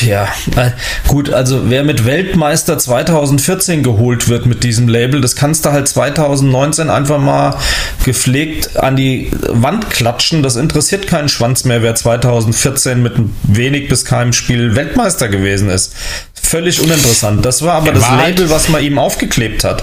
Ja, 0.00 0.28
äh, 0.56 0.70
gut, 1.08 1.30
also 1.32 1.68
wer 1.70 1.84
mit 1.84 2.06
Weltmeister 2.06 2.78
2014 2.78 3.82
geholt 3.82 4.28
wird 4.28 4.46
mit 4.46 4.64
diesem 4.64 4.88
Label, 4.88 5.20
das 5.20 5.36
kannst 5.36 5.64
du 5.66 5.72
halt 5.72 5.88
2019 5.88 6.88
einfach 6.88 7.18
mal 7.18 7.58
gepflegt 8.04 8.78
an 8.78 8.96
die 8.96 9.30
Wand 9.48 9.90
klatschen. 9.90 10.42
Das 10.42 10.56
interessiert 10.56 11.06
keinen 11.06 11.28
Schwanz 11.28 11.64
mehr, 11.64 11.82
wer 11.82 11.94
2014 11.94 13.02
mit 13.02 13.12
wenig 13.42 13.88
bis 13.88 14.04
keinem 14.06 14.32
Spiel 14.32 14.74
Weltmeister 14.74 15.28
gewesen 15.28 15.68
ist. 15.68 15.94
Völlig 16.44 16.80
uninteressant. 16.80 17.44
Das 17.44 17.62
war 17.62 17.74
aber 17.74 17.88
Er 17.88 17.92
das 17.94 18.02
war 18.02 18.18
halt- 18.18 18.38
Label, 18.38 18.50
was 18.50 18.68
man 18.68 18.82
ihm 18.82 18.98
aufgeklebt 18.98 19.64
hat. 19.64 19.82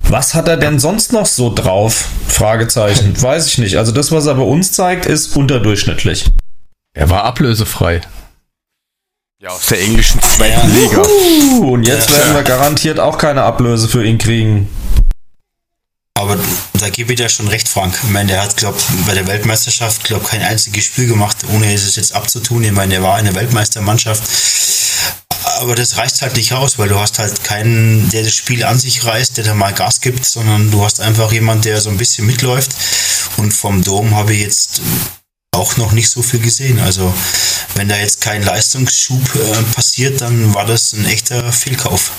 Was 0.00 0.34
hat 0.34 0.48
er 0.48 0.58
denn 0.58 0.78
sonst 0.78 1.12
noch 1.12 1.26
so 1.26 1.52
drauf? 1.52 2.08
Fragezeichen. 2.28 3.20
Weiß 3.20 3.46
ich 3.46 3.58
nicht. 3.58 3.78
Also 3.78 3.90
das, 3.90 4.12
was 4.12 4.26
er 4.26 4.34
bei 4.34 4.42
uns 4.42 4.72
zeigt, 4.72 5.06
ist 5.06 5.34
unterdurchschnittlich. 5.34 6.26
Er 6.92 7.08
war 7.08 7.24
ablösefrei. 7.24 8.02
Ja, 9.40 9.48
aus 9.50 9.66
der 9.66 9.80
englischen 9.80 10.20
zweiten 10.22 10.74
Liga. 10.74 11.02
Uh, 11.02 11.72
und 11.72 11.86
jetzt 11.86 12.12
werden 12.12 12.34
wir 12.34 12.42
garantiert 12.42 13.00
auch 13.00 13.18
keine 13.18 13.42
Ablöse 13.42 13.88
für 13.88 14.04
ihn 14.04 14.18
kriegen. 14.18 14.68
Aber 16.16 16.38
da 16.74 16.88
gebe 16.90 17.12
ich 17.12 17.18
dir 17.18 17.28
schon 17.28 17.48
recht, 17.48 17.68
Frank. 17.68 17.98
Ich 18.04 18.10
meine, 18.10 18.28
der 18.28 18.42
hat, 18.42 18.56
glaube 18.56 18.78
bei 19.06 19.14
der 19.14 19.26
Weltmeisterschaft, 19.26 20.04
glaube 20.04 20.26
kein 20.26 20.42
einziges 20.42 20.84
Spiel 20.84 21.08
gemacht, 21.08 21.38
ohne 21.52 21.72
es 21.74 21.96
jetzt 21.96 22.14
abzutun. 22.14 22.62
Ich 22.62 22.72
meine, 22.72 22.94
der 22.94 23.02
war 23.02 23.16
eine 23.16 23.34
Weltmeistermannschaft. 23.34 24.22
Aber 25.60 25.74
das 25.74 25.96
reicht 25.96 26.22
halt 26.22 26.36
nicht 26.36 26.52
aus, 26.52 26.78
weil 26.78 26.88
du 26.88 26.98
hast 26.98 27.18
halt 27.18 27.44
keinen, 27.44 28.08
der 28.10 28.22
das 28.22 28.34
Spiel 28.34 28.64
an 28.64 28.78
sich 28.78 29.04
reißt, 29.04 29.36
der 29.36 29.44
da 29.44 29.54
mal 29.54 29.72
Gas 29.72 30.00
gibt, 30.00 30.24
sondern 30.24 30.70
du 30.70 30.84
hast 30.84 31.00
einfach 31.00 31.32
jemand, 31.32 31.64
der 31.64 31.80
so 31.80 31.90
ein 31.90 31.96
bisschen 31.96 32.26
mitläuft. 32.26 32.74
Und 33.36 33.52
vom 33.52 33.82
Dom 33.82 34.14
habe 34.14 34.32
ich 34.32 34.40
jetzt 34.40 34.80
auch 35.52 35.76
noch 35.76 35.92
nicht 35.92 36.08
so 36.08 36.22
viel 36.22 36.40
gesehen. 36.40 36.78
Also 36.80 37.12
wenn 37.74 37.88
da 37.88 37.96
jetzt 37.96 38.20
kein 38.20 38.42
Leistungsschub 38.42 39.34
äh, 39.34 39.62
passiert, 39.74 40.20
dann 40.20 40.54
war 40.54 40.66
das 40.66 40.92
ein 40.92 41.06
echter 41.06 41.52
Fehlkauf. 41.52 42.10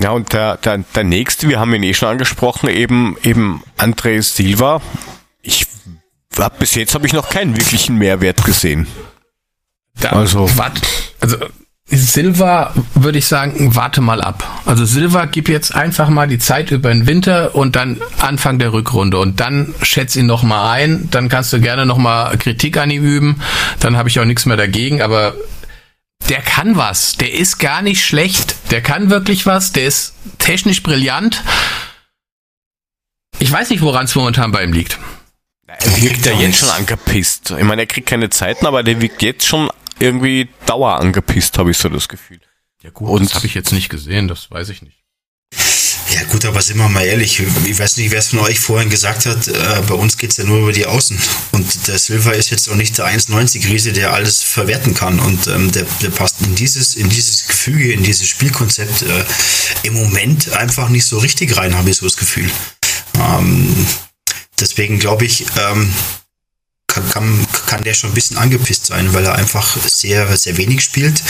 Ja, 0.00 0.10
und 0.10 0.32
der, 0.32 0.56
der, 0.56 0.78
der 0.78 1.04
nächste, 1.04 1.48
wir 1.48 1.60
haben 1.60 1.74
ihn 1.74 1.82
eh 1.82 1.94
schon 1.94 2.08
angesprochen, 2.08 2.68
eben, 2.68 3.16
eben 3.22 3.62
André 3.78 4.22
Silva. 4.22 4.80
Ich 5.42 5.66
hab, 6.38 6.58
bis 6.58 6.74
jetzt 6.74 6.94
habe 6.94 7.06
ich 7.06 7.12
noch 7.12 7.28
keinen 7.28 7.56
wirklichen 7.56 7.96
Mehrwert 7.96 8.44
gesehen. 8.44 8.86
Da, 10.00 10.10
Also- 10.10 10.56
wart, 10.58 10.80
also 11.20 11.36
Silva 11.94 12.72
würde 12.94 13.18
ich 13.18 13.26
sagen, 13.26 13.74
warte 13.74 14.00
mal 14.00 14.22
ab. 14.22 14.48
Also 14.64 14.86
Silva 14.86 15.26
gib 15.26 15.48
jetzt 15.50 15.74
einfach 15.74 16.08
mal 16.08 16.26
die 16.26 16.38
Zeit 16.38 16.70
über 16.70 16.88
den 16.88 17.06
Winter 17.06 17.54
und 17.54 17.76
dann 17.76 18.00
Anfang 18.18 18.58
der 18.58 18.72
Rückrunde 18.72 19.18
und 19.18 19.40
dann 19.40 19.74
schätz 19.82 20.16
ihn 20.16 20.24
noch 20.26 20.42
mal 20.42 20.72
ein. 20.72 21.08
Dann 21.10 21.28
kannst 21.28 21.52
du 21.52 21.60
gerne 21.60 21.84
noch 21.84 21.98
mal 21.98 22.34
Kritik 22.38 22.78
an 22.78 22.90
ihm 22.90 23.04
üben. 23.04 23.42
Dann 23.80 23.96
habe 23.98 24.08
ich 24.08 24.18
auch 24.18 24.24
nichts 24.24 24.46
mehr 24.46 24.56
dagegen. 24.56 25.02
Aber 25.02 25.34
der 26.30 26.40
kann 26.40 26.76
was. 26.76 27.16
Der 27.16 27.34
ist 27.34 27.58
gar 27.58 27.82
nicht 27.82 28.02
schlecht. 28.02 28.56
Der 28.70 28.80
kann 28.80 29.10
wirklich 29.10 29.44
was. 29.44 29.72
Der 29.72 29.84
ist 29.84 30.14
technisch 30.38 30.82
brillant. 30.82 31.42
Ich 33.38 33.52
weiß 33.52 33.68
nicht, 33.68 33.82
woran 33.82 34.06
es 34.06 34.14
momentan 34.14 34.50
bei 34.52 34.64
ihm 34.64 34.72
liegt. 34.72 34.98
Er 35.66 35.96
wirkt 36.02 36.24
ja 36.24 36.32
jetzt 36.32 36.58
schon 36.60 36.70
angepisst. 36.70 37.50
Ich 37.58 37.64
meine, 37.64 37.82
er 37.82 37.86
kriegt 37.86 38.08
keine 38.08 38.30
Zeiten, 38.30 38.66
aber 38.66 38.82
der 38.82 39.00
wirkt 39.02 39.20
jetzt 39.22 39.46
schon 39.46 39.68
irgendwie 39.98 40.48
dauer 40.66 40.98
angepisst, 41.00 41.58
habe 41.58 41.70
ich 41.70 41.78
so 41.78 41.88
das 41.88 42.08
Gefühl. 42.08 42.40
Ja 42.82 42.90
gut, 42.90 43.08
Und- 43.08 43.24
das 43.26 43.34
habe 43.34 43.46
ich 43.46 43.54
jetzt 43.54 43.72
nicht 43.72 43.88
gesehen. 43.88 44.28
Das 44.28 44.50
weiß 44.50 44.68
ich 44.70 44.82
nicht. 44.82 44.98
Ja 46.14 46.24
gut, 46.24 46.44
aber 46.44 46.60
sind 46.60 46.76
wir 46.76 46.88
mal 46.90 47.04
ehrlich, 47.04 47.40
ich 47.64 47.78
weiß 47.78 47.96
nicht, 47.96 48.10
wer 48.10 48.18
es 48.18 48.28
von 48.28 48.40
euch 48.40 48.60
vorhin 48.60 48.90
gesagt 48.90 49.24
hat, 49.24 49.48
äh, 49.48 49.82
bei 49.88 49.94
uns 49.94 50.18
geht's 50.18 50.36
ja 50.36 50.44
nur 50.44 50.58
über 50.60 50.72
die 50.72 50.84
Außen. 50.84 51.18
Und 51.52 51.88
der 51.88 51.98
Silva 51.98 52.32
ist 52.32 52.50
jetzt 52.50 52.68
auch 52.68 52.74
nicht 52.74 52.98
der 52.98 53.06
1,90-Riese, 53.06 53.92
der 53.92 54.12
alles 54.12 54.42
verwerten 54.42 54.94
kann. 54.94 55.20
Und 55.20 55.46
ähm, 55.46 55.72
der, 55.72 55.86
der 56.02 56.10
passt 56.10 56.42
in 56.42 56.54
dieses, 56.54 56.96
in 56.96 57.08
dieses 57.08 57.46
Gefüge, 57.46 57.92
in 57.92 58.02
dieses 58.02 58.28
Spielkonzept 58.28 59.02
äh, 59.02 59.24
im 59.84 59.94
Moment 59.94 60.52
einfach 60.52 60.90
nicht 60.90 61.06
so 61.06 61.18
richtig 61.18 61.56
rein, 61.56 61.76
habe 61.76 61.88
ich 61.88 61.96
so 61.96 62.06
das 62.06 62.16
Gefühl. 62.18 62.50
Ähm, 63.18 63.74
deswegen 64.60 64.98
glaube 64.98 65.24
ich, 65.24 65.46
ähm, 65.58 65.92
kann, 66.92 67.08
kann, 67.08 67.46
kann 67.66 67.84
der 67.84 67.94
schon 67.94 68.10
ein 68.10 68.14
bisschen 68.14 68.36
angepisst 68.36 68.86
sein, 68.86 69.12
weil 69.14 69.24
er 69.24 69.34
einfach 69.34 69.76
sehr, 69.86 70.36
sehr 70.36 70.56
wenig 70.56 70.82
spielt. 70.82 71.22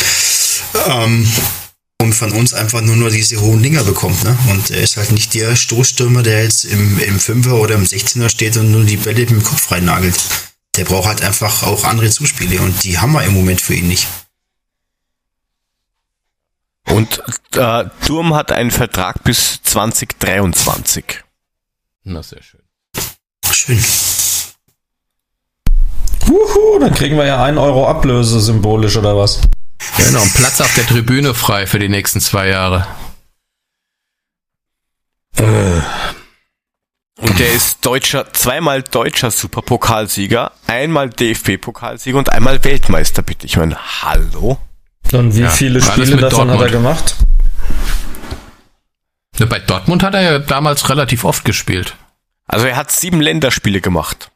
Ähm, 0.89 1.27
und 2.01 2.15
von 2.15 2.33
uns 2.33 2.53
einfach 2.53 2.81
nur 2.81 2.97
nur 2.97 3.11
diese 3.11 3.41
hohen 3.41 3.63
Dinger 3.63 3.85
bekommt. 3.85 4.25
Ne? 4.25 4.37
Und 4.51 4.71
er 4.71 4.83
ist 4.83 4.97
halt 4.97 5.13
nicht 5.13 5.35
der 5.35 5.55
Stoßstürmer, 5.55 6.25
der 6.25 6.43
jetzt 6.43 6.65
im, 6.65 6.99
im 6.99 7.21
Fünfer 7.21 7.55
oder 7.55 7.77
im 7.77 7.85
16er 7.85 8.29
steht 8.29 8.57
und 8.57 8.73
nur 8.73 8.85
die 8.85 8.97
Bälle 8.97 9.21
mit 9.21 9.31
dem 9.31 9.45
Kopf 9.45 9.71
reinnagelt. 9.71 10.19
Der 10.77 10.85
braucht 10.85 11.07
halt 11.07 11.23
einfach 11.23 11.63
auch 11.63 11.85
andere 11.85 12.11
Zuspiele 12.11 12.61
und 12.61 12.83
die 12.83 12.99
haben 12.99 13.13
wir 13.13 13.23
im 13.23 13.35
Moment 13.35 13.61
für 13.61 13.75
ihn 13.75 13.87
nicht. 13.87 14.09
Und 16.89 17.23
äh, 17.55 17.85
Turm 18.05 18.35
hat 18.35 18.51
einen 18.51 18.73
Vertrag 18.73 19.23
bis 19.23 19.61
2023. 19.63 21.23
Na, 22.03 22.23
sehr 22.23 22.43
schön. 22.43 22.63
Schön. 23.53 23.79
Wuhu, 26.33 26.79
dann 26.81 26.95
kriegen 26.95 27.17
wir 27.17 27.27
ja 27.27 27.43
1 27.45 27.59
Euro 27.59 27.87
Ablöse 27.89 28.41
symbolisch 28.41 28.97
oder 28.97 29.17
was? 29.17 29.41
Genau, 29.99 30.23
und 30.23 30.35
Platz 30.35 30.61
auf 30.61 30.73
der 30.75 30.87
Tribüne 30.87 31.35
frei 31.35 31.67
für 31.67 31.79
die 31.79 31.89
nächsten 31.89 32.21
zwei 32.21 32.49
Jahre. 32.49 32.87
Und 37.21 37.39
der 37.39 37.53
ist 37.53 37.85
deutscher, 37.85 38.33
zweimal 38.33 38.83
deutscher 38.83 39.31
Superpokalsieger, 39.31 40.53
einmal 40.67 41.09
DFB-Pokalsieger 41.11 42.19
und 42.19 42.31
einmal 42.33 42.63
Weltmeister, 42.65 43.23
bitte. 43.23 43.47
Ich 43.47 43.57
meine, 43.57 43.77
hallo? 44.03 44.59
Und 45.13 45.35
wie 45.37 45.43
Ja, 45.43 45.51
viele 45.51 45.81
Spiele 45.81 46.17
davon 46.17 46.51
hat 46.51 46.61
er 46.61 46.69
Dortmund. 46.69 46.73
gemacht? 46.73 47.17
Bei 49.49 49.59
Dortmund 49.59 50.03
hat 50.03 50.15
er 50.15 50.23
ja 50.23 50.39
damals 50.39 50.89
relativ 50.89 51.25
oft 51.25 51.45
gespielt. 51.45 51.97
Also 52.47 52.67
er 52.67 52.77
hat 52.77 52.91
sieben 52.93 53.21
Länderspiele 53.21 53.81
gemacht. 53.81 54.31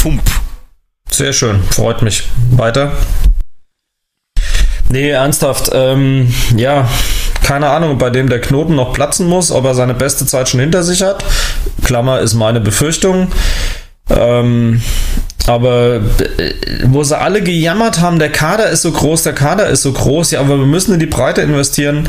Fump. 0.00 0.22
Sehr 1.10 1.34
schön, 1.34 1.62
freut 1.62 2.00
mich. 2.00 2.22
Weiter. 2.52 2.92
Nee, 4.88 5.10
ernsthaft, 5.10 5.72
ähm, 5.74 6.32
ja, 6.56 6.88
keine 7.44 7.68
Ahnung, 7.68 7.98
bei 7.98 8.08
dem 8.08 8.30
der 8.30 8.40
Knoten 8.40 8.76
noch 8.76 8.94
platzen 8.94 9.26
muss, 9.26 9.52
ob 9.52 9.66
er 9.66 9.74
seine 9.74 9.92
beste 9.92 10.24
Zeit 10.24 10.48
schon 10.48 10.60
hinter 10.60 10.84
sich 10.84 11.02
hat. 11.02 11.22
Klammer 11.84 12.20
ist 12.20 12.32
meine 12.32 12.60
Befürchtung. 12.60 13.30
Ähm, 14.08 14.80
aber 15.46 15.96
äh, 15.96 16.54
wo 16.84 17.02
sie 17.02 17.18
alle 17.18 17.42
gejammert 17.42 18.00
haben, 18.00 18.18
der 18.18 18.32
Kader 18.32 18.70
ist 18.70 18.80
so 18.80 18.92
groß, 18.92 19.24
der 19.24 19.34
Kader 19.34 19.68
ist 19.68 19.82
so 19.82 19.92
groß, 19.92 20.30
ja, 20.30 20.40
aber 20.40 20.58
wir 20.58 20.66
müssen 20.66 20.94
in 20.94 21.00
die 21.00 21.06
Breite 21.06 21.42
investieren. 21.42 22.08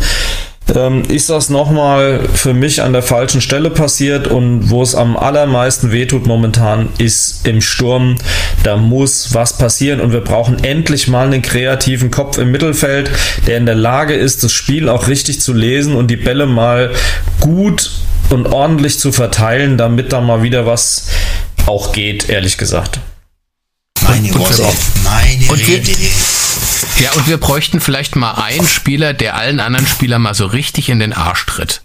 Ähm, 0.73 1.03
ist 1.09 1.29
das 1.29 1.49
nochmal 1.49 2.21
für 2.33 2.53
mich 2.53 2.81
an 2.81 2.93
der 2.93 3.01
falschen 3.01 3.41
Stelle 3.41 3.69
passiert 3.69 4.27
und 4.27 4.69
wo 4.69 4.81
es 4.81 4.95
am 4.95 5.17
allermeisten 5.17 5.91
wehtut 5.91 6.25
momentan 6.25 6.89
ist 6.97 7.45
im 7.45 7.61
Sturm. 7.61 8.17
Da 8.63 8.77
muss 8.77 9.33
was 9.33 9.57
passieren 9.57 9.99
und 9.99 10.13
wir 10.13 10.21
brauchen 10.21 10.63
endlich 10.63 11.07
mal 11.07 11.25
einen 11.25 11.41
kreativen 11.41 12.09
Kopf 12.09 12.37
im 12.37 12.51
Mittelfeld, 12.51 13.11
der 13.47 13.57
in 13.57 13.65
der 13.65 13.75
Lage 13.75 14.13
ist, 14.13 14.43
das 14.43 14.53
Spiel 14.53 14.87
auch 14.87 15.07
richtig 15.07 15.41
zu 15.41 15.51
lesen 15.53 15.95
und 15.95 16.07
die 16.07 16.15
Bälle 16.15 16.45
mal 16.45 16.91
gut 17.39 17.91
und 18.29 18.47
ordentlich 18.47 18.97
zu 18.97 19.11
verteilen, 19.11 19.77
damit 19.77 20.13
da 20.13 20.21
mal 20.21 20.41
wieder 20.41 20.65
was 20.65 21.07
auch 21.65 21.91
geht, 21.91 22.29
ehrlich 22.29 22.57
gesagt. 22.57 22.99
Meine 24.01 24.33
Worte, 24.35 24.63
meine 25.03 25.67
Rede. 25.67 25.91
Ja, 27.01 27.13
und 27.13 27.27
wir 27.27 27.37
bräuchten 27.37 27.81
vielleicht 27.81 28.15
mal 28.15 28.33
einen 28.33 28.67
Spieler, 28.67 29.13
der 29.13 29.35
allen 29.35 29.59
anderen 29.59 29.87
Spielern 29.87 30.21
mal 30.21 30.35
so 30.35 30.45
richtig 30.45 30.89
in 30.89 30.99
den 30.99 31.13
Arsch 31.13 31.45
tritt. 31.47 31.81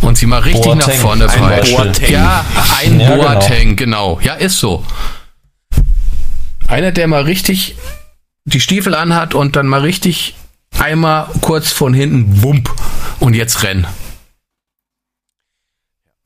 Und 0.00 0.18
sie 0.18 0.26
mal 0.26 0.40
richtig 0.40 0.64
Boateng, 0.64 0.78
nach 0.78 0.92
vorne. 0.92 1.26
Boateng. 1.28 2.12
Ja, 2.12 2.44
ein 2.80 2.98
Ja, 2.98 3.14
genau. 3.14 3.22
Boateng, 3.22 3.76
genau. 3.76 4.20
Ja, 4.22 4.34
ist 4.34 4.58
so. 4.58 4.84
Einer, 6.66 6.90
der 6.90 7.06
mal 7.06 7.22
richtig 7.22 7.76
die 8.44 8.60
Stiefel 8.60 8.94
anhat 8.94 9.34
und 9.34 9.56
dann 9.56 9.68
mal 9.68 9.80
richtig 9.80 10.34
einmal 10.78 11.28
kurz 11.40 11.70
von 11.70 11.94
hinten, 11.94 12.42
wump, 12.42 12.74
und 13.20 13.34
jetzt 13.34 13.62
renn. 13.62 13.86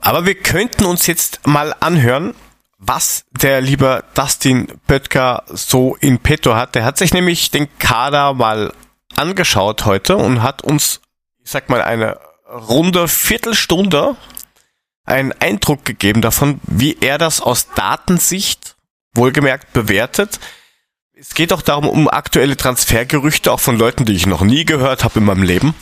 Aber 0.00 0.24
wir 0.24 0.34
könnten 0.34 0.84
uns 0.84 1.06
jetzt 1.06 1.46
mal 1.46 1.74
anhören, 1.80 2.34
was 2.78 3.24
der 3.30 3.60
liebe 3.60 4.04
Dustin 4.14 4.80
Böttger 4.86 5.42
so 5.48 5.96
in 5.96 6.20
petto 6.20 6.54
hat. 6.54 6.74
Der 6.74 6.84
hat 6.84 6.96
sich 6.96 7.12
nämlich 7.12 7.50
den 7.50 7.68
Kader 7.78 8.34
mal 8.34 8.72
angeschaut 9.16 9.84
heute 9.84 10.16
und 10.16 10.42
hat 10.42 10.62
uns, 10.62 11.00
ich 11.42 11.50
sag 11.50 11.68
mal, 11.68 11.82
eine 11.82 12.18
runde 12.48 13.08
Viertelstunde 13.08 14.16
einen 15.04 15.32
Eindruck 15.32 15.84
gegeben 15.84 16.20
davon, 16.20 16.60
wie 16.64 16.98
er 17.00 17.18
das 17.18 17.40
aus 17.40 17.68
Datensicht 17.74 18.76
wohlgemerkt 19.14 19.72
bewertet. 19.72 20.38
Es 21.14 21.34
geht 21.34 21.52
auch 21.52 21.62
darum, 21.62 21.88
um 21.88 22.08
aktuelle 22.08 22.56
Transfergerüchte, 22.56 23.50
auch 23.50 23.58
von 23.58 23.76
Leuten, 23.76 24.04
die 24.04 24.14
ich 24.14 24.26
noch 24.26 24.42
nie 24.42 24.64
gehört 24.64 25.02
habe 25.02 25.18
in 25.18 25.24
meinem 25.24 25.42
Leben. 25.42 25.74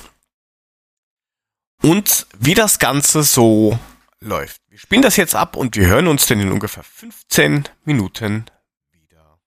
Und 1.82 2.26
wie 2.38 2.54
das 2.54 2.78
Ganze 2.78 3.22
so 3.22 3.78
läuft. 4.20 4.60
Wir 4.76 4.80
spielen 4.80 5.00
das 5.00 5.16
jetzt 5.16 5.34
ab 5.34 5.56
und 5.56 5.74
wir 5.74 5.86
hören 5.86 6.06
uns 6.06 6.26
dann 6.26 6.38
in 6.38 6.52
ungefähr 6.52 6.82
15 6.82 7.64
Minuten 7.86 8.44
wieder. 8.92 9.38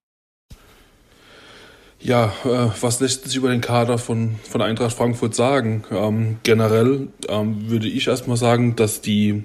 Ja, 2.00 2.34
äh, 2.46 2.72
was 2.82 3.00
lässt 3.00 3.26
sich 3.26 3.36
über 3.36 3.52
den 3.52 3.62
Kader 3.62 4.00
von, 4.00 4.40
von 4.50 4.64
Eintracht 4.64 4.98
Frankfurt 4.98 5.36
sagen? 5.36 5.84
Ähm, 5.92 6.40
generell 6.42 7.10
ähm, 7.28 7.70
würde 7.70 7.88
ich 7.88 8.08
erstmal 8.08 8.38
sagen, 8.38 8.76
dass 8.76 9.02
die, 9.02 9.44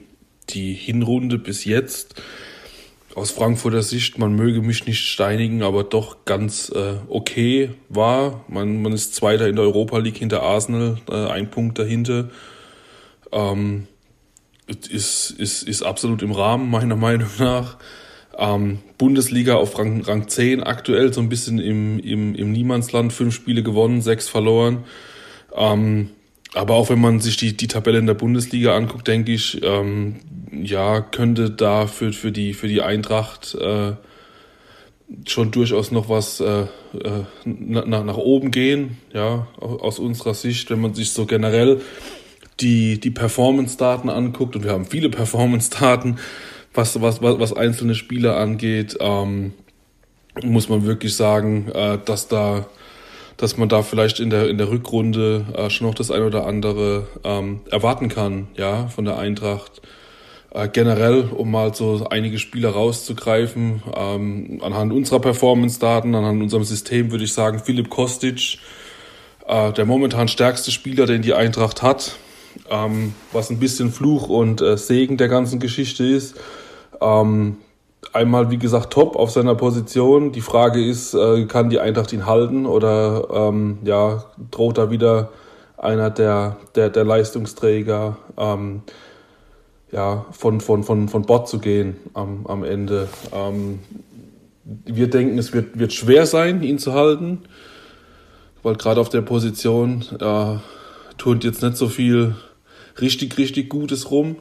die 0.48 0.72
Hinrunde 0.72 1.36
bis 1.36 1.66
jetzt 1.66 2.14
aus 3.14 3.30
Frankfurter 3.30 3.82
Sicht, 3.82 4.16
man 4.16 4.34
möge 4.34 4.62
mich 4.62 4.86
nicht 4.86 5.06
steinigen, 5.06 5.62
aber 5.62 5.84
doch 5.84 6.24
ganz 6.24 6.70
äh, 6.74 6.94
okay 7.10 7.74
war. 7.90 8.42
Man, 8.48 8.80
man 8.80 8.94
ist 8.94 9.14
Zweiter 9.14 9.48
in 9.48 9.56
der 9.56 9.66
Europa 9.66 9.98
League 9.98 10.16
hinter 10.16 10.44
Arsenal, 10.44 10.96
äh, 11.10 11.26
ein 11.26 11.50
Punkt 11.50 11.78
dahinter. 11.78 12.30
Ähm, 13.32 13.86
ist, 14.66 15.30
ist, 15.30 15.62
ist 15.62 15.82
absolut 15.82 16.22
im 16.22 16.32
Rahmen, 16.32 16.70
meiner 16.70 16.96
Meinung 16.96 17.28
nach. 17.38 17.76
Ähm, 18.36 18.80
Bundesliga 18.98 19.54
auf 19.54 19.78
Rang, 19.78 20.02
Rang 20.02 20.28
10 20.28 20.62
aktuell, 20.62 21.12
so 21.12 21.20
ein 21.20 21.28
bisschen 21.28 21.58
im, 21.58 21.98
im, 22.00 22.34
im 22.34 22.52
Niemandsland. 22.52 23.12
Fünf 23.12 23.34
Spiele 23.34 23.62
gewonnen, 23.62 24.02
sechs 24.02 24.28
verloren. 24.28 24.84
Ähm, 25.54 26.10
aber 26.54 26.74
auch 26.74 26.88
wenn 26.88 27.00
man 27.00 27.20
sich 27.20 27.36
die, 27.36 27.56
die 27.56 27.66
Tabelle 27.66 27.98
in 27.98 28.06
der 28.06 28.14
Bundesliga 28.14 28.76
anguckt, 28.76 29.08
denke 29.08 29.32
ich, 29.32 29.60
ähm, 29.62 30.16
ja, 30.52 31.00
könnte 31.00 31.50
da 31.50 31.86
für, 31.86 32.12
für, 32.12 32.32
die, 32.32 32.54
für 32.54 32.68
die 32.68 32.80
Eintracht 32.80 33.56
äh, 33.56 33.92
schon 35.26 35.50
durchaus 35.50 35.90
noch 35.90 36.08
was 36.08 36.40
äh, 36.40 36.62
äh, 36.62 36.66
nach, 37.44 38.04
nach 38.04 38.16
oben 38.16 38.50
gehen, 38.50 38.98
ja, 39.12 39.48
aus 39.58 39.98
unserer 39.98 40.34
Sicht, 40.34 40.70
wenn 40.70 40.80
man 40.80 40.94
sich 40.94 41.10
so 41.10 41.26
generell 41.26 41.80
die, 42.60 43.00
die 43.00 43.10
Performance-Daten 43.10 44.08
anguckt, 44.08 44.56
und 44.56 44.64
wir 44.64 44.72
haben 44.72 44.86
viele 44.86 45.10
Performance-Daten, 45.10 46.18
was, 46.72 47.00
was, 47.00 47.22
was, 47.22 47.52
einzelne 47.52 47.94
Spieler 47.94 48.36
angeht, 48.36 48.96
ähm, 49.00 49.52
muss 50.42 50.68
man 50.68 50.84
wirklich 50.84 51.14
sagen, 51.14 51.70
äh, 51.72 51.98
dass 52.04 52.28
da 52.28 52.66
dass 53.36 53.56
man 53.56 53.68
da 53.68 53.82
vielleicht 53.82 54.20
in 54.20 54.30
der 54.30 54.48
in 54.48 54.58
der 54.58 54.70
Rückrunde 54.70 55.44
äh, 55.56 55.68
schon 55.68 55.88
noch 55.88 55.94
das 55.94 56.12
ein 56.12 56.22
oder 56.22 56.46
andere 56.46 57.08
ähm, 57.24 57.60
erwarten 57.70 58.08
kann, 58.08 58.48
ja, 58.56 58.86
von 58.86 59.04
der 59.04 59.18
Eintracht. 59.18 59.82
Äh, 60.54 60.68
generell, 60.68 61.28
um 61.34 61.50
mal 61.50 61.74
so 61.74 62.06
einige 62.08 62.38
Spieler 62.38 62.70
rauszugreifen, 62.70 63.82
ähm, 63.96 64.60
anhand 64.62 64.92
unserer 64.92 65.18
Performance-Daten, 65.18 66.14
anhand 66.14 66.42
unserem 66.42 66.62
System 66.62 67.10
würde 67.10 67.24
ich 67.24 67.32
sagen, 67.32 67.58
Philipp 67.58 67.90
Kostic, 67.90 68.58
äh, 69.48 69.72
der 69.72 69.84
momentan 69.84 70.28
stärkste 70.28 70.70
Spieler, 70.70 71.06
den 71.06 71.22
die 71.22 71.34
Eintracht 71.34 71.82
hat, 71.82 72.16
ähm, 72.70 73.14
was 73.32 73.50
ein 73.50 73.58
bisschen 73.58 73.90
Fluch 73.90 74.28
und 74.28 74.60
äh, 74.60 74.76
Segen 74.76 75.16
der 75.16 75.28
ganzen 75.28 75.60
Geschichte 75.60 76.04
ist. 76.04 76.36
Ähm, 77.00 77.56
einmal, 78.12 78.50
wie 78.50 78.58
gesagt, 78.58 78.92
top 78.92 79.16
auf 79.16 79.30
seiner 79.30 79.54
Position. 79.54 80.32
Die 80.32 80.40
Frage 80.40 80.84
ist, 80.84 81.14
äh, 81.14 81.44
kann 81.46 81.70
die 81.70 81.80
Eintracht 81.80 82.12
ihn 82.12 82.26
halten 82.26 82.66
oder 82.66 83.28
ähm, 83.32 83.78
ja, 83.84 84.24
droht 84.50 84.78
da 84.78 84.90
wieder 84.90 85.30
einer 85.76 86.10
der, 86.10 86.56
der, 86.74 86.90
der 86.90 87.04
Leistungsträger 87.04 88.16
ähm, 88.36 88.82
ja, 89.92 90.24
von, 90.32 90.60
von, 90.60 90.82
von, 90.82 91.08
von 91.08 91.22
Bord 91.22 91.48
zu 91.48 91.58
gehen 91.58 91.96
am, 92.14 92.46
am 92.46 92.64
Ende. 92.64 93.08
Ähm, 93.32 93.80
wir 94.64 95.08
denken, 95.08 95.38
es 95.38 95.52
wird, 95.52 95.78
wird 95.78 95.92
schwer 95.92 96.26
sein, 96.26 96.62
ihn 96.62 96.78
zu 96.78 96.94
halten, 96.94 97.42
weil 98.62 98.76
gerade 98.76 99.00
auf 99.00 99.08
der 99.08 99.20
Position 99.20 100.04
äh, 100.20 100.56
turnt 101.18 101.44
jetzt 101.44 101.62
nicht 101.62 101.76
so 101.76 101.88
viel 101.88 102.34
richtig, 103.00 103.38
richtig 103.38 103.68
Gutes 103.68 104.10
rum. 104.10 104.36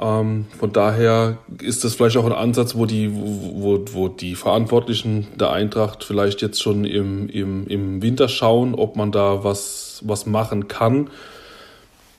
Ähm, 0.00 0.46
von 0.58 0.72
daher 0.72 1.38
ist 1.60 1.82
das 1.82 1.94
vielleicht 1.94 2.16
auch 2.16 2.26
ein 2.26 2.32
Ansatz, 2.32 2.76
wo 2.76 2.86
die, 2.86 3.10
wo, 3.12 3.84
wo 3.92 4.08
die 4.08 4.36
Verantwortlichen 4.36 5.26
der 5.36 5.50
Eintracht 5.50 6.04
vielleicht 6.04 6.40
jetzt 6.40 6.62
schon 6.62 6.84
im, 6.84 7.28
im, 7.28 7.66
im 7.66 8.00
Winter 8.00 8.28
schauen, 8.28 8.74
ob 8.74 8.96
man 8.96 9.10
da 9.10 9.42
was, 9.42 10.00
was 10.04 10.26
machen 10.26 10.68
kann. 10.68 11.10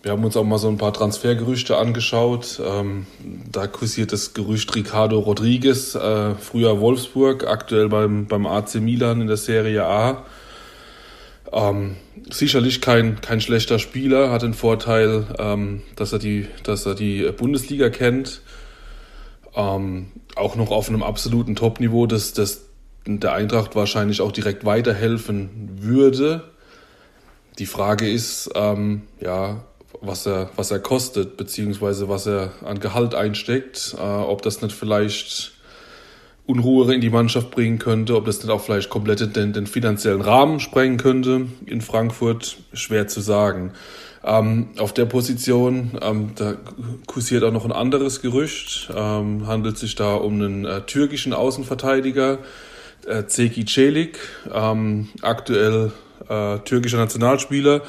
Wir 0.02 0.14
haben 0.14 0.24
uns 0.24 0.38
auch 0.38 0.46
mal 0.46 0.58
so 0.58 0.70
ein 0.70 0.78
paar 0.78 0.94
Transfergerüchte 0.94 1.78
angeschaut. 1.78 2.62
Ähm, 2.66 3.06
da 3.52 3.68
kursiert 3.68 4.14
das 4.14 4.34
Gerücht 4.34 4.74
Ricardo 4.76 5.20
Rodriguez, 5.20 5.96
äh, 5.96 6.36
früher 6.36 6.80
Wolfsburg, 6.80 7.46
aktuell 7.46 7.90
beim, 7.90 8.26
beim 8.28 8.46
AC 8.46 8.76
Milan 8.76 9.22
in 9.22 9.28
der 9.28 9.38
Serie 9.38 9.86
A. 9.86 10.26
Ähm, 11.52 11.96
sicherlich 12.30 12.82
kein, 12.82 13.22
kein 13.22 13.42
schlechter 13.42 13.80
Spieler, 13.80 14.32
hat 14.32 14.44
den 14.44 14.54
Vorteil, 14.54 15.26
ähm, 15.40 15.82
dass, 15.96 16.14
er 16.14 16.20
die, 16.20 16.48
dass 16.64 16.86
er 16.86 16.96
die 16.96 17.32
Bundesliga 17.36 17.90
kennt. 17.90 18.42
Ähm, 19.56 20.12
auch 20.36 20.56
noch 20.56 20.72
auf 20.72 20.90
einem 20.90 21.04
absoluten 21.04 21.56
Top-Niveau, 21.56 22.06
das, 22.06 22.34
das 22.34 22.66
der 23.06 23.34
Eintracht 23.34 23.76
wahrscheinlich 23.76 24.22
auch 24.22 24.32
direkt 24.32 24.66
weiterhelfen 24.66 25.70
würde. 25.82 26.44
Die 27.58 27.66
Frage 27.66 28.10
ist, 28.10 28.52
ähm, 28.56 29.04
ja, 29.20 29.64
was 30.02 30.26
er, 30.28 30.52
was 30.56 30.72
er 30.72 30.80
kostet, 30.80 31.36
beziehungsweise 31.36 32.08
was 32.08 32.28
er 32.28 32.54
an 32.64 32.80
Gehalt 32.80 33.16
einsteckt, 33.16 33.96
äh, 33.98 34.02
ob 34.02 34.42
das 34.44 34.62
nicht 34.62 34.76
vielleicht 34.76 35.54
Unruhe 36.50 36.92
in 36.96 37.00
die 37.00 37.12
Mannschaft 37.12 37.52
bringen 37.52 37.78
könnte, 37.78 38.16
ob 38.16 38.26
das 38.26 38.42
nicht 38.42 38.50
auch 38.50 38.62
vielleicht 38.62 38.90
komplett 38.90 39.36
den, 39.36 39.54
den 39.54 39.68
finanziellen 39.68 40.22
Rahmen 40.22 40.60
sprengen 40.60 40.98
könnte 40.98 41.46
in 41.68 41.82
Frankfurt, 41.82 42.58
schwer 42.74 43.08
zu 43.08 43.22
sagen. 43.22 43.72
Ähm, 44.24 44.70
auf 44.80 44.92
der 44.92 45.06
Position, 45.06 45.92
ähm, 46.02 46.32
da 46.36 46.56
kursiert 47.06 47.44
auch 47.44 47.52
noch 47.52 47.66
ein 47.66 47.72
anderes 47.72 48.24
Gerücht, 48.24 48.90
ähm, 48.96 49.46
handelt 49.46 49.78
sich 49.78 49.94
da 49.94 50.16
um 50.16 50.34
einen 50.34 50.66
äh, 50.66 50.82
türkischen 50.82 51.34
Außenverteidiger, 51.34 52.40
äh, 53.06 53.26
Zeki 53.26 53.66
Celik, 53.66 54.18
ähm, 54.52 55.10
aktuell 55.22 55.92
äh, 56.28 56.58
türkischer 56.60 56.98
Nationalspieler 56.98 57.84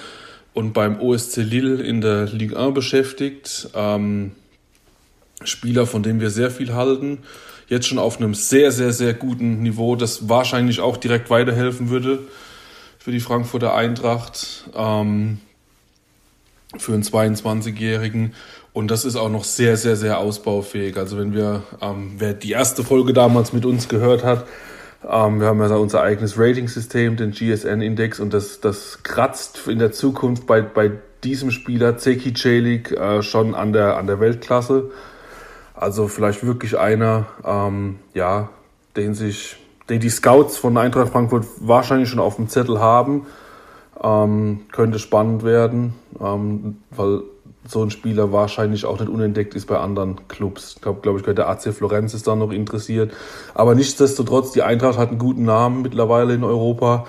und 0.53 0.75
beim 0.75 1.01
OSC 1.01 1.39
Lille 1.39 1.83
in 1.83 2.03
der 2.03 2.27
Ligue 2.27 2.59
1 2.59 2.75
beschäftigt. 2.75 3.71
Ähm, 3.75 4.33
Spieler, 5.43 5.87
von 5.87 6.03
dem 6.03 6.21
wir 6.21 6.29
sehr 6.29 6.51
viel 6.51 6.75
halten 6.75 7.21
jetzt 7.71 7.87
schon 7.87 7.99
auf 7.99 8.19
einem 8.19 8.35
sehr, 8.35 8.73
sehr, 8.73 8.93
sehr 8.93 9.15
guten 9.15 9.63
Niveau, 9.63 9.97
das 9.97 10.29
wahrscheinlich 10.29 10.81
auch 10.81 10.99
direkt 10.99 11.31
weiterhelfen 11.31 11.89
würde 11.89 12.19
für 12.99 13.13
die 13.13 13.21
Frankfurter 13.21 13.75
Eintracht, 13.75 14.69
ähm, 14.75 15.39
für 16.77 16.93
einen 16.93 17.05
22-Jährigen. 17.05 18.35
Und 18.73 18.91
das 18.91 19.05
ist 19.05 19.17
auch 19.17 19.31
noch 19.31 19.45
sehr, 19.45 19.77
sehr, 19.77 19.97
sehr 19.97 20.19
ausbaufähig. 20.19 20.97
Also 20.97 21.17
wenn 21.17 21.33
wir, 21.33 21.63
ähm, 21.81 22.13
wer 22.19 22.35
die 22.35 22.51
erste 22.51 22.85
Folge 22.85 23.13
damals 23.13 23.53
mit 23.53 23.65
uns 23.65 23.89
gehört 23.89 24.25
hat, 24.25 24.47
ähm, 25.09 25.41
wir 25.41 25.47
haben 25.47 25.61
ja 25.61 25.75
unser 25.77 26.03
eigenes 26.03 26.39
Rating-System, 26.39 27.17
den 27.17 27.31
GSN-Index, 27.31 28.21
und 28.21 28.35
das, 28.35 28.61
das 28.61 29.03
kratzt 29.03 29.67
in 29.69 29.79
der 29.79 29.93
Zukunft 29.93 30.47
bei, 30.47 30.61
bei 30.61 30.91
diesem 31.25 31.53
Spieler, 31.53 31.97
Zeki 31.97 32.35
Celik, 32.35 32.93
äh, 32.93 33.23
schon 33.23 33.55
an 33.55 33.73
der, 33.73 33.97
an 33.97 34.07
der 34.07 34.21
Weltklasse. 34.21 34.91
Also 35.81 36.09
vielleicht 36.09 36.45
wirklich 36.45 36.79
einer, 36.79 37.25
ähm, 37.43 38.01
ja, 38.13 38.51
den 38.97 39.15
sich, 39.15 39.57
den 39.89 39.99
die 39.99 40.11
Scouts 40.11 40.59
von 40.59 40.77
Eintracht 40.77 41.09
Frankfurt 41.09 41.47
wahrscheinlich 41.59 42.11
schon 42.11 42.19
auf 42.19 42.37
dem 42.37 42.49
Zettel 42.51 42.81
haben. 42.81 43.25
Ähm, 44.03 44.67
könnte 44.73 44.99
spannend 44.99 45.43
werden, 45.43 45.95
ähm, 46.21 46.77
weil 46.91 47.23
so 47.67 47.83
ein 47.83 47.91
Spieler 47.91 48.31
wahrscheinlich 48.31 48.85
auch 48.85 49.01
nicht 49.01 49.09
unentdeckt 49.09 49.55
ist 49.55 49.67
bei 49.67 49.79
anderen 49.79 50.29
Clubs. 50.29 50.75
Ich 50.77 50.83
glaube, 50.83 51.01
glaube 51.01 51.19
ich, 51.19 51.25
der 51.25 51.49
AC 51.49 51.73
Florenz 51.73 52.13
ist 52.13 52.27
da 52.27 52.37
noch 52.37 52.53
interessiert. 52.53 53.15
Aber 53.55 53.75
nichtsdestotrotz, 53.75 54.53
die 54.53 54.63
Eintracht 54.63 54.99
hat 54.99 55.09
einen 55.09 55.19
guten 55.19 55.45
Namen 55.45 55.81
mittlerweile 55.81 56.35
in 56.35 56.45
Europa. 56.45 57.07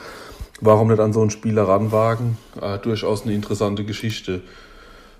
warum 0.61 0.87
nicht 0.87 1.01
an 1.01 1.11
so 1.11 1.19
einen 1.19 1.29
Spieler 1.29 1.63
ranwagen? 1.67 2.37
Äh, 2.61 2.79
durchaus 2.79 3.23
eine 3.23 3.33
interessante 3.33 3.83
Geschichte. 3.83 4.43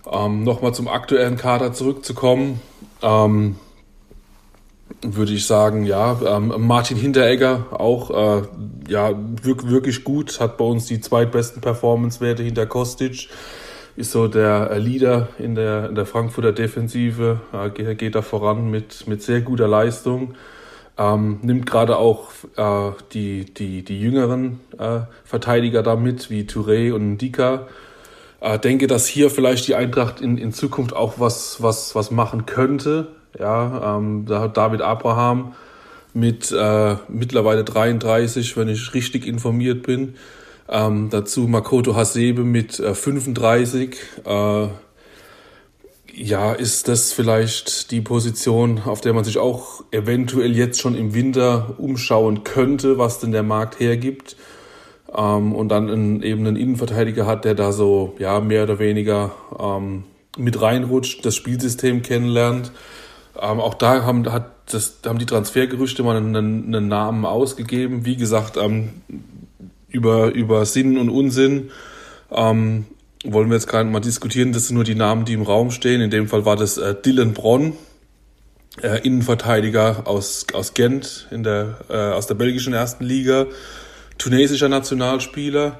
Ähm, 0.09 0.45
Nochmal 0.45 0.73
zum 0.73 0.87
aktuellen 0.87 1.35
Kader 1.35 1.73
zurückzukommen. 1.73 2.61
Ähm, 3.01 3.55
würde 5.01 5.33
ich 5.33 5.47
sagen, 5.47 5.83
ja, 5.83 6.19
ähm, 6.25 6.53
Martin 6.57 6.97
Hinteregger 6.97 7.67
auch 7.71 8.11
äh, 8.11 8.43
ja 8.87 9.13
wirklich 9.43 10.03
gut, 10.03 10.39
hat 10.39 10.57
bei 10.57 10.65
uns 10.65 10.85
die 10.85 11.01
zweitbesten 11.01 11.61
Performance-Werte 11.61 12.43
hinter 12.43 12.65
Kostic, 12.65 13.29
ist 13.95 14.11
so 14.11 14.27
der 14.27 14.77
Leader 14.79 15.29
in 15.39 15.55
der, 15.55 15.89
in 15.89 15.95
der 15.95 16.05
Frankfurter 16.05 16.51
Defensive, 16.51 17.41
äh, 17.53 17.69
geht, 17.69 17.97
geht 17.97 18.15
da 18.15 18.21
voran 18.21 18.69
mit, 18.69 19.07
mit 19.07 19.21
sehr 19.21 19.41
guter 19.41 19.67
Leistung. 19.67 20.35
Ähm, 20.97 21.39
nimmt 21.41 21.65
gerade 21.65 21.97
auch 21.97 22.29
äh, 22.57 22.91
die, 23.13 23.45
die, 23.45 23.83
die 23.83 23.99
jüngeren 23.99 24.59
äh, 24.77 25.01
Verteidiger 25.23 25.83
da 25.83 25.95
mit, 25.95 26.29
wie 26.29 26.43
Touré 26.43 26.93
und 26.93 27.13
Ndika. 27.13 27.67
Äh, 28.41 28.57
denke, 28.59 28.87
dass 28.87 29.07
hier 29.07 29.29
vielleicht 29.29 29.67
die 29.67 29.75
Eintracht 29.75 30.19
in, 30.19 30.37
in 30.37 30.51
Zukunft 30.51 30.93
auch 30.93 31.19
was, 31.19 31.61
was, 31.61 31.95
was 31.95 32.11
machen 32.11 32.45
könnte. 32.45 33.07
Ja, 33.39 33.97
ähm, 33.97 34.25
da 34.25 34.41
hat 34.41 34.57
David 34.57 34.81
Abraham 34.81 35.53
mit 36.13 36.51
äh, 36.51 36.95
mittlerweile 37.07 37.63
33, 37.63 38.57
wenn 38.57 38.67
ich 38.67 38.93
richtig 38.93 39.25
informiert 39.25 39.83
bin. 39.83 40.15
Ähm, 40.67 41.09
dazu 41.11 41.41
Makoto 41.41 41.95
Hasebe 41.95 42.43
mit 42.43 42.79
äh, 42.79 42.95
35. 42.95 43.95
Äh, 44.25 44.67
ja, 46.13 46.51
ist 46.51 46.87
das 46.87 47.13
vielleicht 47.13 47.91
die 47.91 48.01
Position, 48.01 48.81
auf 48.85 49.01
der 49.01 49.13
man 49.13 49.23
sich 49.23 49.37
auch 49.37 49.83
eventuell 49.91 50.55
jetzt 50.55 50.81
schon 50.81 50.95
im 50.95 51.13
Winter 51.13 51.75
umschauen 51.77 52.43
könnte, 52.43 52.97
was 52.97 53.19
denn 53.19 53.31
der 53.31 53.43
Markt 53.43 53.79
hergibt? 53.79 54.35
Ähm, 55.15 55.53
und 55.53 55.69
dann 55.69 55.89
einen, 55.89 56.23
eben 56.23 56.45
einen 56.45 56.55
Innenverteidiger 56.55 57.25
hat, 57.25 57.45
der 57.45 57.55
da 57.55 57.71
so 57.71 58.15
ja 58.19 58.39
mehr 58.39 58.63
oder 58.63 58.79
weniger 58.79 59.31
ähm, 59.59 60.03
mit 60.37 60.61
reinrutscht, 60.61 61.25
das 61.25 61.35
Spielsystem 61.35 62.01
kennenlernt. 62.01 62.71
Ähm, 63.39 63.59
auch 63.59 63.73
da 63.73 64.03
haben, 64.03 64.31
hat 64.31 64.51
das, 64.71 64.99
haben 65.05 65.19
die 65.19 65.25
Transfergerüchte 65.25 66.03
mal 66.03 66.17
einen, 66.17 66.35
einen 66.35 66.87
Namen 66.87 67.25
ausgegeben. 67.25 68.05
Wie 68.05 68.15
gesagt, 68.15 68.57
ähm, 68.57 68.89
über, 69.89 70.31
über 70.33 70.65
Sinn 70.65 70.97
und 70.97 71.09
Unsinn 71.09 71.71
ähm, 72.31 72.85
wollen 73.23 73.49
wir 73.49 73.55
jetzt 73.55 73.67
gerade 73.67 73.89
mal 73.89 73.99
diskutieren. 73.99 74.53
Das 74.53 74.67
sind 74.67 74.75
nur 74.75 74.83
die 74.83 74.95
Namen, 74.95 75.25
die 75.25 75.33
im 75.33 75.43
Raum 75.43 75.71
stehen. 75.71 76.01
In 76.01 76.09
dem 76.09 76.27
Fall 76.27 76.45
war 76.45 76.55
das 76.55 76.77
äh, 76.77 76.95
Dylan 76.95 77.33
Bronn, 77.33 77.73
äh, 78.81 79.05
Innenverteidiger 79.05 80.03
aus, 80.05 80.47
aus 80.53 80.73
Gent 80.73 81.27
in 81.31 81.43
der, 81.43 81.79
äh, 81.89 81.93
aus 81.93 82.27
der 82.27 82.35
belgischen 82.35 82.73
ersten 82.73 83.03
Liga, 83.03 83.47
tunesischer 84.21 84.69
Nationalspieler. 84.69 85.79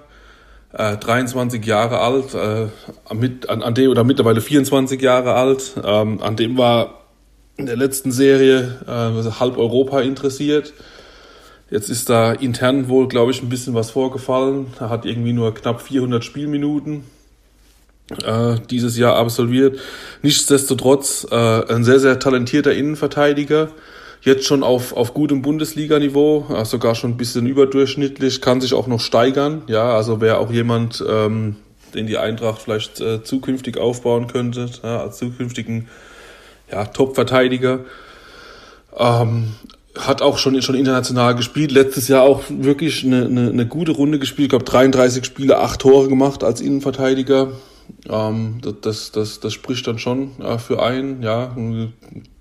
Äh, 0.73 0.97
23 0.97 1.65
Jahre 1.65 1.99
alt, 1.99 2.33
äh, 2.33 2.67
mit, 3.13 3.49
an, 3.49 3.61
an 3.61 3.73
dem 3.73 3.91
oder 3.91 4.03
mittlerweile 4.03 4.41
24 4.41 5.01
Jahre 5.01 5.33
alt. 5.33 5.73
Ähm, 5.83 6.21
an 6.21 6.35
dem 6.35 6.57
war 6.57 7.01
in 7.57 7.65
der 7.65 7.75
letzten 7.75 8.11
Serie 8.11 8.79
äh, 8.87 9.39
halb 9.39 9.57
Europa 9.57 10.01
interessiert. 10.01 10.73
Jetzt 11.69 11.89
ist 11.89 12.09
da 12.09 12.33
intern 12.33 12.89
wohl, 12.89 13.07
glaube 13.07 13.31
ich, 13.31 13.41
ein 13.41 13.49
bisschen 13.49 13.73
was 13.73 13.91
vorgefallen. 13.91 14.67
Er 14.79 14.89
hat 14.89 15.05
irgendwie 15.05 15.33
nur 15.33 15.53
knapp 15.53 15.81
400 15.81 16.23
Spielminuten 16.23 17.03
äh, 18.23 18.55
dieses 18.69 18.97
Jahr 18.97 19.15
absolviert. 19.15 19.79
Nichtsdestotrotz 20.21 21.27
äh, 21.29 21.35
ein 21.35 21.83
sehr, 21.83 21.99
sehr 21.99 22.19
talentierter 22.19 22.73
Innenverteidiger. 22.73 23.69
Jetzt 24.23 24.45
schon 24.45 24.61
auf, 24.63 24.93
auf 24.95 25.15
gutem 25.15 25.41
Bundesliga-Niveau, 25.41 26.63
sogar 26.63 26.93
schon 26.93 27.11
ein 27.11 27.17
bisschen 27.17 27.47
überdurchschnittlich, 27.47 28.39
kann 28.39 28.61
sich 28.61 28.75
auch 28.75 28.85
noch 28.85 28.99
steigern. 28.99 29.63
Ja, 29.65 29.95
also 29.95 30.21
wäre 30.21 30.37
auch 30.37 30.51
jemand, 30.51 31.03
ähm, 31.07 31.55
den 31.95 32.05
die 32.05 32.17
Eintracht 32.17 32.61
vielleicht 32.61 33.01
äh, 33.01 33.23
zukünftig 33.23 33.77
aufbauen 33.77 34.27
könnte, 34.27 34.69
ja, 34.83 35.01
als 35.01 35.17
zukünftigen 35.17 35.87
ja, 36.71 36.85
Top-Verteidiger. 36.85 37.79
Ähm, 38.95 39.53
hat 39.97 40.21
auch 40.21 40.37
schon, 40.37 40.61
schon 40.61 40.75
international 40.75 41.35
gespielt. 41.35 41.71
Letztes 41.71 42.07
Jahr 42.07 42.21
auch 42.23 42.43
wirklich 42.49 43.03
eine, 43.03 43.25
eine, 43.25 43.49
eine 43.49 43.65
gute 43.65 43.91
Runde 43.91 44.19
gespielt. 44.19 44.45
Ich 44.45 44.49
glaube, 44.49 44.65
33 44.65 45.25
Spiele, 45.25 45.57
8 45.57 45.81
Tore 45.81 46.07
gemacht 46.07 46.43
als 46.43 46.61
Innenverteidiger. 46.61 47.51
Ähm, 48.09 48.61
das, 48.81 49.11
das, 49.11 49.39
das 49.39 49.53
spricht 49.53 49.87
dann 49.87 49.99
schon 49.99 50.39
äh, 50.39 50.57
für 50.59 50.81
einen. 50.81 51.21
Ja, 51.23 51.55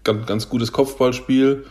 ganz, 0.05 0.27
ganz 0.27 0.48
gutes 0.48 0.72
Kopfballspiel. 0.72 1.64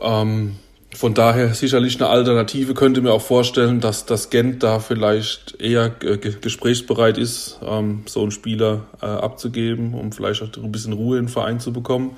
Ähm, 0.00 0.56
von 0.92 1.14
daher 1.14 1.54
sicherlich 1.54 2.00
eine 2.00 2.08
Alternative. 2.08 2.74
Könnte 2.74 3.00
mir 3.00 3.12
auch 3.12 3.22
vorstellen, 3.22 3.80
dass 3.80 4.06
das 4.06 4.30
Gent 4.30 4.62
da 4.62 4.80
vielleicht 4.80 5.60
eher 5.60 5.88
gesprächsbereit 5.88 7.16
ist, 7.16 7.60
ähm, 7.64 8.02
so 8.06 8.22
einen 8.22 8.32
Spieler 8.32 8.86
äh, 9.00 9.06
abzugeben, 9.06 9.94
um 9.94 10.10
vielleicht 10.10 10.42
auch 10.42 10.62
ein 10.62 10.72
bisschen 10.72 10.92
Ruhe 10.92 11.18
in 11.18 11.26
den 11.26 11.30
Verein 11.30 11.60
zu 11.60 11.72
bekommen. 11.72 12.16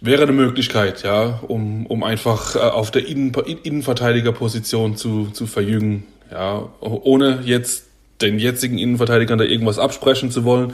Wäre 0.00 0.22
eine 0.22 0.32
Möglichkeit, 0.32 1.02
ja, 1.02 1.40
um, 1.46 1.86
um 1.86 2.02
einfach 2.02 2.56
äh, 2.56 2.58
auf 2.58 2.90
der 2.90 3.06
Innen 3.06 3.34
Innenverteidigerposition 3.34 4.96
zu, 4.96 5.28
zu 5.32 5.46
verjüngen, 5.46 6.04
ja, 6.30 6.70
ohne 6.80 7.40
jetzt 7.44 7.84
den 8.22 8.38
jetzigen 8.38 8.78
Innenverteidigern 8.78 9.38
da 9.38 9.44
irgendwas 9.44 9.78
absprechen 9.78 10.30
zu 10.30 10.44
wollen. 10.44 10.72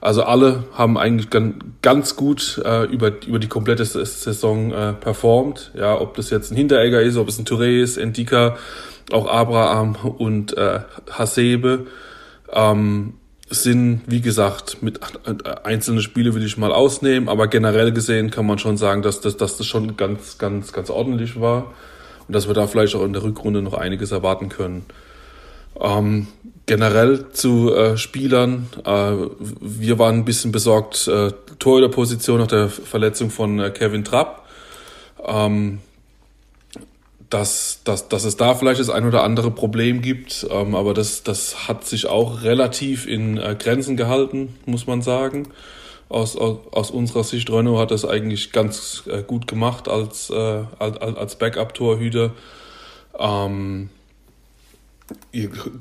Also 0.00 0.22
alle 0.22 0.64
haben 0.72 0.96
eigentlich 0.96 1.28
ganz 1.82 2.16
gut 2.16 2.60
äh, 2.64 2.84
über, 2.86 3.12
über 3.26 3.38
die 3.38 3.48
komplette 3.48 3.84
Saison 3.84 4.72
äh, 4.72 4.92
performt. 4.94 5.72
Ja, 5.74 6.00
ob 6.00 6.14
das 6.16 6.30
jetzt 6.30 6.50
ein 6.50 6.56
Hinteregger 6.56 7.02
ist, 7.02 7.16
ob 7.16 7.28
es 7.28 7.38
ein 7.38 7.44
Touré 7.44 7.82
ist, 7.82 7.98
Endika, 7.98 8.56
auch 9.12 9.28
Abraham 9.28 9.96
und 9.96 10.56
äh, 10.56 10.80
Hasebe. 11.10 11.86
Ähm, 12.52 13.14
sind, 13.50 14.02
wie 14.06 14.20
gesagt, 14.20 14.80
mit 14.80 15.00
einzelne 15.64 16.02
Spiele 16.02 16.34
will 16.34 16.44
ich 16.44 16.56
mal 16.56 16.72
ausnehmen, 16.72 17.28
aber 17.28 17.48
generell 17.48 17.90
gesehen 17.92 18.30
kann 18.30 18.46
man 18.46 18.58
schon 18.58 18.76
sagen, 18.76 19.02
dass 19.02 19.20
das, 19.20 19.36
dass 19.36 19.56
das 19.56 19.66
schon 19.66 19.96
ganz, 19.96 20.38
ganz, 20.38 20.72
ganz 20.72 20.88
ordentlich 20.88 21.40
war 21.40 21.74
und 22.28 22.34
dass 22.34 22.46
wir 22.46 22.54
da 22.54 22.68
vielleicht 22.68 22.94
auch 22.94 23.04
in 23.04 23.12
der 23.12 23.24
Rückrunde 23.24 23.60
noch 23.60 23.74
einiges 23.74 24.12
erwarten 24.12 24.48
können. 24.48 24.86
Ähm, 25.80 26.26
generell 26.66 27.30
zu 27.32 27.74
äh, 27.74 27.96
Spielern, 27.96 28.68
äh, 28.84 29.12
wir 29.60 29.98
waren 29.98 30.16
ein 30.16 30.24
bisschen 30.24 30.52
besorgt, 30.52 31.08
äh, 31.08 31.32
Tor 31.58 31.80
der 31.80 31.88
Position 31.88 32.38
nach 32.38 32.46
der 32.46 32.68
Verletzung 32.68 33.30
von 33.30 33.58
äh, 33.58 33.70
Kevin 33.70 34.04
Trapp. 34.04 34.46
Ähm, 35.26 35.80
dass, 37.30 37.82
dass, 37.84 38.08
dass 38.08 38.24
es 38.24 38.36
da 38.36 38.54
vielleicht 38.54 38.80
das 38.80 38.90
ein 38.90 39.06
oder 39.06 39.22
andere 39.22 39.52
Problem 39.52 40.02
gibt, 40.02 40.46
ähm, 40.50 40.74
aber 40.74 40.94
das, 40.94 41.22
das 41.22 41.68
hat 41.68 41.86
sich 41.86 42.06
auch 42.06 42.42
relativ 42.42 43.06
in 43.06 43.38
äh, 43.38 43.56
Grenzen 43.58 43.96
gehalten, 43.96 44.56
muss 44.66 44.86
man 44.88 45.00
sagen. 45.00 45.48
Aus, 46.08 46.36
aus, 46.36 46.58
aus 46.72 46.90
unserer 46.90 47.22
Sicht, 47.22 47.48
Renault 47.50 47.78
hat 47.78 47.92
das 47.92 48.04
eigentlich 48.04 48.50
ganz 48.50 49.04
äh, 49.06 49.22
gut 49.22 49.46
gemacht 49.46 49.88
als, 49.88 50.28
äh, 50.30 50.64
als, 50.80 50.98
als 50.98 51.36
Backup-Torhüter. 51.36 52.32
Ähm, 53.16 53.90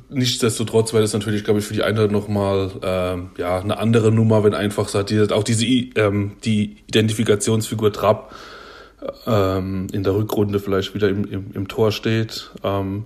nichtsdestotrotz 0.09 0.93
wäre 0.93 1.03
das 1.03 1.13
natürlich, 1.13 1.43
glaube 1.43 1.59
ich, 1.59 1.65
für 1.65 1.73
die 1.73 1.83
Eintracht 1.83 2.11
nochmal 2.11 2.71
äh, 2.81 3.41
ja, 3.41 3.59
eine 3.59 3.77
andere 3.77 4.11
Nummer, 4.11 4.43
wenn 4.43 4.53
einfach 4.53 4.87
sagt, 4.87 5.09
die, 5.09 5.21
auch 5.31 5.43
diese 5.43 5.65
ähm, 5.65 6.33
die 6.43 6.77
Identifikationsfigur 6.87 7.93
Trapp 7.93 8.33
ähm, 9.25 9.87
in 9.91 10.03
der 10.03 10.15
Rückrunde 10.15 10.59
vielleicht 10.59 10.93
wieder 10.93 11.09
im, 11.09 11.25
im, 11.25 11.51
im 11.53 11.67
Tor 11.67 11.91
steht. 11.91 12.51
Ähm, 12.63 13.05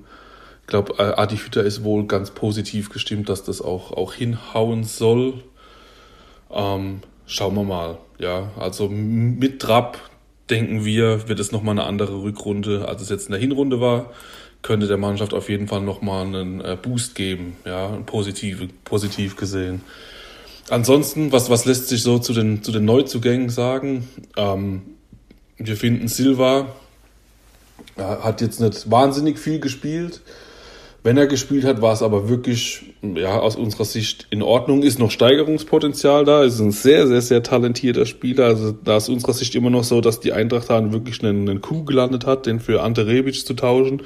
ich 0.62 0.68
glaube, 0.68 1.18
Adi 1.18 1.38
Hütter 1.38 1.64
ist 1.64 1.84
wohl 1.84 2.08
ganz 2.08 2.32
positiv 2.32 2.90
gestimmt, 2.90 3.28
dass 3.28 3.44
das 3.44 3.62
auch, 3.62 3.92
auch 3.92 4.14
hinhauen 4.14 4.86
soll. 4.86 5.44
Ähm, 6.50 7.02
schauen 7.26 7.56
wir 7.56 7.64
mal. 7.64 7.98
Ja, 8.18 8.52
also 8.58 8.88
mit 8.88 9.62
Trapp 9.62 10.00
denken 10.50 10.86
wir, 10.86 11.28
wird 11.28 11.40
es 11.40 11.52
nochmal 11.52 11.74
eine 11.78 11.86
andere 11.86 12.24
Rückrunde, 12.24 12.88
als 12.88 13.02
es 13.02 13.10
jetzt 13.10 13.26
in 13.26 13.32
der 13.32 13.42
Hinrunde 13.42 13.82
war. 13.82 14.12
Könnte 14.64 14.88
der 14.88 14.98
Mannschaft 14.98 15.34
auf 15.36 15.50
jeden 15.50 15.68
Fall 15.68 15.82
nochmal 15.82 16.26
einen 16.26 16.62
äh, 16.62 16.76
Boost 16.82 17.14
geben, 17.14 17.58
ja, 17.66 17.90
positiv, 18.06 18.68
positiv 18.84 19.36
gesehen. 19.36 19.82
Ansonsten, 20.70 21.32
was, 21.32 21.52
was 21.52 21.66
lässt 21.66 21.90
sich 21.90 22.02
so 22.02 22.18
zu 22.18 22.34
den, 22.34 22.64
zu 22.64 22.72
den 22.72 22.86
Neuzugängen 22.86 23.50
sagen? 23.50 24.08
Ähm, 24.36 24.82
wir 25.58 25.78
finden 25.78 26.08
Silva 26.08 26.74
hat 27.98 28.42
jetzt 28.42 28.60
nicht 28.60 28.90
wahnsinnig 28.90 29.40
viel 29.40 29.60
gespielt. 29.60 30.22
Wenn 31.04 31.18
er 31.18 31.28
gespielt 31.28 31.66
hat, 31.66 31.82
war 31.82 31.92
es 31.92 32.02
aber 32.02 32.30
wirklich, 32.30 32.94
ja, 33.02 33.38
aus 33.38 33.58
unserer 33.58 33.84
Sicht 33.84 34.28
in 34.30 34.42
Ordnung. 34.42 34.84
Ist 34.84 35.00
noch 35.00 35.12
Steigerungspotenzial 35.12 36.24
da. 36.24 36.44
Ist 36.44 36.60
ein 36.60 36.72
sehr, 36.72 37.08
sehr, 37.08 37.22
sehr 37.22 37.44
talentierter 37.44 38.06
Spieler. 38.06 38.46
Also 38.46 38.72
da 38.72 38.98
ist 38.98 39.10
unserer 39.10 39.34
Sicht 39.34 39.54
immer 39.56 39.70
noch 39.70 39.84
so, 39.84 40.00
dass 40.00 40.22
die 40.22 40.32
Eintracht 40.32 40.70
da 40.70 40.94
wirklich 40.94 41.22
einen, 41.22 41.50
einen 41.50 41.62
Coup 41.62 41.86
gelandet 41.86 42.26
hat, 42.26 42.46
den 42.46 42.62
für 42.62 42.82
Ante 42.82 43.06
Rebic 43.06 43.46
zu 43.46 43.54
tauschen. 43.54 44.02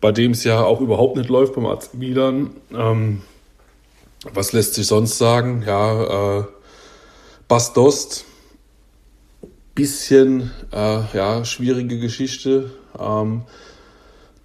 Bei 0.00 0.12
dem 0.12 0.32
es 0.32 0.44
ja 0.44 0.62
auch 0.62 0.80
überhaupt 0.80 1.16
nicht 1.16 1.28
läuft 1.28 1.54
beim 1.54 1.66
AC 1.66 1.94
Milan. 1.94 2.50
Ähm, 2.74 3.22
was 4.32 4.52
lässt 4.52 4.74
sich 4.74 4.86
sonst 4.86 5.18
sagen? 5.18 5.62
Ja, 5.66 6.38
äh, 6.40 6.44
Bastost 7.48 8.24
bisschen 9.74 10.50
äh, 10.72 11.00
ja, 11.14 11.44
schwierige 11.44 11.98
Geschichte. 11.98 12.70
Ähm, 12.98 13.42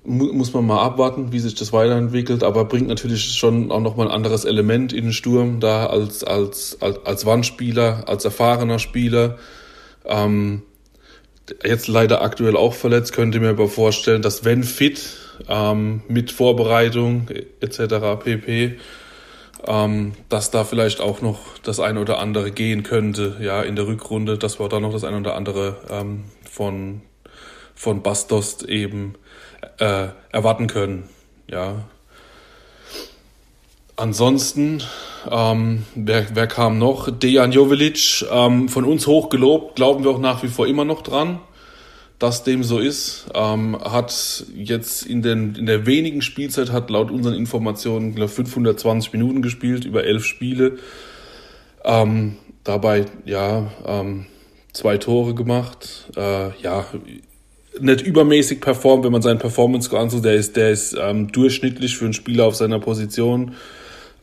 mu 0.04 0.32
muss 0.32 0.54
man 0.54 0.66
mal 0.66 0.82
abwarten, 0.82 1.32
wie 1.32 1.40
sich 1.40 1.56
das 1.56 1.74
weiterentwickelt, 1.74 2.44
aber 2.44 2.66
bringt 2.66 2.88
natürlich 2.88 3.34
schon 3.34 3.72
auch 3.72 3.80
nochmal 3.80 4.08
ein 4.08 4.14
anderes 4.14 4.46
Element 4.46 4.94
in 4.94 5.06
den 5.06 5.14
Sturm 5.14 5.60
da 5.60 5.88
als, 5.88 6.24
als, 6.24 6.78
als, 6.82 7.06
als 7.06 7.26
Wandspieler, 7.26 8.04
als 8.08 8.24
erfahrener 8.24 8.80
Spieler. 8.80 9.38
Ähm, 10.06 10.62
jetzt 11.64 11.88
leider 11.88 12.22
aktuell 12.22 12.56
auch 12.56 12.74
verletzt, 12.74 13.14
könnte 13.14 13.40
mir 13.40 13.50
aber 13.50 13.68
vorstellen, 13.68 14.22
dass 14.22 14.46
wenn 14.46 14.64
fit, 14.64 15.02
ähm, 15.48 16.02
mit 16.08 16.32
Vorbereitung 16.32 17.28
etc. 17.60 18.24
pp, 18.24 18.78
ähm, 19.68 20.14
dass 20.30 20.52
da 20.52 20.64
vielleicht 20.64 21.02
auch 21.02 21.22
noch 21.22 21.40
das 21.64 21.80
eine 21.80 22.00
oder 22.00 22.20
andere 22.20 22.52
gehen 22.52 22.84
könnte, 22.84 23.38
ja, 23.42 23.62
in 23.62 23.76
der 23.76 23.88
Rückrunde, 23.88 24.38
dass 24.38 24.60
wir 24.60 24.70
da 24.70 24.80
noch 24.80 24.92
das 24.92 25.04
eine 25.04 25.18
oder 25.18 25.36
andere 25.36 25.78
ähm, 25.90 26.26
von, 26.50 27.02
von 27.74 28.02
Bastos 28.02 28.64
eben 28.64 29.16
äh, 29.80 30.08
erwarten 30.32 30.68
können. 30.68 31.10
Ja. 31.50 31.86
Ansonsten, 33.98 34.84
ähm, 35.32 35.86
wer, 35.96 36.28
wer 36.34 36.48
kam 36.48 36.78
noch? 36.78 37.10
Dejan 37.10 37.52
Jovelic, 37.52 38.26
ähm, 38.30 38.68
von 38.68 38.84
uns 38.84 39.08
hoch 39.08 39.30
gelobt, 39.30 39.76
glauben 39.78 40.04
wir 40.04 40.12
auch 40.12 40.20
nach 40.20 40.44
wie 40.44 40.50
vor 40.50 40.68
immer 40.68 40.84
noch 40.84 41.02
dran, 41.02 41.40
dass 42.20 42.44
dem 42.44 42.64
so 42.64 42.80
ist. 42.80 43.28
Ähm, 43.34 43.78
hat 43.80 44.46
jetzt 44.56 45.06
in, 45.06 45.22
den, 45.22 45.56
in 45.56 45.66
der 45.66 45.86
wenigen 45.86 46.22
Spielzeit, 46.22 46.72
hat 46.72 46.90
laut 46.90 47.12
unseren 47.12 47.36
Informationen 47.36 48.16
520 48.16 49.14
Minuten 49.14 49.42
gespielt, 49.42 49.86
über 49.86 50.04
elf 50.04 50.26
Spiele. 50.26 50.78
Ähm, 51.84 52.38
dabei, 52.64 53.06
ja, 53.26 53.72
ähm, 53.86 54.26
zwei 54.74 54.98
Tore 54.98 55.34
gemacht. 55.36 56.12
Äh, 56.16 56.52
ja, 56.62 56.86
nicht 57.80 58.02
übermäßig 58.02 58.62
performt, 58.62 59.04
wenn 59.04 59.12
man 59.12 59.22
seinen 59.22 59.40
Performance 59.40 59.96
anschaut. 59.98 60.24
Der 60.26 60.36
ist, 60.36 60.56
der 60.56 60.72
ist 60.72 60.96
ähm, 61.00 61.32
durchschnittlich 61.32 61.98
für 61.98 62.06
einen 62.06 62.14
Spieler 62.14 62.46
auf 62.46 62.56
seiner 62.56 62.80
Position. 62.80 63.56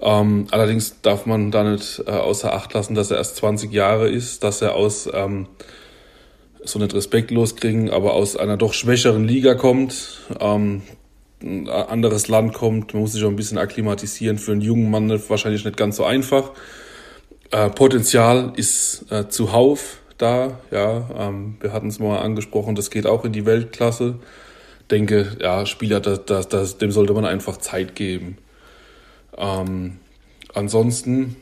Ähm, 0.00 0.46
allerdings 0.50 1.00
darf 1.02 1.26
man 1.26 1.50
da 1.50 1.62
nicht 1.62 2.02
äh, 2.06 2.10
außer 2.10 2.52
Acht 2.52 2.74
lassen, 2.74 2.94
dass 2.94 3.10
er 3.10 3.18
erst 3.18 3.36
20 3.36 3.72
Jahre 3.72 4.08
ist, 4.08 4.42
dass 4.42 4.62
er 4.62 4.74
aus, 4.74 5.08
ähm, 5.12 5.46
so 6.64 6.78
nicht 6.78 6.94
respektlos 6.94 7.56
kriegen, 7.56 7.90
aber 7.90 8.14
aus 8.14 8.36
einer 8.36 8.56
doch 8.56 8.72
schwächeren 8.72 9.24
Liga 9.24 9.54
kommt, 9.54 10.20
ähm, 10.40 10.82
ein 11.42 11.68
anderes 11.68 12.28
Land 12.28 12.54
kommt, 12.54 12.94
man 12.94 13.02
muss 13.02 13.12
sich 13.12 13.24
auch 13.24 13.28
ein 13.28 13.36
bisschen 13.36 13.58
akklimatisieren. 13.58 14.38
Für 14.38 14.52
einen 14.52 14.60
jungen 14.60 14.90
Mann 14.90 15.10
wahrscheinlich 15.28 15.64
nicht 15.64 15.76
ganz 15.76 15.96
so 15.96 16.04
einfach. 16.04 16.52
Äh, 17.50 17.70
Potenzial 17.70 18.52
ist 18.56 19.10
äh, 19.10 19.28
zuhauf 19.28 19.98
da. 20.18 20.60
Ja, 20.70 21.10
ähm, 21.18 21.56
wir 21.60 21.72
hatten 21.72 21.88
es 21.88 21.98
mal 21.98 22.18
angesprochen, 22.18 22.74
das 22.74 22.90
geht 22.90 23.06
auch 23.06 23.24
in 23.24 23.32
die 23.32 23.44
Weltklasse. 23.44 24.18
Denke, 24.90 25.36
ja, 25.40 25.66
Spieler, 25.66 26.00
das, 26.00 26.24
das, 26.24 26.48
das, 26.48 26.78
dem 26.78 26.92
sollte 26.92 27.12
man 27.12 27.24
einfach 27.24 27.56
Zeit 27.56 27.94
geben. 27.94 28.38
Ähm, 29.36 29.98
ansonsten, 30.54 31.36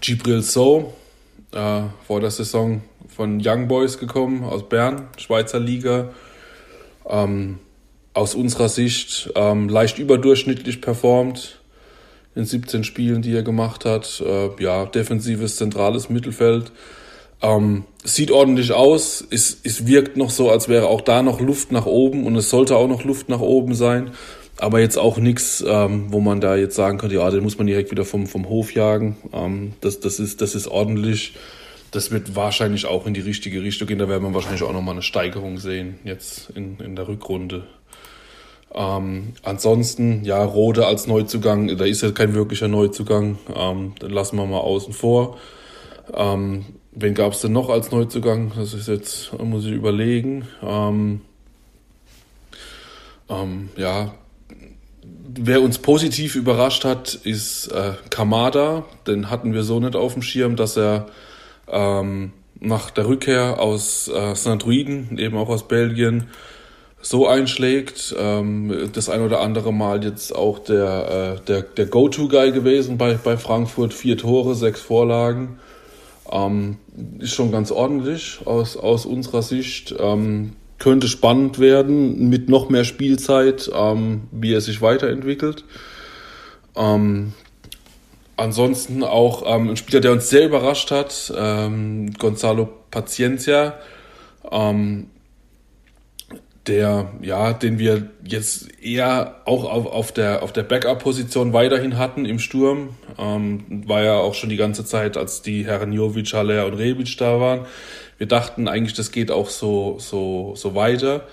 Gibril 0.00 0.42
So, 0.42 0.94
äh, 1.52 1.82
vor 2.06 2.20
der 2.20 2.30
Saison 2.30 2.82
von 3.16 3.40
Young 3.42 3.66
Boys 3.66 3.96
gekommen, 3.96 4.44
aus 4.44 4.68
Bern, 4.68 5.08
Schweizer 5.16 5.58
Liga. 5.58 6.10
Ähm, 7.08 7.58
aus 8.12 8.34
unserer 8.34 8.68
Sicht 8.68 9.30
ähm, 9.34 9.68
leicht 9.68 9.98
überdurchschnittlich 9.98 10.80
performt 10.80 11.60
in 12.34 12.44
17 12.44 12.84
Spielen, 12.84 13.22
die 13.22 13.34
er 13.34 13.42
gemacht 13.42 13.84
hat. 13.84 14.22
Äh, 14.24 14.62
ja, 14.62 14.84
defensives, 14.84 15.56
zentrales 15.56 16.10
Mittelfeld. 16.10 16.72
Ähm, 17.42 17.84
sieht 18.04 18.30
ordentlich 18.30 18.72
aus. 18.72 19.26
Es, 19.30 19.60
es 19.64 19.86
wirkt 19.86 20.16
noch 20.16 20.30
so, 20.30 20.50
als 20.50 20.68
wäre 20.68 20.88
auch 20.88 21.00
da 21.00 21.22
noch 21.22 21.40
Luft 21.40 21.72
nach 21.72 21.86
oben 21.86 22.26
und 22.26 22.36
es 22.36 22.50
sollte 22.50 22.76
auch 22.76 22.88
noch 22.88 23.04
Luft 23.04 23.28
nach 23.28 23.40
oben 23.40 23.74
sein. 23.74 24.10
Aber 24.58 24.80
jetzt 24.80 24.98
auch 24.98 25.18
nichts, 25.18 25.64
ähm, 25.66 26.06
wo 26.10 26.20
man 26.20 26.40
da 26.40 26.56
jetzt 26.56 26.76
sagen 26.76 26.98
könnte, 26.98 27.16
ja, 27.16 27.30
den 27.30 27.42
muss 27.42 27.58
man 27.58 27.66
direkt 27.66 27.90
wieder 27.90 28.04
vom, 28.04 28.26
vom 28.26 28.48
Hof 28.48 28.72
jagen. 28.72 29.16
Ähm, 29.32 29.72
das, 29.80 30.00
das, 30.00 30.18
ist, 30.18 30.40
das 30.40 30.54
ist 30.54 30.68
ordentlich. 30.68 31.34
Das 31.96 32.10
wird 32.10 32.36
wahrscheinlich 32.36 32.84
auch 32.84 33.06
in 33.06 33.14
die 33.14 33.22
richtige 33.22 33.62
Richtung 33.62 33.88
gehen. 33.88 33.98
Da 33.98 34.06
werden 34.06 34.22
wir 34.22 34.34
wahrscheinlich 34.34 34.62
auch 34.62 34.72
nochmal 34.74 34.92
eine 34.92 35.02
Steigerung 35.02 35.56
sehen, 35.56 35.98
jetzt 36.04 36.50
in, 36.50 36.78
in 36.78 36.94
der 36.94 37.08
Rückrunde. 37.08 37.66
Ähm, 38.74 39.32
ansonsten, 39.42 40.22
ja, 40.22 40.44
Rode 40.44 40.86
als 40.86 41.06
Neuzugang, 41.06 41.74
da 41.78 41.86
ist 41.86 42.02
ja 42.02 42.10
kein 42.10 42.34
wirklicher 42.34 42.68
Neuzugang. 42.68 43.38
Ähm, 43.54 43.94
den 44.02 44.10
lassen 44.10 44.36
wir 44.36 44.44
mal 44.44 44.58
außen 44.58 44.92
vor. 44.92 45.38
Ähm, 46.12 46.66
wen 46.92 47.14
gab 47.14 47.32
es 47.32 47.40
denn 47.40 47.52
noch 47.52 47.70
als 47.70 47.90
Neuzugang? 47.90 48.52
Das 48.54 48.74
ist 48.74 48.88
jetzt, 48.88 49.32
muss 49.42 49.64
ich 49.64 49.72
überlegen. 49.72 50.46
Ähm, 50.62 51.22
ähm, 53.30 53.70
ja, 53.78 54.12
wer 55.28 55.62
uns 55.62 55.78
positiv 55.78 56.36
überrascht 56.36 56.84
hat, 56.84 57.14
ist 57.14 57.68
äh, 57.68 57.94
Kamada. 58.10 58.84
Den 59.06 59.30
hatten 59.30 59.54
wir 59.54 59.62
so 59.62 59.80
nicht 59.80 59.96
auf 59.96 60.12
dem 60.12 60.20
Schirm, 60.20 60.56
dass 60.56 60.76
er 60.76 61.06
ähm, 61.68 62.32
nach 62.60 62.90
der 62.90 63.06
Rückkehr 63.06 63.60
aus 63.60 64.08
äh, 64.08 64.34
St. 64.34 64.62
Druiden, 64.62 65.18
eben 65.18 65.36
auch 65.36 65.48
aus 65.48 65.68
Belgien, 65.68 66.28
so 67.00 67.26
einschlägt. 67.26 68.14
Ähm, 68.18 68.90
das 68.92 69.08
ein 69.08 69.20
oder 69.20 69.40
andere 69.40 69.72
Mal 69.72 70.04
jetzt 70.04 70.34
auch 70.34 70.58
der, 70.58 71.38
äh, 71.38 71.44
der, 71.46 71.62
der 71.62 71.86
Go-To-Guy 71.86 72.52
gewesen 72.52 72.98
bei, 72.98 73.14
bei 73.14 73.36
Frankfurt. 73.36 73.94
Vier 73.94 74.16
Tore, 74.16 74.54
sechs 74.54 74.80
Vorlagen. 74.80 75.58
Ähm, 76.30 76.78
ist 77.18 77.34
schon 77.34 77.52
ganz 77.52 77.70
ordentlich 77.70 78.40
aus, 78.44 78.76
aus 78.76 79.06
unserer 79.06 79.42
Sicht. 79.42 79.94
Ähm, 79.98 80.52
könnte 80.78 81.08
spannend 81.08 81.58
werden 81.58 82.28
mit 82.28 82.48
noch 82.48 82.68
mehr 82.68 82.84
Spielzeit, 82.84 83.70
ähm, 83.74 84.22
wie 84.30 84.52
er 84.52 84.60
sich 84.60 84.82
weiterentwickelt. 84.82 85.64
Ansonsten 88.36 89.02
auch 89.02 89.42
ähm, 89.46 89.70
ein 89.70 89.76
Spieler, 89.76 90.00
der 90.00 90.12
uns 90.12 90.28
sehr 90.28 90.44
überrascht 90.46 90.90
hat, 90.90 91.32
ähm, 91.36 92.12
Gonzalo 92.18 92.68
Paciencia. 92.90 93.74
Ähm, 94.50 95.10
der, 96.66 97.12
ja, 97.22 97.52
den 97.52 97.78
wir 97.78 98.10
jetzt 98.24 98.82
eher 98.82 99.36
auch 99.44 99.64
auf, 99.64 99.86
auf 99.86 100.12
der, 100.12 100.42
auf 100.42 100.52
der 100.52 100.64
Backup-Position 100.64 101.52
weiterhin 101.52 101.96
hatten 101.96 102.24
im 102.24 102.38
Sturm. 102.38 102.90
Ähm, 103.18 103.84
war 103.86 104.02
ja 104.02 104.14
auch 104.14 104.34
schon 104.34 104.50
die 104.50 104.56
ganze 104.56 104.84
Zeit, 104.84 105.16
als 105.16 105.42
die 105.42 105.64
Herren 105.64 105.92
Jovic, 105.92 106.32
Haller 106.32 106.66
und 106.66 106.74
Rebic 106.74 107.16
da 107.18 107.40
waren. 107.40 107.66
Wir 108.18 108.26
dachten 108.26 108.68
eigentlich, 108.68 108.94
das 108.94 109.12
geht 109.12 109.30
auch 109.30 109.50
so, 109.50 109.96
so, 109.98 110.54
so 110.56 110.74
weiter. 110.74 111.26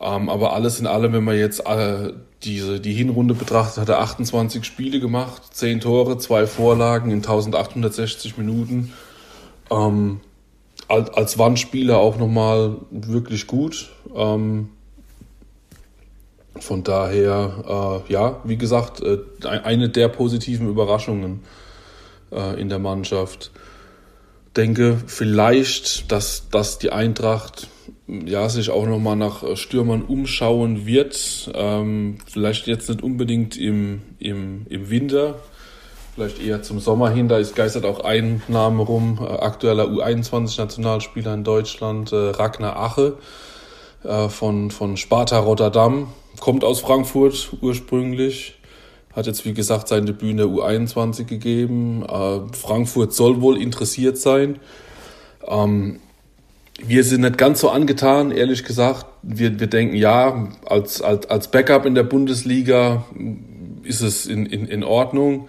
Ähm, 0.00 0.28
aber 0.28 0.52
alles 0.52 0.78
in 0.78 0.86
allem, 0.86 1.12
wenn 1.12 1.24
man 1.24 1.36
jetzt 1.36 1.66
äh, 1.66 2.12
diese, 2.44 2.80
die 2.80 2.92
Hinrunde 2.92 3.34
betrachtet, 3.34 3.78
hat 3.78 3.88
er 3.88 4.00
28 4.00 4.64
Spiele 4.64 5.00
gemacht, 5.00 5.42
10 5.52 5.80
Tore, 5.80 6.18
2 6.18 6.46
Vorlagen 6.46 7.10
in 7.10 7.18
1860 7.18 8.36
Minuten. 8.38 8.92
Ähm, 9.70 10.20
als, 10.86 11.10
als 11.10 11.38
Wandspieler 11.38 11.98
auch 11.98 12.16
nochmal 12.16 12.76
wirklich 12.90 13.46
gut. 13.46 13.90
Ähm, 14.14 14.70
von 16.60 16.82
daher, 16.82 18.04
äh, 18.08 18.12
ja, 18.12 18.40
wie 18.44 18.56
gesagt, 18.56 19.02
äh, 19.02 19.18
eine 19.46 19.88
der 19.88 20.08
positiven 20.08 20.68
Überraschungen 20.68 21.42
äh, 22.32 22.60
in 22.60 22.68
der 22.68 22.78
Mannschaft. 22.78 23.50
Denke 24.56 24.98
vielleicht, 25.06 26.10
dass, 26.10 26.48
dass 26.50 26.78
die 26.78 26.90
Eintracht 26.90 27.68
ja, 28.08 28.48
sich 28.48 28.70
auch 28.70 28.86
nochmal 28.86 29.16
nach 29.16 29.56
Stürmern 29.56 30.02
umschauen 30.02 30.86
wird. 30.86 31.50
Ähm, 31.54 32.18
vielleicht 32.26 32.66
jetzt 32.66 32.88
nicht 32.88 33.02
unbedingt 33.02 33.56
im, 33.56 34.00
im, 34.18 34.66
im 34.68 34.90
Winter, 34.90 35.36
vielleicht 36.14 36.42
eher 36.42 36.62
zum 36.62 36.80
Sommer 36.80 37.10
hin. 37.10 37.28
Da 37.28 37.38
ist 37.38 37.54
geistert 37.54 37.84
auch 37.84 38.00
ein 38.00 38.42
Name 38.48 38.82
rum, 38.82 39.18
äh, 39.20 39.26
aktueller 39.26 39.86
U21-Nationalspieler 39.86 41.34
in 41.34 41.44
Deutschland, 41.44 42.12
äh, 42.12 42.16
Ragnar 42.16 42.78
Ache 42.78 43.18
äh, 44.04 44.28
von, 44.28 44.70
von 44.70 44.96
Sparta 44.96 45.38
Rotterdam. 45.38 46.08
Kommt 46.40 46.64
aus 46.64 46.80
Frankfurt 46.80 47.50
ursprünglich. 47.60 48.54
Hat 49.12 49.26
jetzt, 49.26 49.44
wie 49.44 49.52
gesagt, 49.52 49.88
sein 49.88 50.06
Debüt 50.06 50.30
in 50.30 50.36
der 50.38 50.46
U21 50.46 51.24
gegeben. 51.24 52.04
Äh, 52.08 52.40
Frankfurt 52.56 53.12
soll 53.12 53.42
wohl 53.42 53.60
interessiert 53.60 54.16
sein. 54.16 54.60
Ähm, 55.46 56.00
wir 56.78 57.04
sind 57.04 57.22
nicht 57.22 57.38
ganz 57.38 57.60
so 57.60 57.70
angetan, 57.70 58.30
ehrlich 58.30 58.64
gesagt. 58.64 59.06
Wir, 59.22 59.58
wir 59.58 59.66
denken, 59.66 59.96
ja, 59.96 60.48
als, 60.64 61.02
als, 61.02 61.28
als 61.28 61.50
Backup 61.50 61.84
in 61.84 61.94
der 61.94 62.04
Bundesliga 62.04 63.04
ist 63.82 64.00
es 64.00 64.26
in, 64.26 64.46
in, 64.46 64.66
in 64.66 64.84
Ordnung 64.84 65.48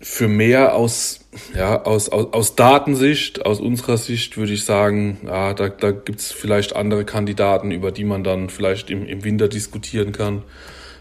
für 0.00 0.28
mehr 0.28 0.74
aus, 0.74 1.20
ja, 1.54 1.82
aus, 1.82 2.08
aus, 2.08 2.32
aus 2.32 2.56
Datensicht, 2.56 3.44
aus 3.44 3.60
unserer 3.60 3.98
Sicht 3.98 4.38
würde 4.38 4.52
ich 4.52 4.64
sagen, 4.64 5.18
ja, 5.26 5.52
da, 5.52 5.68
da 5.68 5.90
gibt's 5.90 6.32
vielleicht 6.32 6.74
andere 6.74 7.04
Kandidaten, 7.04 7.70
über 7.70 7.92
die 7.92 8.04
man 8.04 8.24
dann 8.24 8.48
vielleicht 8.48 8.90
im, 8.90 9.06
im 9.06 9.24
Winter 9.24 9.48
diskutieren 9.48 10.12
kann, 10.12 10.42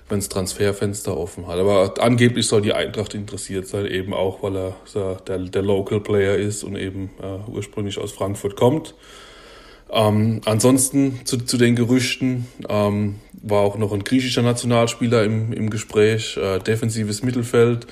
wenns 0.10 0.30
Transferfenster 0.30 1.16
offen 1.16 1.48
hat. 1.48 1.58
Aber 1.58 1.94
angeblich 2.00 2.48
soll 2.48 2.62
die 2.62 2.74
Eintracht 2.74 3.14
interessiert 3.14 3.68
sein, 3.68 3.86
eben 3.86 4.14
auch, 4.14 4.44
weil 4.44 4.56
er 4.56 4.76
der, 5.28 5.40
der 5.40 5.62
Local 5.62 6.00
Player 6.00 6.36
ist 6.36 6.64
und 6.64 6.76
eben 6.76 7.12
äh, 7.22 7.50
ursprünglich 7.50 7.98
aus 7.98 8.12
Frankfurt 8.12 8.56
kommt. 8.56 8.96
Ähm, 9.92 10.42
ansonsten 10.46 11.22
zu, 11.26 11.38
zu 11.38 11.58
den 11.58 11.76
Gerüchten 11.76 12.46
ähm, 12.68 13.16
war 13.42 13.62
auch 13.62 13.78
noch 13.78 13.92
ein 13.92 14.04
griechischer 14.04 14.44
Nationalspieler 14.44 15.24
im, 15.24 15.52
im 15.52 15.70
Gespräch, 15.70 16.38
äh, 16.38 16.60
defensives 16.60 17.24
Mittelfeld. 17.24 17.88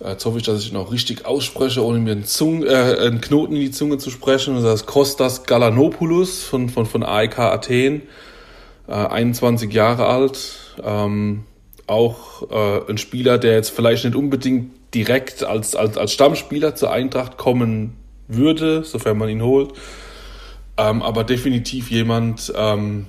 Äh, 0.00 0.10
jetzt 0.10 0.26
hoffe 0.26 0.38
ich, 0.38 0.44
dass 0.44 0.60
ich 0.60 0.70
ihn 0.70 0.76
auch 0.76 0.92
richtig 0.92 1.24
ausspreche, 1.24 1.84
ohne 1.84 2.00
mir 2.00 2.12
einen, 2.12 2.24
Zung, 2.24 2.64
äh, 2.64 2.68
einen 2.68 3.20
Knoten 3.22 3.54
in 3.54 3.62
die 3.62 3.70
Zunge 3.70 3.98
zu 3.98 4.10
sprechen. 4.10 4.54
Das 4.56 4.64
heißt 4.64 4.86
Kostas 4.86 5.44
Galanopoulos 5.44 6.42
von, 6.44 6.68
von, 6.68 6.84
von 6.84 7.02
AEK 7.02 7.38
Athen, 7.38 8.02
äh, 8.88 8.92
21 8.92 9.72
Jahre 9.72 10.06
alt. 10.06 10.76
Ähm, 10.82 11.44
auch 11.86 12.50
äh, 12.50 12.90
ein 12.90 12.98
Spieler, 12.98 13.38
der 13.38 13.54
jetzt 13.54 13.70
vielleicht 13.70 14.04
nicht 14.04 14.16
unbedingt 14.16 14.70
direkt 14.94 15.42
als, 15.44 15.74
als, 15.74 15.96
als 15.96 16.12
Stammspieler 16.12 16.74
zur 16.74 16.90
Eintracht 16.90 17.36
kommen 17.38 17.96
würde, 18.28 18.84
sofern 18.84 19.18
man 19.18 19.28
ihn 19.28 19.42
holt. 19.42 19.72
Ähm, 20.76 21.02
aber 21.02 21.24
definitiv 21.24 21.90
jemand, 21.90 22.52
ähm, 22.56 23.06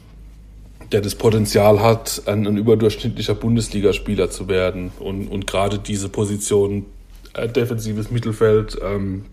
der 0.92 1.02
das 1.02 1.16
Potenzial 1.16 1.82
hat, 1.82 2.24
ein, 2.26 2.46
ein 2.46 2.58
überdurchschnittlicher 2.58 3.36
Bundesligaspieler 3.36 4.30
zu 4.30 4.48
werden. 4.48 4.92
Und, 5.00 5.28
und 5.28 5.48
gerade 5.48 5.80
diese 5.80 6.10
Position, 6.10 6.86
äh, 7.34 7.48
defensives 7.48 8.12
Mittelfeld, 8.12 8.78
ähm, 8.84 9.26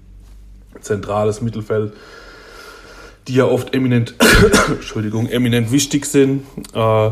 zentrales 0.80 1.40
Mittelfeld, 1.40 1.92
die 3.28 3.34
ja 3.34 3.46
oft 3.46 3.74
eminent, 3.74 4.14
Entschuldigung, 4.68 5.26
eminent 5.26 5.72
wichtig 5.72 6.06
sind 6.06 6.44
äh, 6.74 7.10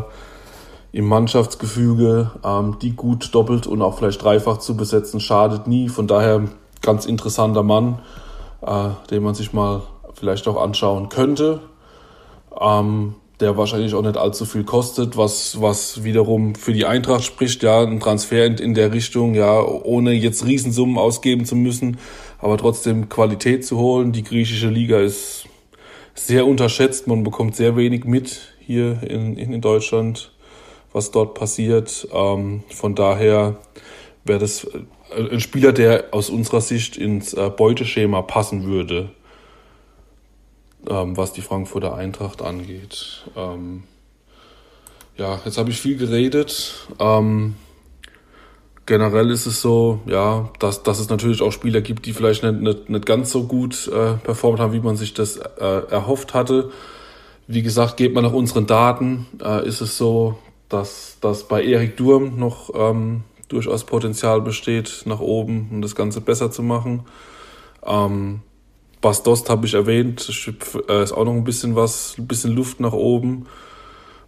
im 0.91 1.05
Mannschaftsgefüge, 1.05 2.31
ähm, 2.43 2.77
die 2.81 2.95
gut 2.95 3.33
doppelt 3.33 3.67
und 3.67 3.81
auch 3.81 3.97
vielleicht 3.97 4.23
dreifach 4.23 4.57
zu 4.57 4.75
besetzen, 4.75 5.19
schadet 5.19 5.67
nie. 5.67 5.89
Von 5.89 6.07
daher 6.07 6.45
ganz 6.81 7.05
interessanter 7.05 7.63
Mann, 7.63 7.99
äh, 8.61 8.89
den 9.11 9.23
man 9.23 9.35
sich 9.35 9.53
mal 9.53 9.83
vielleicht 10.13 10.47
auch 10.47 10.61
anschauen 10.61 11.09
könnte. 11.09 11.61
Ähm, 12.59 13.15
der 13.39 13.55
wahrscheinlich 13.55 13.93
auch 13.93 14.01
nicht 14.01 14.17
allzu 14.17 14.45
viel 14.45 14.65
kostet, 14.65 15.15
was, 15.15 15.61
was 15.61 16.03
wiederum 16.03 16.55
für 16.55 16.73
die 16.73 16.85
Eintracht 16.85 17.23
spricht, 17.23 17.63
ja, 17.63 17.81
ein 17.81 17.99
Transfer 17.99 18.45
in, 18.45 18.55
in 18.55 18.73
der 18.73 18.91
Richtung, 18.91 19.33
ja, 19.33 19.61
ohne 19.61 20.11
jetzt 20.11 20.45
Riesensummen 20.45 20.97
ausgeben 20.97 21.45
zu 21.45 21.55
müssen, 21.55 21.99
aber 22.39 22.57
trotzdem 22.57 23.07
Qualität 23.07 23.65
zu 23.65 23.77
holen. 23.77 24.11
Die 24.11 24.23
griechische 24.23 24.67
Liga 24.67 24.99
ist 24.99 25.45
sehr 26.25 26.45
unterschätzt, 26.45 27.07
man 27.07 27.23
bekommt 27.23 27.55
sehr 27.55 27.75
wenig 27.75 28.05
mit 28.05 28.55
hier 28.59 29.01
in, 29.03 29.37
in 29.37 29.61
Deutschland, 29.61 30.31
was 30.93 31.11
dort 31.11 31.33
passiert. 31.33 32.07
Ähm, 32.13 32.63
von 32.69 32.95
daher 32.95 33.57
wäre 34.23 34.39
das 34.39 34.65
äh, 34.65 35.33
ein 35.33 35.39
Spieler, 35.39 35.71
der 35.71 36.05
aus 36.11 36.29
unserer 36.29 36.61
Sicht 36.61 36.97
ins 36.97 37.33
äh, 37.33 37.49
Beuteschema 37.49 38.21
passen 38.21 38.63
würde 38.65 39.11
ähm, 40.87 41.17
was 41.17 41.33
die 41.33 41.41
Frankfurter 41.41 41.95
Eintracht 41.95 42.41
angeht. 42.41 43.25
Ähm, 43.35 43.83
ja, 45.17 45.39
jetzt 45.43 45.57
habe 45.57 45.69
ich 45.69 45.81
viel 45.81 45.97
geredet. 45.97 46.87
Ähm, 46.99 47.55
generell 48.89 49.29
ist 49.29 49.45
es 49.45 49.61
so, 49.61 50.01
ja, 50.07 50.49
dass, 50.57 50.81
dass 50.81 50.99
es 50.99 51.09
natürlich 51.09 51.43
auch 51.43 51.51
Spieler 51.51 51.79
gibt, 51.79 52.07
die 52.07 52.11
vielleicht 52.11 52.43
nicht, 52.43 52.59
nicht, 52.59 52.89
nicht 52.89 53.05
ganz 53.05 53.29
so 53.29 53.43
gut 53.43 53.87
äh, 53.87 54.15
performt 54.15 54.59
haben, 54.59 54.73
wie 54.73 54.79
man 54.79 54.97
sich 54.97 55.13
das 55.13 55.37
äh, 55.37 55.83
erhofft 55.91 56.33
hatte. 56.33 56.71
Wie 57.45 57.61
gesagt, 57.61 57.97
geht 57.97 58.15
man 58.15 58.23
nach 58.23 58.33
unseren 58.33 58.65
Daten, 58.65 59.27
äh, 59.43 59.65
ist 59.67 59.81
es 59.81 59.95
so, 59.95 60.39
dass, 60.69 61.17
dass 61.21 61.47
bei 61.47 61.63
Erik 61.63 61.97
Durm 61.97 62.39
noch 62.39 62.71
ähm, 62.73 63.23
durchaus 63.47 63.83
Potenzial 63.83 64.41
besteht, 64.41 65.03
nach 65.05 65.19
oben, 65.19 65.69
um 65.71 65.81
das 65.83 65.95
Ganze 65.95 66.19
besser 66.19 66.49
zu 66.49 66.63
machen. 66.63 67.05
Ähm, 67.85 68.41
Bas 69.01 69.21
Dost 69.21 69.51
habe 69.51 69.67
ich 69.67 69.75
erwähnt, 69.75 70.27
ist 70.27 71.11
auch 71.13 71.25
noch 71.25 71.33
ein 71.33 71.43
bisschen 71.43 71.75
was, 71.75 72.15
ein 72.17 72.27
bisschen 72.27 72.55
Luft 72.55 72.79
nach 72.79 72.93
oben. 72.93 73.45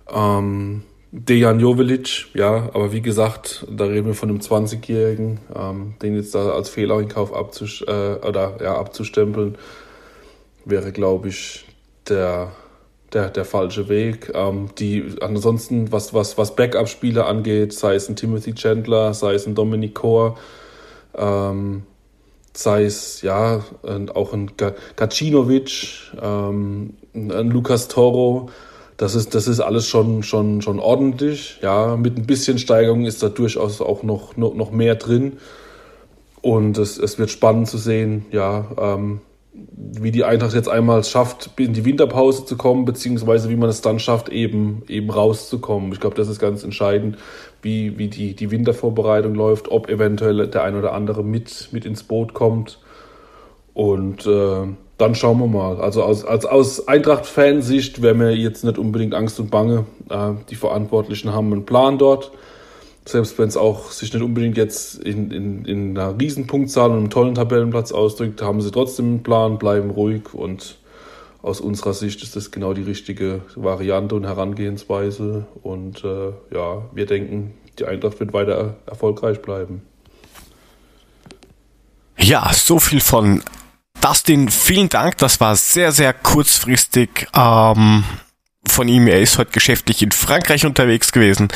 Ähm, 0.08 0.84
Dejan 1.14 1.60
Jovelic, 1.60 2.28
ja, 2.34 2.70
aber 2.74 2.94
wie 2.94 3.02
gesagt, 3.02 3.66
da 3.70 3.84
reden 3.84 4.08
wir 4.08 4.14
von 4.14 4.30
einem 4.30 4.40
20-Jährigen, 4.40 5.42
ähm, 5.54 5.96
den 6.02 6.16
jetzt 6.16 6.34
da 6.34 6.52
als 6.52 6.70
Fehleinkauf 6.70 7.34
abzus 7.34 7.82
äh, 7.82 8.16
oder, 8.26 8.58
ja, 8.62 8.78
abzustempeln, 8.78 9.58
wäre, 10.64 10.94
glaube 10.94 11.28
ich, 11.28 11.66
der, 12.08 12.54
der, 13.12 13.30
der 13.30 13.44
falsche 13.44 13.90
Weg. 13.90 14.32
Ähm, 14.34 14.70
die, 14.80 15.16
ansonsten, 15.20 15.92
was, 15.92 16.14
was, 16.14 16.38
was 16.38 16.56
Backup-Spieler 16.56 17.28
angeht, 17.28 17.74
sei 17.74 17.96
es 17.96 18.08
ein 18.08 18.16
Timothy 18.16 18.54
Chandler, 18.54 19.14
sei 19.14 19.34
es 19.34 19.46
ein 19.46 19.54
Dominic 19.54 19.96
Core, 19.96 20.36
ähm, 21.18 21.84
sei 22.54 22.86
es 22.86 23.22
ja 23.22 23.66
auch 24.14 24.32
ein 24.32 24.52
Gacinovic, 24.96 26.14
ähm, 26.22 26.94
ein 27.14 27.50
Lukas 27.50 27.90
Toro, 27.90 28.50
das 29.02 29.16
ist, 29.16 29.34
das 29.34 29.48
ist 29.48 29.60
alles 29.60 29.88
schon, 29.88 30.22
schon, 30.22 30.62
schon 30.62 30.80
ordentlich. 30.80 31.58
Ja, 31.64 31.98
mit 31.98 32.18
ein 32.18 32.28
bisschen 32.28 32.60
Steigerung 32.60 33.06
ist 33.06 33.24
da 33.24 33.30
durchaus 33.30 33.82
auch 33.82 34.04
noch, 34.04 34.38
noch, 34.38 34.54
noch 34.54 34.70
mehr 34.70 34.94
drin. 34.94 35.38
Und 36.42 36.78
es, 36.78 37.00
es 37.00 37.18
wird 37.18 37.32
spannend 37.32 37.68
zu 37.68 37.80
sehen, 37.80 38.26
ja, 38.32 38.68
ähm, 38.78 39.22
wie 39.54 40.12
die 40.12 40.24
Eintracht 40.24 40.54
jetzt 40.54 40.70
einmal 40.70 41.04
schafft, 41.04 41.50
in 41.58 41.74
die 41.74 41.84
Winterpause 41.84 42.46
zu 42.46 42.58
kommen, 42.58 42.86
beziehungsweise 42.86 43.50
wie 43.50 43.56
man 43.56 43.70
es 43.70 43.82
dann 43.82 43.98
schafft, 43.98 44.30
eben, 44.30 44.84
eben 44.88 45.10
rauszukommen. 45.10 45.92
Ich 45.94 46.00
glaube, 46.00 46.16
das 46.16 46.30
ist 46.30 46.40
ganz 46.40 46.64
entscheidend, 46.64 47.18
wie, 47.64 47.98
wie 47.98 48.08
die, 48.08 48.36
die 48.36 48.52
Wintervorbereitung 48.52 49.34
läuft, 49.34 49.70
ob 49.70 49.90
eventuell 49.90 50.48
der 50.48 50.64
ein 50.64 50.76
oder 50.76 50.94
andere 50.94 51.24
mit, 51.24 51.70
mit 51.72 51.86
ins 51.86 52.04
Boot 52.04 52.36
kommt. 52.36 52.78
Und 53.74 54.28
äh, 54.28 54.68
dann 55.02 55.16
schauen 55.16 55.40
wir 55.40 55.48
mal. 55.48 55.82
Also 55.82 56.04
aus, 56.04 56.24
als, 56.24 56.46
aus 56.46 56.88
Eintracht-Fansicht 56.88 58.02
wäre 58.02 58.16
mir 58.16 58.36
jetzt 58.36 58.64
nicht 58.64 58.78
unbedingt 58.78 59.14
Angst 59.14 59.40
und 59.40 59.52
Bange. 59.52 59.86
Äh, 60.10 60.34
die 60.50 60.56
Verantwortlichen 60.56 61.34
haben 61.34 61.52
einen 61.52 61.66
Plan 61.66 61.98
dort 61.98 62.32
selbst 63.06 63.38
wenn 63.40 63.48
es 63.48 63.58
auch 63.58 63.92
sich 63.92 64.14
nicht 64.14 64.22
unbedingt 64.22 64.58
jetzt 64.58 64.96
in, 65.00 65.32
in, 65.32 65.66
in 65.66 65.98
einer 65.98 66.20
Riesenpunktzahl 66.20 66.92
und 66.92 66.98
einem 66.98 67.10
tollen 67.10 67.36
Tabellenplatz 67.36 67.92
ausdrückt, 67.92 68.42
haben 68.42 68.62
sie 68.62 68.72
trotzdem 68.72 69.06
einen 69.06 69.24
Plan, 69.24 69.58
bleiben 69.58 69.90
ruhig 69.90 70.34
und 70.34 70.78
aus 71.42 71.60
unserer 71.60 71.94
Sicht 71.94 72.22
ist 72.22 72.36
das 72.36 72.52
genau 72.52 72.74
die 72.74 72.84
richtige 72.84 73.42
Variante 73.56 74.14
und 74.14 74.26
Herangehensweise. 74.26 75.48
Und 75.64 76.04
äh, 76.04 76.34
ja, 76.54 76.84
wir 76.94 77.08
denken, 77.08 77.54
die 77.80 77.86
Eintracht 77.86 78.20
wird 78.20 78.32
weiter 78.32 78.76
erfolgreich 78.86 79.42
bleiben. 79.42 79.82
Ja, 82.20 82.52
so 82.54 82.78
viel 82.78 83.00
von 83.00 83.42
Dustin. 84.02 84.50
Vielen 84.50 84.90
Dank. 84.90 85.18
Das 85.20 85.40
war 85.40 85.56
sehr, 85.56 85.92
sehr 85.92 86.14
kurzfristig 86.14 87.28
ähm, 87.36 88.04
von 88.68 88.88
ihm. 88.88 89.08
Er 89.08 89.22
ist 89.22 89.38
heute 89.38 89.52
geschäftlich 89.52 90.02
in 90.02 90.12
Frankreich 90.12 90.66
unterwegs 90.66 91.12
gewesen. 91.12 91.50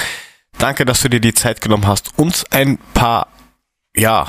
Danke, 0.57 0.85
dass 0.85 1.01
du 1.01 1.09
dir 1.09 1.19
die 1.19 1.33
Zeit 1.33 1.59
genommen 1.61 1.87
hast, 1.87 2.17
uns 2.17 2.45
ein 2.51 2.77
paar, 2.93 3.27
ja, 3.95 4.27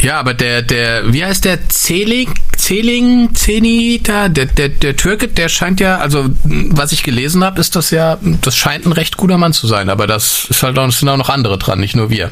Ja, 0.02 0.20
aber 0.20 0.34
der, 0.34 0.64
der, 0.64 1.14
wie 1.14 1.24
heißt 1.24 1.46
der 1.46 1.70
Zeling, 1.70 2.34
Zeling, 2.58 3.34
Zenita, 3.36 4.28
der, 4.28 4.48
der, 4.48 4.70
der 4.70 4.98
Türke, 4.98 5.28
der 5.30 5.48
scheint 5.48 5.80
ja, 5.80 6.00
also 6.00 6.30
was 6.44 6.92
ich 6.92 7.04
gelesen 7.04 7.44
habe, 7.44 7.62
ist 7.62 7.76
das 7.76 7.92
ja, 7.92 8.18
das 8.42 8.58
scheint 8.58 8.86
ein 8.86 8.92
recht 8.92 9.16
guter 9.16 9.38
Mann 9.38 9.54
zu 9.54 9.68
sein, 9.68 9.90
aber 9.90 10.08
das 10.08 10.46
ist 10.50 10.64
halt 10.64 10.78
auch, 10.78 10.92
sind 10.92 11.08
auch 11.08 11.18
noch 11.18 11.30
andere 11.30 11.58
dran, 11.58 11.80
nicht 11.80 11.96
nur 11.96 12.10
wir. 12.10 12.32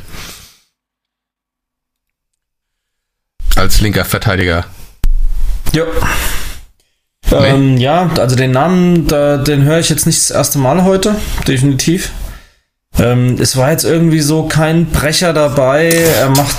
Als 3.55 3.79
linker 3.79 4.05
Verteidiger. 4.05 4.65
Ja. 5.71 5.85
Ähm, 7.31 7.77
ja, 7.77 8.09
also 8.17 8.35
den 8.35 8.51
Namen, 8.51 9.07
da, 9.07 9.37
den 9.37 9.63
höre 9.63 9.79
ich 9.79 9.87
jetzt 9.87 10.05
nicht 10.05 10.17
das 10.17 10.31
erste 10.31 10.57
Mal 10.57 10.83
heute, 10.83 11.15
definitiv. 11.47 12.11
Ähm, 12.99 13.37
es 13.39 13.57
war 13.57 13.71
jetzt 13.71 13.83
irgendwie 13.83 14.21
so 14.21 14.43
kein 14.43 14.87
Brecher 14.87 15.33
dabei. 15.33 15.89
Er 15.89 16.29
macht 16.29 16.55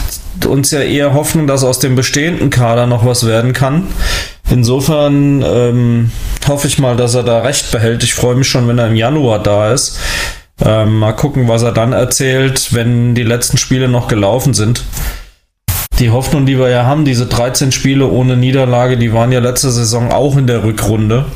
uns 0.47 0.71
ja 0.71 0.81
eher 0.81 1.15
Hoffnung, 1.15 1.47
dass 1.47 1.65
aus 1.65 1.79
dem 1.79 1.95
bestehenden 1.95 2.51
Kader 2.51 2.87
noch 2.87 3.05
was 3.05 3.27
werden 3.27 3.53
kann. 3.53 3.89
Insofern 4.51 5.43
ähm, 5.43 6.11
hoffe 6.47 6.67
ich 6.67 6.79
mal, 6.79 6.97
dass 6.97 7.15
er 7.15 7.23
da 7.23 7.41
recht 7.41 7.71
behält. 7.71 8.03
Ich 8.03 8.15
freue 8.15 8.35
mich 8.35 8.49
schon, 8.49 8.67
wenn 8.69 8.79
er 8.79 8.89
im 8.89 8.97
Januar 8.97 9.43
da 9.43 9.73
ist. 9.73 9.99
Ähm, 10.65 10.99
mal 10.99 11.13
gucken, 11.13 11.49
was 11.49 11.63
er 11.63 11.73
dann 11.73 11.93
erzählt, 11.93 12.73
wenn 12.73 13.15
die 13.15 13.23
letzten 13.23 13.57
Spiele 13.57 13.89
noch 13.89 14.09
gelaufen 14.09 14.55
sind. 14.55 14.85
Die 15.99 16.11
Hoffnung, 16.11 16.47
die 16.47 16.59
wir 16.59 16.69
ja 16.69 16.85
haben, 16.85 17.05
diese 17.05 17.27
13 17.27 17.73
Spiele 17.73 18.07
ohne 18.07 18.37
Niederlage, 18.37 18.97
die 18.97 19.13
waren 19.13 19.33
ja 19.33 19.41
letzte 19.41 19.71
Saison 19.71 20.11
auch 20.11 20.37
in 20.37 20.47
der 20.47 20.65
Rückrunde. 20.65 21.27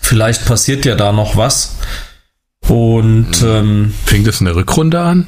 Vielleicht 0.00 0.44
passiert 0.44 0.84
ja 0.84 0.96
da 0.96 1.12
noch 1.12 1.36
was. 1.36 1.76
Und 2.70 3.42
ähm, 3.44 3.92
Fing 4.06 4.24
das 4.24 4.40
in 4.40 4.46
der 4.46 4.54
Rückrunde 4.56 5.00
an? 5.00 5.26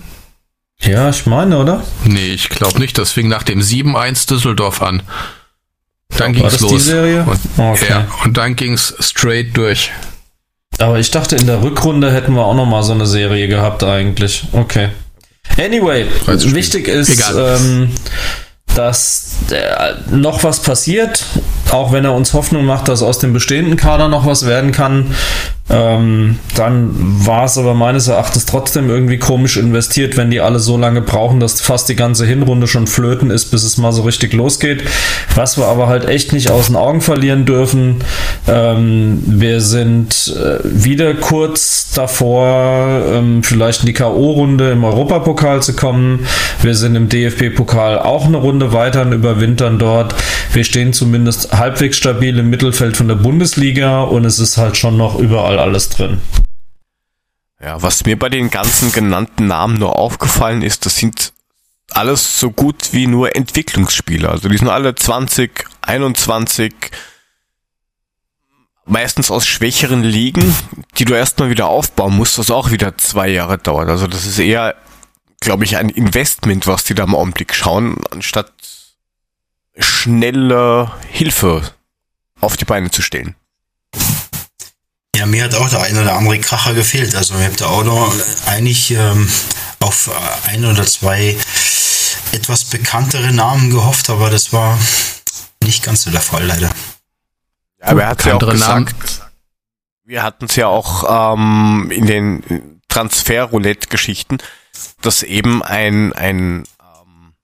ja, 0.81 1.11
ich 1.11 1.27
meine, 1.27 1.59
oder? 1.59 1.83
Nee, 2.05 2.33
ich 2.33 2.49
glaube 2.49 2.79
nicht. 2.81 2.99
Das 2.99 3.13
fing 3.13 3.29
nach 3.29 3.43
dem 3.43 3.61
7-1 3.61 4.29
Düsseldorf 4.29 4.81
an. 4.83 5.03
Dann 6.19 6.35
War 6.35 6.43
ging's 6.51 6.53
das 6.59 6.69
die 6.69 6.75
los. 6.75 6.85
Serie? 6.85 7.25
Und, 7.25 7.39
Okay. 7.57 7.87
Ja, 7.89 8.07
und 8.25 8.37
dann 8.37 8.57
ging's 8.57 8.95
straight 9.01 9.57
durch. 9.57 9.91
Aber 10.79 10.99
ich 10.99 11.11
dachte, 11.11 11.37
in 11.37 11.47
der 11.47 11.63
Rückrunde 11.63 12.13
hätten 12.13 12.35
wir 12.35 12.45
auch 12.45 12.55
noch 12.55 12.67
mal 12.67 12.83
so 12.83 12.93
eine 12.93 13.07
Serie 13.07 13.47
gehabt 13.49 13.83
eigentlich. 13.85 14.45
Okay. 14.53 14.89
Anyway, 15.59 16.07
wichtig 16.27 16.89
ist, 16.89 17.33
ähm, 17.37 17.91
dass 18.75 19.37
äh, 19.51 19.95
noch 20.15 20.45
was 20.45 20.63
passiert, 20.63 21.25
auch 21.71 21.93
wenn 21.93 22.05
er 22.05 22.15
uns 22.15 22.33
Hoffnung 22.33 22.65
macht, 22.65 22.89
dass 22.89 23.03
aus 23.03 23.19
dem 23.19 23.33
bestehenden 23.33 23.77
Kader 23.77 24.09
noch 24.09 24.25
was 24.27 24.47
werden 24.47 24.73
kann. 24.73 25.15
Ähm, 25.73 26.39
dann 26.55 26.91
war 27.27 27.45
es 27.45 27.57
aber 27.57 27.73
meines 27.73 28.07
Erachtens 28.07 28.45
trotzdem 28.45 28.91
irgendwie 28.91 29.19
komisch 29.19 29.57
investiert, 29.57 30.19
wenn 30.19 30.31
die 30.31 30.41
alle 30.41 30.59
so 30.59 30.77
lange 30.77 31.01
brauchen, 31.01 31.41
dass 31.41 31.61
fast 31.63 31.89
die 31.89 31.97
ganze 31.97 32.27
Hinrunde 32.27 32.67
schon 32.67 32.87
flöten 32.87 33.31
ist, 33.31 33.47
bis 33.47 33.65
es 33.65 33.79
mal 33.79 33.93
so 33.93 34.03
richtig 34.03 34.35
losgeht. 34.35 34.85
Was 35.35 35.57
wir 35.57 35.67
aber 35.67 35.89
halt 35.89 36.07
echt 36.07 36.33
nicht 36.35 36.51
aus 36.51 36.67
den 36.67 36.77
Augen 36.77 37.01
verlieren 37.01 37.47
dürfen. 37.47 37.97
Ähm, 38.47 39.23
wir 39.27 39.61
sind 39.63 40.35
äh, 40.37 40.59
wieder 40.63 41.15
kurz 41.15 41.93
davor, 41.95 43.03
ähm, 43.13 43.43
vielleicht 43.43 43.81
in 43.81 43.87
die 43.87 43.93
K.O.-Runde 43.95 44.73
im 44.73 44.85
Europapokal 44.85 45.63
zu 45.63 45.75
kommen. 45.75 46.27
Wir 46.61 46.75
sind 46.75 46.97
im 46.97 47.09
DFB-Pokal 47.09 47.99
auch 47.99 48.27
eine 48.27 48.37
Runde 48.37 48.73
weiter 48.75 49.03
und 49.03 49.13
überwintern 49.13 49.79
dort. 49.79 50.15
Wir 50.53 50.65
stehen 50.65 50.93
zumindest 50.93 51.53
halbwegs 51.53 51.97
stabil 51.97 52.39
im 52.39 52.51
Mittelfeld 52.51 52.97
von 52.97 53.09
der 53.09 53.15
Bundesliga 53.15 54.03
und 54.03 54.27
es 54.27 54.39
ist 54.39 54.59
halt 54.59 54.77
schon 54.77 54.99
noch 54.99 55.19
überall 55.19 55.59
alles 55.63 55.89
drin. 55.89 56.21
Ja, 57.61 57.81
was 57.81 58.05
mir 58.05 58.19
bei 58.19 58.29
den 58.29 58.51
ganzen 58.51 58.91
genannten 58.93 59.47
Namen 59.47 59.79
nur 59.79 59.97
aufgefallen 59.97 60.63
ist, 60.63 60.85
das 60.85 60.97
sind 60.97 61.33
alles 61.91 62.41
so 62.41 62.51
gut 62.51 62.93
wie 62.93 63.07
nur 63.07 63.37
Entwicklungsspieler. 63.37 64.31
Also 64.31 64.49
die 64.49 64.57
sind 64.57 64.69
alle 64.69 64.95
20, 64.95 65.67
21, 65.83 66.75
meistens 68.85 69.31
aus 69.31 69.47
schwächeren 69.47 70.03
Ligen, 70.03 70.55
die 70.99 71.05
du 71.05 71.15
erstmal 71.15 71.51
wieder 71.51 71.69
aufbauen 71.69 72.17
musst, 72.17 72.39
was 72.39 72.51
auch 72.51 72.71
wieder 72.71 72.99
zwei 72.99 73.29
Jahre 73.29 73.59
dauert. 73.59 73.89
Also 73.89 74.07
das 74.07 74.27
ist 74.27 74.39
eher, 74.39 74.75
glaube 75.41 75.65
ich, 75.65 75.77
ein 75.77 75.89
Investment, 75.89 76.67
was 76.67 76.85
die 76.85 76.95
da 76.95 77.05
im 77.05 77.15
Augenblick 77.15 77.55
schauen, 77.55 77.99
anstatt 78.11 78.53
schnelle 79.79 80.91
Hilfe 81.09 81.63
auf 82.41 82.57
die 82.57 82.65
Beine 82.65 82.91
zu 82.91 83.03
stellen. 83.03 83.37
Ja, 85.23 85.27
mir 85.27 85.45
hat 85.45 85.55
auch 85.55 85.69
der 85.69 85.83
ein 85.83 85.97
oder 85.97 86.15
andere 86.17 86.41
Kracher 86.41 86.75
gefehlt. 86.75 87.15
Also 87.15 87.39
ich 87.39 87.45
habe 87.45 87.55
da 87.55 87.67
auch 87.67 87.85
noch 87.85 88.13
eigentlich 88.47 88.91
ähm, 88.91 89.31
auf 89.79 90.11
ein 90.49 90.65
oder 90.65 90.85
zwei 90.85 91.37
etwas 92.33 92.65
bekanntere 92.65 93.33
Namen 93.33 93.71
gehofft, 93.71 94.11
aber 94.11 94.31
das 94.31 94.53
war 94.53 94.77
nicht 95.63 95.85
ganz 95.85 96.03
so 96.03 96.11
der 96.11 96.21
Fall 96.21 96.45
leider. 96.45 96.73
Aber 97.81 98.03
er 98.03 98.09
hat 98.09 98.25
ja 98.25 98.35
auch 98.35 98.41
Namen. 98.41 98.87
gesagt, 98.87 99.31
wir 100.03 100.25
hatten 100.25 100.47
es 100.47 100.57
ja 100.57 100.67
auch 100.67 101.35
ähm, 101.35 101.93
in 101.93 102.07
den 102.07 102.81
Transfer-Roulette-Geschichten, 102.89 104.39
dass 105.03 105.23
eben 105.23 105.63
ein, 105.63 106.13
ein 106.15 106.65
ähm, 106.81 107.35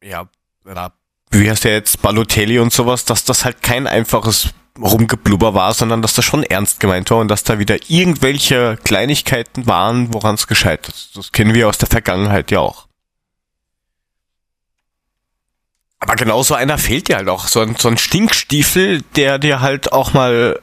ja, 0.00 0.28
oder 0.64 0.92
wie 1.32 1.50
heißt 1.50 1.64
der 1.64 1.72
jetzt, 1.72 2.02
Balotelli 2.02 2.60
und 2.60 2.72
sowas, 2.72 3.04
dass 3.04 3.24
das 3.24 3.44
halt 3.44 3.62
kein 3.62 3.88
einfaches 3.88 4.50
Rumgeblubber 4.80 5.54
war, 5.54 5.74
sondern 5.74 6.02
dass 6.02 6.14
das 6.14 6.24
schon 6.24 6.42
ernst 6.42 6.80
gemeint 6.80 7.10
war 7.10 7.18
und 7.18 7.28
dass 7.28 7.44
da 7.44 7.58
wieder 7.58 7.76
irgendwelche 7.88 8.78
Kleinigkeiten 8.84 9.66
waren, 9.66 10.12
woran 10.12 10.34
es 10.34 10.46
gescheitert 10.46 10.94
ist. 10.94 11.16
Das 11.16 11.32
kennen 11.32 11.54
wir 11.54 11.68
aus 11.68 11.78
der 11.78 11.88
Vergangenheit 11.88 12.50
ja 12.50 12.60
auch. 12.60 12.88
Aber 16.00 16.14
genauso 16.14 16.54
einer 16.54 16.78
fehlt 16.78 17.08
dir 17.08 17.16
halt 17.16 17.28
auch. 17.28 17.48
So 17.48 17.60
ein, 17.60 17.76
so 17.76 17.88
ein 17.88 17.98
Stinkstiefel, 17.98 19.02
der 19.16 19.38
dir 19.38 19.60
halt 19.60 19.92
auch 19.92 20.12
mal, 20.12 20.60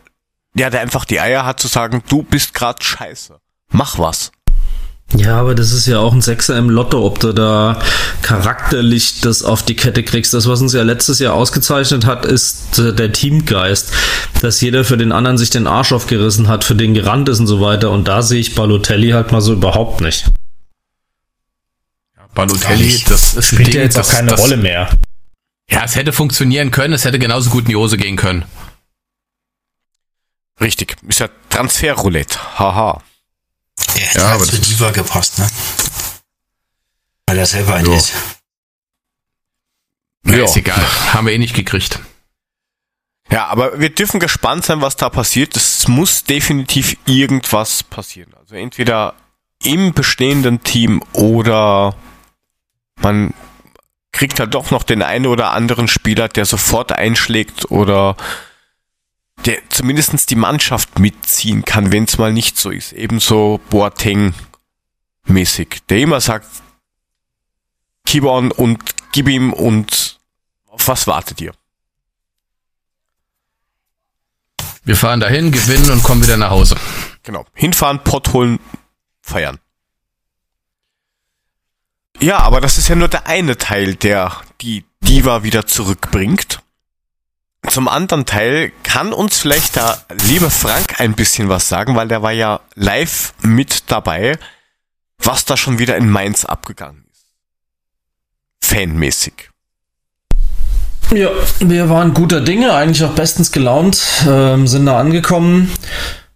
ja, 0.56 0.70
der 0.70 0.82
einfach 0.82 1.06
die 1.06 1.20
Eier 1.20 1.46
hat 1.46 1.60
zu 1.60 1.68
sagen, 1.68 2.04
du 2.08 2.24
bist 2.24 2.54
grad 2.54 2.84
scheiße. 2.84 3.40
Mach 3.70 4.00
was. 4.00 4.32
Ja, 5.14 5.40
aber 5.40 5.56
das 5.56 5.72
ist 5.72 5.86
ja 5.86 6.00
auch 6.00 6.14
ein 6.14 6.22
Sechser 6.22 6.58
im 6.58 6.70
Lotto, 6.70 7.06
ob 7.06 7.20
du 7.20 7.32
da 7.32 7.80
charakterlich 8.22 9.22
das 9.22 9.44
auf 9.44 9.64
die 9.64 9.76
Kette 9.76 10.04
kriegst. 10.04 10.34
Das, 10.34 10.48
was 10.48 10.62
uns 10.62 10.74
ja 10.74 10.84
letztes 10.84 11.20
Jahr 11.20 11.34
ausgezeichnet 11.34 12.06
hat, 12.06 12.26
ist 12.26 12.80
äh, 12.80 12.94
der 12.94 13.12
Teamgeist. 13.12 13.94
Dass 14.42 14.62
jeder 14.62 14.84
für 14.84 14.98
den 14.98 15.12
anderen 15.12 15.38
sich 15.38 15.52
den 15.52 15.68
Arsch 15.68 15.94
aufgerissen 15.94 16.48
hat, 16.48 16.64
für 16.64 16.76
den 16.76 16.94
gerannt 16.94 17.30
ist 17.30 17.40
und 17.40 17.48
so 17.48 17.62
weiter. 17.62 17.92
Und 17.92 18.08
da 18.08 18.22
sehe 18.22 18.40
ich 18.40 18.56
Balotelli 18.56 19.12
halt 19.12 19.32
mal 19.32 19.42
so 19.42 19.54
überhaupt 19.54 20.02
nicht. 20.02 20.26
Balotelli, 22.34 23.02
das 23.08 23.36
ist 23.36 23.48
Spielt 23.48 23.68
Ding, 23.68 23.76
ja 23.76 23.82
jetzt 23.84 23.98
auch 23.98 24.10
keine 24.10 24.32
das, 24.32 24.42
Rolle 24.42 24.58
mehr. 24.58 24.90
Ja, 25.70 25.84
es 25.86 25.96
hätte 25.96 26.12
funktionieren 26.12 26.72
können, 26.72 26.94
es 26.94 27.06
hätte 27.06 27.18
genauso 27.18 27.50
gut 27.50 27.64
in 27.64 27.70
die 27.70 27.76
Hose 27.76 27.98
gehen 27.98 28.18
können. 28.18 28.44
Richtig. 30.60 30.98
Ist 31.08 31.20
ja 31.20 31.30
Transferroulette. 31.50 32.60
Haha. 32.60 33.02
Er 33.96 34.02
hätte 34.02 34.18
Ja, 34.20 34.24
halt 34.30 34.36
aber 34.36 34.46
zu 34.46 34.60
Diva 34.60 34.92
gepasst, 34.92 35.40
ne? 35.40 35.50
Weil 37.28 37.38
er 37.38 37.46
selber 37.46 37.76
ein 37.76 37.86
Ja. 37.86 37.96
ist. 37.96 38.14
Ja. 40.26 40.36
Ja. 40.38 40.46
Ist 40.46 40.58
egal, 40.58 40.84
haben 41.14 41.28
wir 41.28 41.34
eh 41.34 41.38
nicht 41.38 41.56
gekriegt. 41.56 42.00
Ja, 43.30 43.48
aber 43.48 43.80
wir 43.80 43.90
dürfen 43.90 44.20
gespannt 44.20 44.66
sein, 44.66 44.82
was 44.82 44.96
da 44.96 45.10
passiert. 45.10 45.56
Es 45.56 45.88
muss 45.88 46.24
definitiv 46.24 46.98
irgendwas 47.06 47.84
passieren. 47.84 48.34
Also 48.36 48.56
entweder 48.56 49.16
im 49.64 49.94
bestehenden 49.94 50.64
Team 50.64 51.02
oder 51.14 51.96
man 53.02 53.34
kriegt 54.12 54.40
halt 54.40 54.54
doch 54.54 54.72
noch 54.72 54.84
den 54.84 55.02
einen 55.02 55.26
oder 55.28 55.52
anderen 55.52 55.88
Spieler, 55.88 56.28
der 56.30 56.46
sofort 56.46 56.92
einschlägt 56.92 57.70
oder 57.72 58.16
der 59.44 59.70
zumindestens 59.70 60.26
die 60.26 60.36
Mannschaft 60.36 61.00
mitziehen 61.00 61.66
kann, 61.66 61.92
wenn 61.92 62.06
es 62.06 62.18
mal 62.18 62.34
nicht 62.34 62.58
so 62.58 62.72
ist. 62.72 62.94
Ebenso 62.94 63.60
Boateng-mäßig, 63.70 65.82
der 65.90 66.00
immer 66.00 66.22
sagt, 66.22 66.48
keep 68.06 68.24
on 68.24 68.52
und 68.52 68.80
gib 69.12 69.28
ihm 69.28 69.54
und 69.54 70.20
auf 70.68 70.88
was 70.88 71.08
wartet 71.08 71.42
ihr? 71.42 71.54
Wir 74.84 74.96
fahren 74.96 75.20
dahin, 75.20 75.52
gewinnen 75.52 75.90
und 75.90 76.04
kommen 76.04 76.22
wieder 76.22 76.38
nach 76.38 76.52
Hause. 76.52 76.76
Genau. 77.24 77.46
Hinfahren, 77.56 78.04
Pott 78.04 78.34
holen, 78.34 78.60
feiern. 79.22 79.60
Ja, 82.20 82.40
aber 82.40 82.62
das 82.62 82.78
ist 82.78 82.88
ja 82.88 82.96
nur 82.96 83.08
der 83.08 83.28
eine 83.28 83.58
Teil, 83.58 83.96
der 83.96 84.42
die 84.62 84.86
Diva 85.02 85.44
wieder 85.44 85.66
zurückbringt. 85.66 86.62
Zum 87.70 87.88
anderen 87.88 88.26
Teil 88.26 88.72
kann 88.84 89.14
uns 89.14 89.38
vielleicht 89.38 89.76
der 89.76 89.98
liebe 90.28 90.50
Frank 90.50 91.00
ein 91.00 91.14
bisschen 91.14 91.50
was 91.50 91.68
sagen, 91.68 91.96
weil 91.96 92.08
der 92.08 92.22
war 92.22 92.32
ja 92.32 92.62
live 92.76 93.34
mit 93.42 93.92
dabei, 93.92 94.38
was 95.18 95.46
da 95.46 95.58
schon 95.58 95.80
wieder 95.80 95.98
in 95.98 96.10
Mainz 96.10 96.46
abgegangen 96.46 97.06
ist. 97.12 97.26
Fanmäßig. 98.62 99.50
Ja, 101.14 101.30
wir 101.60 101.90
waren 101.90 102.14
guter 102.14 102.42
Dinge, 102.42 102.74
eigentlich 102.74 103.04
auch 103.04 103.14
bestens 103.14 103.52
gelaunt, 103.52 104.02
ähm, 104.28 104.68
sind 104.68 104.88
da 104.88 105.00
angekommen 105.00 105.72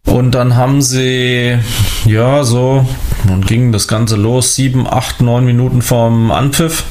und 0.05 0.31
dann 0.31 0.55
haben 0.55 0.81
sie, 0.81 1.57
ja, 2.05 2.43
so, 2.43 2.87
dann 3.27 3.41
ging 3.41 3.71
das 3.71 3.87
Ganze 3.87 4.15
los, 4.15 4.55
sieben, 4.55 4.87
acht, 4.87 5.21
neun 5.21 5.45
Minuten 5.45 5.81
vorm 5.81 6.31
Anpfiff. 6.31 6.83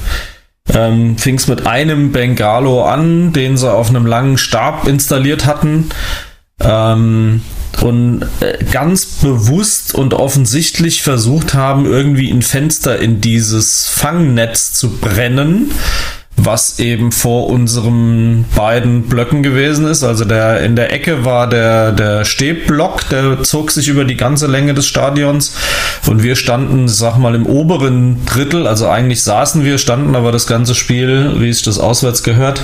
Ähm, 0.74 1.16
Fing 1.16 1.36
es 1.36 1.48
mit 1.48 1.66
einem 1.66 2.12
Bengalo 2.12 2.84
an, 2.84 3.32
den 3.32 3.56
sie 3.56 3.72
auf 3.72 3.88
einem 3.88 4.06
langen 4.06 4.38
Stab 4.38 4.86
installiert 4.86 5.46
hatten. 5.46 5.90
Ähm, 6.60 7.42
und 7.80 8.26
äh, 8.40 8.64
ganz 8.72 9.06
bewusst 9.06 9.94
und 9.94 10.14
offensichtlich 10.14 11.02
versucht 11.02 11.54
haben, 11.54 11.86
irgendwie 11.86 12.30
ein 12.30 12.42
Fenster 12.42 12.98
in 12.98 13.20
dieses 13.20 13.86
Fangnetz 13.86 14.72
zu 14.72 14.98
brennen 14.98 15.70
was 16.39 16.78
eben 16.78 17.12
vor 17.12 17.48
unseren 17.48 18.44
beiden 18.55 19.02
Blöcken 19.02 19.43
gewesen 19.43 19.86
ist. 19.86 20.05
Also 20.05 20.24
der 20.24 20.60
in 20.60 20.77
der 20.77 20.93
Ecke 20.93 21.24
war 21.24 21.48
der 21.48 21.93
der 21.93 22.24
Stehblock, 22.24 23.09
der 23.09 23.43
zog 23.43 23.70
sich 23.70 23.89
über 23.89 24.05
die 24.05 24.16
ganze 24.16 24.47
Länge 24.47 24.73
des 24.73 24.86
Stadions 24.86 25.55
und 26.06 26.23
wir 26.23 26.36
standen, 26.36 26.89
sag 26.89 27.19
mal, 27.19 27.35
im 27.35 27.44
oberen 27.44 28.24
Drittel. 28.24 28.66
Also 28.66 28.89
eigentlich 28.89 29.23
saßen 29.23 29.65
wir, 29.65 29.78
standen 29.78 30.15
aber 30.15 30.32
das 30.32 30.47
ganze 30.47 30.74
Spiel, 30.74 31.35
wie 31.40 31.48
es 31.48 31.62
das 31.62 31.78
auswärts 31.78 32.23
gehört, 32.23 32.62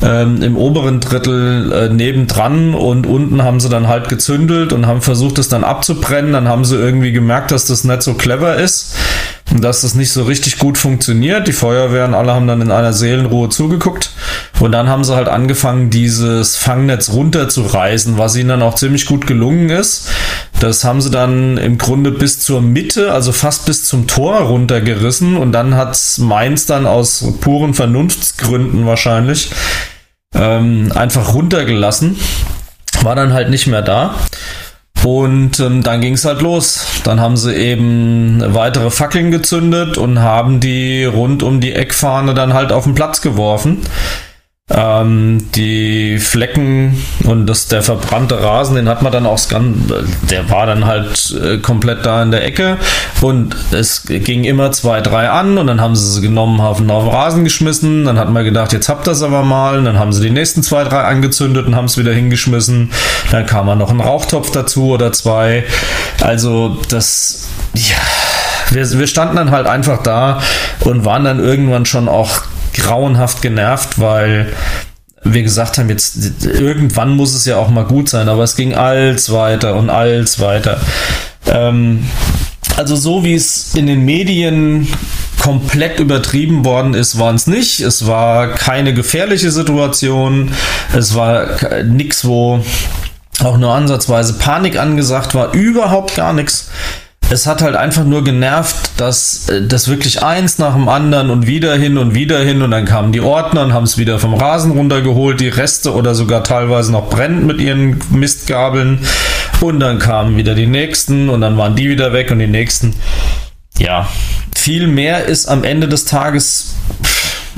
ähm, 0.00 0.42
im 0.42 0.56
oberen 0.56 1.00
Drittel 1.00 1.70
äh, 1.72 1.88
nebendran 1.88 2.74
und 2.74 3.06
unten 3.06 3.42
haben 3.42 3.60
sie 3.60 3.68
dann 3.68 3.88
halt 3.88 4.08
gezündelt 4.08 4.72
und 4.72 4.86
haben 4.86 5.02
versucht, 5.02 5.38
es 5.38 5.48
dann 5.48 5.64
abzubrennen. 5.64 6.32
Dann 6.32 6.48
haben 6.48 6.64
sie 6.64 6.76
irgendwie 6.76 7.12
gemerkt, 7.12 7.52
dass 7.52 7.66
das 7.66 7.84
nicht 7.84 8.02
so 8.02 8.14
clever 8.14 8.56
ist 8.56 8.96
dass 9.60 9.82
das 9.82 9.94
nicht 9.94 10.12
so 10.12 10.24
richtig 10.24 10.58
gut 10.58 10.78
funktioniert. 10.78 11.46
Die 11.46 11.52
Feuerwehren 11.52 12.14
alle 12.14 12.32
haben 12.32 12.46
dann 12.46 12.62
in 12.62 12.70
einer 12.70 12.92
Seelenruhe 12.92 13.48
zugeguckt 13.48 14.10
und 14.60 14.72
dann 14.72 14.88
haben 14.88 15.04
sie 15.04 15.14
halt 15.14 15.28
angefangen, 15.28 15.90
dieses 15.90 16.56
Fangnetz 16.56 17.10
runterzureißen, 17.10 18.18
was 18.18 18.36
ihnen 18.36 18.48
dann 18.48 18.62
auch 18.62 18.74
ziemlich 18.74 19.06
gut 19.06 19.26
gelungen 19.26 19.68
ist. 19.68 20.08
Das 20.60 20.84
haben 20.84 21.00
sie 21.00 21.10
dann 21.10 21.58
im 21.58 21.76
Grunde 21.76 22.12
bis 22.12 22.40
zur 22.40 22.62
Mitte, 22.62 23.12
also 23.12 23.32
fast 23.32 23.66
bis 23.66 23.84
zum 23.84 24.06
Tor 24.06 24.40
runtergerissen 24.40 25.36
und 25.36 25.52
dann 25.52 25.74
hat 25.74 25.98
Mainz 26.18 26.66
dann 26.66 26.86
aus 26.86 27.24
puren 27.40 27.74
Vernunftsgründen 27.74 28.86
wahrscheinlich 28.86 29.50
ähm, 30.34 30.92
einfach 30.94 31.34
runtergelassen. 31.34 32.16
War 33.02 33.16
dann 33.16 33.32
halt 33.32 33.50
nicht 33.50 33.66
mehr 33.66 33.82
da. 33.82 34.14
Und 35.04 35.58
ähm, 35.60 35.82
dann 35.82 36.00
ging 36.00 36.14
es 36.14 36.24
halt 36.24 36.42
los. 36.42 36.86
Dann 37.04 37.20
haben 37.20 37.36
sie 37.36 37.54
eben 37.54 38.42
weitere 38.54 38.90
Fackeln 38.90 39.30
gezündet 39.30 39.98
und 39.98 40.20
haben 40.20 40.60
die 40.60 41.04
rund 41.04 41.42
um 41.42 41.60
die 41.60 41.72
Eckfahne 41.72 42.34
dann 42.34 42.54
halt 42.54 42.72
auf 42.72 42.84
den 42.84 42.94
Platz 42.94 43.20
geworfen. 43.20 43.82
Ähm, 44.74 45.50
die 45.54 46.18
Flecken 46.18 47.02
und 47.24 47.46
das, 47.46 47.68
der 47.68 47.82
verbrannte 47.82 48.42
Rasen, 48.42 48.76
den 48.76 48.88
hat 48.88 49.02
man 49.02 49.12
dann 49.12 49.26
auch 49.26 49.38
der 49.50 50.50
war 50.50 50.66
dann 50.66 50.86
halt 50.86 51.34
äh, 51.42 51.58
komplett 51.58 52.06
da 52.06 52.22
in 52.22 52.30
der 52.30 52.44
Ecke. 52.44 52.78
Und 53.20 53.54
es 53.72 54.04
ging 54.06 54.44
immer 54.44 54.72
zwei, 54.72 55.00
drei 55.00 55.28
an 55.28 55.58
und 55.58 55.66
dann 55.66 55.80
haben 55.80 55.94
sie 55.94 56.10
sie 56.10 56.20
genommen, 56.20 56.62
haben 56.62 56.90
auf 56.90 57.04
den 57.04 57.10
Rasen 57.10 57.44
geschmissen, 57.44 58.04
dann 58.04 58.18
hat 58.18 58.30
man 58.30 58.44
gedacht, 58.44 58.72
jetzt 58.72 58.88
habt 58.88 59.06
es 59.08 59.22
aber 59.22 59.42
mal, 59.42 59.78
und 59.78 59.84
dann 59.84 59.98
haben 59.98 60.12
sie 60.12 60.22
die 60.22 60.30
nächsten 60.30 60.62
zwei, 60.62 60.84
drei 60.84 61.02
angezündet 61.02 61.66
und 61.66 61.76
haben 61.76 61.86
es 61.86 61.98
wieder 61.98 62.12
hingeschmissen, 62.12 62.90
dann 63.30 63.46
kam 63.46 63.66
man 63.66 63.78
noch 63.78 63.90
ein 63.90 64.00
Rauchtopf 64.00 64.50
dazu 64.50 64.86
oder 64.90 65.12
zwei, 65.12 65.64
also 66.20 66.78
das, 66.88 67.48
ja, 67.74 67.96
wir, 68.70 68.90
wir 68.98 69.06
standen 69.06 69.36
dann 69.36 69.50
halt 69.50 69.66
einfach 69.66 70.02
da 70.02 70.40
und 70.80 71.04
waren 71.04 71.24
dann 71.24 71.40
irgendwann 71.40 71.84
schon 71.84 72.08
auch 72.08 72.42
grauenhaft 72.74 73.42
genervt, 73.42 74.00
weil 74.00 74.52
wir 75.24 75.42
gesagt 75.42 75.78
haben, 75.78 75.88
jetzt 75.88 76.44
irgendwann 76.44 77.16
muss 77.16 77.34
es 77.34 77.44
ja 77.44 77.56
auch 77.56 77.70
mal 77.70 77.84
gut 77.84 78.08
sein, 78.08 78.28
aber 78.28 78.42
es 78.42 78.56
ging 78.56 78.74
als 78.74 79.32
weiter 79.32 79.76
und 79.76 79.88
als 79.88 80.40
weiter. 80.40 80.80
Ähm, 81.46 82.04
also 82.76 82.96
so 82.96 83.22
wie 83.24 83.34
es 83.34 83.74
in 83.74 83.86
den 83.86 84.04
Medien 84.04 84.88
komplett 85.40 86.00
übertrieben 86.00 86.64
worden 86.64 86.94
ist, 86.94 87.18
waren 87.18 87.36
es 87.36 87.46
nicht. 87.46 87.80
Es 87.80 88.06
war 88.06 88.48
keine 88.48 88.94
gefährliche 88.94 89.50
Situation. 89.50 90.52
Es 90.94 91.14
war 91.14 91.48
nichts, 91.84 92.24
wo 92.24 92.64
auch 93.42 93.58
nur 93.58 93.74
ansatzweise 93.74 94.34
Panik 94.34 94.78
angesagt 94.78 95.34
war. 95.34 95.52
Überhaupt 95.52 96.14
gar 96.14 96.32
nichts 96.32 96.70
es 97.32 97.46
hat 97.46 97.62
halt 97.62 97.76
einfach 97.76 98.04
nur 98.04 98.24
genervt, 98.24 98.92
dass 98.98 99.48
äh, 99.48 99.62
das 99.66 99.88
wirklich 99.88 100.22
eins 100.22 100.58
nach 100.58 100.74
dem 100.74 100.88
anderen 100.88 101.30
und 101.30 101.46
wieder 101.46 101.74
hin 101.74 101.96
und 101.96 102.14
wieder 102.14 102.38
hin 102.40 102.62
und 102.62 102.70
dann 102.70 102.84
kamen 102.84 103.12
die 103.12 103.22
Ordner 103.22 103.62
und 103.62 103.72
haben 103.72 103.84
es 103.84 103.96
wieder 103.96 104.18
vom 104.18 104.34
Rasen 104.34 104.72
runtergeholt, 104.72 105.40
die 105.40 105.48
Reste 105.48 105.94
oder 105.94 106.14
sogar 106.14 106.44
teilweise 106.44 106.92
noch 106.92 107.08
brennend 107.08 107.46
mit 107.46 107.60
ihren 107.60 108.00
Mistgabeln 108.10 109.00
und 109.60 109.80
dann 109.80 109.98
kamen 109.98 110.36
wieder 110.36 110.54
die 110.54 110.66
nächsten 110.66 111.30
und 111.30 111.40
dann 111.40 111.56
waren 111.56 111.74
die 111.74 111.88
wieder 111.88 112.12
weg 112.12 112.30
und 112.30 112.38
die 112.38 112.46
nächsten. 112.46 112.94
Ja, 113.78 114.06
viel 114.54 114.86
mehr 114.86 115.24
ist 115.24 115.46
am 115.46 115.64
Ende 115.64 115.88
des 115.88 116.04
Tages 116.04 116.74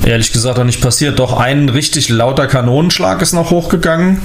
ehrlich 0.04 0.32
gesagt 0.32 0.58
auch 0.58 0.64
nicht 0.64 0.80
passiert. 0.80 1.18
Doch 1.18 1.38
ein 1.38 1.68
richtig 1.68 2.08
lauter 2.08 2.46
Kanonenschlag 2.46 3.22
ist 3.22 3.32
noch 3.32 3.50
hochgegangen. 3.50 4.20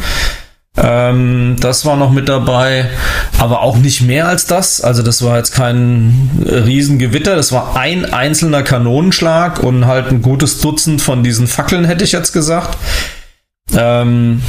Ähm, 0.77 1.55
das 1.59 1.85
war 1.85 1.97
noch 1.97 2.11
mit 2.11 2.29
dabei, 2.29 2.89
aber 3.37 3.61
auch 3.61 3.77
nicht 3.77 4.01
mehr 4.01 4.27
als 4.27 4.45
das. 4.45 4.81
Also 4.81 5.03
das 5.03 5.23
war 5.23 5.37
jetzt 5.37 5.53
kein 5.53 6.29
Riesengewitter, 6.45 7.35
das 7.35 7.51
war 7.51 7.75
ein 7.75 8.05
einzelner 8.13 8.63
Kanonenschlag 8.63 9.61
und 9.61 9.87
halt 9.87 10.07
ein 10.07 10.21
gutes 10.21 10.61
Dutzend 10.61 11.01
von 11.01 11.23
diesen 11.23 11.47
Fackeln, 11.47 11.85
hätte 11.85 12.03
ich 12.03 12.11
jetzt 12.11 12.33
gesagt. 12.33 12.77
Ähm, 13.75 14.41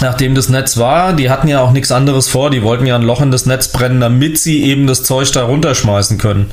nachdem 0.00 0.34
das 0.34 0.48
Netz 0.48 0.76
war, 0.76 1.12
die 1.12 1.30
hatten 1.30 1.48
ja 1.48 1.60
auch 1.60 1.72
nichts 1.72 1.92
anderes 1.92 2.28
vor, 2.28 2.50
die 2.50 2.62
wollten 2.62 2.86
ja 2.86 2.96
ein 2.96 3.02
Loch 3.02 3.20
in 3.20 3.30
das 3.30 3.46
Netz 3.46 3.68
brennen, 3.68 4.00
damit 4.00 4.38
sie 4.38 4.64
eben 4.64 4.86
das 4.86 5.04
Zeug 5.04 5.30
da 5.32 5.44
runterschmeißen 5.44 6.18
können. 6.18 6.50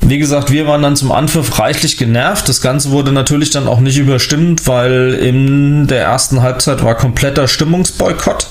Wie 0.00 0.18
gesagt, 0.18 0.52
wir 0.52 0.66
waren 0.66 0.82
dann 0.82 0.94
zum 0.94 1.10
Anpfiff 1.10 1.58
reichlich 1.58 1.96
genervt. 1.96 2.48
Das 2.48 2.60
Ganze 2.60 2.90
wurde 2.90 3.12
natürlich 3.12 3.50
dann 3.50 3.66
auch 3.66 3.80
nicht 3.80 3.98
überstimmt, 3.98 4.66
weil 4.66 5.14
in 5.14 5.86
der 5.86 6.02
ersten 6.02 6.42
Halbzeit 6.42 6.84
war 6.84 6.94
kompletter 6.94 7.48
Stimmungsboykott. 7.48 8.46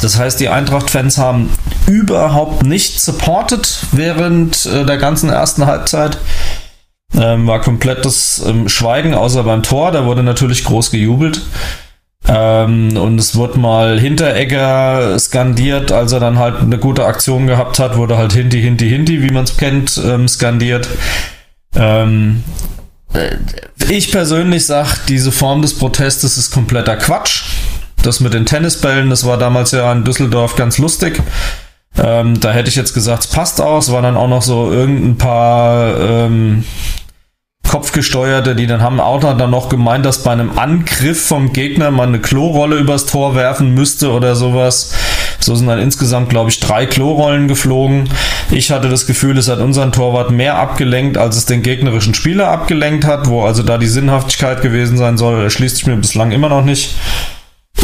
Das 0.00 0.18
heißt, 0.18 0.38
die 0.40 0.48
Eintracht-Fans 0.48 1.18
haben 1.18 1.50
überhaupt 1.86 2.64
nicht 2.64 3.00
supported 3.00 3.80
während 3.92 4.66
äh, 4.66 4.84
der 4.84 4.98
ganzen 4.98 5.30
ersten 5.30 5.66
Halbzeit. 5.66 6.18
Ähm, 7.14 7.46
war 7.46 7.60
komplettes 7.60 8.42
ähm, 8.46 8.68
Schweigen, 8.68 9.14
außer 9.14 9.42
beim 9.42 9.62
Tor. 9.62 9.90
Da 9.90 10.04
wurde 10.04 10.22
natürlich 10.22 10.64
groß 10.64 10.90
gejubelt. 10.90 11.40
Ähm, 12.28 12.96
und 12.96 13.18
es 13.18 13.36
wurde 13.36 13.58
mal 13.58 13.98
Hinteregger 13.98 15.18
skandiert, 15.18 15.92
als 15.92 16.12
er 16.12 16.20
dann 16.20 16.38
halt 16.38 16.60
eine 16.60 16.78
gute 16.78 17.06
Aktion 17.06 17.46
gehabt 17.46 17.78
hat, 17.78 17.96
wurde 17.96 18.18
halt 18.18 18.34
Hinti, 18.34 18.60
Hinti, 18.60 18.88
Hinti, 18.88 19.22
wie 19.22 19.32
man 19.32 19.44
es 19.44 19.56
kennt, 19.56 20.00
ähm, 20.04 20.28
skandiert. 20.28 20.88
Ähm, 21.74 22.44
äh, 23.14 23.36
ich 23.88 24.12
persönlich 24.12 24.66
sage, 24.66 24.90
diese 25.08 25.32
Form 25.32 25.62
des 25.62 25.78
Protestes 25.78 26.36
ist 26.36 26.50
kompletter 26.50 26.96
Quatsch. 26.96 27.44
Das 28.02 28.20
mit 28.20 28.34
den 28.34 28.46
Tennisbällen, 28.46 29.10
das 29.10 29.26
war 29.26 29.38
damals 29.38 29.72
ja 29.72 29.90
in 29.90 30.04
Düsseldorf 30.04 30.54
ganz 30.54 30.78
lustig. 30.78 31.20
Ähm, 31.96 32.38
da 32.38 32.52
hätte 32.52 32.68
ich 32.68 32.76
jetzt 32.76 32.94
gesagt, 32.94 33.24
es 33.24 33.30
passt 33.30 33.60
aus, 33.60 33.90
war 33.90 34.02
dann 34.02 34.16
auch 34.16 34.28
noch 34.28 34.42
so 34.42 34.70
irgendein 34.70 35.16
paar 35.16 35.98
ähm, 35.98 36.64
Kopfgesteuerte, 37.68 38.56
die 38.56 38.66
dann 38.66 38.82
haben 38.82 38.98
auch 38.98 39.20
dann 39.20 39.50
noch 39.50 39.68
gemeint, 39.68 40.04
dass 40.04 40.22
bei 40.22 40.32
einem 40.32 40.58
Angriff 40.58 41.26
vom 41.26 41.52
Gegner 41.52 41.90
man 41.90 42.08
eine 42.08 42.20
Klorolle 42.20 42.76
übers 42.76 43.06
Tor 43.06 43.34
werfen 43.34 43.74
müsste 43.74 44.10
oder 44.10 44.34
sowas. 44.34 44.94
So 45.40 45.54
sind 45.54 45.68
dann 45.68 45.78
insgesamt, 45.78 46.30
glaube 46.30 46.50
ich, 46.50 46.60
drei 46.60 46.86
Klorollen 46.86 47.46
geflogen. 47.46 48.08
Ich 48.50 48.70
hatte 48.70 48.88
das 48.88 49.06
Gefühl, 49.06 49.38
es 49.38 49.48
hat 49.48 49.60
unseren 49.60 49.92
Torwart 49.92 50.30
mehr 50.30 50.56
abgelenkt, 50.56 51.16
als 51.16 51.36
es 51.36 51.46
den 51.46 51.62
gegnerischen 51.62 52.14
Spieler 52.14 52.48
abgelenkt 52.48 53.04
hat, 53.04 53.28
wo 53.28 53.44
also 53.44 53.62
da 53.62 53.78
die 53.78 53.86
Sinnhaftigkeit 53.86 54.62
gewesen 54.62 54.96
sein 54.96 55.16
soll, 55.16 55.42
erschließt 55.42 55.76
sich 55.76 55.86
mir 55.86 55.96
bislang 55.96 56.32
immer 56.32 56.48
noch 56.48 56.64
nicht. 56.64 56.96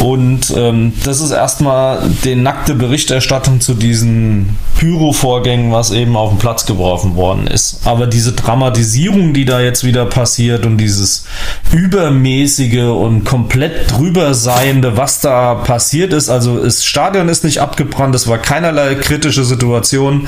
Und 0.05 0.53
ähm, 0.55 0.93
das 1.03 1.19
ist 1.19 1.31
erstmal 1.31 2.07
die 2.23 2.35
nackte 2.35 2.75
Berichterstattung 2.75 3.59
zu 3.59 3.73
diesen 3.73 4.55
Pyro-Vorgängen, 4.77 5.71
was 5.71 5.89
eben 5.89 6.15
auf 6.15 6.29
den 6.29 6.37
Platz 6.37 6.67
geworfen 6.67 7.15
worden 7.15 7.47
ist. 7.47 7.79
Aber 7.85 8.05
diese 8.05 8.33
Dramatisierung, 8.33 9.33
die 9.33 9.45
da 9.45 9.61
jetzt 9.61 9.83
wieder 9.83 10.05
passiert 10.05 10.63
und 10.63 10.77
dieses 10.77 11.25
übermäßige 11.73 12.83
und 12.83 13.23
komplett 13.23 13.93
drüber 13.97 14.35
seiende, 14.35 14.95
was 14.95 15.21
da 15.21 15.55
passiert 15.55 16.13
ist, 16.13 16.29
also 16.29 16.63
das 16.63 16.85
Stadion 16.85 17.27
ist 17.27 17.43
nicht 17.43 17.59
abgebrannt, 17.59 18.13
es 18.13 18.27
war 18.27 18.37
keinerlei 18.37 18.93
kritische 18.93 19.43
Situation. 19.43 20.27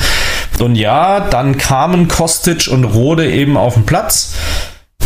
Und 0.58 0.76
ja, 0.76 1.20
dann 1.20 1.56
kamen 1.60 2.08
Kostic 2.08 2.68
und 2.68 2.84
Rode 2.84 3.32
eben 3.32 3.58
auf 3.58 3.76
den 3.76 3.86
Platz 3.86 4.34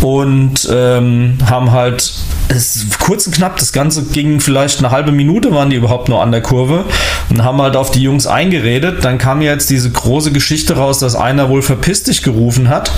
und 0.02 0.68
ähm, 0.72 1.38
haben 1.48 1.72
halt 1.72 2.12
es 2.50 2.86
kurz 3.00 3.28
und 3.28 3.36
knapp, 3.36 3.58
das 3.58 3.72
Ganze 3.72 4.04
ging 4.04 4.40
vielleicht 4.40 4.80
eine 4.80 4.92
halbe 4.92 5.12
Minute, 5.12 5.54
waren 5.54 5.70
die 5.70 5.76
überhaupt 5.76 6.10
noch 6.10 6.22
an 6.22 6.32
der 6.32 6.42
Kurve 6.42 6.86
und 7.30 7.44
haben 7.44 7.62
halt 7.62 7.76
auf 7.76 7.92
die 7.92 8.02
Jungs 8.02 8.28
eingeredet. 8.28 9.06
Dann 9.06 9.18
kam 9.18 9.42
jetzt 9.42 9.70
diese 9.70 9.90
große 9.90 10.32
Geschichte 10.32 10.76
raus, 10.76 11.00
dass 11.00 11.16
einer 11.16 11.50
wohl 11.50 11.62
verpiss 11.62 12.04
dich 12.04 12.24
gerufen 12.24 12.68
hat. 12.70 12.92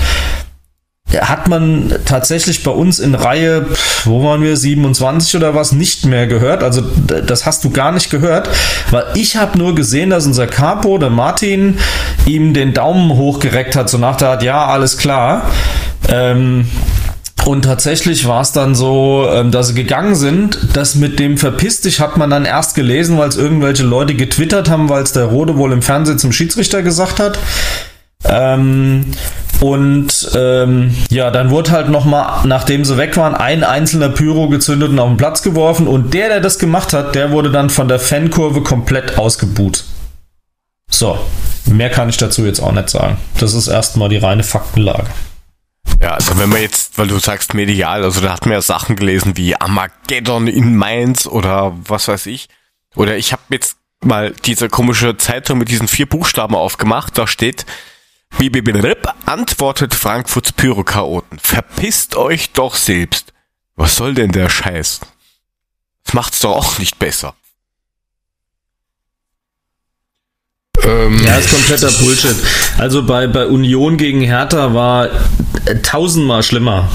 Hat 1.20 1.46
man 1.46 1.94
tatsächlich 2.06 2.64
bei 2.64 2.72
uns 2.72 2.98
in 2.98 3.14
Reihe, 3.14 3.66
wo 4.04 4.24
waren 4.24 4.42
wir, 4.42 4.56
27 4.56 5.36
oder 5.36 5.54
was, 5.54 5.70
nicht 5.70 6.06
mehr 6.06 6.26
gehört. 6.26 6.64
Also 6.64 6.80
das 6.80 7.46
hast 7.46 7.62
du 7.62 7.70
gar 7.70 7.92
nicht 7.92 8.10
gehört, 8.10 8.48
weil 8.90 9.04
ich 9.14 9.36
habe 9.36 9.56
nur 9.58 9.74
gesehen, 9.76 10.10
dass 10.10 10.26
unser 10.26 10.48
Capo, 10.48 10.98
der 10.98 11.10
Martin, 11.10 11.78
ihm 12.26 12.54
den 12.54 12.72
Daumen 12.72 13.10
hochgereckt 13.16 13.76
hat, 13.76 13.90
so 13.90 13.98
nach 13.98 14.16
der 14.16 14.30
Art, 14.30 14.42
ja, 14.42 14.66
alles 14.66 14.96
klar. 14.96 15.50
Ähm, 16.08 16.66
und 17.44 17.62
tatsächlich 17.62 18.26
war 18.26 18.40
es 18.40 18.52
dann 18.52 18.74
so, 18.74 19.28
ähm, 19.30 19.50
dass 19.50 19.68
sie 19.68 19.74
gegangen 19.74 20.14
sind. 20.14 20.58
Das 20.72 20.94
mit 20.94 21.18
dem 21.18 21.36
Verpiss 21.38 21.80
dich 21.80 22.00
hat 22.00 22.16
man 22.16 22.30
dann 22.30 22.44
erst 22.44 22.74
gelesen, 22.74 23.18
weil 23.18 23.28
es 23.28 23.36
irgendwelche 23.36 23.82
Leute 23.82 24.14
getwittert 24.14 24.70
haben, 24.70 24.88
weil 24.88 25.02
es 25.02 25.12
der 25.12 25.24
Rode 25.24 25.56
wohl 25.56 25.72
im 25.72 25.82
Fernsehen 25.82 26.18
zum 26.18 26.32
Schiedsrichter 26.32 26.82
gesagt 26.82 27.20
hat. 27.20 27.38
Ähm, 28.24 29.12
Und 29.60 30.30
ähm, 30.34 30.94
ja, 31.10 31.30
dann 31.30 31.50
wurde 31.50 31.70
halt 31.70 31.88
nochmal, 31.88 32.44
nachdem 32.46 32.84
sie 32.84 32.96
weg 32.96 33.16
waren, 33.16 33.34
ein 33.34 33.62
einzelner 33.62 34.08
Pyro 34.08 34.48
gezündet 34.48 34.90
und 34.90 34.98
auf 34.98 35.08
den 35.08 35.16
Platz 35.16 35.42
geworfen. 35.42 35.86
Und 35.86 36.12
der, 36.12 36.28
der 36.28 36.40
das 36.40 36.58
gemacht 36.58 36.92
hat, 36.92 37.14
der 37.14 37.30
wurde 37.30 37.50
dann 37.50 37.70
von 37.70 37.86
der 37.86 38.00
Fankurve 38.00 38.62
komplett 38.62 39.16
ausgebuht. 39.16 39.84
So, 40.90 41.18
mehr 41.66 41.90
kann 41.90 42.08
ich 42.08 42.16
dazu 42.16 42.44
jetzt 42.44 42.60
auch 42.60 42.72
nicht 42.72 42.90
sagen. 42.90 43.16
Das 43.38 43.54
ist 43.54 43.68
erstmal 43.68 44.08
die 44.08 44.16
reine 44.16 44.42
Faktenlage. 44.42 45.06
Ja, 46.00 46.12
also 46.12 46.38
wenn 46.38 46.48
man 46.48 46.60
jetzt, 46.60 46.98
weil 46.98 47.08
du 47.08 47.18
sagst 47.18 47.54
medial, 47.54 48.02
also 48.04 48.20
da 48.20 48.32
hat 48.32 48.46
man 48.46 48.52
ja 48.52 48.62
Sachen 48.62 48.96
gelesen 48.96 49.36
wie 49.36 49.56
Armageddon 49.56 50.48
in 50.48 50.76
Mainz 50.76 51.26
oder 51.26 51.74
was 51.88 52.08
weiß 52.08 52.26
ich. 52.26 52.48
Oder 52.94 53.16
ich 53.16 53.32
habe 53.32 53.42
jetzt 53.50 53.76
mal 54.02 54.32
diese 54.44 54.68
komische 54.68 55.16
Zeitung 55.16 55.58
mit 55.58 55.68
diesen 55.68 55.88
vier 55.88 56.06
Buchstaben 56.06 56.54
aufgemacht, 56.54 57.16
da 57.16 57.26
steht 57.26 57.64
Bibibilrip 58.38 59.08
antwortet 59.26 59.94
Frankfurts 59.94 60.52
Pyrochaoten. 60.52 61.38
Verpisst 61.38 62.16
euch 62.16 62.50
doch 62.52 62.74
selbst. 62.74 63.32
Was 63.76 63.96
soll 63.96 64.14
denn 64.14 64.32
der 64.32 64.48
Scheiß? 64.48 65.00
Das 66.04 66.14
macht's 66.14 66.40
doch 66.40 66.56
auch 66.56 66.78
nicht 66.78 66.98
besser. 66.98 67.34
Ähm, 70.86 71.24
ja, 71.24 71.36
ist 71.36 71.50
kompletter 71.50 71.90
Bullshit. 71.90 72.36
Also 72.78 73.04
bei, 73.04 73.26
bei 73.26 73.46
Union 73.46 73.96
gegen 73.96 74.20
Hertha 74.20 74.74
war 74.74 75.08
äh, 75.66 75.76
tausendmal 75.82 76.42
schlimmer. 76.42 76.88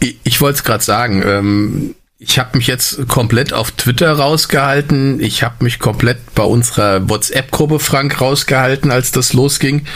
Ich, 0.00 0.18
ich 0.24 0.40
wollte 0.40 0.56
es 0.56 0.64
gerade 0.64 0.84
sagen. 0.84 1.22
Ähm, 1.26 1.94
ich 2.18 2.38
habe 2.38 2.56
mich 2.56 2.66
jetzt 2.66 3.08
komplett 3.08 3.52
auf 3.52 3.70
Twitter 3.72 4.12
rausgehalten. 4.12 5.20
Ich 5.20 5.42
habe 5.42 5.64
mich 5.64 5.78
komplett 5.78 6.34
bei 6.34 6.44
unserer 6.44 7.08
WhatsApp-Gruppe 7.08 7.78
Frank 7.78 8.20
rausgehalten, 8.20 8.90
als 8.90 9.12
das 9.12 9.32
losging. 9.32 9.86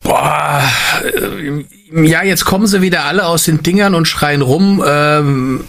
Boah, 0.00 0.62
äh, 1.02 1.64
ja, 2.06 2.22
jetzt 2.22 2.44
kommen 2.44 2.66
sie 2.66 2.82
wieder 2.82 3.04
alle 3.04 3.26
aus 3.26 3.44
den 3.44 3.62
Dingern 3.62 3.94
und 3.94 4.06
schreien 4.06 4.42
rum. 4.42 4.82
Ähm, 4.86 5.64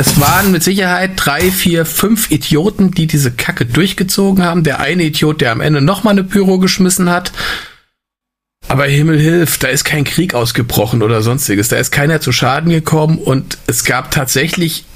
es 0.00 0.18
waren 0.18 0.50
mit 0.50 0.62
Sicherheit 0.62 1.10
drei, 1.16 1.50
vier, 1.50 1.84
fünf 1.84 2.30
Idioten, 2.30 2.90
die 2.90 3.06
diese 3.06 3.32
Kacke 3.32 3.66
durchgezogen 3.66 4.42
haben. 4.42 4.64
Der 4.64 4.80
eine 4.80 5.02
Idiot, 5.02 5.42
der 5.42 5.52
am 5.52 5.60
Ende 5.60 5.82
nochmal 5.82 6.12
eine 6.12 6.24
Pyro 6.24 6.58
geschmissen 6.58 7.10
hat. 7.10 7.32
Aber 8.66 8.86
Himmel 8.86 9.18
hilft, 9.18 9.62
da 9.62 9.68
ist 9.68 9.84
kein 9.84 10.04
Krieg 10.04 10.32
ausgebrochen 10.32 11.02
oder 11.02 11.20
sonstiges. 11.20 11.68
Da 11.68 11.76
ist 11.76 11.90
keiner 11.90 12.22
zu 12.22 12.32
Schaden 12.32 12.70
gekommen 12.70 13.18
und 13.18 13.58
es 13.66 13.84
gab 13.84 14.10
tatsächlich 14.10 14.86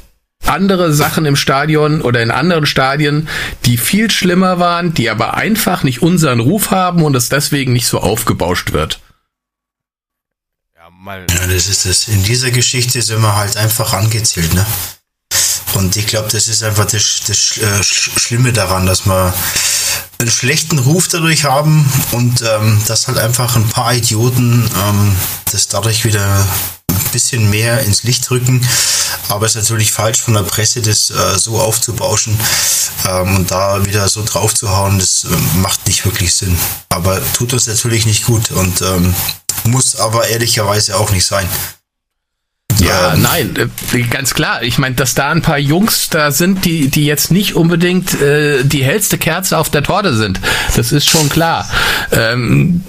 andere 0.47 0.90
Sachen 0.94 1.26
im 1.26 1.36
Stadion 1.36 2.01
oder 2.01 2.22
in 2.22 2.31
anderen 2.31 2.64
Stadien, 2.64 3.28
die 3.66 3.76
viel 3.76 4.10
schlimmer 4.10 4.59
waren, 4.59 4.94
die 4.94 5.10
aber 5.10 5.35
einfach 5.35 5.82
nicht 5.82 6.01
unseren 6.01 6.40
Ruf 6.40 6.70
haben 6.70 7.02
und 7.02 7.14
es 7.14 7.28
deswegen 7.28 7.74
nicht 7.74 7.89
so 7.89 8.01
aufgebauscht 8.01 8.72
wird. 8.72 9.01
Mal. 11.05 11.26
Ja, 11.31 11.47
das 11.47 11.68
ist 11.68 11.85
es. 11.85 12.09
In 12.09 12.22
dieser 12.22 12.51
Geschichte 12.51 13.02
sind 13.02 13.20
wir 13.20 13.36
halt 13.36 13.59
einfach 13.59 13.93
angezählt, 13.93 14.55
ne? 14.55 14.64
Und 15.74 15.94
ich 15.97 16.06
glaube, 16.06 16.31
das 16.31 16.48
ist 16.48 16.62
einfach 16.62 16.86
das, 16.86 17.20
das 17.26 17.59
äh, 17.59 17.82
Schlimme 17.82 18.55
daran, 18.55 18.86
dass 18.86 19.05
wir 19.05 19.35
einen 20.18 20.31
schlechten 20.31 20.78
Ruf 20.78 21.09
dadurch 21.09 21.44
haben 21.44 21.85
und 22.12 22.40
ähm, 22.40 22.81
dass 22.86 23.06
halt 23.06 23.18
einfach 23.18 23.55
ein 23.55 23.68
paar 23.68 23.93
Idioten 23.93 24.66
ähm, 24.82 25.14
das 25.52 25.68
dadurch 25.68 26.06
wieder 26.06 26.48
ein 26.94 27.12
bisschen 27.12 27.50
mehr 27.50 27.80
ins 27.80 28.02
Licht 28.02 28.30
rücken. 28.30 28.66
Aber 29.28 29.46
es 29.46 29.54
ist 29.54 29.62
natürlich 29.62 29.92
falsch 29.92 30.20
von 30.20 30.34
der 30.34 30.42
Presse, 30.42 30.82
das 30.82 31.10
äh, 31.10 31.38
so 31.38 31.58
aufzubauschen 31.58 32.38
ähm, 33.08 33.36
und 33.36 33.50
da 33.50 33.84
wieder 33.84 34.08
so 34.08 34.24
drauf 34.24 34.54
zu 34.54 34.70
hauen, 34.70 34.98
das 34.98 35.24
äh, 35.24 35.58
macht 35.58 35.86
nicht 35.86 36.04
wirklich 36.04 36.34
Sinn. 36.34 36.56
Aber 36.88 37.20
tut 37.34 37.52
uns 37.52 37.66
natürlich 37.66 38.06
nicht 38.06 38.24
gut 38.24 38.50
und 38.50 38.82
ähm, 38.82 39.14
muss 39.64 39.96
aber 39.96 40.28
ehrlicherweise 40.28 40.96
auch 40.96 41.10
nicht 41.10 41.24
sein. 41.24 41.48
Ja, 42.78 43.14
ähm, 43.14 43.22
nein, 43.22 43.70
äh, 43.92 44.02
ganz 44.02 44.34
klar. 44.34 44.62
Ich 44.62 44.78
meine, 44.78 44.94
dass 44.94 45.14
da 45.14 45.30
ein 45.30 45.42
paar 45.42 45.58
Jungs 45.58 46.10
da 46.10 46.30
sind, 46.30 46.64
die, 46.64 46.88
die 46.88 47.06
jetzt 47.06 47.30
nicht 47.30 47.54
unbedingt 47.54 48.20
äh, 48.20 48.64
die 48.64 48.84
hellste 48.84 49.18
Kerze 49.18 49.58
auf 49.58 49.70
der 49.70 49.82
Torte 49.82 50.14
sind. 50.14 50.40
Das 50.74 50.92
ist 50.92 51.08
schon 51.08 51.28
klar. 51.28 51.68
Ähm, 52.10 52.84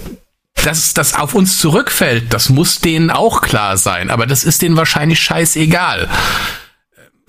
dass 0.64 0.94
das 0.94 1.14
auf 1.14 1.34
uns 1.34 1.58
zurückfällt, 1.58 2.32
das 2.32 2.48
muss 2.48 2.80
denen 2.80 3.10
auch 3.10 3.40
klar 3.40 3.76
sein. 3.76 4.10
Aber 4.10 4.26
das 4.26 4.44
ist 4.44 4.62
denen 4.62 4.76
wahrscheinlich 4.76 5.20
scheißegal. 5.20 6.08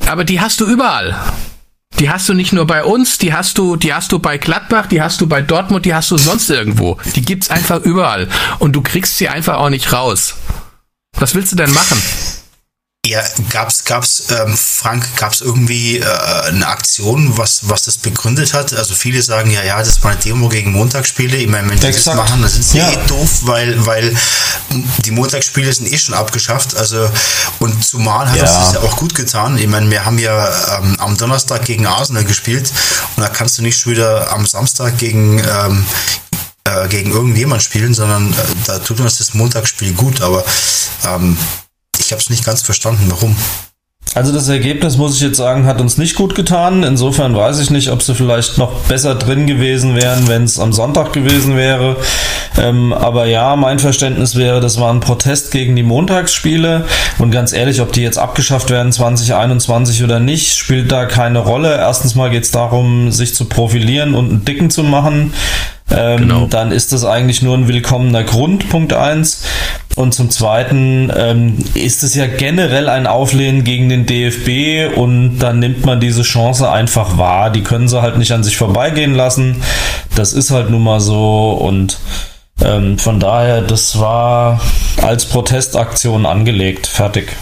Aber 0.05 0.23
die 0.23 0.41
hast 0.41 0.59
du 0.59 0.65
überall. 0.65 1.15
Die 1.99 2.09
hast 2.09 2.29
du 2.29 2.33
nicht 2.33 2.53
nur 2.53 2.67
bei 2.67 2.83
uns, 2.83 3.17
die 3.17 3.33
hast 3.33 3.57
du, 3.57 3.75
die 3.75 3.93
hast 3.93 4.11
du 4.11 4.19
bei 4.19 4.37
Gladbach, 4.37 4.85
die 4.85 5.01
hast 5.01 5.19
du 5.19 5.27
bei 5.27 5.41
Dortmund, 5.41 5.85
die 5.85 5.95
hast 5.95 6.11
du 6.11 6.17
sonst 6.17 6.49
irgendwo. 6.49 6.97
Die 7.15 7.23
gibt's 7.23 7.49
einfach 7.49 7.81
überall. 7.81 8.27
Und 8.59 8.73
du 8.73 8.81
kriegst 8.81 9.17
sie 9.17 9.29
einfach 9.29 9.57
auch 9.57 9.69
nicht 9.69 9.91
raus. 9.91 10.35
Was 11.13 11.33
willst 11.33 11.51
du 11.51 11.55
denn 11.55 11.73
machen? 11.73 12.01
Ja, 13.09 13.23
gab's, 13.49 13.83
gab's, 13.85 14.23
ähm, 14.29 14.57
Frank, 14.57 15.15
gab's 15.15 15.41
irgendwie 15.41 15.99
äh, 15.99 16.05
eine 16.47 16.67
Aktion, 16.67 17.37
was, 17.37 17.61
was 17.69 17.83
das 17.83 17.97
begründet 17.97 18.53
hat? 18.53 18.73
Also 18.73 18.95
viele 18.95 19.21
sagen 19.21 19.49
ja, 19.51 19.63
ja, 19.63 19.77
das 19.79 20.03
war 20.03 20.11
eine 20.11 20.19
Demo 20.19 20.49
gegen 20.49 20.71
Montagsspiele. 20.71 21.37
Ich 21.37 21.47
meine, 21.47 21.69
wenn 21.69 21.79
die 21.79 21.91
das 21.91 22.05
machen, 22.07 22.41
dann 22.41 22.51
sind 22.51 22.63
sie 22.63 22.79
ja. 22.79 22.91
eh 22.91 23.07
doof, 23.07 23.39
weil, 23.43 23.85
weil 23.85 24.15
die 25.05 25.11
Montagsspiele 25.11 25.71
sind 25.71 25.91
eh 25.91 25.97
schon 25.97 26.15
abgeschafft. 26.15 26.75
Also 26.75 27.09
und 27.59 27.83
zumal 27.83 28.29
hat 28.29 28.37
ja. 28.37 28.43
das 28.43 28.73
ja 28.73 28.81
auch 28.81 28.97
gut 28.97 29.15
getan. 29.15 29.57
Ich 29.57 29.67
meine, 29.67 29.89
wir 29.89 30.03
haben 30.03 30.19
ja 30.19 30.77
ähm, 30.77 30.95
am 30.99 31.17
Donnerstag 31.17 31.65
gegen 31.65 31.85
Arsenal 31.85 32.25
gespielt 32.25 32.71
und 33.15 33.23
da 33.23 33.29
kannst 33.29 33.57
du 33.57 33.61
nicht 33.61 33.79
schon 33.79 33.93
wieder 33.93 34.31
am 34.31 34.45
Samstag 34.45 34.97
gegen 34.97 35.39
ähm, 35.39 35.85
äh, 36.67 36.87
gegen 36.89 37.11
irgendjemand 37.11 37.63
spielen, 37.63 37.93
sondern 37.93 38.33
äh, 38.33 38.35
da 38.65 38.79
tut 38.79 38.99
uns 38.99 39.17
das 39.19 39.33
Montagsspiel 39.33 39.93
gut, 39.93 40.21
aber 40.21 40.43
ähm, 41.05 41.37
ich 42.07 42.13
habe 42.13 42.21
es 42.21 42.29
nicht 42.29 42.45
ganz 42.45 42.61
verstanden, 42.61 43.03
warum. 43.09 43.35
Also 44.15 44.31
das 44.31 44.47
Ergebnis, 44.47 44.95
muss 44.95 45.17
ich 45.17 45.21
jetzt 45.21 45.35
sagen, 45.35 45.65
hat 45.65 45.81
uns 45.81 45.97
nicht 45.97 46.15
gut 46.15 46.35
getan. 46.35 46.83
Insofern 46.83 47.35
weiß 47.35 47.59
ich 47.59 47.69
nicht, 47.69 47.91
ob 47.91 48.01
sie 48.01 48.15
vielleicht 48.15 48.57
noch 48.57 48.71
besser 48.85 49.13
drin 49.15 49.45
gewesen 49.45 49.95
wären, 49.95 50.29
wenn 50.29 50.45
es 50.45 50.57
am 50.57 50.71
Sonntag 50.71 51.11
gewesen 51.11 51.57
wäre. 51.57 51.97
Ähm, 52.57 52.93
aber 52.93 53.25
ja, 53.25 53.57
mein 53.57 53.77
Verständnis 53.79 54.37
wäre, 54.37 54.61
das 54.61 54.79
war 54.79 54.93
ein 54.93 55.01
Protest 55.01 55.51
gegen 55.51 55.75
die 55.75 55.83
Montagsspiele. 55.83 56.85
Und 57.19 57.31
ganz 57.31 57.51
ehrlich, 57.51 57.81
ob 57.81 57.91
die 57.91 58.03
jetzt 58.03 58.17
abgeschafft 58.17 58.69
werden 58.69 58.93
2021 58.93 60.01
oder 60.01 60.21
nicht, 60.21 60.55
spielt 60.55 60.89
da 60.93 61.05
keine 61.05 61.39
Rolle. 61.39 61.75
Erstens 61.75 62.15
mal 62.15 62.29
geht 62.29 62.43
es 62.43 62.51
darum, 62.51 63.11
sich 63.11 63.35
zu 63.35 63.45
profilieren 63.45 64.15
und 64.15 64.29
einen 64.29 64.45
Dicken 64.45 64.69
zu 64.69 64.83
machen. 64.83 65.33
Ähm, 65.89 66.17
genau. 66.21 66.47
Dann 66.47 66.71
ist 66.71 66.91
das 66.91 67.05
eigentlich 67.05 67.41
nur 67.41 67.57
ein 67.57 67.67
willkommener 67.67 68.23
Grund, 68.23 68.69
Punkt 68.69 68.93
eins. 68.93 69.43
Und 69.95 70.13
zum 70.13 70.29
Zweiten 70.29 71.11
ähm, 71.15 71.57
ist 71.73 72.03
es 72.03 72.13
ja 72.13 72.27
generell 72.27 72.87
ein 72.87 73.07
Auflehnen 73.07 73.63
gegen 73.63 73.89
den 73.89 74.05
DFB 74.05 74.95
und 74.95 75.39
dann 75.39 75.59
nimmt 75.59 75.85
man 75.85 75.99
diese 75.99 76.21
Chance 76.21 76.69
einfach 76.69 77.17
wahr. 77.17 77.49
Die 77.49 77.63
können 77.63 77.87
sie 77.87 78.01
halt 78.01 78.17
nicht 78.17 78.31
an 78.31 78.43
sich 78.43 78.57
vorbeigehen 78.57 79.15
lassen. 79.15 79.63
Das 80.15 80.33
ist 80.33 80.51
halt 80.51 80.69
nun 80.69 80.83
mal 80.83 80.99
so 80.99 81.51
und 81.51 81.97
ähm, 82.63 82.97
von 82.99 83.19
daher, 83.19 83.61
das 83.61 83.99
war 83.99 84.61
als 85.01 85.25
Protestaktion 85.25 86.25
angelegt. 86.25 86.85
Fertig. 86.87 87.35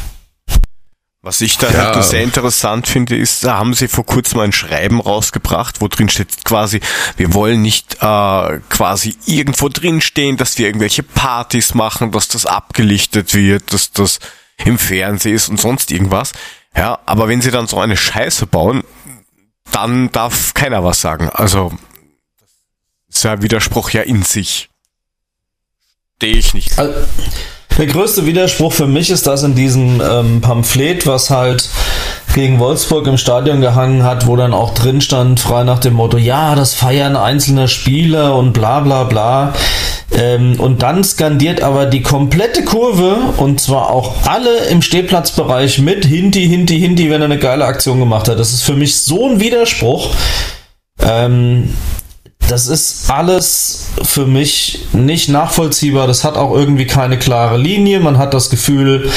Was 1.26 1.42
ich 1.42 1.58
da 1.58 1.72
ja. 1.72 1.96
halt 1.96 2.04
sehr 2.04 2.22
interessant 2.22 2.88
finde, 2.88 3.18
ist, 3.18 3.44
da 3.44 3.58
haben 3.58 3.74
sie 3.74 3.88
vor 3.88 4.06
kurzem 4.06 4.42
ein 4.42 4.52
Schreiben 4.52 5.02
rausgebracht, 5.02 5.82
wo 5.82 5.88
drin 5.88 6.08
steht 6.08 6.46
quasi, 6.46 6.82
wir 7.18 7.34
wollen 7.34 7.64
nicht 7.64 7.96
äh, 7.96 8.60
quasi 8.70 9.18
irgendwo 9.26 9.68
drin 9.70 10.02
stehen, 10.02 10.38
dass 10.38 10.60
wir 10.60 10.68
irgendwelche 10.68 11.02
Partys 11.02 11.74
machen, 11.74 12.12
dass 12.12 12.28
das 12.28 12.46
abgelichtet 12.46 13.34
wird, 13.34 13.74
dass 13.74 13.92
das 13.92 14.20
im 14.66 14.78
Fernsehen 14.78 15.34
ist 15.34 15.50
und 15.50 15.60
sonst 15.60 15.90
irgendwas. 15.90 16.34
Ja, 16.78 17.00
aber 17.08 17.28
wenn 17.28 17.42
sie 17.42 17.50
dann 17.50 17.66
so 17.66 17.80
eine 17.80 17.98
Scheiße 17.98 18.46
bauen, 18.46 18.84
dann 19.72 20.12
darf 20.12 20.54
keiner 20.54 20.84
was 20.84 21.02
sagen. 21.02 21.32
Also, 21.32 21.74
das 23.08 23.18
ist 23.18 23.24
ja 23.24 23.32
ein 23.32 23.42
Widerspruch 23.42 23.90
ja 23.90 24.04
in 24.04 24.22
sich. 24.22 24.70
Stehe 26.18 26.38
ich 26.38 26.54
nicht. 26.54 26.78
Also 26.78 26.94
der 27.78 27.88
größte 27.88 28.26
Widerspruch 28.26 28.74
für 28.74 28.88
mich 28.88 29.10
ist, 29.10 29.28
dass 29.28 29.44
in 29.44 29.56
diesem 29.56 30.02
ähm, 30.02 30.42
Pamphlet, 30.42 31.06
was 31.08 31.30
halt 31.30 31.70
gegen 32.34 32.60
Wolfsburg 32.60 33.08
im 33.08 33.18
Stadion 33.18 33.62
gehangen 33.62 34.04
hat, 34.04 34.28
wo 34.28 34.36
dann 34.36 34.54
auch 34.54 34.74
drin 34.74 35.02
stand, 35.02 35.40
frei 35.40 35.64
nach 35.64 35.80
dem 35.80 35.94
Motto, 35.94 36.18
ja, 36.18 36.56
das 36.56 36.74
feiern 36.74 37.16
einzelne 37.16 37.68
Spieler 37.68 38.36
und 38.36 38.54
bla 38.54 38.82
bla 38.82 39.04
bla. 39.04 39.54
Ähm, 40.12 40.60
und 40.60 40.84
dann 40.84 41.04
skandiert 41.04 41.62
aber 41.62 41.86
die 41.86 42.02
komplette 42.02 42.64
Kurve 42.64 43.18
und 43.38 43.60
zwar 43.60 43.90
auch 43.90 44.14
alle 44.26 44.66
im 44.66 44.82
Stehplatzbereich 44.82 45.80
mit 45.80 46.06
Hinti, 46.06 46.48
Hinti, 46.48 46.80
Hinti, 46.80 47.10
wenn 47.10 47.22
er 47.22 47.26
eine 47.26 47.40
geile 47.40 47.66
Aktion 47.66 48.00
gemacht 48.00 48.28
hat. 48.28 48.40
Das 48.40 48.54
ist 48.54 48.64
für 48.64 48.76
mich 48.76 48.98
so 48.98 49.28
ein 49.28 49.40
Widerspruch. 49.40 50.14
Ähm, 51.02 51.74
das 52.48 52.68
ist 52.68 53.10
alles 53.10 53.88
für 54.04 54.26
mich 54.26 54.88
nicht 54.94 55.30
nachvollziehbar. 55.30 56.08
Das 56.08 56.24
hat 56.24 56.36
auch 56.36 56.54
irgendwie 56.54 56.86
keine 56.86 57.18
klare 57.18 57.58
Linie. 57.58 58.00
Man 58.00 58.18
hat 58.18 58.34
das 58.34 58.50
Gefühl, 58.50 59.12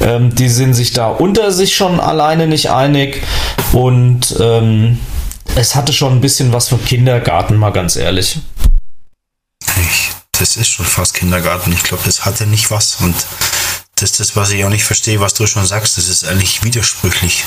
ähm, 0.00 0.34
die 0.34 0.48
sind 0.48 0.74
sich 0.74 0.92
da 0.92 1.08
unter 1.08 1.52
sich 1.52 1.76
schon 1.76 2.00
alleine 2.00 2.46
nicht 2.46 2.70
einig. 2.70 3.22
Und 3.72 4.36
ähm, 4.40 4.98
es 5.54 5.74
hatte 5.74 5.92
schon 5.92 6.14
ein 6.14 6.20
bisschen 6.20 6.52
was 6.52 6.68
vom 6.68 6.82
Kindergarten, 6.84 7.56
mal 7.56 7.72
ganz 7.72 7.96
ehrlich. 7.96 8.38
das 10.38 10.56
ist 10.56 10.68
schon 10.68 10.86
fast 10.86 11.14
Kindergarten. 11.14 11.72
Ich 11.72 11.82
glaube, 11.82 12.02
das 12.04 12.24
hatte 12.24 12.46
nicht 12.46 12.70
was. 12.70 12.96
Und 13.00 13.14
das 13.96 14.12
ist 14.12 14.20
das, 14.20 14.36
was 14.36 14.50
ich 14.50 14.64
auch 14.64 14.70
nicht 14.70 14.84
verstehe, 14.84 15.20
was 15.20 15.34
du 15.34 15.46
schon 15.46 15.66
sagst. 15.66 15.98
Das 15.98 16.08
ist 16.08 16.24
eigentlich 16.24 16.64
widersprüchlich. 16.64 17.44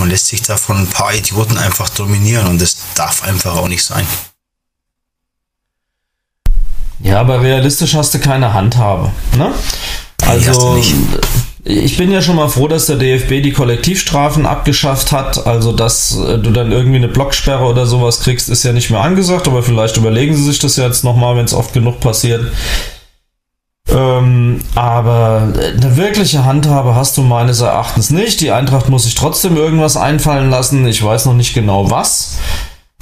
Man 0.00 0.10
lässt 0.10 0.26
sich 0.26 0.42
da 0.42 0.56
von 0.56 0.78
ein 0.78 0.86
paar 0.86 1.14
Idioten 1.14 1.58
einfach 1.58 1.88
dominieren 1.90 2.46
und 2.46 2.60
das 2.60 2.76
darf 2.94 3.22
einfach 3.22 3.56
auch 3.56 3.68
nicht 3.68 3.84
sein. 3.84 4.06
Ja, 7.02 7.20
aber 7.20 7.42
realistisch 7.42 7.94
hast 7.94 8.12
du 8.14 8.18
keine 8.18 8.52
Handhabe. 8.52 9.12
Ne? 9.36 9.52
Also, 10.26 10.82
ich 11.64 11.96
bin 11.96 12.10
ja 12.10 12.22
schon 12.22 12.36
mal 12.36 12.48
froh, 12.48 12.68
dass 12.68 12.86
der 12.86 12.96
DFB 12.96 13.42
die 13.42 13.52
Kollektivstrafen 13.52 14.46
abgeschafft 14.46 15.12
hat. 15.12 15.46
Also, 15.46 15.72
dass 15.72 16.16
äh, 16.16 16.38
du 16.38 16.50
dann 16.50 16.72
irgendwie 16.72 16.96
eine 16.96 17.08
Blocksperre 17.08 17.64
oder 17.64 17.86
sowas 17.86 18.20
kriegst, 18.20 18.48
ist 18.48 18.62
ja 18.62 18.72
nicht 18.72 18.90
mehr 18.90 19.00
angesagt, 19.00 19.48
aber 19.48 19.62
vielleicht 19.62 19.96
überlegen 19.96 20.34
sie 20.34 20.44
sich 20.44 20.58
das 20.58 20.76
ja 20.76 20.86
jetzt 20.86 21.04
nochmal, 21.04 21.36
wenn 21.36 21.44
es 21.44 21.54
oft 21.54 21.72
genug 21.72 22.00
passiert. 22.00 22.52
Ähm, 23.92 24.60
aber 24.74 25.52
eine 25.54 25.96
wirkliche 25.96 26.44
Handhabe 26.44 26.94
hast 26.94 27.16
du 27.16 27.22
meines 27.22 27.60
Erachtens 27.60 28.10
nicht. 28.10 28.40
Die 28.40 28.50
Eintracht 28.50 28.88
muss 28.88 29.04
sich 29.04 29.14
trotzdem 29.14 29.56
irgendwas 29.56 29.96
einfallen 29.96 30.50
lassen. 30.50 30.86
Ich 30.86 31.02
weiß 31.02 31.26
noch 31.26 31.34
nicht 31.34 31.54
genau 31.54 31.90
was. 31.90 32.38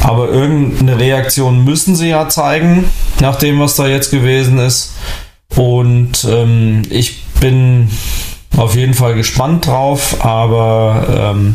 Aber 0.02 0.28
irgendeine 0.28 0.98
Reaktion 0.98 1.65
müssen 1.65 1.97
sie 1.97 2.09
ja 2.09 2.28
zeigen, 2.28 2.89
nach 3.20 3.36
dem, 3.36 3.59
was 3.60 3.74
da 3.74 3.86
jetzt 3.86 4.10
gewesen 4.10 4.59
ist. 4.59 4.94
Und 5.56 6.24
ähm, 6.31 6.82
ich 6.89 7.24
bin 7.40 7.90
auf 8.56 8.77
jeden 8.77 8.94
Fall 8.94 9.15
gespannt 9.15 9.66
drauf, 9.66 10.24
aber 10.24 11.32
ähm, 11.35 11.55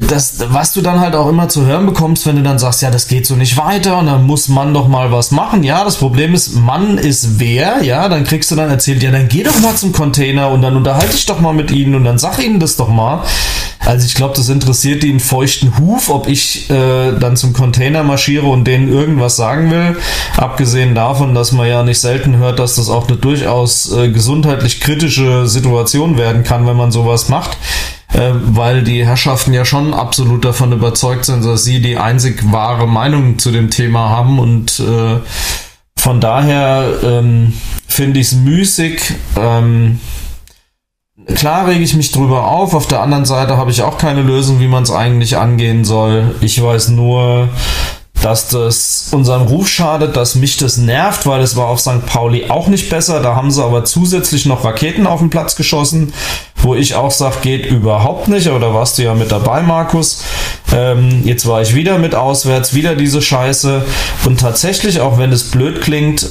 das, 0.00 0.36
was 0.48 0.72
du 0.72 0.80
dann 0.80 0.98
halt 0.98 1.14
auch 1.14 1.28
immer 1.28 1.48
zu 1.48 1.66
hören 1.66 1.84
bekommst, 1.84 2.26
wenn 2.26 2.36
du 2.36 2.42
dann 2.42 2.58
sagst, 2.58 2.80
ja, 2.80 2.90
das 2.90 3.06
geht 3.06 3.26
so 3.26 3.36
nicht 3.36 3.58
weiter 3.58 3.98
und 3.98 4.06
dann 4.06 4.26
muss 4.26 4.48
man 4.48 4.72
doch 4.72 4.88
mal 4.88 5.12
was 5.12 5.30
machen. 5.30 5.62
Ja, 5.62 5.84
das 5.84 5.96
Problem 5.96 6.32
ist, 6.32 6.54
Mann 6.54 6.96
ist 6.96 7.38
wer, 7.38 7.82
ja, 7.82 8.08
dann 8.08 8.24
kriegst 8.24 8.50
du 8.50 8.56
dann 8.56 8.70
erzählt, 8.70 9.02
ja, 9.02 9.10
dann 9.10 9.28
geh 9.28 9.42
doch 9.42 9.58
mal 9.60 9.76
zum 9.76 9.92
Container 9.92 10.50
und 10.50 10.62
dann 10.62 10.76
unterhalte 10.76 11.14
ich 11.14 11.26
doch 11.26 11.40
mal 11.40 11.52
mit 11.52 11.70
ihnen 11.70 11.94
und 11.94 12.04
dann 12.04 12.18
sag 12.18 12.42
ihnen 12.42 12.60
das 12.60 12.76
doch 12.76 12.88
mal. 12.88 13.22
Also 13.80 14.06
ich 14.06 14.14
glaube, 14.14 14.34
das 14.36 14.48
interessiert 14.48 15.04
einen 15.04 15.20
feuchten 15.20 15.78
Huf, 15.78 16.08
ob 16.08 16.28
ich 16.28 16.70
äh, 16.70 17.12
dann 17.18 17.36
zum 17.36 17.52
Container 17.52 18.02
marschiere 18.02 18.46
und 18.46 18.64
denen 18.64 18.88
irgendwas 18.88 19.36
sagen 19.36 19.70
will. 19.70 19.96
Abgesehen 20.36 20.94
davon, 20.94 21.34
dass 21.34 21.52
man 21.52 21.68
ja 21.68 21.82
nicht 21.82 22.00
selten 22.00 22.36
hört, 22.36 22.58
dass 22.58 22.76
das 22.76 22.88
auch 22.88 23.08
eine 23.08 23.16
durchaus 23.16 23.92
äh, 23.92 24.08
gesundheitlich 24.10 24.80
kritische 24.80 25.46
Situation 25.46 26.18
werden 26.18 26.42
kann, 26.42 26.66
wenn 26.66 26.76
man 26.76 26.92
sowas 26.92 27.28
macht 27.28 27.56
äh, 28.12 28.32
weil 28.34 28.82
die 28.82 29.06
Herrschaften 29.06 29.52
ja 29.52 29.64
schon 29.64 29.94
absolut 29.94 30.44
davon 30.44 30.72
überzeugt 30.72 31.24
sind, 31.24 31.44
dass 31.44 31.64
sie 31.64 31.80
die 31.80 31.96
einzig 31.96 32.52
wahre 32.52 32.86
Meinung 32.88 33.38
zu 33.38 33.50
dem 33.50 33.70
Thema 33.70 34.10
haben 34.10 34.38
und 34.38 34.80
äh, 34.80 35.20
von 35.96 36.20
daher 36.20 36.94
ähm, 37.04 37.52
finde 37.86 38.20
ich 38.20 38.28
es 38.28 38.32
müßig. 38.32 39.14
Ähm, 39.36 40.00
klar 41.34 41.68
rege 41.68 41.84
ich 41.84 41.94
mich 41.94 42.10
drüber 42.10 42.46
auf. 42.46 42.72
Auf 42.72 42.86
der 42.86 43.02
anderen 43.02 43.26
Seite 43.26 43.58
habe 43.58 43.70
ich 43.70 43.82
auch 43.82 43.98
keine 43.98 44.22
Lösung, 44.22 44.60
wie 44.60 44.66
man 44.66 44.82
es 44.82 44.90
eigentlich 44.90 45.36
angehen 45.36 45.84
soll. 45.84 46.34
Ich 46.40 46.62
weiß 46.62 46.88
nur, 46.88 47.50
dass 48.22 48.48
das 48.48 49.08
unserem 49.12 49.42
Ruf 49.42 49.68
schadet, 49.68 50.16
dass 50.16 50.34
mich 50.34 50.56
das 50.56 50.76
nervt, 50.76 51.26
weil 51.26 51.40
es 51.42 51.56
war 51.56 51.66
auf 51.66 51.80
St. 51.80 52.04
Pauli 52.06 52.50
auch 52.50 52.68
nicht 52.68 52.90
besser. 52.90 53.20
Da 53.20 53.34
haben 53.34 53.50
sie 53.50 53.62
aber 53.62 53.84
zusätzlich 53.84 54.46
noch 54.46 54.64
Raketen 54.64 55.06
auf 55.06 55.20
den 55.20 55.30
Platz 55.30 55.56
geschossen, 55.56 56.12
wo 56.62 56.74
ich 56.74 56.94
auch 56.94 57.10
sage, 57.10 57.36
geht 57.42 57.66
überhaupt 57.66 58.28
nicht. 58.28 58.48
Aber 58.48 58.58
da 58.58 58.72
warst 58.72 58.98
du 58.98 59.02
ja 59.02 59.14
mit 59.14 59.32
dabei, 59.32 59.62
Markus. 59.62 60.24
Ähm, 60.72 61.22
jetzt 61.24 61.46
war 61.46 61.62
ich 61.62 61.74
wieder 61.74 61.98
mit 61.98 62.14
auswärts, 62.14 62.74
wieder 62.74 62.94
diese 62.94 63.22
Scheiße. 63.22 63.84
Und 64.24 64.40
tatsächlich, 64.40 65.00
auch 65.00 65.18
wenn 65.18 65.32
es 65.32 65.50
blöd 65.50 65.80
klingt, 65.80 66.28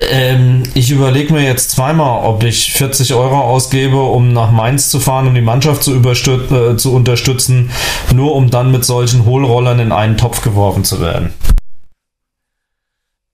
ähm, 0.00 0.62
ich 0.74 0.90
überlege 0.90 1.32
mir 1.32 1.42
jetzt 1.42 1.72
zweimal, 1.72 2.24
ob 2.24 2.44
ich 2.44 2.72
40 2.72 3.14
Euro 3.14 3.40
ausgebe, 3.40 4.00
um 4.00 4.32
nach 4.32 4.52
Mainz 4.52 4.90
zu 4.90 5.00
fahren, 5.00 5.26
um 5.26 5.34
die 5.34 5.40
Mannschaft 5.40 5.82
zu, 5.82 5.96
äh, 5.96 6.76
zu 6.76 6.94
unterstützen, 6.94 7.70
nur 8.14 8.34
um 8.34 8.50
dann 8.50 8.70
mit 8.70 8.84
solchen 8.84 9.24
Hohlrollern 9.24 9.80
in 9.80 9.92
einen 9.92 10.16
Topf 10.16 10.42
geworfen 10.42 10.84
zu 10.84 11.00
werden. 11.00 11.34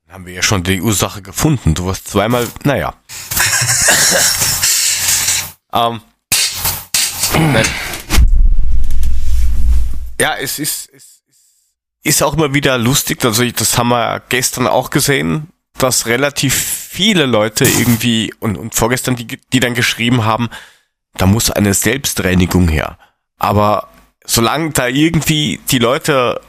Haben 0.09 0.27
wir 0.27 0.35
ja 0.35 0.43
schon 0.43 0.63
die 0.63 0.81
Ursache 0.81 1.23
gefunden. 1.23 1.75
Du 1.75 1.87
wirst 1.87 2.09
zweimal, 2.09 2.47
naja. 2.63 2.95
ähm, 5.75 6.01
ja, 10.21 10.37
es 10.37 10.59
ist, 10.59 10.91
es 10.93 11.23
ist 12.03 12.23
auch 12.23 12.35
immer 12.35 12.55
wieder 12.55 12.79
lustig. 12.79 13.25
Also 13.25 13.45
das 13.51 13.77
haben 13.77 13.89
wir 13.89 14.23
gestern 14.29 14.67
auch 14.67 14.91
gesehen 14.91 15.49
dass 15.79 16.07
relativ 16.07 16.55
viele 16.55 17.27
Leute 17.27 17.65
irgendwie 17.65 18.33
und, 18.41 18.57
und 18.57 18.75
vorgestern, 18.75 19.17
die, 19.17 19.27
die 19.27 19.61
dann 19.61 19.75
geschrieben 19.75 20.25
haben, 20.25 20.49
da 21.15 21.27
muss 21.27 21.51
eine 21.51 21.75
Selbstreinigung 21.75 22.69
her. 22.69 22.99
Aber 23.39 23.89
solange 24.25 24.71
da 24.71 24.87
irgendwie 24.89 25.61
die 25.71 25.79
Leute 25.79 26.41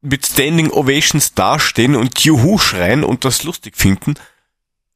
mit 0.00 0.26
Standing 0.26 0.70
Ovations 0.70 1.34
dastehen 1.34 1.94
und 1.94 2.20
Juhu 2.20 2.58
schreien 2.58 3.04
und 3.04 3.24
das 3.24 3.42
lustig 3.42 3.76
finden, 3.76 4.14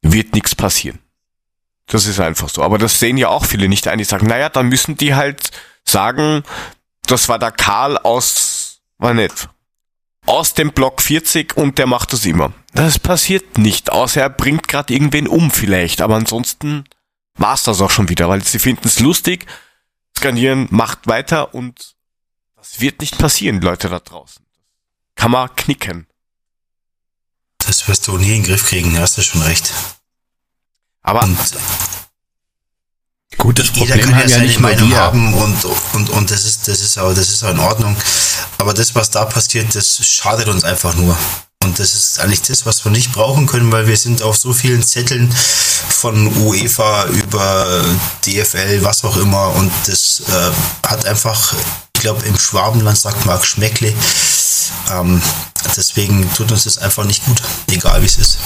wird 0.01 0.33
nichts 0.35 0.55
passieren. 0.55 0.99
Das 1.87 2.07
ist 2.07 2.21
einfach 2.21 2.49
so. 2.49 2.63
Aber 2.63 2.79
das 2.79 2.99
sehen 2.99 3.17
ja 3.17 3.29
auch 3.29 3.45
viele 3.45 3.69
nicht 3.69 3.89
ein. 3.89 3.99
Die 3.99 4.05
sagen, 4.05 4.27
naja, 4.27 4.49
dann 4.49 4.69
müssen 4.69 4.97
die 4.97 5.15
halt 5.15 5.51
sagen, 5.85 6.43
das 7.07 7.29
war 7.29 7.39
der 7.39 7.53
Karl 7.53 7.99
aus, 7.99 8.81
war 8.99 9.15
nicht, 9.15 9.49
aus 10.27 10.55
dem 10.55 10.73
Block 10.73 11.03
40 11.03 11.57
und 11.57 11.79
der 11.79 11.87
macht 11.87 12.13
das 12.13 12.25
immer. 12.25 12.53
Das 12.73 12.99
passiert 12.99 13.59
nicht, 13.59 13.93
außer 13.93 14.23
er 14.23 14.31
bringt 14.31 14.69
gerade 14.69 14.93
irgendwen 14.93 15.29
um 15.29 15.51
vielleicht. 15.51 16.01
Aber 16.01 16.17
ansonsten 16.17 16.85
war's 17.37 17.65
das 17.65 17.81
auch 17.81 17.91
schon 17.91 18.09
wieder, 18.09 18.29
weil 18.29 18.43
sie 18.43 18.59
finden 18.59 18.89
es 18.89 19.01
lustig, 19.01 19.47
skanieren, 20.17 20.69
macht 20.71 21.07
weiter 21.07 21.55
und 21.55 21.95
das 22.57 22.81
wird 22.81 23.01
nicht 23.01 23.19
passieren, 23.19 23.61
Leute 23.61 23.89
da 23.89 24.01
draußen. 24.01 24.45
Kann 25.17 25.33
man 25.33 25.55
knicken. 25.55 26.07
Das 27.59 27.89
wirst 27.89 28.09
du 28.09 28.17
nie 28.17 28.37
in 28.37 28.43
den 28.43 28.45
Griff 28.45 28.67
kriegen, 28.69 28.99
hast 28.99 29.19
du 29.19 29.23
schon 29.23 29.43
recht. 29.43 29.73
Aber 31.05 31.29
Gut, 33.37 33.59
das 33.59 33.69
Jeder 33.75 33.95
Problem 33.95 34.11
kann 34.11 34.21
ja 34.21 34.29
seine 34.29 34.59
Meinung 34.59 34.91
wir. 34.91 34.97
haben 34.97 35.35
und, 35.35 35.65
und, 35.93 36.11
und 36.11 36.31
das 36.31 36.45
ist, 36.45 36.67
das 36.67 36.81
ist 36.81 36.99
auch, 36.99 37.13
das 37.15 37.31
ist 37.31 37.45
auch 37.45 37.51
in 37.51 37.59
Ordnung. 37.59 37.97
Aber 38.59 38.73
das, 38.75 38.95
was 38.95 39.11
da 39.11 39.25
passiert, 39.25 39.75
das 39.75 39.99
schadet 40.05 40.49
uns 40.49 40.65
einfach 40.65 40.95
nur. 40.95 41.17
Und 41.63 41.79
das 41.79 41.95
ist 41.95 42.21
eigentlich 42.21 42.43
das, 42.43 42.65
was 42.67 42.85
wir 42.85 42.93
nicht 42.93 43.13
brauchen 43.13 43.47
können, 43.47 43.73
weil 43.73 43.87
wir 43.87 43.97
sind 43.97 44.23
auf 44.23 44.37
so 44.37 44.53
vielen 44.53 44.83
Zetteln 44.83 45.33
von 45.33 46.27
UEFA 46.39 47.07
über 47.07 47.85
DFL, 48.25 48.83
was 48.83 49.05
auch 49.05 49.17
immer. 49.17 49.49
Und 49.55 49.73
das 49.87 50.23
äh, 50.29 50.89
hat 50.89 51.07
einfach, 51.07 51.55
ich 51.97 52.01
glaube, 52.01 52.25
im 52.27 52.39
Schwabenland 52.39 52.99
sagt 52.99 53.27
man 53.27 53.41
Geschmäckle. 53.41 53.93
Ähm, 54.93 55.21
deswegen 55.77 56.33
tut 56.35 56.53
uns 56.53 56.65
das 56.65 56.79
einfach 56.79 57.05
nicht 57.05 57.25
gut, 57.25 57.43
egal 57.71 58.01
wie 58.03 58.07
es 58.07 58.19
ist. 58.19 58.39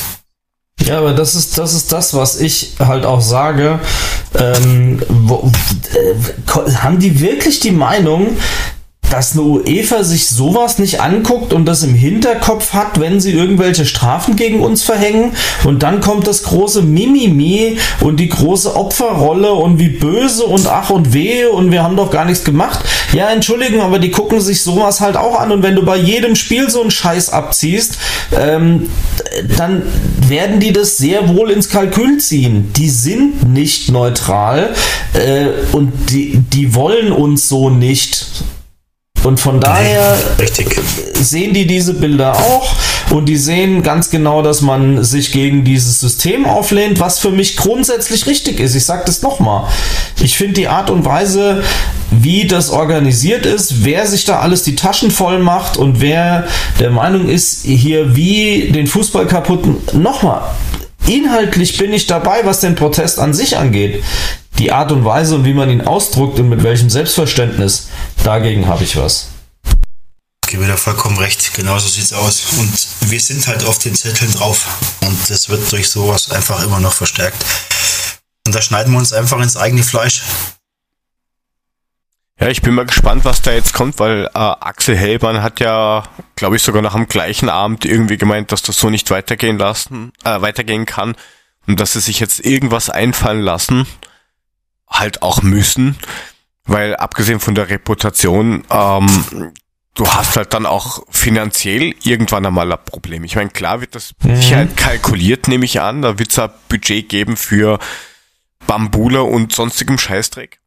Ja, 0.85 0.99
aber 0.99 1.13
das 1.13 1.35
ist, 1.35 1.59
das 1.59 1.75
ist 1.75 1.93
das, 1.93 2.15
was 2.15 2.41
ich 2.41 2.75
halt 2.79 3.05
auch 3.05 3.21
sage. 3.21 3.81
Ähm, 4.35 5.03
wo, 5.09 5.51
äh, 5.95 6.73
haben 6.77 6.99
die 6.99 7.21
wirklich 7.21 7.61
die 7.61 7.73
Meinung, 7.73 8.37
dass 9.11 9.33
eine 9.33 9.43
UEFA 9.43 10.05
sich 10.05 10.29
sowas 10.29 10.79
nicht 10.79 11.01
anguckt 11.01 11.53
und 11.53 11.67
das 11.67 11.83
im 11.83 11.95
Hinterkopf 11.95 12.73
hat, 12.73 13.01
wenn 13.01 13.21
sie 13.21 13.33
irgendwelche 13.33 13.87
Strafen 13.87 14.37
gegen 14.37 14.61
uns 14.61 14.83
verhängen. 14.83 15.33
Und 15.65 15.83
dann 15.83 16.01
kommt 16.01 16.27
das 16.27 16.43
große 16.45 16.83
Mimimi 16.83 17.79
und 18.01 18.19
die 18.21 18.29
große 18.29 18.77
Opferrolle 18.77 19.53
und 19.53 19.79
wie 19.79 19.89
böse 19.89 20.45
und 20.45 20.67
ach 20.67 20.91
und 20.91 21.13
wehe 21.13 21.51
und 21.51 21.73
wir 21.73 21.83
haben 21.83 21.97
doch 21.97 22.11
gar 22.11 22.25
nichts 22.25 22.45
gemacht. 22.45 22.81
Ja, 23.13 23.31
Entschuldigung, 23.31 23.81
aber 23.81 23.99
die 23.99 24.11
gucken 24.11 24.41
sich 24.41 24.63
sowas 24.63 25.01
halt 25.01 25.17
auch 25.17 25.39
an. 25.39 25.53
Und 25.53 25.63
wenn 25.63 25.75
du 25.75 25.85
bei 25.85 25.97
jedem 25.97 26.37
Spiel 26.37 26.71
so 26.71 26.83
einen 26.83 26.91
Scheiß 26.91 27.31
abziehst, 27.31 27.99
ähm, 28.39 28.91
dann 29.57 29.83
werden 30.27 30.61
die 30.61 30.73
das 30.73 30.97
sehr 30.97 31.29
wohl 31.35 31.51
ins 31.51 31.69
Kalkül 31.69 32.19
ziehen. 32.19 32.73
Die 32.77 32.91
sind 32.91 33.49
nicht 33.53 33.91
neutral 33.91 34.75
äh, 35.15 35.47
und 35.73 35.93
die, 36.11 36.39
die 36.39 36.75
wollen 36.75 37.13
uns 37.13 37.49
so 37.49 37.71
nicht. 37.71 38.27
Und 39.25 39.41
von 39.41 39.61
daher 39.61 40.17
Richtig. 40.39 40.81
sehen 41.15 41.53
die 41.53 41.67
diese 41.67 41.95
Bilder 41.95 42.37
auch 42.37 42.75
und 43.11 43.27
die 43.27 43.37
sehen 43.37 43.83
ganz 43.83 44.11
genau, 44.11 44.43
dass 44.43 44.61
man 44.61 45.03
sich 45.03 45.33
gegen 45.33 45.65
dieses 45.65 46.01
System 46.01 46.47
auflehnt, 46.47 47.01
was 47.01 47.19
für 47.19 47.31
mich 47.31 47.57
grundsätzlich 47.57 48.27
richtig 48.27 48.61
ist. 48.61 48.75
Ich 48.75 48.85
sage 48.85 49.03
das 49.07 49.23
nochmal. 49.23 49.69
Ich 50.21 50.37
finde 50.37 50.55
die 50.55 50.69
Art 50.69 50.91
und 50.91 51.05
Weise, 51.05 51.63
wie 52.11 52.47
das 52.47 52.71
organisiert 52.71 53.45
ist, 53.45 53.85
wer 53.85 54.07
sich 54.07 54.25
da 54.25 54.41
alles 54.41 54.63
die 54.63 54.77
Taschen 54.77 55.11
voll 55.11 55.39
macht 55.39 55.77
und 55.77 56.01
wer 56.01 56.47
der 56.79 56.91
Meinung 56.91 57.29
ist, 57.29 57.65
hier 57.65 58.15
wie 58.15 58.71
den 58.73 58.87
Fußball 58.87 59.27
kaputt. 59.27 59.95
Nochmal, 59.95 60.43
inhaltlich 61.07 61.77
bin 61.77 61.93
ich 61.93 62.07
dabei, 62.07 62.41
was 62.45 62.61
den 62.61 62.77
Protest 62.77 63.19
an 63.19 63.35
sich 63.35 63.57
angeht 63.57 64.03
die 64.59 64.73
Art 64.73 64.91
und 64.91 65.05
Weise 65.05 65.37
und 65.37 65.45
wie 65.45 65.55
man 65.55 65.71
ihn 65.71 65.83
ausdrückt 65.83 66.39
und 66.39 66.49
mit 66.49 66.63
welchem 66.63 66.91
Selbstverständnis, 66.91 67.89
dagegen 68.25 68.67
habe 68.67 68.85
ich 68.85 68.97
was. 68.97 69.29
gebe 70.47 70.67
dir 70.67 70.77
vollkommen 70.77 71.19
recht. 71.19 71.55
Genauso 71.55 71.89
sieht's 71.89 72.13
aus. 72.13 72.55
Und 72.59 73.11
wir 73.11 73.21
sind 73.21 73.47
halt 73.47 73.65
auf 73.65 73.79
den 73.79 73.95
Zetteln 73.95 74.33
drauf. 74.33 74.67
Und 75.03 75.31
das 75.31 75.49
wird 75.49 75.71
durch 75.71 75.89
sowas 75.89 76.31
einfach 76.31 76.63
immer 76.65 76.81
noch 76.81 76.93
verstärkt. 76.93 77.45
Und 78.47 78.55
da 78.55 78.63
schneiden 78.63 78.93
wir 78.93 78.99
uns 78.99 79.13
einfach 79.13 79.41
ins 79.41 79.57
eigene 79.57 79.83
Fleisch. 79.83 80.23
Ja, 82.41 82.49
ich 82.49 82.63
bin 82.63 82.75
mal 82.75 82.87
gespannt, 82.87 83.25
was 83.25 83.43
da 83.43 83.53
jetzt 83.53 83.75
kommt, 83.75 83.99
weil 83.99 84.27
äh, 84.27 84.39
Axel 84.39 84.97
Hellmann 84.97 85.43
hat 85.43 85.59
ja, 85.59 86.05
glaube 86.37 86.57
ich, 86.57 86.63
sogar 86.63 86.83
noch 86.83 86.95
am 86.95 87.09
gleichen 87.09 87.49
Abend 87.49 87.85
irgendwie 87.85 88.17
gemeint, 88.17 88.53
dass 88.53 88.63
das 88.63 88.79
so 88.79 88.91
nicht 88.91 89.11
weitergehen 89.11 89.59
lassen, 89.59 90.13
äh, 90.25 90.41
weitergehen 90.41 90.87
kann 90.87 91.17
und 91.67 91.81
dass 91.81 91.95
sie 91.95 92.01
sich 92.01 92.21
jetzt 92.21 92.39
irgendwas 92.41 92.91
einfallen 92.91 93.41
lassen, 93.41 93.87
halt 94.91 95.23
auch 95.23 95.43
müssen, 95.43 95.97
weil 96.65 96.97
abgesehen 96.97 97.41
von 97.41 97.55
der 97.55 97.69
Reputation, 97.69 98.65
ähm, 98.71 99.53
du 99.95 100.07
hast 100.07 100.37
halt 100.37 100.55
dann 100.55 100.67
auch 100.67 101.03
finanziell 101.11 101.95
irgendwann 102.03 102.47
einmal 102.47 102.71
ein 102.73 102.79
Problem. 102.85 103.25
Ich 103.25 103.37
meine, 103.37 103.51
klar 103.51 103.81
wird 103.81 103.95
das 103.95 104.15
Mhm. 104.23 104.37
Sicherheit 104.37 104.77
kalkuliert, 104.77 105.49
nehme 105.49 105.65
ich 105.65 105.81
an, 105.81 106.03
da 106.03 106.19
wird 106.19 106.31
es 106.31 106.39
ein 106.39 106.51
Budget 106.69 107.09
geben 107.09 107.37
für 107.37 107.79
Bambule 108.67 109.23
und 109.23 109.53
sonstigem 109.53 109.99
Scheißdreck. 109.99 110.61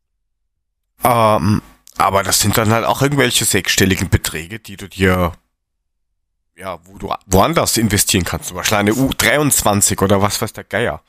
Ähm, 1.03 1.61
aber 1.97 2.23
das 2.23 2.39
sind 2.39 2.57
dann 2.57 2.71
halt 2.71 2.85
auch 2.85 3.01
irgendwelche 3.01 3.45
sechsstelligen 3.45 4.09
Beträge, 4.09 4.59
die 4.59 4.77
du 4.77 4.87
dir, 4.89 5.33
ja, 6.55 6.79
wo 6.85 6.97
du 6.97 7.13
woanders 7.27 7.77
investieren 7.77 8.23
kannst. 8.23 8.47
Zum 8.49 8.57
Beispiel 8.57 8.77
eine 8.77 8.91
U23 8.93 10.01
oder 10.01 10.21
was 10.21 10.41
weiß 10.41 10.53
der 10.53 10.63
Geier. 10.63 11.01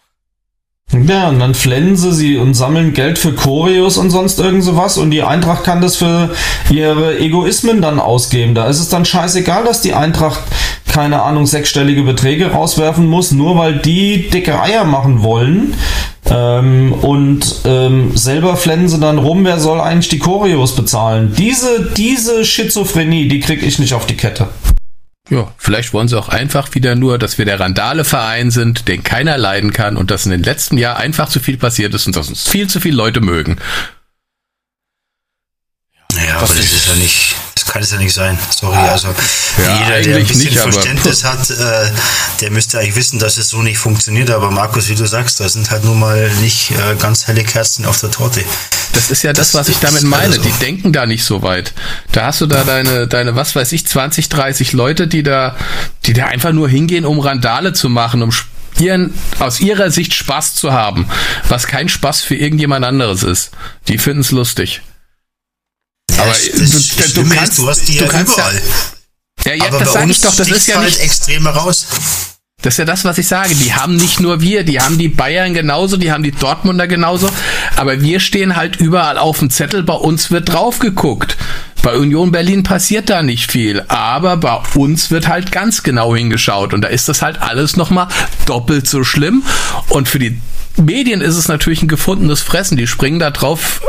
Ja, 0.93 1.31
und 1.31 1.40
dann 1.40 1.55
flennen 1.55 1.97
sie 1.97 2.12
sie 2.12 2.36
und 2.36 2.52
sammeln 2.55 2.93
Geld 2.93 3.19
für 3.19 3.32
Choreos 3.32 3.97
und 3.97 4.10
sonst 4.10 4.39
irgend 4.39 4.62
sowas 4.62 4.98
und 4.98 5.10
die 5.10 5.23
Eintracht 5.23 5.64
kann 5.64 5.81
das 5.81 5.97
für 5.97 6.31
ihre 6.70 7.19
Egoismen 7.19 7.81
dann 7.81 7.98
ausgeben. 7.98 8.55
Da 8.55 8.66
ist 8.66 8.78
es 8.78 8.90
dann 8.90 9.06
scheißegal, 9.06 9.64
dass 9.64 9.81
die 9.81 9.94
Eintracht, 9.94 10.43
keine 10.86 11.23
Ahnung, 11.23 11.47
sechsstellige 11.47 12.02
Beträge 12.02 12.51
rauswerfen 12.51 13.06
muss, 13.06 13.32
nur 13.32 13.56
weil 13.56 13.78
die 13.78 14.28
dicke 14.28 14.60
Eier 14.60 14.85
machen 14.85 15.23
wollen. 15.23 15.74
Ähm, 16.31 16.93
und 16.93 17.62
ähm, 17.64 18.12
selber 18.14 18.56
flennen 18.56 18.89
sie 18.89 19.01
dann 19.01 19.19
rum, 19.19 19.44
wer 19.44 19.59
soll 19.59 19.81
eigentlich 19.81 20.10
die 20.10 20.19
Choreos 20.19 20.77
bezahlen. 20.77 21.35
Diese, 21.39 21.90
diese 21.97 22.44
Schizophrenie, 22.44 23.28
die 23.28 23.40
krieg 23.40 23.62
ich 23.62 23.78
nicht 23.78 23.94
auf 23.94 24.06
die 24.06 24.16
Kette. 24.16 24.48
Ja, 25.31 25.53
vielleicht 25.57 25.93
wollen 25.93 26.09
sie 26.09 26.19
auch 26.19 26.28
einfach 26.28 26.74
wieder 26.74 26.94
nur, 26.94 27.16
dass 27.19 27.39
wir 27.39 27.44
der 27.44 27.61
Randale-Verein 27.61 28.51
sind, 28.51 28.89
den 28.89 29.03
keiner 29.05 29.39
leiden 29.39 29.73
kann 29.73 29.97
und 29.97 30.11
dass 30.11 30.24
in 30.27 30.32
den 30.32 30.43
letzten 30.43 30.77
Jahren 30.78 30.97
einfach 31.01 31.28
zu 31.28 31.39
viel 31.40 31.57
passiert 31.57 31.94
ist 31.94 32.07
und 32.07 32.16
dass 32.16 32.28
uns 32.28 32.49
viel 32.49 32.69
zu 32.69 32.81
viele 32.81 32.97
Leute 32.97 33.20
mögen. 33.20 33.57
Naja, 36.15 36.35
Das 36.40 36.51
aber 36.51 36.55
das 36.61 36.73
ist- 36.73 36.86
ja 36.89 36.94
nicht, 36.97 37.36
das 37.55 37.65
kann 37.65 37.82
es 37.82 37.90
ja 37.90 37.97
nicht 37.99 38.12
sein. 38.12 38.39
Sorry, 38.55 38.77
also 38.77 39.09
Ja, 39.59 39.78
jeder, 39.78 40.03
der 40.03 40.16
ein 40.19 40.27
bisschen 40.27 40.44
nicht, 40.44 40.59
Verständnis 40.59 41.24
hat, 41.24 41.49
äh, 41.51 41.90
der 42.43 42.51
müsste 42.51 42.78
eigentlich 42.81 42.97
wissen, 42.97 43.19
dass 43.19 43.39
es 43.39 43.49
so 43.49 43.62
nicht 43.62 43.78
funktioniert. 43.78 44.28
Aber 44.31 44.51
Markus, 44.51 44.89
wie 44.89 44.94
du 44.94 45.07
sagst, 45.07 45.40
da 45.40 45.49
sind 45.49 45.70
halt 45.70 45.85
nun 45.85 45.99
mal 45.99 46.28
nicht 46.43 46.73
äh, 46.73 46.97
ganz 46.99 47.27
helle 47.28 47.44
Kerzen 47.44 47.86
auf 47.86 47.99
der 48.01 48.11
Torte. 48.11 48.44
Das 48.93 49.10
ist 49.10 49.23
ja 49.23 49.32
das, 49.32 49.52
Das 49.52 49.60
was 49.60 49.69
ich 49.69 49.78
damit 49.78 50.02
meine. 50.02 50.35
also- 50.35 50.43
Die 50.43 50.52
denken 50.52 50.93
da 50.93 51.06
nicht 51.06 51.24
so 51.24 51.43
weit. 51.43 51.73
Da 52.12 52.27
hast 52.27 52.40
du 52.43 52.47
da 52.47 52.62
deine, 52.64 53.06
deine, 53.09 53.35
was 53.36 53.55
weiß 53.56 53.73
ich, 53.73 53.86
20, 53.86 54.28
30 54.28 54.73
Leute, 54.73 55.06
die 55.09 55.23
da, 55.23 55.56
die 56.05 56.12
da 56.12 56.27
einfach 56.27 56.52
nur 56.52 56.69
hingehen, 56.69 57.05
um 57.06 57.19
Randale 57.20 57.73
zu 57.73 57.89
machen, 57.89 58.23
um 58.23 58.31
ihren, 58.78 59.14
aus 59.39 59.60
ihrer 59.60 59.90
Sicht 59.90 60.14
Spaß 60.14 60.55
zu 60.55 60.73
haben, 60.73 61.09
was 61.48 61.66
kein 61.66 61.89
Spaß 61.89 62.20
für 62.23 62.35
irgendjemand 62.35 62.85
anderes 62.85 63.23
ist. 63.23 63.51
Die 63.89 63.98
finden 63.98 64.20
es 64.20 64.31
lustig. 64.31 64.82
Ja, 66.10 66.23
Aber 66.24 66.31
das, 66.32 66.43
du- 66.51 66.59
das 66.60 66.70
du 66.70 66.81
Schlimme 67.12 67.35
kannst- 67.35 67.52
ist, 67.52 67.59
du 67.59 67.69
hast 67.69 67.89
die 67.89 67.97
du 67.98 68.05
ja 68.05 68.10
kannst 68.10 68.36
ja- 68.36 68.44
überall. 68.51 68.62
Ja, 69.47 69.55
ja 69.55 69.64
aber 69.69 69.78
das 69.78 69.89
bei 69.89 69.93
sage 69.94 70.05
uns 70.06 70.16
ich 70.16 70.23
doch, 70.23 70.35
das 70.36 70.48
ist 70.48 70.66
ja 70.66 70.77
halt 70.77 70.86
nicht, 70.90 71.01
extrem 71.01 71.43
heraus. 71.44 71.86
Das 72.63 72.75
ist 72.75 72.79
ja 72.79 72.85
das, 72.85 73.05
was 73.05 73.19
ich 73.19 73.27
sage. 73.27 73.55
Die 73.55 73.75
haben 73.75 73.97
nicht 73.97 74.21
nur 74.21 74.41
wir, 74.41 74.65
die 74.65 74.81
haben 74.81 74.97
die 74.97 75.09
Bayern 75.09 75.53
genauso, 75.53 75.97
die 75.97 76.13
haben 76.13 76.23
die 76.23 76.31
Dortmunder 76.31 76.87
genauso, 76.87 77.29
aber 77.77 78.01
wir 78.01 78.21
stehen 78.21 78.57
halt 78.57 78.77
überall 78.77 79.19
auf 79.19 79.41
dem 79.41 79.51
Zettel, 79.51 79.83
bei 79.83 79.95
uns 79.95 80.31
wird 80.31 80.53
drauf 80.53 80.79
geguckt. 80.79 81.37
Bei 81.83 81.97
Union 81.97 82.31
Berlin 82.31 82.63
passiert 82.63 83.11
da 83.11 83.23
nicht 83.23 83.51
viel, 83.51 83.83
aber 83.89 84.37
bei 84.37 84.61
uns 84.75 85.11
wird 85.11 85.27
halt 85.27 85.51
ganz 85.51 85.83
genau 85.83 86.15
hingeschaut 86.15 86.73
und 86.73 86.83
da 86.83 86.89
ist 86.89 87.09
das 87.09 87.23
halt 87.23 87.43
alles 87.43 87.77
nochmal 87.77 88.07
doppelt 88.47 88.89
so 88.89 89.03
schlimm 89.03 89.43
und 89.89 90.09
für 90.09 90.21
die 90.21 90.41
Medien 90.77 91.21
ist 91.21 91.37
es 91.37 91.49
natürlich 91.49 91.83
ein 91.83 91.89
gefundenes 91.89 92.41
Fressen, 92.41 92.77
die 92.77 92.87
springen 92.87 93.19
da 93.19 93.31
drauf. 93.31 93.83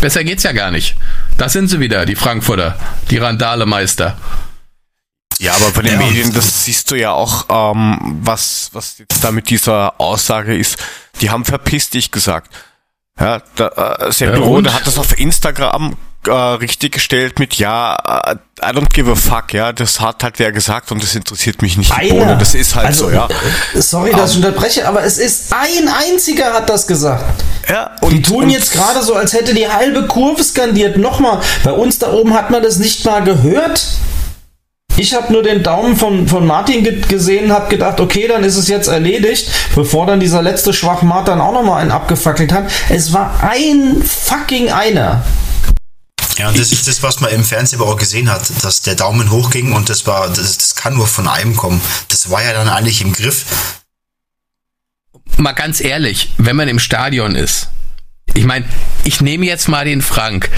Besser 0.00 0.24
geht's 0.24 0.42
ja 0.42 0.52
gar 0.52 0.70
nicht. 0.70 0.94
Da 1.38 1.48
sind 1.48 1.68
sie 1.68 1.80
wieder, 1.80 2.04
die 2.04 2.16
Frankfurter, 2.16 2.76
die 3.10 3.16
Randale-Meister. 3.16 4.18
Ja, 5.38 5.52
aber 5.54 5.70
bei 5.70 5.82
den 5.82 5.92
Ja, 6.00 6.06
Medien, 6.06 6.28
und- 6.28 6.36
das 6.36 6.64
siehst 6.64 6.90
du 6.90 6.94
ja 6.94 7.12
auch, 7.12 7.46
ähm, 7.50 8.18
was, 8.22 8.70
was 8.72 8.98
jetzt 8.98 9.22
da 9.22 9.30
mit 9.32 9.50
dieser 9.50 10.00
Aussage 10.00 10.56
ist. 10.56 10.76
Die 11.20 11.30
haben 11.30 11.44
verpiss 11.44 11.90
dich 11.90 12.10
gesagt. 12.10 12.52
Ja, 13.20 13.40
da, 13.56 13.68
äh, 14.00 14.12
Sepp 14.12 14.34
Ja, 14.34 14.38
Rode 14.40 14.68
und? 14.68 14.74
hat 14.74 14.86
das 14.86 14.98
auf 14.98 15.18
Instagram 15.18 15.96
äh, 16.26 16.30
richtig 16.32 16.92
gestellt 16.92 17.38
mit 17.38 17.54
ja, 17.54 17.94
äh, 18.26 18.34
I 18.60 18.70
don't 18.76 18.92
give 18.92 19.08
a 19.10 19.14
fuck, 19.14 19.52
ja, 19.52 19.72
das 19.72 20.00
hat 20.00 20.24
halt 20.24 20.38
wer 20.40 20.50
gesagt 20.50 20.90
und 20.90 21.00
das 21.02 21.14
interessiert 21.14 21.62
mich 21.62 21.76
nicht 21.76 21.94
Bohne. 21.96 22.36
Das 22.36 22.54
ist 22.54 22.74
halt 22.74 22.86
also, 22.88 23.04
so, 23.08 23.10
ja. 23.14 23.28
äh, 23.74 23.80
Sorry, 23.80 24.10
dass 24.10 24.32
ich 24.32 24.36
unterbreche, 24.38 24.88
aber 24.88 25.04
es 25.04 25.18
ist 25.18 25.52
ein 25.52 25.88
einziger 25.88 26.52
hat 26.52 26.68
das 26.68 26.86
gesagt. 26.88 27.24
ja 27.68 27.90
Die 28.10 28.20
tun 28.22 28.50
jetzt 28.50 28.72
gerade 28.72 29.02
so, 29.02 29.14
als 29.14 29.34
hätte 29.34 29.54
die 29.54 29.68
halbe 29.68 30.06
Kurve 30.08 30.42
skandiert. 30.42 30.96
Nochmal, 30.96 31.40
bei 31.62 31.70
uns 31.72 32.00
da 32.00 32.10
oben 32.12 32.34
hat 32.34 32.50
man 32.50 32.60
das 32.62 32.78
nicht 32.78 33.04
mal 33.04 33.22
gehört. 33.22 33.86
Ich 34.98 35.14
habe 35.14 35.30
nur 35.32 35.42
den 35.42 35.62
Daumen 35.62 35.96
von, 35.96 36.26
von 36.26 36.46
Martin 36.46 36.82
ge 36.82 37.00
gesehen, 37.00 37.52
habe 37.52 37.68
gedacht, 37.68 38.00
okay, 38.00 38.26
dann 38.28 38.44
ist 38.44 38.56
es 38.56 38.68
jetzt 38.68 38.88
erledigt, 38.88 39.50
bevor 39.74 40.06
dann 40.06 40.20
dieser 40.20 40.40
letzte 40.42 40.72
Schwachmat 40.72 41.28
dann 41.28 41.40
auch 41.40 41.52
nochmal 41.52 41.82
einen 41.82 41.90
abgefackelt 41.90 42.50
hat. 42.52 42.70
Es 42.88 43.12
war 43.12 43.42
ein 43.42 44.02
fucking 44.02 44.70
einer. 44.70 45.22
Ja, 46.38 46.48
und 46.48 46.58
das 46.58 46.72
ist 46.72 46.86
das, 46.86 47.02
was 47.02 47.20
man 47.20 47.30
im 47.30 47.44
Fernsehen 47.44 47.80
aber 47.80 47.90
auch 47.90 47.96
gesehen 47.96 48.30
hat, 48.30 48.50
dass 48.62 48.82
der 48.82 48.94
Daumen 48.94 49.30
hochging 49.30 49.72
und 49.72 49.88
das 49.88 50.06
war, 50.06 50.28
das, 50.28 50.58
das 50.58 50.74
kann 50.74 50.94
nur 50.94 51.06
von 51.06 51.28
einem 51.28 51.56
kommen. 51.56 51.80
Das 52.08 52.30
war 52.30 52.42
ja 52.42 52.52
dann 52.52 52.68
eigentlich 52.68 53.00
im 53.02 53.12
Griff. 53.12 53.44
mal 55.36 55.52
ganz 55.52 55.80
ehrlich, 55.80 56.32
wenn 56.38 56.56
man 56.56 56.68
im 56.68 56.78
Stadion 56.78 57.34
ist, 57.34 57.68
ich 58.34 58.44
meine, 58.44 58.66
ich 59.04 59.20
nehme 59.20 59.46
jetzt 59.46 59.68
mal 59.68 59.84
den 59.84 60.02
Frank. 60.02 60.50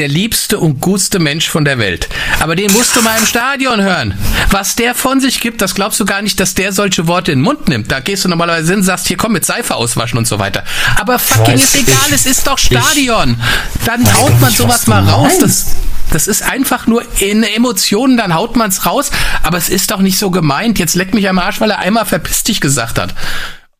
Der 0.00 0.08
liebste 0.08 0.58
und 0.58 0.80
gutste 0.80 1.18
Mensch 1.18 1.46
von 1.50 1.66
der 1.66 1.78
Welt. 1.78 2.08
Aber 2.40 2.56
den 2.56 2.72
musst 2.72 2.96
du 2.96 3.02
mal 3.02 3.18
im 3.18 3.26
Stadion 3.26 3.82
hören. 3.82 4.14
Was 4.50 4.74
der 4.74 4.94
von 4.94 5.20
sich 5.20 5.40
gibt, 5.40 5.60
das 5.60 5.74
glaubst 5.74 6.00
du 6.00 6.06
gar 6.06 6.22
nicht, 6.22 6.40
dass 6.40 6.54
der 6.54 6.72
solche 6.72 7.06
Worte 7.06 7.32
in 7.32 7.40
den 7.40 7.44
Mund 7.44 7.68
nimmt. 7.68 7.92
Da 7.92 8.00
gehst 8.00 8.24
du 8.24 8.30
normalerweise 8.30 8.72
hin, 8.72 8.82
sagst, 8.82 9.08
hier 9.08 9.18
komm 9.18 9.32
mit 9.32 9.44
Seife 9.44 9.74
auswaschen 9.74 10.16
und 10.16 10.26
so 10.26 10.38
weiter. 10.38 10.64
Aber 10.98 11.18
fucking 11.18 11.52
Weiß 11.52 11.62
ist 11.64 11.74
egal, 11.74 11.96
ich- 12.08 12.14
es 12.14 12.24
ist 12.24 12.46
doch 12.46 12.56
Stadion. 12.56 13.36
Dann 13.84 14.10
haut 14.14 14.40
man 14.40 14.50
sowas 14.50 14.86
mal 14.86 15.06
raus. 15.06 15.32
Das, 15.38 15.66
das 16.12 16.28
ist 16.28 16.42
einfach 16.44 16.86
nur 16.86 17.02
in 17.20 17.42
Emotionen, 17.42 18.16
dann 18.16 18.34
haut 18.34 18.56
man's 18.56 18.86
raus. 18.86 19.10
Aber 19.42 19.58
es 19.58 19.68
ist 19.68 19.90
doch 19.90 20.00
nicht 20.00 20.18
so 20.18 20.30
gemeint. 20.30 20.78
Jetzt 20.78 20.94
leck 20.94 21.12
mich 21.12 21.28
am 21.28 21.38
Arsch, 21.38 21.60
weil 21.60 21.70
er 21.72 21.78
einmal 21.80 22.06
verpiss 22.06 22.42
dich 22.42 22.62
gesagt 22.62 22.98
hat. 22.98 23.14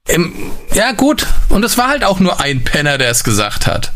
Ähm, 0.06 0.34
ja, 0.74 0.92
gut. 0.92 1.26
Und 1.48 1.64
es 1.64 1.78
war 1.78 1.88
halt 1.88 2.04
auch 2.04 2.20
nur 2.20 2.40
ein 2.42 2.62
Penner, 2.62 2.98
der 2.98 3.10
es 3.10 3.24
gesagt 3.24 3.66
hat. 3.66 3.92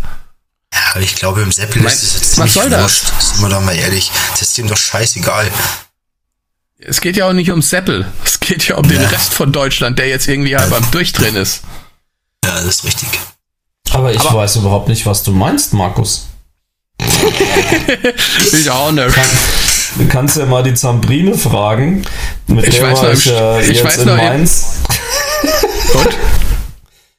Ja, 0.75 0.81
aber 0.93 1.01
ich 1.01 1.15
glaube, 1.15 1.43
im 1.43 1.53
Seppel 1.53 1.83
Mein- 1.83 1.93
ist 1.93 2.03
es 2.03 2.15
jetzt 2.15 2.39
was 2.39 2.45
nicht 2.47 2.55
soll 2.55 2.69
das? 2.71 2.83
wurscht. 2.83 3.23
Sind 3.23 3.41
wir 3.43 3.49
doch 3.49 3.61
mal 3.63 3.77
ehrlich. 3.77 4.11
Das 4.33 4.43
ist 4.43 4.59
ihm 4.59 4.67
doch 4.69 4.77
scheißegal. 4.77 5.51
Es 6.81 7.01
geht 7.01 7.17
ja 7.17 7.29
auch 7.29 7.33
nicht 7.33 7.51
um 7.51 7.63
Seppel. 7.63 8.07
Es 8.25 8.41
geht 8.41 8.67
ja 8.69 8.77
um 8.77 8.87
den 8.89 9.01
Ja. 9.01 9.09
Rest 9.09 9.33
von 9.33 9.53
Deutschland, 9.53 9.99
der 9.99 10.09
jetzt 10.09 10.27
irgendwie 10.29 10.57
halb 10.57 10.73
am 10.73 10.91
Durchdrehen 10.91 11.37
ist. 11.37 11.61
Ja, 12.45 12.55
das 12.57 12.65
ist 12.67 12.85
richtig. 12.85 13.09
Aber 13.91 14.13
ich 14.13 14.23
weiß 14.23 14.57
überhaupt 14.57 14.89
nicht, 14.89 15.07
was 15.07 15.23
du 15.23 15.31
meinst, 15.33 15.73
Markus. 15.73 16.27
Ich 18.53 18.71
auch 18.71 18.93
nicht. 18.93 19.15
Du 19.97 20.09
kannst 20.09 20.37
ja 20.37 20.47
mal 20.47 20.63
die 20.63 20.75
Zambrine 20.75 21.37
fragen. 21.39 22.03
Mit 22.47 22.67
Ich 22.67 22.77
der 22.77 22.91
weiß 22.91 22.99
war 22.99 23.05
noch, 23.05 23.13
ich 23.15 23.25
ja 23.27 23.61
ich 23.61 23.69
jetzt 23.69 23.85
weiß 23.85 23.97
in 23.99 24.09
noch, 24.09 24.17
Mainz. 24.17 24.65
Und? 25.95 26.09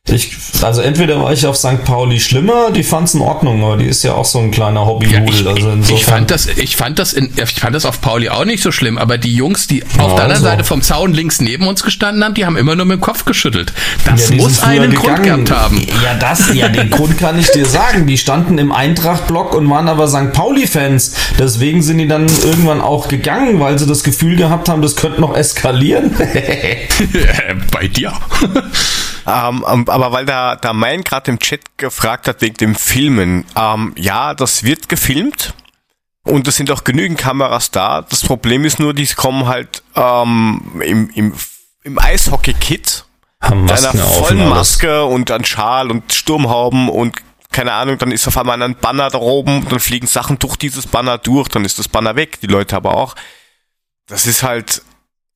Ich, 0.07 0.37
also 0.61 0.81
entweder 0.81 1.19
war 1.19 1.33
ich 1.33 1.47
auf 1.47 1.57
St. 1.57 1.83
Pauli 1.83 2.19
schlimmer, 2.19 2.69
die 2.69 2.83
fand's 2.83 3.15
in 3.15 3.21
Ordnung, 3.21 3.63
aber 3.63 3.77
die 3.77 3.85
ist 3.87 4.03
ja 4.03 4.13
auch 4.13 4.23
so 4.25 4.37
ein 4.37 4.51
kleiner 4.51 4.81
Ja, 4.81 4.85
Hobbyhudel. 4.85 5.29
ich, 5.33 5.47
also 5.47 5.73
ich, 5.95 6.05
fand 6.05 6.29
das, 6.29 6.45
ich 6.45 6.75
fand 6.75 6.99
das, 6.99 7.11
in, 7.13 7.33
ich 7.35 7.59
fand 7.59 7.73
das 7.73 7.85
auf 7.85 8.01
Pauli 8.01 8.29
auch 8.29 8.45
nicht 8.45 8.61
so 8.61 8.71
schlimm, 8.71 8.99
aber 8.99 9.17
die 9.17 9.33
Jungs, 9.33 9.65
die 9.65 9.81
auf 9.83 9.89
Ja, 9.97 10.03
der 10.03 10.09
anderen 10.09 10.29
also. 10.31 10.43
Seite 10.43 10.63
vom 10.63 10.83
Zaun 10.83 11.11
links 11.13 11.41
neben 11.41 11.67
uns 11.67 11.81
gestanden 11.81 12.23
haben, 12.23 12.35
die 12.35 12.45
haben 12.45 12.55
immer 12.55 12.75
nur 12.75 12.85
mit 12.85 12.97
dem 12.99 13.01
Kopf 13.01 13.25
geschüttelt. 13.25 13.73
Das 14.05 14.29
Ja, 14.29 14.35
muss 14.35 14.61
einen 14.61 14.93
Grund 14.93 15.15
gegangen. 15.23 15.45
gehabt 15.45 15.63
haben. 15.63 15.81
Ja, 16.03 16.13
das, 16.19 16.53
ja, 16.53 16.69
den 16.69 16.91
Grund 16.91 17.17
kann 17.17 17.39
ich 17.39 17.49
dir 17.49 17.65
sagen. 17.65 18.05
Die 18.05 18.19
standen 18.19 18.59
im 18.59 18.71
Eintracht-Block 18.71 19.55
und 19.55 19.67
waren 19.71 19.89
aber 19.89 20.07
St. 20.07 20.33
Pauli-Fans. 20.33 21.15
Deswegen 21.39 21.81
sind 21.81 21.97
die 21.97 22.07
dann 22.07 22.27
irgendwann 22.43 22.79
auch 22.79 23.07
gegangen, 23.07 23.59
weil 23.59 23.79
sie 23.79 23.87
das 23.87 24.03
Gefühl 24.03 24.35
gehabt 24.35 24.69
haben, 24.69 24.83
das 24.83 24.95
könnte 24.95 25.19
noch 25.19 25.35
eskalieren. 25.35 26.15
Bei 27.71 27.87
dir. 27.87 28.13
Ähm, 29.27 29.65
ähm, 29.67 29.89
aber 29.89 30.11
weil 30.11 30.25
da, 30.25 30.55
da 30.55 30.73
mein 30.73 31.03
gerade 31.03 31.31
im 31.31 31.39
Chat 31.39 31.77
gefragt 31.77 32.27
hat 32.27 32.41
wegen 32.41 32.57
dem 32.57 32.75
Filmen, 32.75 33.45
ähm, 33.55 33.93
ja, 33.97 34.33
das 34.33 34.63
wird 34.63 34.89
gefilmt. 34.89 35.53
Und 36.23 36.47
es 36.47 36.55
sind 36.55 36.71
auch 36.71 36.83
genügend 36.83 37.19
Kameras 37.19 37.69
da. 37.69 38.01
Das 38.01 38.23
Problem 38.23 38.65
ist 38.65 38.79
nur, 38.79 38.93
die 38.93 39.05
kommen 39.07 39.47
halt 39.47 39.83
ähm, 39.95 40.81
im, 40.83 41.09
im, 41.11 41.33
im 41.83 41.99
Eishockey-Kit 41.99 43.05
mit 43.53 43.71
einer 43.71 43.93
vollen. 43.93 44.49
Maske 44.49 45.05
und 45.05 45.29
an 45.29 45.45
Schal 45.45 45.91
und 45.91 46.11
Sturmhauben 46.11 46.89
und 46.89 47.21
keine 47.51 47.73
Ahnung, 47.73 47.97
dann 47.99 48.11
ist 48.11 48.27
auf 48.27 48.37
einmal 48.37 48.61
ein 48.61 48.75
Banner 48.75 49.09
da 49.09 49.19
oben, 49.19 49.65
dann 49.69 49.79
fliegen 49.79 50.07
Sachen 50.07 50.39
durch 50.39 50.57
dieses 50.57 50.87
Banner 50.87 51.17
durch, 51.17 51.47
dann 51.47 51.63
ist 51.63 51.79
das 51.79 51.87
Banner 51.87 52.15
weg, 52.15 52.39
die 52.41 52.47
Leute 52.47 52.75
aber 52.75 52.97
auch. 52.97 53.15
Das 54.07 54.25
ist 54.25 54.43
halt 54.43 54.81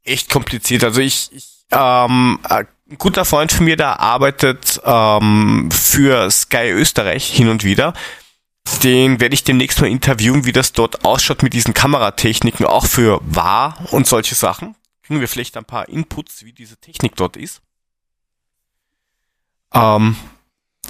echt 0.03 0.29
kompliziert. 0.29 0.83
Also 0.83 1.01
ich, 1.01 1.29
ich 1.31 1.47
ähm, 1.71 2.39
ein 2.89 2.97
guter 2.97 3.23
Freund 3.25 3.51
von 3.51 3.65
mir, 3.65 3.75
der 3.75 3.99
arbeitet 3.99 4.81
ähm, 4.83 5.69
für 5.71 6.29
Sky 6.31 6.71
Österreich 6.71 7.25
hin 7.25 7.49
und 7.49 7.63
wieder. 7.63 7.93
Den 8.83 9.19
werde 9.19 9.33
ich 9.33 9.43
demnächst 9.43 9.79
mal 9.81 9.87
interviewen, 9.87 10.45
wie 10.45 10.51
das 10.51 10.73
dort 10.73 11.05
ausschaut 11.05 11.43
mit 11.43 11.53
diesen 11.53 11.73
Kameratechniken, 11.73 12.65
auch 12.65 12.85
für 12.85 13.19
wahr 13.23 13.77
und 13.91 14.07
solche 14.07 14.35
Sachen. 14.35 14.75
Kriegen 15.03 15.21
wir 15.21 15.27
vielleicht 15.27 15.57
ein 15.57 15.65
paar 15.65 15.89
Inputs, 15.89 16.43
wie 16.45 16.53
diese 16.53 16.77
Technik 16.77 17.15
dort 17.15 17.37
ist. 17.37 17.61
Ähm, 19.73 20.15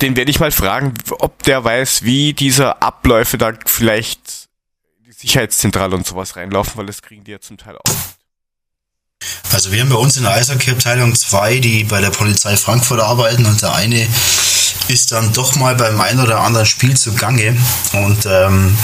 den 0.02 0.16
werde 0.16 0.32
ich 0.32 0.40
mal 0.40 0.52
fragen, 0.52 0.94
ob 1.12 1.44
der 1.44 1.64
weiß, 1.64 2.04
wie 2.04 2.34
diese 2.34 2.82
Abläufe 2.82 3.38
da 3.38 3.54
vielleicht 3.66 4.50
die 5.06 5.12
Sicherheitszentrale 5.12 5.96
und 5.96 6.06
sowas 6.06 6.36
reinlaufen, 6.36 6.78
weil 6.78 6.86
das 6.86 7.02
kriegen 7.02 7.24
die 7.24 7.32
ja 7.32 7.40
zum 7.40 7.58
Teil 7.58 7.78
auch. 7.78 8.09
Also 9.52 9.72
wir 9.72 9.82
haben 9.82 9.90
bei 9.90 9.96
uns 9.96 10.16
in 10.16 10.24
der 10.24 10.34
Eishockey-Abteilung 10.34 11.16
zwei, 11.16 11.60
die 11.60 11.84
bei 11.84 12.00
der 12.00 12.12
Polizei 12.12 12.56
Frankfurt 12.56 13.02
arbeiten 13.02 13.46
und 13.46 13.62
der 13.62 13.74
eine 13.74 14.08
ist 14.88 15.12
dann 15.12 15.34
doch 15.34 15.56
mal 15.56 15.76
beim 15.76 16.00
ein 16.00 16.20
oder 16.20 16.40
anderen 16.40 16.66
Spiel 16.66 16.96
zugange 16.96 17.58
und 17.94 18.26
ähm, 18.26 18.78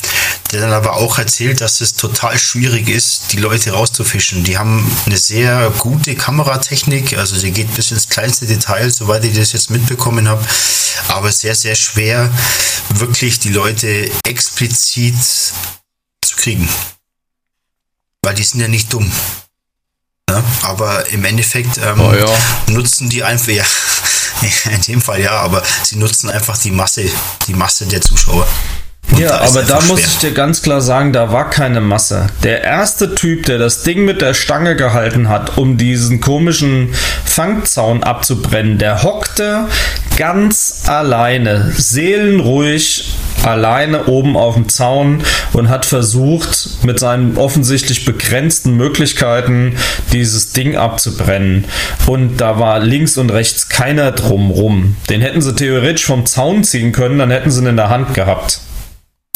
der 0.51 0.61
dann 0.61 0.73
aber 0.73 0.97
auch 0.97 1.17
erzählt, 1.17 1.61
dass 1.61 1.81
es 1.81 1.93
total 1.93 2.37
schwierig 2.37 2.89
ist, 2.89 3.31
die 3.31 3.37
Leute 3.37 3.71
rauszufischen. 3.71 4.43
Die 4.43 4.57
haben 4.57 4.89
eine 5.05 5.17
sehr 5.17 5.71
gute 5.79 6.15
Kameratechnik, 6.15 7.17
also 7.17 7.35
sie 7.35 7.51
geht 7.51 7.73
bis 7.73 7.91
ins 7.91 8.09
kleinste 8.09 8.45
Detail, 8.45 8.89
soweit 8.91 9.25
ich 9.25 9.37
das 9.37 9.53
jetzt 9.53 9.69
mitbekommen 9.69 10.27
habe, 10.27 10.45
aber 11.07 11.31
sehr, 11.31 11.55
sehr 11.55 11.75
schwer, 11.75 12.31
wirklich 12.89 13.39
die 13.39 13.49
Leute 13.49 14.11
explizit 14.27 15.15
zu 15.23 16.35
kriegen. 16.35 16.69
Weil 18.21 18.35
die 18.35 18.43
sind 18.43 18.59
ja 18.59 18.67
nicht 18.67 18.91
dumm. 18.93 19.11
Ne? 20.29 20.43
Aber 20.63 21.07
im 21.11 21.23
Endeffekt 21.23 21.77
ähm, 21.77 21.99
Oh 22.01 22.11
ja. 22.13 22.25
nutzen 22.73 23.09
die 23.09 23.23
einfach, 23.23 23.49
ja, 23.51 23.63
in 24.71 24.81
dem 24.81 25.01
Fall 25.01 25.21
ja, 25.21 25.31
aber 25.33 25.61
sie 25.83 25.97
nutzen 25.97 26.29
einfach 26.31 26.57
die 26.57 26.71
Masse, 26.71 27.03
die 27.47 27.53
Masse 27.53 27.85
der 27.85 28.01
Zuschauer. 28.01 28.47
Und 29.11 29.19
Ja, 29.19 29.39
aber 29.41 29.61
da 29.61 29.79
muss 29.81 29.99
schwer. 29.99 30.09
ich 30.09 30.17
dir 30.17 30.31
ganz 30.31 30.63
klar 30.63 30.81
sagen, 30.81 31.13
da 31.13 31.31
war 31.31 31.51
keine 31.51 31.79
Masse. 31.79 32.25
Der 32.41 32.63
erste 32.63 33.13
Typ, 33.13 33.45
der 33.45 33.59
das 33.59 33.83
Ding 33.83 34.03
mit 34.03 34.19
der 34.19 34.33
Stange 34.33 34.75
gehalten 34.75 35.29
hat, 35.29 35.59
um 35.59 35.77
diesen 35.77 36.21
komischen 36.21 36.91
Fangzaun 37.23 38.01
abzubrennen, 38.03 38.79
der 38.79 39.03
hockte 39.03 39.67
ganz 40.17 40.85
alleine, 40.87 41.71
seelenruhig, 41.77 43.13
alleine 43.45 44.05
oben 44.05 44.35
auf 44.35 44.55
dem 44.55 44.69
Zaun 44.69 45.23
und 45.53 45.69
hat 45.69 45.85
versucht, 45.85 46.83
mit 46.83 46.99
seinen 46.99 47.37
offensichtlich 47.37 48.05
begrenzten 48.05 48.75
Möglichkeiten 48.75 49.75
dieses 50.11 50.51
Ding 50.53 50.75
abzubrennen. 50.75 51.65
Und 52.07 52.37
da 52.37 52.59
war 52.59 52.79
links 52.79 53.17
und 53.17 53.31
rechts 53.31 53.69
keiner 53.69 54.11
drumrum. 54.11 54.97
Den 55.09 55.21
hätten 55.21 55.41
sie 55.41 55.55
theoretisch 55.55 56.05
vom 56.05 56.25
Zaun 56.25 56.63
ziehen 56.63 56.91
können, 56.91 57.19
dann 57.19 57.31
hätten 57.31 57.51
sie 57.51 57.61
ihn 57.61 57.67
in 57.67 57.77
der 57.77 57.89
Hand 57.89 58.13
gehabt. 58.13 58.59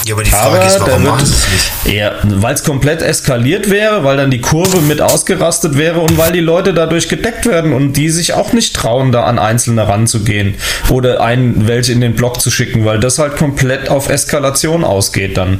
Ja, 0.10 0.16
aber 0.16 0.24
die 0.24 0.32
Frage 0.32 0.58
Aber 0.58 0.66
ist, 0.66 0.80
warum 0.80 1.04
machen 1.04 1.26
sie 1.26 1.34
es 1.34 1.48
nicht? 1.86 1.96
ja, 1.96 2.14
weil 2.24 2.56
es 2.56 2.64
komplett 2.64 3.04
eskaliert 3.04 3.70
wäre, 3.70 4.04
weil 4.04 4.18
dann 4.18 4.32
die 4.32 4.42
Kurve 4.42 4.82
mit 4.82 5.02
ausgerastet 5.02 5.78
wäre 5.78 6.00
und 6.00 6.18
weil 6.18 6.32
die 6.32 6.40
Leute 6.40 6.74
dadurch 6.74 7.10
gedeckt 7.10 7.46
werden 7.46 7.74
und 7.74 7.94
die 7.94 8.10
sich 8.10 8.34
auch 8.34 8.52
nicht 8.52 8.76
trauen, 8.76 9.12
da 9.12 9.26
an 9.26 9.38
Einzelne 9.38 9.88
ranzugehen 9.88 10.56
oder 10.90 11.22
einen 11.22 11.68
welche 11.68 11.92
in 11.92 12.02
den 12.02 12.16
Block 12.16 12.42
zu 12.42 12.50
schicken, 12.50 12.86
weil 12.86 13.00
das 13.00 13.20
halt 13.20 13.38
komplett 13.38 13.90
auf 13.90 14.10
Eskalation 14.10 14.84
ausgeht 14.84 15.38
dann. 15.38 15.60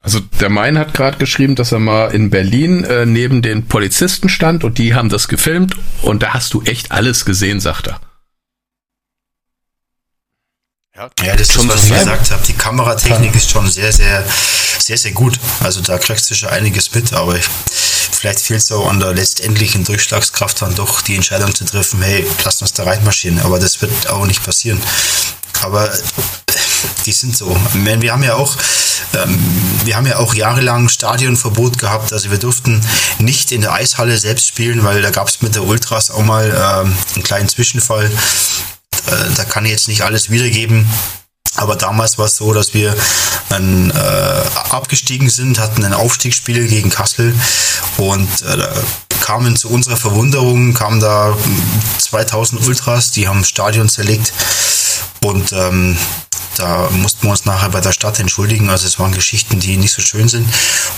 Also 0.00 0.20
der 0.40 0.48
Mein 0.48 0.78
hat 0.78 0.94
gerade 0.94 1.18
geschrieben, 1.18 1.54
dass 1.54 1.72
er 1.72 1.80
mal 1.80 2.14
in 2.14 2.30
Berlin 2.30 2.84
äh, 2.84 3.04
neben 3.04 3.42
den 3.42 3.66
Polizisten 3.66 4.28
stand 4.30 4.64
und 4.64 4.78
die 4.78 4.94
haben 4.94 5.10
das 5.10 5.28
gefilmt 5.28 5.74
und 6.00 6.22
da 6.22 6.32
hast 6.34 6.54
du 6.54 6.62
echt 6.62 6.92
alles 6.92 7.24
gesehen, 7.26 7.60
sagt 7.60 7.88
er. 7.88 8.00
Ja, 10.96 11.10
Ja, 11.24 11.32
das 11.34 11.48
ist, 11.48 11.54
schon 11.54 11.68
was 11.68 11.88
so 11.88 11.92
ich 11.92 11.98
gesagt 11.98 12.30
habe. 12.30 12.46
Die 12.46 12.52
Kameratechnik 12.52 13.34
ist 13.34 13.50
schon 13.50 13.68
sehr, 13.68 13.92
sehr, 13.92 14.24
sehr, 14.78 14.96
sehr 14.96 15.10
gut. 15.10 15.40
Also 15.60 15.80
da 15.80 15.98
kriegst 15.98 16.30
du 16.30 16.36
schon 16.36 16.50
einiges 16.50 16.94
mit, 16.94 17.12
aber 17.12 17.34
ich, 17.34 17.44
vielleicht 17.66 18.38
fehlt 18.38 18.60
es 18.60 18.70
auch 18.70 18.88
an 18.88 19.00
der 19.00 19.12
letztendlichen 19.12 19.82
Durchschlagskraft 19.82 20.62
dann 20.62 20.76
doch 20.76 21.00
die 21.02 21.16
Entscheidung 21.16 21.52
zu 21.52 21.64
treffen, 21.64 22.00
hey, 22.00 22.24
lass 22.44 22.62
uns 22.62 22.74
da 22.74 22.84
reinmarschieren. 22.84 23.40
Aber 23.40 23.58
das 23.58 23.82
wird 23.82 24.08
auch 24.08 24.24
nicht 24.24 24.44
passieren. 24.44 24.80
Aber 25.62 25.90
die 27.06 27.12
sind 27.12 27.36
so. 27.36 27.56
Wir 27.72 28.12
haben 28.12 28.22
ja 28.22 28.36
auch, 28.36 28.56
ähm, 29.14 29.36
wir 29.84 29.96
haben 29.96 30.06
ja 30.06 30.18
auch 30.18 30.32
jahrelang 30.32 30.88
Stadionverbot 30.88 31.76
gehabt. 31.76 32.12
Also 32.12 32.30
wir 32.30 32.38
durften 32.38 32.80
nicht 33.18 33.50
in 33.50 33.62
der 33.62 33.72
Eishalle 33.72 34.16
selbst 34.16 34.46
spielen, 34.46 34.84
weil 34.84 35.02
da 35.02 35.10
gab 35.10 35.26
es 35.26 35.42
mit 35.42 35.56
der 35.56 35.64
Ultras 35.64 36.12
auch 36.12 36.22
mal 36.22 36.46
ähm, 36.46 36.96
einen 37.16 37.24
kleinen 37.24 37.48
Zwischenfall. 37.48 38.12
Äh, 39.06 39.34
da 39.36 39.44
kann 39.44 39.64
ich 39.64 39.72
jetzt 39.72 39.88
nicht 39.88 40.02
alles 40.02 40.30
wiedergeben. 40.30 40.88
Aber 41.56 41.76
damals 41.76 42.18
war 42.18 42.26
es 42.26 42.36
so, 42.36 42.52
dass 42.52 42.74
wir 42.74 42.96
dann, 43.48 43.90
äh, 43.90 43.94
abgestiegen 44.70 45.30
sind, 45.30 45.60
hatten 45.60 45.84
ein 45.84 45.92
Aufstiegsspiel 45.94 46.66
gegen 46.66 46.90
Kassel 46.90 47.34
und 47.96 48.28
äh, 48.42 48.66
kamen 49.20 49.56
zu 49.56 49.70
unserer 49.70 49.96
Verwunderung, 49.96 50.74
kamen 50.74 51.00
da 51.00 51.30
mm, 51.30 51.98
2000 51.98 52.66
Ultras, 52.66 53.12
die 53.12 53.28
haben 53.28 53.44
Stadion 53.44 53.88
zerlegt 53.88 54.32
und 55.22 55.52
ähm, 55.52 55.96
da 56.56 56.88
mussten 56.90 57.22
wir 57.22 57.30
uns 57.30 57.44
nachher 57.44 57.70
bei 57.70 57.80
der 57.80 57.92
Stadt 57.92 58.20
entschuldigen. 58.20 58.70
Also 58.70 58.86
es 58.86 58.98
waren 58.98 59.12
Geschichten, 59.12 59.58
die 59.60 59.76
nicht 59.76 59.92
so 59.92 60.02
schön 60.02 60.28
sind 60.28 60.48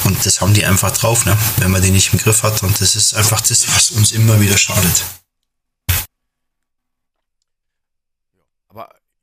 und 0.05 0.25
das 0.25 0.41
haben 0.41 0.55
die 0.55 0.65
einfach 0.65 0.91
drauf, 0.91 1.27
ne? 1.27 1.37
wenn 1.59 1.71
man 1.71 1.83
die 1.83 1.91
nicht 1.91 2.13
im 2.13 2.19
Griff 2.19 2.43
hat 2.43 2.63
und 2.63 2.81
das 2.81 2.97
ist 2.97 3.15
einfach 3.15 3.41
das, 3.41 3.67
was 3.75 3.91
uns 3.91 4.13
immer 4.13 4.41
wieder 4.41 4.57
schadet. 4.57 5.05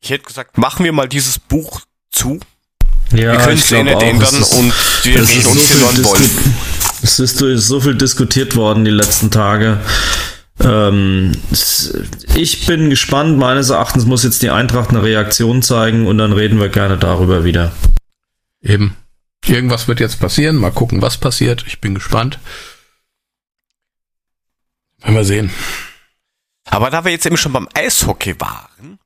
Ich 0.04 0.10
hätte 0.10 0.26
gesagt, 0.26 0.58
machen 0.58 0.84
wir 0.84 0.92
mal 0.92 1.08
dieses 1.08 1.40
Buch 1.40 1.82
zu. 2.12 2.40
Ja, 3.12 3.34
wir 3.34 3.38
können 3.38 3.58
es 3.58 3.72
nicht 3.72 4.02
ändern 4.02 4.36
und 4.36 4.74
wir 5.04 5.16
es 5.22 5.30
reden 5.30 5.40
ist 5.40 5.48
uns 5.48 5.70
so 5.70 5.76
hier 5.76 6.06
Wolf. 6.06 6.30
Es 7.02 7.20
ist 7.20 7.38
so 7.38 7.80
viel 7.80 7.96
diskutiert 7.96 8.56
worden 8.56 8.86
die 8.86 8.92
letzten 8.92 9.32
Tage. 9.32 9.80
Ähm, 10.60 11.32
ich 12.36 12.66
bin 12.66 12.90
gespannt. 12.90 13.38
Meines 13.38 13.70
Erachtens 13.70 14.06
muss 14.06 14.24
jetzt 14.24 14.42
die 14.42 14.50
Eintracht 14.50 14.90
eine 14.90 15.04
Reaktion 15.04 15.62
zeigen 15.62 16.06
und 16.06 16.18
dann 16.18 16.34
reden 16.34 16.60
wir 16.60 16.70
gerne 16.70 16.98
darüber 16.98 17.44
wieder. 17.44 17.72
Eben. 18.62 18.96
Irgendwas 19.46 19.88
wird 19.88 20.00
jetzt 20.00 20.20
passieren. 20.20 20.58
Mal 20.58 20.72
gucken, 20.72 21.02
was 21.02 21.18
passiert. 21.18 21.64
Ich 21.68 21.82
bin 21.82 21.94
gespannt. 21.94 22.40
Werden 25.00 25.16
wir 25.16 25.26
sehen. 25.26 25.52
Aber 26.66 26.90
da 26.90 27.04
wir 27.04 27.12
jetzt 27.12 27.26
eben 27.26 27.38
schon 27.38 27.54
beim 27.54 27.68
Eishockey 27.74 28.40
waren, 28.40 29.00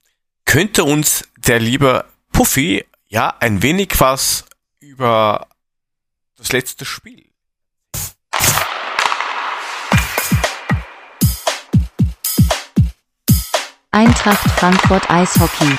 könnte 0.48 0.86
uns 0.86 1.26
der 1.36 1.60
liebe 1.60 2.06
Puffy 2.32 2.84
ja 3.10 3.36
ein 3.40 3.62
wenig 3.62 3.90
was 4.00 4.46
über 4.80 5.48
das 6.38 6.52
letzte 6.52 6.86
Spiel. 6.86 7.26
Eintracht 13.92 14.50
Frankfurt 14.52 15.10
Eishockey. 15.10 15.76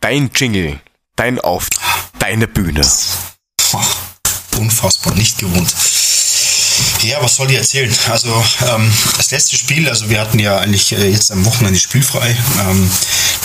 Dein 0.00 0.30
Jingle, 0.34 0.80
dein 1.16 1.40
Auf, 1.40 1.68
deine 2.18 2.46
Bühne. 2.46 2.86
Unfassbar, 4.56 5.14
nicht 5.14 5.38
gewohnt. 5.38 5.97
Ja, 7.02 7.22
was 7.22 7.36
soll 7.36 7.50
ich 7.50 7.56
erzählen? 7.56 7.94
Also 8.10 8.44
ähm, 8.66 8.92
das 9.16 9.30
letzte 9.30 9.56
Spiel, 9.56 9.88
also 9.88 10.10
wir 10.10 10.20
hatten 10.20 10.38
ja 10.38 10.58
eigentlich 10.58 10.92
äh, 10.92 11.08
jetzt 11.08 11.30
am 11.30 11.44
Wochenende 11.44 11.78
spielfrei. 11.78 12.36
Ähm, 12.60 12.90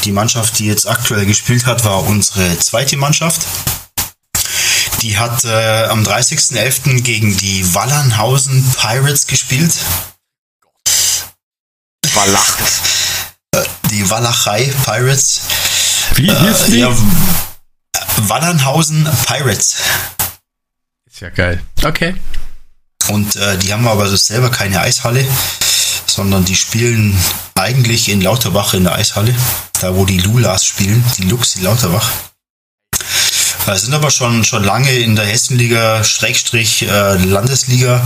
die 0.03 0.11
Mannschaft, 0.11 0.59
die 0.59 0.65
jetzt 0.65 0.87
aktuell 0.87 1.25
gespielt 1.25 1.65
hat, 1.65 1.85
war 1.85 2.03
unsere 2.03 2.57
zweite 2.59 2.97
Mannschaft. 2.97 3.41
Die 5.01 5.17
hat 5.17 5.43
äh, 5.43 5.85
am 5.85 6.03
30.11. 6.03 7.01
gegen 7.01 7.35
die 7.37 7.73
Wallernhausen 7.73 8.63
Pirates 8.79 9.27
gespielt. 9.27 9.73
Wallach. 12.13 12.57
Die 13.91 14.09
Walachei 14.09 14.73
Pirates. 14.85 15.41
Wie 16.15 16.31
hieß 16.33 16.69
Äh, 16.69 16.77
ja, 16.77 16.95
Wallernhausen 18.17 19.07
Pirates. 19.25 19.77
Ist 21.05 21.19
ja 21.21 21.29
geil. 21.29 21.61
Okay. 21.83 22.15
Und 23.09 23.35
äh, 23.35 23.57
die 23.57 23.73
haben 23.73 23.87
aber 23.87 24.07
selber 24.15 24.49
keine 24.49 24.81
Eishalle, 24.81 25.25
sondern 26.05 26.45
die 26.45 26.55
spielen 26.55 27.17
eigentlich 27.55 28.09
in 28.09 28.21
Lauterbach 28.21 28.73
in 28.73 28.83
der 28.83 28.95
Eishalle, 28.95 29.35
da 29.81 29.95
wo 29.95 30.05
die 30.05 30.19
Lulas 30.19 30.65
spielen, 30.65 31.03
die 31.17 31.23
Lux 31.23 31.55
in 31.55 31.63
Lauterbach. 31.63 32.09
äh, 33.67 33.77
sind 33.77 33.93
aber 33.93 34.11
schon, 34.11 34.43
schon 34.43 34.63
lange 34.63 34.91
in 34.91 35.15
der 35.15 35.25
Hessenliga, 35.25 36.03
Schrägstrich 36.03 36.83
äh, 36.83 37.15
Landesliga 37.15 38.01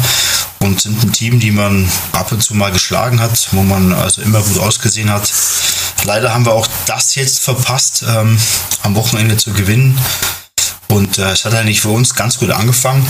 und 0.60 0.82
sind 0.82 1.04
ein 1.04 1.12
Team, 1.12 1.40
die 1.40 1.52
man 1.52 1.90
ab 2.14 2.32
und 2.32 2.42
zu 2.42 2.56
mal 2.56 2.72
geschlagen 2.72 3.20
hat, 3.20 3.50
wo 3.52 3.64
man 3.64 3.94
also 3.94 4.22
immer 4.22 4.42
gut 4.42 4.60
ausgesehen 4.60 5.12
hat. 5.12 5.32
Leider 6.04 6.34
haben 6.34 6.46
wir 6.46 6.54
auch 6.54 6.68
das 6.86 7.16
jetzt 7.16 7.40
verpasst, 7.40 8.04
ähm, 8.08 8.40
am 8.84 8.96
Wochenende 8.96 9.38
zu 9.38 9.52
gewinnen. 9.52 9.98
Und 10.88 11.18
äh, 11.18 11.32
es 11.32 11.46
hat 11.46 11.54
eigentlich 11.54 11.82
für 11.82 11.90
uns 11.90 12.16
ganz 12.16 12.40
gut 12.40 12.52
angefangen. 12.52 13.06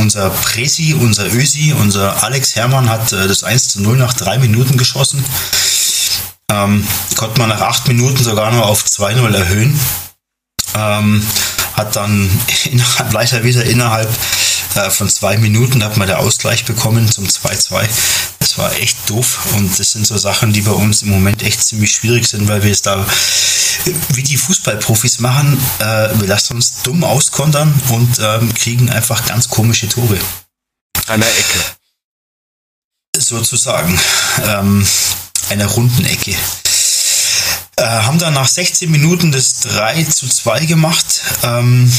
Unser 0.00 0.30
Presi, 0.30 0.94
unser 0.94 1.32
Ösi, 1.32 1.72
unser 1.72 2.22
Alex 2.22 2.56
Hermann 2.56 2.88
hat 2.88 3.12
äh, 3.12 3.26
das 3.28 3.44
1 3.44 3.68
zu 3.68 3.82
0 3.82 3.96
nach 3.96 4.12
drei 4.12 4.38
Minuten 4.38 4.76
geschossen. 4.76 5.24
Ähm, 6.50 6.86
konnte 7.16 7.40
man 7.40 7.48
nach 7.48 7.60
acht 7.60 7.88
Minuten 7.88 8.22
sogar 8.22 8.50
noch 8.50 8.66
auf 8.66 8.84
2-0 8.84 9.34
erhöhen. 9.34 9.78
Ähm, 10.74 11.26
hat 11.74 11.96
dann 11.96 12.30
innerhalb, 12.64 13.12
leider 13.12 13.44
wieder 13.44 13.64
innerhalb 13.64 14.08
äh, 14.74 14.90
von 14.90 15.08
zwei 15.08 15.36
Minuten 15.36 15.82
hat 15.84 15.96
man 15.96 16.08
der 16.08 16.18
Ausgleich 16.18 16.64
bekommen 16.64 17.10
zum 17.10 17.26
2-2. 17.26 17.88
Das 18.38 18.58
war 18.58 18.72
echt 18.76 18.96
doof 19.08 19.46
und 19.54 19.78
das 19.78 19.92
sind 19.92 20.06
so 20.06 20.16
Sachen, 20.16 20.52
die 20.52 20.62
bei 20.62 20.72
uns 20.72 21.02
im 21.02 21.10
Moment 21.10 21.42
echt 21.42 21.62
ziemlich 21.62 21.92
schwierig 21.92 22.26
sind, 22.26 22.48
weil 22.48 22.62
wir 22.62 22.72
es 22.72 22.82
da 22.82 23.06
wie 24.10 24.22
die 24.22 24.36
Fußballprofis 24.36 25.20
machen, 25.20 25.58
äh, 25.78 26.08
wir 26.18 26.28
lassen 26.28 26.54
uns 26.54 26.82
dumm 26.82 27.04
auskontern 27.04 27.72
und 27.90 28.18
ähm, 28.20 28.52
kriegen 28.54 28.90
einfach 28.90 29.26
ganz 29.26 29.48
komische 29.48 29.88
Tore. 29.88 30.18
Einer 31.06 31.26
Ecke. 31.26 31.58
Sozusagen. 33.16 33.98
Ähm, 34.44 34.86
einer 35.50 35.66
runden 35.66 36.04
Ecke. 36.04 36.34
Äh, 37.76 37.84
haben 37.84 38.18
dann 38.18 38.34
nach 38.34 38.48
16 38.48 38.90
Minuten 38.90 39.32
das 39.32 39.60
3 39.60 40.04
zu 40.04 40.28
2 40.28 40.66
gemacht, 40.66 41.22
ähm, 41.42 41.92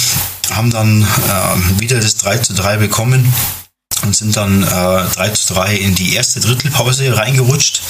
haben 0.54 0.70
dann 0.70 1.04
äh, 1.04 1.80
wieder 1.80 2.00
das 2.00 2.16
3 2.18 2.40
zu 2.40 2.54
3 2.54 2.78
bekommen 2.78 3.34
und 4.04 4.16
sind 4.16 4.36
dann 4.36 4.64
äh, 4.64 4.68
3 4.68 5.30
zu 5.30 5.54
3 5.54 5.76
in 5.76 5.96
die 5.96 6.16
erste 6.16 6.40
Drittelpause 6.40 7.16
reingerutscht. 7.16 7.82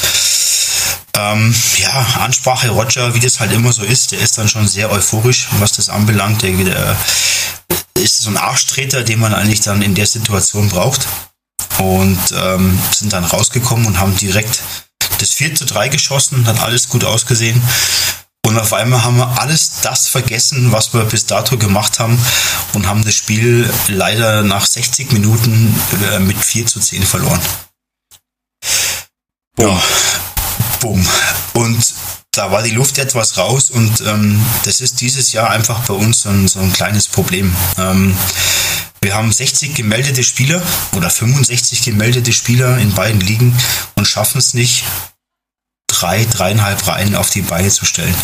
Ähm, 1.18 1.56
ja, 1.77 2.06
Ansprache 2.19 2.69
Roger, 2.69 3.15
wie 3.15 3.19
das 3.19 3.40
halt 3.40 3.53
immer 3.53 3.72
so 3.72 3.84
ist, 3.84 4.11
der 4.11 4.19
ist 4.19 4.38
dann 4.38 4.49
schon 4.49 4.68
sehr 4.68 4.91
euphorisch, 4.91 5.48
was 5.60 5.73
das 5.73 5.90
anbelangt. 5.90 6.41
Der, 6.41 6.52
der 6.52 6.98
ist 7.95 8.19
so 8.19 8.30
ein 8.30 8.38
Arschtreter, 8.38 9.03
den 9.03 9.19
man 9.19 9.34
eigentlich 9.34 9.61
dann 9.61 9.82
in 9.82 9.95
der 9.95 10.07
Situation 10.07 10.69
braucht. 10.69 11.07
Und 11.80 12.19
ähm, 12.34 12.80
sind 12.91 13.14
dann 13.14 13.26
rausgekommen 13.26 13.86
und 13.86 13.99
haben 13.99 14.15
direkt 14.18 14.61
das 15.19 15.32
4 15.32 15.56
zu 15.56 15.65
3 15.65 15.90
geschossen, 15.90 16.48
hat 16.48 16.61
alles 16.61 16.90
gut 16.90 17.03
ausgesehen. 17.03 17.61
Und 18.46 18.60
auf 18.60 18.74
einmal 18.74 19.04
haben 19.04 19.18
wir 19.18 19.42
alles 19.42 19.82
das 19.82 20.08
vergessen, 20.08 20.72
was 20.72 20.94
wir 20.94 21.04
bis 21.06 21.26
dato 21.26 21.58
gemacht 21.58 21.98
haben 21.98 22.24
und 22.74 22.88
haben 22.88 23.04
das 23.04 23.16
Spiel 23.16 23.68
leider 23.88 24.44
nach 24.44 24.68
60 24.68 25.12
Minuten 25.14 25.76
äh, 26.12 26.20
mit 26.20 26.38
4 26.38 26.68
zu 26.68 26.80
10 26.80 27.04
verloren. 27.04 27.42
Boom. 29.56 29.68
Ja, 29.70 29.82
boom. 30.80 31.08
Und 31.54 31.94
da 32.34 32.52
war 32.52 32.62
die 32.62 32.72
Luft 32.72 33.00
etwas 33.00 33.38
raus 33.38 33.72
und 33.72 34.02
ähm, 34.02 34.40
das 34.64 34.80
ist 34.80 35.02
dieses 35.02 35.32
Jahr 35.32 35.50
einfach 35.50 35.80
bei 35.80 35.96
uns 35.96 36.22
so 36.22 36.30
ein, 36.30 36.48
so 36.48 36.60
ein 36.60 36.72
kleines 36.72 37.08
Problem. 37.08 37.56
Ähm, 37.80 38.16
wir 39.02 39.16
haben 39.16 39.32
60 39.32 39.74
gemeldete 39.74 40.24
Spieler 40.24 40.62
oder 40.94 41.10
65 41.10 41.82
gemeldete 41.82 42.32
Spieler 42.32 42.78
in 42.78 42.94
beiden 42.94 43.22
Ligen 43.22 43.58
und 43.96 44.08
schaffen 44.08 44.38
es 44.38 44.54
nicht, 44.54 44.84
drei, 45.88 46.26
dreieinhalb 46.26 46.86
Reihen 46.88 47.16
auf 47.16 47.32
die 47.32 47.42
Beine 47.42 47.70
zu 47.70 47.86
stellen. 47.86 48.16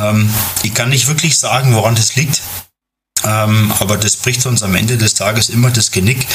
Ähm, 0.00 0.32
ich 0.62 0.74
kann 0.74 0.90
nicht 0.90 1.08
wirklich 1.08 1.38
sagen, 1.38 1.74
woran 1.74 1.94
das 1.94 2.16
liegt. 2.16 2.42
Ähm, 3.24 3.72
aber 3.80 3.96
das 3.96 4.16
bricht 4.16 4.46
uns 4.46 4.62
am 4.62 4.74
Ende 4.74 4.96
des 4.96 5.14
Tages 5.14 5.48
immer 5.48 5.70
das 5.70 5.90
Genick. 5.90 6.26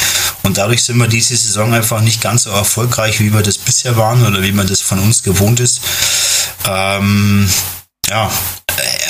Und 0.44 0.58
dadurch 0.58 0.84
sind 0.84 0.98
wir 0.98 1.08
diese 1.08 1.36
Saison 1.36 1.74
einfach 1.74 2.02
nicht 2.02 2.22
ganz 2.22 2.44
so 2.44 2.52
erfolgreich, 2.52 3.20
wie 3.20 3.34
wir 3.34 3.42
das 3.42 3.58
bisher 3.58 3.98
waren 3.98 4.26
oder 4.26 4.42
wie 4.44 4.52
man 4.52 4.68
das 4.68 4.82
von 4.82 5.00
uns 5.00 5.24
gewohnt 5.24 5.60
ist. 5.60 5.82
Ähm, 6.68 7.50
ja, 8.10 8.30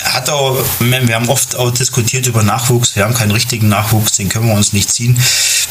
hat 0.06 0.30
auch, 0.30 0.64
wir 0.80 1.16
haben 1.16 1.30
oft 1.30 1.56
auch 1.56 1.72
diskutiert 1.72 2.28
über 2.28 2.44
Nachwuchs. 2.44 2.96
Wir 2.96 3.04
haben 3.04 3.14
keinen 3.14 3.32
richtigen 3.32 3.68
Nachwuchs, 3.68 4.14
den 4.14 4.30
können 4.30 4.48
wir 4.48 4.56
uns 4.56 4.74
nicht 4.74 4.92
ziehen. 4.92 5.20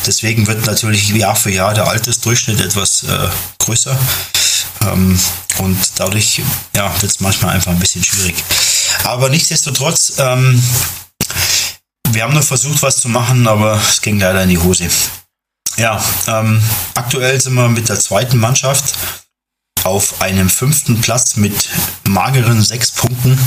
Deswegen 0.07 0.47
wird 0.47 0.67
natürlich 0.67 1.09
Jahr 1.11 1.37
für 1.37 1.51
Jahr 1.51 1.73
der 1.73 1.89
Altersdurchschnitt 1.89 2.61
etwas 2.61 3.05
äh, 3.05 3.29
größer. 3.59 3.97
Ähm, 4.83 5.19
und 5.59 5.79
dadurch 5.97 6.43
ja, 6.75 6.93
wird 7.01 7.13
es 7.13 7.21
manchmal 7.21 7.55
einfach 7.55 7.73
ein 7.73 7.79
bisschen 7.79 8.05
schwierig. 8.05 8.37
Aber 9.05 9.29
nichtsdestotrotz, 9.29 10.15
ähm, 10.19 10.63
wir 12.11 12.23
haben 12.23 12.35
nur 12.35 12.43
versucht, 12.43 12.83
was 12.83 12.99
zu 12.99 13.09
machen, 13.09 13.47
aber 13.47 13.81
es 13.89 14.01
ging 14.01 14.21
leider 14.21 14.43
in 14.43 14.51
die 14.51 14.59
Hose. 14.59 14.89
Ja, 15.77 16.03
ähm, 16.29 16.63
aktuell 16.95 17.41
sind 17.41 17.55
wir 17.55 17.69
mit 17.69 17.89
der 17.89 17.99
zweiten 17.99 18.39
Mannschaft 18.39 18.95
auf 19.83 20.21
einem 20.23 20.49
fünften 20.49 21.01
Platz 21.01 21.37
mit 21.37 21.69
mageren 22.05 22.63
sechs 22.63 22.91
Punkten, 22.91 23.39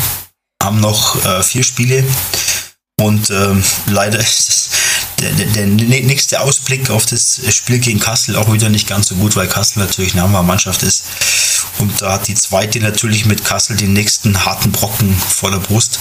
haben 0.61 0.79
noch 0.79 1.23
äh, 1.25 1.41
vier 1.41 1.63
Spiele 1.63 2.03
und 2.99 3.29
ähm, 3.29 3.63
leider 3.87 4.19
ist 4.19 4.69
der, 5.19 5.31
der, 5.31 5.67
nächste 5.67 6.41
Ausblick 6.41 6.89
auf 6.89 7.05
das 7.05 7.41
Spiel 7.49 7.79
gegen 7.79 7.99
Kassel 7.99 8.35
auch 8.35 8.51
wieder 8.51 8.69
nicht 8.69 8.87
ganz 8.87 9.07
so 9.07 9.15
gut, 9.15 9.35
weil 9.35 9.47
Kassel 9.47 9.79
natürlich 9.79 10.13
eine 10.13 10.23
Hammermannschaft 10.23 10.83
ist. 10.83 11.03
Und 11.79 12.01
da 12.01 12.13
hat 12.13 12.27
die 12.27 12.35
zweite 12.35 12.79
natürlich 12.79 13.25
mit 13.25 13.43
Kassel 13.43 13.77
den 13.77 13.93
nächsten 13.93 14.45
harten 14.45 14.71
Brocken 14.71 15.15
vor 15.15 15.51
der 15.51 15.59
Brust. 15.59 15.99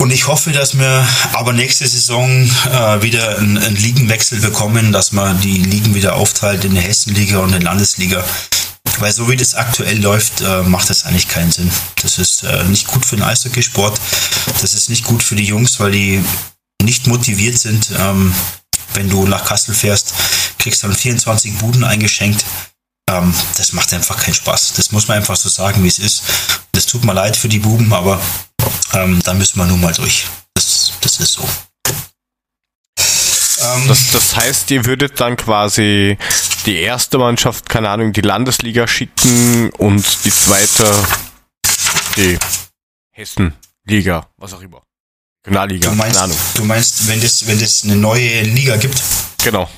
Und 0.00 0.12
ich 0.12 0.28
hoffe, 0.28 0.52
dass 0.52 0.78
wir 0.78 1.06
aber 1.32 1.52
nächste 1.52 1.86
Saison 1.88 2.30
äh, 2.30 3.02
wieder 3.02 3.38
einen, 3.38 3.58
einen 3.58 3.76
Ligenwechsel 3.76 4.40
bekommen, 4.40 4.92
dass 4.92 5.12
man 5.12 5.40
die 5.40 5.58
Ligen 5.58 5.94
wieder 5.94 6.14
aufteilt 6.14 6.64
in 6.64 6.74
der 6.74 6.84
Hessenliga 6.84 7.38
und 7.38 7.52
in 7.52 7.60
der 7.60 7.62
Landesliga. 7.62 8.24
Weil 9.00 9.12
so 9.12 9.28
wie 9.28 9.36
das 9.36 9.54
aktuell 9.54 10.00
läuft, 10.00 10.40
äh, 10.40 10.62
macht 10.62 10.88
das 10.90 11.04
eigentlich 11.04 11.28
keinen 11.28 11.50
Sinn. 11.50 11.70
Das 12.00 12.18
ist 12.18 12.44
äh, 12.44 12.64
nicht 12.64 12.86
gut 12.86 13.04
für 13.04 13.16
den 13.16 13.24
Eishockeysport. 13.24 14.00
Das 14.60 14.74
ist 14.74 14.88
nicht 14.88 15.04
gut 15.04 15.22
für 15.22 15.36
die 15.36 15.44
Jungs, 15.44 15.80
weil 15.80 15.90
die 15.90 16.24
nicht 16.82 17.06
motiviert 17.06 17.58
sind. 17.58 17.90
Ähm, 17.96 18.34
wenn 18.94 19.10
du 19.10 19.26
nach 19.26 19.44
Kassel 19.44 19.74
fährst, 19.74 20.14
kriegst 20.58 20.82
dann 20.82 20.94
24 20.94 21.58
Buden 21.58 21.84
eingeschenkt. 21.84 22.44
Ähm, 23.10 23.34
das 23.56 23.72
macht 23.72 23.92
einfach 23.92 24.22
keinen 24.22 24.34
Spaß. 24.34 24.74
Das 24.74 24.92
muss 24.92 25.08
man 25.08 25.18
einfach 25.18 25.36
so 25.36 25.48
sagen, 25.48 25.82
wie 25.82 25.88
es 25.88 25.98
ist. 25.98 26.22
Das 26.72 26.86
tut 26.86 27.04
mir 27.04 27.14
leid 27.14 27.36
für 27.36 27.48
die 27.48 27.58
Buben, 27.58 27.92
aber 27.92 28.20
ähm, 28.92 29.20
da 29.24 29.34
müssen 29.34 29.58
wir 29.58 29.66
nun 29.66 29.80
mal 29.80 29.92
durch. 29.92 30.26
Das, 30.54 30.92
das 31.00 31.20
ist 31.20 31.32
so. 31.32 31.48
Ähm, 33.60 33.88
das, 33.88 34.10
das 34.12 34.36
heißt, 34.36 34.70
ihr 34.70 34.84
würdet 34.84 35.20
dann 35.20 35.36
quasi 35.36 36.18
die 36.66 36.76
erste 36.76 37.18
Mannschaft, 37.18 37.68
keine 37.68 37.90
Ahnung, 37.90 38.12
die 38.12 38.20
Landesliga 38.20 38.86
schicken 38.86 39.70
und 39.70 40.24
die 40.24 40.30
zweite 40.30 40.84
die 42.16 42.38
Hessenliga, 43.12 44.28
was 44.36 44.52
auch 44.52 44.60
immer. 44.60 44.82
Regionalliga, 45.48 45.90
du 45.90 45.96
meinst. 45.96 46.20
Du 46.54 46.64
meinst, 46.64 47.08
wenn 47.08 47.20
das, 47.20 47.46
wenn 47.46 47.58
das 47.58 47.84
eine 47.84 47.96
neue 47.96 48.42
Liga 48.42 48.76
gibt? 48.76 49.02
Genau. 49.42 49.68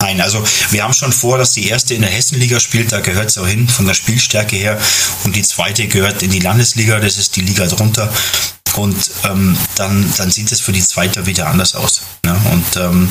Nein, 0.00 0.20
also 0.20 0.44
wir 0.70 0.84
haben 0.84 0.92
schon 0.92 1.12
vor, 1.12 1.38
dass 1.38 1.52
die 1.52 1.68
erste 1.68 1.94
in 1.94 2.02
der 2.02 2.10
Hessenliga 2.10 2.60
spielt, 2.60 2.92
da 2.92 3.00
gehört 3.00 3.30
es 3.30 3.38
auch 3.38 3.46
hin 3.46 3.66
von 3.66 3.86
der 3.86 3.94
Spielstärke 3.94 4.54
her. 4.54 4.78
Und 5.24 5.34
die 5.34 5.42
zweite 5.42 5.88
gehört 5.88 6.22
in 6.22 6.30
die 6.30 6.38
Landesliga, 6.38 7.00
das 7.00 7.16
ist 7.16 7.34
die 7.36 7.40
Liga 7.40 7.66
drunter. 7.66 8.12
Und 8.76 9.10
ähm, 9.24 9.56
dann, 9.76 10.12
dann 10.18 10.30
sieht 10.30 10.52
es 10.52 10.60
für 10.60 10.72
die 10.72 10.82
zweite 10.82 11.24
wieder 11.24 11.46
anders 11.46 11.74
aus. 11.74 12.02
Ne? 12.24 12.38
Und 12.52 12.76
ähm, 12.76 13.08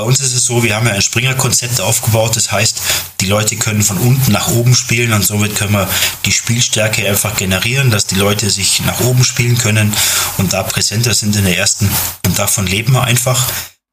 bei 0.00 0.06
uns 0.06 0.20
ist 0.20 0.34
es 0.34 0.44
so, 0.44 0.62
wir 0.62 0.76
haben 0.76 0.86
ja 0.86 0.94
ein 0.94 1.02
Springer-Konzept 1.02 1.80
aufgebaut. 1.80 2.36
Das 2.36 2.50
heißt, 2.50 2.80
die 3.20 3.26
Leute 3.26 3.56
können 3.56 3.82
von 3.82 3.98
unten 3.98 4.32
nach 4.32 4.48
oben 4.48 4.74
spielen 4.74 5.12
und 5.12 5.22
somit 5.24 5.56
können 5.56 5.72
wir 5.72 5.88
die 6.24 6.32
Spielstärke 6.32 7.06
einfach 7.06 7.36
generieren, 7.36 7.90
dass 7.90 8.06
die 8.06 8.14
Leute 8.14 8.48
sich 8.50 8.80
nach 8.86 9.00
oben 9.00 9.24
spielen 9.24 9.58
können 9.58 9.92
und 10.38 10.52
da 10.52 10.62
präsenter 10.62 11.12
sind 11.12 11.36
in 11.36 11.44
der 11.44 11.58
ersten. 11.58 11.90
Und 12.24 12.38
davon 12.38 12.66
leben 12.66 12.92
wir 12.92 13.04
einfach. 13.04 13.46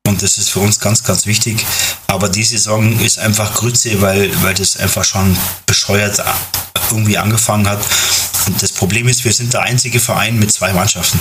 Und 0.08 0.24
das 0.24 0.38
ist 0.38 0.50
für 0.50 0.60
uns 0.60 0.80
ganz, 0.80 1.04
ganz 1.04 1.26
wichtig. 1.26 1.66
Aber 2.08 2.30
die 2.30 2.46
Saison 2.46 2.98
ist 3.00 3.20
einfach 3.20 3.54
Grütze, 3.54 4.02
weil, 4.02 4.32
weil 4.44 4.54
das 4.54 4.78
einfach 4.78 5.04
schon 5.04 5.38
bescheuert 5.66 6.24
irgendwie 6.90 7.18
angefangen 7.18 7.68
hat. 7.68 7.84
Und 8.46 8.64
das 8.64 8.72
Problem 8.72 9.10
ist, 9.10 9.26
wir 9.26 9.34
sind 9.34 9.52
der 9.52 9.64
einzige 9.64 10.00
Verein 10.00 10.40
mit 10.40 10.54
zwei 10.54 10.72
Mannschaften. 10.72 11.20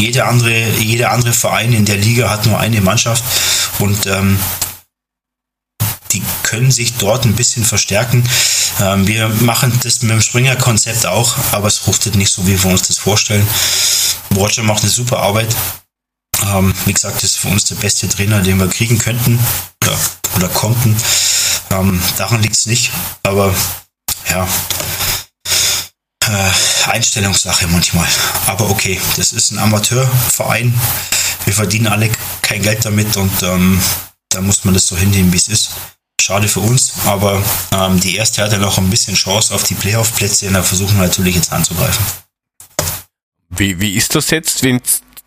Jeder 0.00 0.28
andere, 0.28 0.70
jeder 0.78 1.10
andere 1.10 1.32
Verein 1.32 1.72
in 1.72 1.84
der 1.84 1.96
Liga 1.96 2.30
hat 2.30 2.46
nur 2.46 2.60
eine 2.60 2.80
Mannschaft 2.80 3.24
und 3.78 4.06
ähm, 4.06 4.38
die 6.12 6.22
können 6.42 6.70
sich 6.70 6.94
dort 6.94 7.24
ein 7.24 7.34
bisschen 7.34 7.64
verstärken. 7.64 8.24
Ähm, 8.80 9.06
wir 9.06 9.28
machen 9.28 9.78
das 9.82 10.02
mit 10.02 10.10
dem 10.12 10.20
Springer-Konzept 10.20 11.06
auch, 11.06 11.36
aber 11.52 11.66
es 11.66 11.78
fruchtet 11.78 12.14
nicht 12.14 12.32
so, 12.32 12.46
wie 12.46 12.62
wir 12.62 12.70
uns 12.70 12.88
das 12.88 12.98
vorstellen. 12.98 13.46
Roger 14.34 14.62
macht 14.62 14.82
eine 14.82 14.90
super 14.90 15.18
Arbeit. 15.18 15.54
Ähm, 16.42 16.74
wie 16.84 16.92
gesagt, 16.92 17.22
ist 17.22 17.38
für 17.38 17.48
uns 17.48 17.64
der 17.64 17.76
beste 17.76 18.08
Trainer, 18.08 18.40
den 18.40 18.58
wir 18.58 18.68
kriegen 18.68 18.98
könnten 18.98 19.38
oder, 19.82 19.98
oder 20.36 20.48
konnten. 20.48 20.96
Ähm, 21.70 22.00
daran 22.16 22.42
liegt 22.42 22.56
es 22.56 22.66
nicht, 22.66 22.92
aber 23.22 23.54
ja, 24.28 24.46
äh, 26.26 26.90
Einstellungssache 26.90 27.66
manchmal. 27.68 28.08
Aber 28.46 28.70
okay, 28.70 29.00
das 29.16 29.32
ist 29.32 29.50
ein 29.50 29.58
Amateurverein. 29.58 30.74
Wir 31.44 31.52
verdienen 31.52 31.86
alle 31.86 32.10
kein 32.42 32.62
Geld 32.62 32.84
damit 32.84 33.16
und 33.16 33.42
ähm, 33.42 33.80
da 34.30 34.40
muss 34.40 34.64
man 34.64 34.74
das 34.74 34.86
so 34.86 34.96
hinnehmen, 34.96 35.32
wie 35.32 35.36
es 35.36 35.48
ist. 35.48 35.70
Schade 36.20 36.48
für 36.48 36.60
uns, 36.60 36.94
aber 37.06 37.42
ähm, 37.72 38.00
die 38.00 38.16
erste 38.16 38.42
hat 38.42 38.52
ja 38.52 38.58
noch 38.58 38.78
ein 38.78 38.88
bisschen 38.88 39.14
Chance 39.14 39.54
auf 39.54 39.64
die 39.64 39.74
Playoff-Plätze 39.74 40.46
und 40.48 40.54
da 40.54 40.62
versuchen 40.62 40.96
wir 40.96 41.06
natürlich 41.06 41.34
jetzt 41.34 41.52
anzugreifen. 41.52 42.04
Wie, 43.50 43.80
wie 43.80 43.94
ist 43.94 44.14
das 44.14 44.30
jetzt? 44.30 44.62
Wenn 44.62 44.80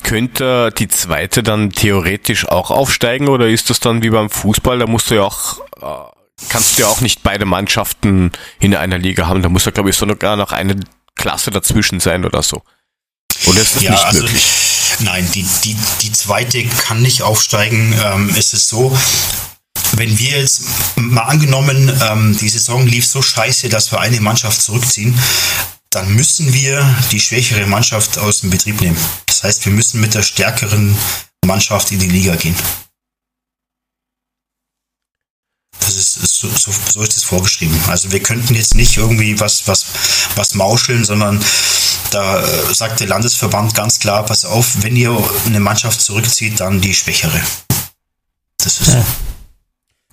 könnte 0.03 0.72
die 0.77 0.88
zweite 0.88 1.44
dann 1.44 1.72
theoretisch 1.72 2.48
auch 2.48 2.72
aufsteigen 2.72 3.27
oder 3.27 3.49
ist 3.49 3.69
das 3.69 3.80
dann 3.80 4.03
wie 4.03 4.10
beim 4.10 4.30
Fußball? 4.30 4.80
Da 4.80 4.88
musst 4.88 5.11
du 5.11 5.15
ja 5.15 5.23
auch, 5.23 5.60
äh, 5.81 6.11
kannst 6.49 6.77
du 6.77 6.84
ja 6.84 6.88
auch 6.88 7.02
nicht 7.02 7.23
beide 7.23 7.45
Mannschaften 7.45 8.31
in 8.60 8.76
einer 8.76 8.98
Liga 8.98 9.27
haben. 9.27 9.41
Da 9.41 9.49
muss 9.49 9.65
ja, 9.65 9.72
glaube 9.72 9.89
ich, 9.89 9.98
sogar 9.98 10.38
noch 10.38 10.52
eine 10.52 10.80
Klasse 11.15 11.52
dazwischen 11.52 11.99
sein 11.99 12.26
oder 12.26 12.41
so. 12.41 12.61
Oder 13.48 13.61
ist 13.61 13.76
das 13.76 13.84
Ja, 13.84 13.91
nicht 13.91 14.06
also 14.06 14.22
möglich? 14.22 14.45
Nein, 14.99 15.30
die, 15.32 15.45
die, 15.64 15.76
die 16.02 16.11
zweite 16.11 16.64
kann 16.65 17.02
nicht 17.02 17.22
aufsteigen. 17.22 17.94
Ähm, 18.03 18.34
es 18.38 18.53
ist 18.53 18.68
so, 18.68 18.98
wenn 19.94 20.18
wir 20.18 20.40
jetzt 20.40 20.64
mal 20.95 21.24
angenommen, 21.24 21.91
ähm, 22.02 22.38
die 22.38 22.49
Saison 22.49 22.86
lief 22.86 23.06
so 23.06 23.22
scheiße, 23.22 23.69
dass 23.69 23.91
wir 23.91 23.99
eine 23.99 24.19
Mannschaft 24.22 24.61
zurückziehen, 24.61 25.18
dann 25.90 26.14
müssen 26.14 26.53
wir 26.53 26.95
die 27.11 27.19
schwächere 27.19 27.65
Mannschaft 27.65 28.18
aus 28.18 28.41
dem 28.41 28.49
Betrieb 28.49 28.82
nehmen. 28.82 28.98
Das 29.26 29.44
heißt, 29.44 29.65
wir 29.65 29.72
müssen 29.72 30.02
mit 30.02 30.14
der 30.14 30.24
stärkeren 30.24 30.98
Mannschaft 31.45 31.91
in 31.91 31.99
die 31.99 32.10
Liga 32.10 32.36
gehen. 32.36 32.56
Das 35.80 35.95
ist, 35.95 36.14
so, 36.15 36.49
so, 36.49 36.72
so 36.91 37.02
ist 37.02 37.15
es 37.15 37.24
vorgeschrieben. 37.24 37.80
Also 37.88 38.11
wir 38.11 38.22
könnten 38.22 38.53
jetzt 38.56 38.76
nicht 38.76 38.98
irgendwie 38.98 39.40
was, 39.40 39.68
was, 39.68 39.86
was 40.36 40.53
mauscheln, 40.53 41.06
sondern 41.06 41.44
da 42.12 42.40
äh, 42.40 42.74
sagt 42.74 43.00
der 43.00 43.08
Landesverband 43.08 43.74
ganz 43.76 44.00
klar, 44.00 44.24
pass 44.26 44.46
auf, 44.46 44.84
wenn 44.84 44.96
ihr 44.96 45.16
eine 45.46 45.60
Mannschaft 45.60 46.02
zurückzieht, 46.02 46.60
dann 46.60 46.82
die 46.82 46.94
schwächere. 46.94 47.42
Das 48.58 48.82
ist 48.82 48.92
so. 48.92 49.06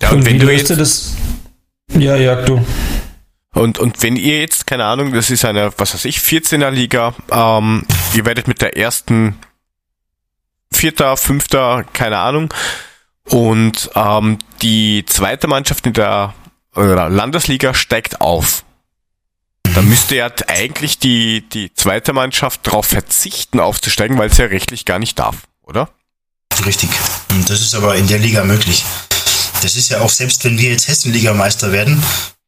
Ja, 0.01 0.11
und 0.11 0.25
wenn 0.25 0.35
wie 0.35 0.45
du 0.45 0.51
jetzt, 0.51 0.69
ihr 0.69 0.75
das? 0.77 1.13
Ja, 1.93 2.15
jag 2.15 2.45
du. 2.45 2.65
und, 3.53 3.79
und 3.79 4.01
wenn 4.03 4.15
ihr 4.17 4.41
jetzt, 4.41 4.67
keine 4.67 4.85
Ahnung, 4.85 5.13
das 5.13 5.29
ist 5.29 5.45
eine, 5.45 5.71
was 5.77 5.93
weiß 5.93 6.05
ich, 6.05 6.17
14er 6.17 6.69
Liga, 6.69 7.15
ähm, 7.31 7.85
ihr 8.13 8.25
werdet 8.25 8.47
mit 8.47 8.61
der 8.61 8.75
ersten 8.77 9.37
Vierter, 10.71 11.15
Fünfter, 11.15 11.85
keine 11.93 12.17
Ahnung, 12.17 12.53
und 13.29 13.89
ähm, 13.95 14.39
die 14.61 15.05
zweite 15.05 15.47
Mannschaft 15.47 15.87
in 15.87 15.93
der 15.93 16.33
Landesliga 16.73 17.73
steigt 17.73 18.19
auf. 18.19 18.64
Dann 19.73 19.89
müsste 19.89 20.15
ja 20.15 20.29
eigentlich 20.47 20.99
die, 20.99 21.47
die 21.49 21.73
zweite 21.73 22.13
Mannschaft 22.13 22.65
darauf 22.67 22.85
verzichten, 22.85 23.59
aufzusteigen, 23.59 24.17
weil 24.17 24.31
sie 24.33 24.43
ja 24.43 24.47
rechtlich 24.47 24.85
gar 24.85 24.99
nicht 24.99 25.19
darf, 25.19 25.47
oder? 25.63 25.89
Richtig. 26.65 26.89
Und 27.31 27.49
das 27.49 27.61
ist 27.61 27.75
aber 27.75 27.95
in 27.95 28.07
der 28.07 28.19
Liga 28.19 28.43
möglich. 28.43 28.85
Das 29.61 29.75
ist 29.75 29.89
ja 29.89 30.01
auch, 30.01 30.09
selbst 30.09 30.43
wenn 30.43 30.57
wir 30.57 30.69
jetzt 30.69 30.87
Hessenligameister 30.87 31.71
werden, 31.71 32.01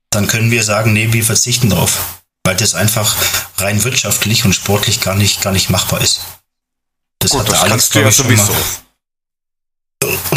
dann 0.10 0.28
können 0.28 0.52
wir 0.52 0.64
sagen, 0.64 0.94
nee, 0.94 1.12
wir 1.12 1.24
verzichten 1.24 1.70
drauf. 1.70 2.22
Weil 2.44 2.56
das 2.56 2.76
einfach 2.76 3.16
rein 3.58 3.84
wirtschaftlich 3.84 4.46
und 4.46 4.54
sportlich 4.54 5.02
gar 5.02 5.16
nicht, 5.16 5.42
gar 5.42 5.52
nicht 5.52 5.70
machbar 5.70 6.02
ist. 6.02 6.22
Das 7.20 7.32
Gut, 7.32 7.42
hat 7.42 7.50
das 7.50 7.60
Alex, 7.60 7.70
kannst 7.72 7.96
du 7.96 8.00
ja 8.00 8.12
sowieso. 8.12 8.56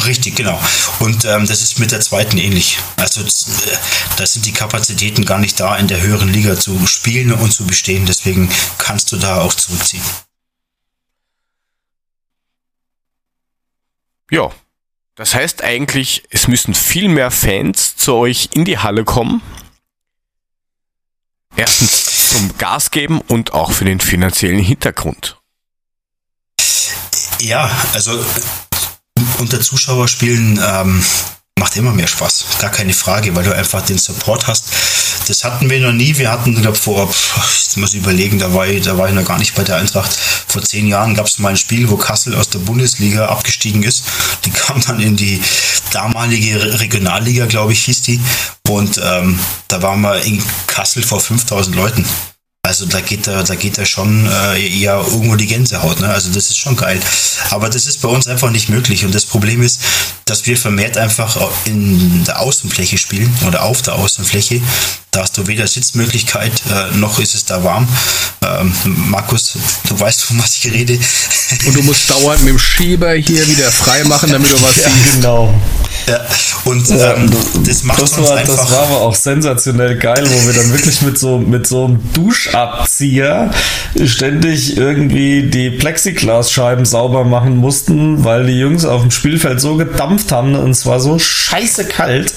Richtig, 0.06 0.36
genau. 0.36 0.58
Und 1.00 1.24
ähm, 1.24 1.46
das 1.46 1.60
ist 1.60 1.78
mit 1.78 1.92
der 1.92 2.00
zweiten 2.00 2.38
ähnlich. 2.38 2.78
Also 2.96 3.20
äh, 3.20 3.76
da 4.16 4.26
sind 4.26 4.46
die 4.46 4.52
Kapazitäten 4.52 5.24
gar 5.24 5.38
nicht 5.38 5.60
da, 5.60 5.76
in 5.76 5.88
der 5.88 6.00
höheren 6.00 6.32
Liga 6.32 6.58
zu 6.58 6.86
spielen 6.86 7.32
und 7.32 7.52
zu 7.52 7.66
bestehen. 7.66 8.06
Deswegen 8.06 8.50
kannst 8.78 9.12
du 9.12 9.16
da 9.16 9.40
auch 9.40 9.52
zurückziehen. 9.52 10.02
Ja. 14.30 14.50
Das 15.16 15.34
heißt 15.34 15.62
eigentlich, 15.62 16.22
es 16.30 16.48
müssen 16.48 16.72
viel 16.72 17.08
mehr 17.08 17.30
Fans 17.30 17.94
zu 17.96 18.14
euch 18.14 18.48
in 18.54 18.64
die 18.64 18.78
Halle 18.78 19.04
kommen. 19.04 19.42
Erstens 21.56 22.30
zum 22.30 22.56
Gas 22.56 22.90
geben 22.90 23.20
und 23.20 23.52
auch 23.52 23.72
für 23.72 23.84
den 23.84 24.00
finanziellen 24.00 24.60
Hintergrund. 24.60 25.36
Ja, 27.40 27.70
also 27.92 28.24
unter 29.38 29.60
Zuschauerspielen 29.60 30.60
ähm, 30.64 31.02
macht 31.58 31.76
immer 31.76 31.92
mehr 31.92 32.06
Spaß. 32.06 32.44
Gar 32.60 32.70
keine 32.70 32.94
Frage, 32.94 33.34
weil 33.34 33.44
du 33.44 33.54
einfach 33.54 33.82
den 33.82 33.98
Support 33.98 34.46
hast. 34.46 34.64
Das 35.28 35.44
hatten 35.44 35.68
wir 35.68 35.78
noch 35.80 35.92
nie. 35.92 36.16
Wir 36.16 36.30
hatten, 36.30 36.60
glaube 36.60 36.76
vor, 36.78 37.06
jetzt 37.06 37.76
muss 37.76 37.92
ich 37.92 38.00
überlegen, 38.00 38.38
da 38.38 38.52
war, 38.54 38.66
ich, 38.66 38.82
da 38.82 38.96
war 38.96 39.08
ich 39.08 39.14
noch 39.14 39.24
gar 39.24 39.38
nicht 39.38 39.54
bei 39.54 39.62
der 39.62 39.76
Eintracht. 39.76 40.10
Vor 40.48 40.62
zehn 40.62 40.86
Jahren 40.88 41.14
gab 41.14 41.26
es 41.26 41.38
mal 41.38 41.50
ein 41.50 41.56
Spiel, 41.56 41.88
wo 41.90 41.96
Kassel 41.96 42.34
aus 42.34 42.48
der 42.48 42.60
Bundesliga 42.60 43.26
abgestiegen 43.26 43.82
ist. 43.82 44.04
Die 44.44 44.50
kam 44.50 44.80
dann 44.80 45.00
in 45.00 45.16
die 45.16 45.40
damalige 45.92 46.60
Re- 46.62 46.80
Regionalliga, 46.80 47.46
glaube 47.46 47.72
ich, 47.74 47.84
hieß 47.84 48.02
die. 48.02 48.20
Und 48.68 48.98
ähm, 49.02 49.38
da 49.68 49.82
waren 49.82 50.00
wir 50.00 50.22
in 50.22 50.42
Kassel 50.66 51.02
vor 51.02 51.20
5000 51.20 51.76
Leuten. 51.76 52.04
Also 52.70 52.86
da 52.86 53.00
geht 53.00 53.26
da, 53.26 53.42
da 53.42 53.56
geht 53.56 53.78
da 53.78 53.84
schon 53.84 54.30
äh, 54.30 54.64
eher 54.64 55.04
irgendwo 55.04 55.34
die 55.34 55.48
Gänsehaut, 55.48 55.98
ne? 55.98 56.08
Also 56.08 56.28
das 56.28 56.50
ist 56.50 56.58
schon 56.58 56.76
geil. 56.76 57.00
Aber 57.50 57.68
das 57.68 57.88
ist 57.88 58.00
bei 58.00 58.08
uns 58.08 58.28
einfach 58.28 58.52
nicht 58.52 58.68
möglich. 58.68 59.04
Und 59.04 59.12
das 59.12 59.26
Problem 59.26 59.60
ist, 59.60 59.80
dass 60.24 60.46
wir 60.46 60.56
vermehrt 60.56 60.96
einfach 60.96 61.36
in 61.64 62.22
der 62.22 62.38
Außenfläche 62.38 62.96
spielen 62.96 63.36
oder 63.44 63.64
auf 63.64 63.82
der 63.82 63.96
Außenfläche. 63.96 64.62
Da 65.10 65.22
hast 65.22 65.36
du 65.36 65.48
weder 65.48 65.66
Sitzmöglichkeit, 65.66 66.52
äh, 66.70 66.96
noch 66.96 67.18
ist 67.18 67.34
es 67.34 67.44
da 67.44 67.64
warm. 67.64 67.88
Ähm, 68.40 68.72
Markus, 68.84 69.54
du 69.88 69.98
weißt, 69.98 70.22
von 70.22 70.38
was 70.38 70.54
ich 70.54 70.70
rede. 70.70 70.96
Und 71.66 71.74
du 71.74 71.82
musst 71.82 72.08
dauernd 72.08 72.44
mit 72.44 72.52
dem 72.52 72.58
Schieber 72.60 73.14
hier 73.14 73.48
wieder 73.48 73.72
frei 73.72 74.04
machen, 74.04 74.30
damit 74.30 74.48
du 74.52 74.62
was 74.62 74.74
siehst. 74.84 75.14
genau. 75.16 75.52
Ja. 76.06 76.20
Und 76.64 76.88
Ja, 76.88 77.14
ähm, 77.14 77.30
das 77.66 77.84
macht 77.84 78.02
das 78.02 78.20
war, 78.20 78.36
einfach. 78.36 78.56
das 78.56 78.70
war 78.70 78.82
aber 78.82 79.00
auch 79.00 79.14
sensationell 79.14 79.96
geil, 79.96 80.24
wo 80.24 80.46
wir 80.46 80.52
dann 80.52 80.72
wirklich 80.72 81.02
mit 81.02 81.18
so, 81.18 81.38
mit 81.38 81.66
so 81.66 81.86
einem 81.86 82.12
Duschabzieher 82.12 83.50
ständig 84.04 84.76
irgendwie 84.76 85.44
die 85.44 85.70
Plexiglasscheiben 85.70 86.84
sauber 86.84 87.24
machen 87.24 87.56
mussten, 87.56 88.24
weil 88.24 88.46
die 88.46 88.58
Jungs 88.58 88.84
auf 88.84 89.02
dem 89.02 89.10
Spielfeld 89.10 89.60
so 89.60 89.76
gedampft 89.76 90.32
haben 90.32 90.54
und 90.54 90.70
es 90.70 90.86
war 90.86 91.00
so 91.00 91.18
scheiße 91.18 91.84
kalt, 91.86 92.32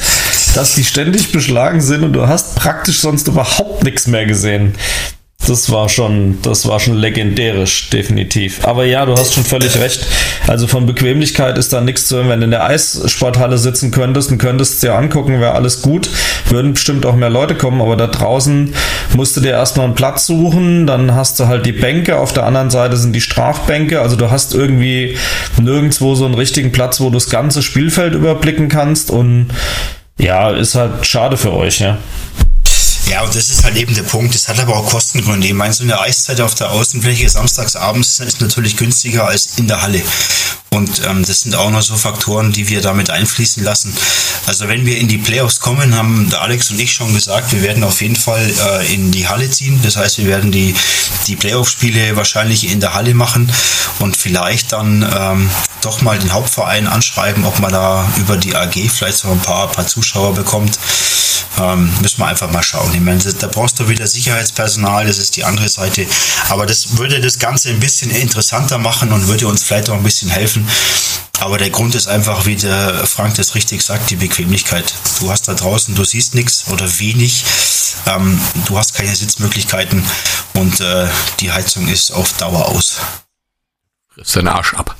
dass 0.55 0.75
die 0.75 0.83
ständig 0.83 1.31
beschlagen 1.31 1.81
sind 1.81 2.03
und 2.03 2.13
du 2.13 2.27
hast 2.27 2.55
praktisch 2.55 2.99
sonst 2.99 3.27
überhaupt 3.27 3.83
nichts 3.83 4.07
mehr 4.07 4.25
gesehen. 4.25 4.75
Das 5.47 5.71
war 5.71 5.89
schon, 5.89 6.41
das 6.41 6.67
war 6.67 6.79
schon 6.79 6.95
legendärisch, 6.95 7.89
definitiv. 7.89 8.65
Aber 8.65 8.85
ja, 8.85 9.05
du 9.05 9.13
hast 9.13 9.33
schon 9.33 9.43
völlig 9.43 9.77
recht. 9.77 10.05
Also 10.47 10.67
von 10.67 10.85
Bequemlichkeit 10.85 11.57
ist 11.57 11.73
da 11.73 11.81
nichts 11.81 12.07
zu 12.07 12.17
hören. 12.17 12.29
Wenn 12.29 12.39
du 12.39 12.45
in 12.45 12.51
der 12.51 12.65
Eissporthalle 12.65 13.57
sitzen 13.57 13.91
könntest 13.91 14.31
und 14.31 14.37
könntest 14.37 14.75
es 14.75 14.79
dir 14.79 14.95
angucken, 14.95 15.39
wäre 15.41 15.53
alles 15.53 15.81
gut. 15.81 16.09
Würden 16.49 16.73
bestimmt 16.73 17.05
auch 17.05 17.15
mehr 17.15 17.29
Leute 17.29 17.55
kommen, 17.55 17.81
aber 17.81 17.97
da 17.97 18.07
draußen 18.07 18.73
musst 19.15 19.35
du 19.37 19.41
dir 19.41 19.51
erstmal 19.51 19.85
einen 19.85 19.95
Platz 19.95 20.25
suchen, 20.27 20.87
dann 20.87 21.15
hast 21.15 21.39
du 21.39 21.47
halt 21.47 21.65
die 21.65 21.71
Bänke, 21.71 22.17
auf 22.17 22.33
der 22.33 22.45
anderen 22.45 22.69
Seite 22.69 22.97
sind 22.97 23.13
die 23.13 23.21
Strafbänke, 23.21 24.01
also 24.01 24.15
du 24.15 24.31
hast 24.31 24.53
irgendwie 24.53 25.17
nirgendwo 25.59 26.15
so 26.15 26.25
einen 26.25 26.33
richtigen 26.33 26.71
Platz, 26.71 26.99
wo 26.99 27.05
du 27.05 27.15
das 27.15 27.29
ganze 27.29 27.61
Spielfeld 27.61 28.13
überblicken 28.13 28.69
kannst 28.69 29.11
und 29.11 29.47
ja, 30.17 30.51
ist 30.51 30.75
halt 30.75 31.05
schade 31.05 31.37
für 31.37 31.53
euch, 31.53 31.79
ja. 31.79 31.97
Ja, 33.09 33.21
und 33.21 33.35
das 33.35 33.49
ist 33.49 33.63
halt 33.63 33.75
eben 33.75 33.93
der 33.93 34.03
Punkt. 34.03 34.33
Das 34.33 34.47
hat 34.47 34.59
aber 34.59 34.77
auch 34.77 34.89
Kostengründe. 34.89 35.47
Ich 35.47 35.53
meine, 35.53 35.73
so 35.73 35.83
eine 35.83 35.99
Eiszeit 35.99 36.39
auf 36.41 36.55
der 36.55 36.71
Außenfläche 36.71 37.29
samstags 37.29 37.75
abends 37.75 38.19
ist 38.19 38.41
natürlich 38.41 38.77
günstiger 38.77 39.27
als 39.27 39.57
in 39.57 39.67
der 39.67 39.81
Halle. 39.81 40.01
Und 40.73 41.05
ähm, 41.05 41.23
das 41.23 41.41
sind 41.41 41.55
auch 41.55 41.69
noch 41.69 41.83
so 41.83 41.95
Faktoren, 41.95 42.51
die 42.51 42.67
wir 42.67 42.81
damit 42.81 43.11
einfließen 43.11 43.63
lassen. 43.63 43.95
Also 44.47 44.67
wenn 44.67 44.85
wir 44.85 44.97
in 44.97 45.07
die 45.07 45.19
Playoffs 45.19 45.59
kommen, 45.59 45.95
haben 45.95 46.29
der 46.31 46.41
Alex 46.41 46.71
und 46.71 46.79
ich 46.79 46.93
schon 46.93 47.13
gesagt, 47.13 47.51
wir 47.51 47.61
werden 47.61 47.83
auf 47.83 48.01
jeden 48.01 48.15
Fall 48.15 48.51
äh, 48.51 48.93
in 48.93 49.11
die 49.11 49.27
Halle 49.27 49.49
ziehen. 49.49 49.79
Das 49.83 49.97
heißt, 49.97 50.17
wir 50.17 50.25
werden 50.25 50.51
die, 50.51 50.73
die 51.27 51.35
Playoff-Spiele 51.35 52.15
wahrscheinlich 52.15 52.71
in 52.71 52.79
der 52.79 52.95
Halle 52.95 53.13
machen 53.13 53.51
und 53.99 54.17
vielleicht 54.17 54.71
dann 54.71 55.07
ähm, 55.15 55.49
doch 55.81 56.01
mal 56.01 56.17
den 56.17 56.33
Hauptverein 56.33 56.87
anschreiben, 56.87 57.45
ob 57.45 57.59
man 57.59 57.71
da 57.71 58.11
über 58.17 58.37
die 58.37 58.55
AG 58.55 58.73
vielleicht 58.89 59.19
so 59.19 59.29
ein 59.29 59.39
paar, 59.39 59.67
paar 59.67 59.85
Zuschauer 59.85 60.33
bekommt. 60.33 60.79
Ähm, 61.59 61.91
müssen 62.01 62.19
wir 62.19 62.27
einfach 62.27 62.51
mal 62.51 62.63
schauen. 62.63 62.93
Ich 62.93 63.01
meine, 63.01 63.19
da 63.19 63.47
brauchst 63.47 63.79
du 63.79 63.87
wieder 63.87 64.07
Sicherheitspersonal, 64.07 65.05
das 65.05 65.19
ist 65.19 65.35
die 65.35 65.43
andere 65.43 65.69
Seite. 65.69 66.07
Aber 66.49 66.65
das 66.65 66.97
würde 66.97 67.21
das 67.21 67.37
Ganze 67.37 67.69
ein 67.69 67.79
bisschen 67.79 68.09
interessanter 68.11 68.77
machen 68.79 69.11
und 69.11 69.27
würde 69.27 69.47
uns 69.47 69.63
vielleicht 69.63 69.89
auch 69.89 69.95
ein 69.95 70.03
bisschen 70.03 70.29
helfen. 70.29 70.67
Aber 71.39 71.57
der 71.57 71.69
Grund 71.69 71.93
ist 71.93 72.07
einfach, 72.07 72.45
wie 72.45 72.55
der 72.55 73.05
Frank 73.05 73.35
das 73.35 73.53
richtig 73.55 73.81
sagt, 73.81 74.09
die 74.09 74.15
Bequemlichkeit. 74.15 74.93
Du 75.19 75.29
hast 75.29 75.47
da 75.47 75.53
draußen, 75.53 75.93
du 75.93 76.03
siehst 76.03 76.35
nichts 76.35 76.69
oder 76.69 76.87
wenig. 76.99 77.43
Ähm, 78.05 78.39
du 78.65 78.77
hast 78.77 78.95
keine 78.95 79.15
Sitzmöglichkeiten 79.15 80.03
und 80.55 80.79
äh, 80.79 81.07
die 81.39 81.51
Heizung 81.51 81.87
ist 81.87 82.11
auf 82.11 82.33
Dauer 82.37 82.67
aus. 82.69 82.97
Ist 84.15 84.35
dein 84.35 84.47
Arsch 84.47 84.73
ab. 84.73 84.95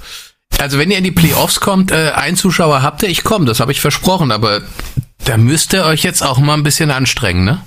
Also 0.59 0.77
wenn 0.77 0.91
ihr 0.91 0.97
in 0.97 1.03
die 1.03 1.11
Playoffs 1.11 1.59
kommt, 1.59 1.91
äh, 1.91 2.11
ein 2.11 2.35
Zuschauer 2.35 2.81
habt 2.81 3.03
ihr, 3.03 3.09
ich 3.09 3.23
komme, 3.23 3.45
das 3.45 3.59
habe 3.59 3.71
ich 3.71 3.81
versprochen, 3.81 4.31
aber 4.31 4.61
da 5.25 5.37
müsst 5.37 5.73
ihr 5.73 5.83
euch 5.85 6.03
jetzt 6.03 6.21
auch 6.23 6.37
mal 6.39 6.53
ein 6.55 6.63
bisschen 6.63 6.91
anstrengen, 6.91 7.45
ne? 7.45 7.61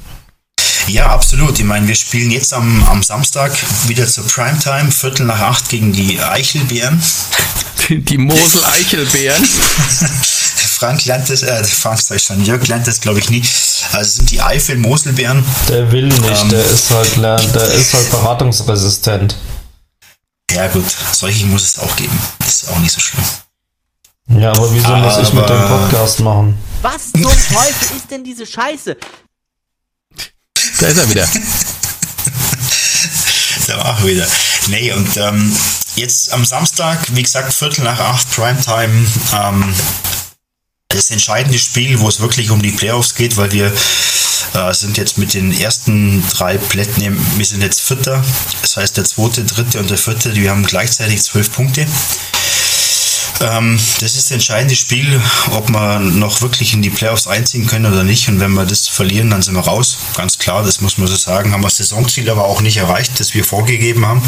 Ja, 0.89 1.07
absolut. 1.09 1.59
Ich 1.59 1.65
meine, 1.65 1.89
wir 1.89 1.97
spielen 1.97 2.31
jetzt 2.31 2.55
am, 2.55 2.85
am 2.85 3.03
Samstag 3.03 3.53
wieder 3.89 4.07
zur 4.07 4.25
Primetime, 4.27 4.93
Viertel 4.93 5.27
nach 5.27 5.41
acht 5.41 5.69
gegen 5.69 5.93
die 5.93 6.21
Eichelbären. 6.21 7.03
Die, 7.89 7.99
die 8.03 8.19
Mosel-Eichelbeeren. 8.19 9.45
Frank 10.79 11.05
lernt 11.07 11.29
das, 11.31 11.43
äh, 11.43 11.65
Frank 11.65 12.01
sag 12.01 12.17
ich 12.19 12.23
schon, 12.25 12.45
Jörg 12.45 12.67
lernt 12.69 12.87
das 12.87 13.01
glaube 13.01 13.19
ich 13.19 13.31
nie. 13.31 13.43
Also 13.93 14.01
es 14.01 14.15
sind 14.17 14.31
die 14.31 14.41
Eifel-Moselbären. 14.43 15.43
Der 15.69 15.91
will 15.91 16.07
nicht, 16.09 16.43
Ähm. 16.43 16.49
der 16.51 16.65
ist 16.67 16.91
halt 16.91 17.17
lern- 17.17 17.53
der 17.53 17.69
ist 17.73 17.95
halt 17.95 18.11
beratungsresistent. 18.11 19.37
Ja 20.53 20.69
gut, 20.69 20.85
solche 21.13 21.47
muss 21.47 21.65
es 21.65 21.79
auch 21.79 21.97
geben. 21.97 22.17
Ist 22.47 22.69
auch 22.71 22.79
nicht 22.79 22.93
so 22.93 23.01
schlimm. 23.01 23.25
Ja, 24.41 24.51
aber 24.53 24.73
wieso 24.73 24.95
muss 24.97 25.19
ich 25.19 25.33
mit 25.33 25.49
dem 25.49 25.57
Aber- 25.57 25.79
Podcast 25.79 26.21
machen? 26.21 26.59
Was 26.87 27.11
zum 27.11 27.23
Teufel 27.23 27.97
ist 27.97 28.09
denn 28.13 28.23
diese 28.23 28.47
Scheiße? 28.47 28.97
Da 30.79 30.87
ist 30.87 30.99
er 30.99 31.11
wieder. 31.11 31.29
Da 33.67 33.79
war 33.79 33.99
er 33.99 34.07
wieder. 34.07 34.29
Nee, 34.69 34.93
und 34.93 35.17
ähm, 35.17 35.53
jetzt 35.97 36.33
am 36.33 36.45
Samstag, 36.45 37.01
wie 37.17 37.25
gesagt, 37.25 37.53
Viertel 37.53 37.83
nach 37.83 37.99
acht, 37.99 38.31
Primetime, 38.31 39.05
ähm, 39.35 39.75
das 40.87 41.11
entscheidende 41.11 41.59
Spiel, 41.59 41.99
wo 41.99 42.09
es 42.09 42.21
wirklich 42.21 42.51
um 42.51 42.63
die 42.63 42.71
Playoffs 42.71 43.17
geht, 43.17 43.37
weil 43.37 43.51
wir 43.51 43.73
äh, 44.55 44.73
sind 44.73 44.97
jetzt 44.97 45.19
mit 45.19 45.35
den 45.35 45.53
ersten 45.59 46.23
drei 46.31 46.59
Plätzen, 46.59 47.19
wir 47.37 47.45
sind 47.45 47.63
jetzt 47.63 47.81
Vierter, 47.81 48.25
das 48.63 48.77
heißt 48.77 48.97
der 48.97 49.05
zweite, 49.05 49.43
dritte 49.43 49.81
und 49.81 49.91
der 49.91 49.99
vierte, 49.99 50.31
die 50.31 50.49
haben 50.49 50.65
gleichzeitig 50.65 51.21
zwölf 51.25 51.51
Punkte. 51.51 51.89
Ähm, 53.41 53.79
das 54.01 54.15
ist 54.15 54.27
das 54.27 54.31
entscheidende 54.31 54.77
Spiel, 54.77 55.21
ob 55.51 55.69
wir 55.69 55.99
noch 55.99 56.41
wirklich 56.41 56.73
in 56.73 56.83
die 56.83 56.91
Playoffs 56.91 57.27
einziehen 57.27 57.67
können 57.67 57.93
oder 57.93 58.03
nicht. 58.03 58.29
Und 58.29 58.41
wenn 58.41 58.53
wir 58.53 58.65
das 58.65 58.89
verlieren, 58.89 59.31
dann 59.31 59.43
sind 59.43 59.55
wir 59.55 59.61
raus. 59.61 59.99
Ganz 60.17 60.39
klar, 60.39 60.63
das 60.63 60.81
muss 60.81 60.99
man 60.99 61.07
so 61.07 61.17
sagen. 61.17 61.53
Haben 61.53 61.61
wir 61.61 61.69
das 61.69 61.77
Saisonziel 61.77 62.31
aber 62.31 62.45
auch 62.45 62.61
nicht 62.61 62.79
erreicht, 62.79 63.21
das 63.21 63.35
wir 63.35 63.45
vorgegeben 63.45 64.07
haben. 64.07 64.23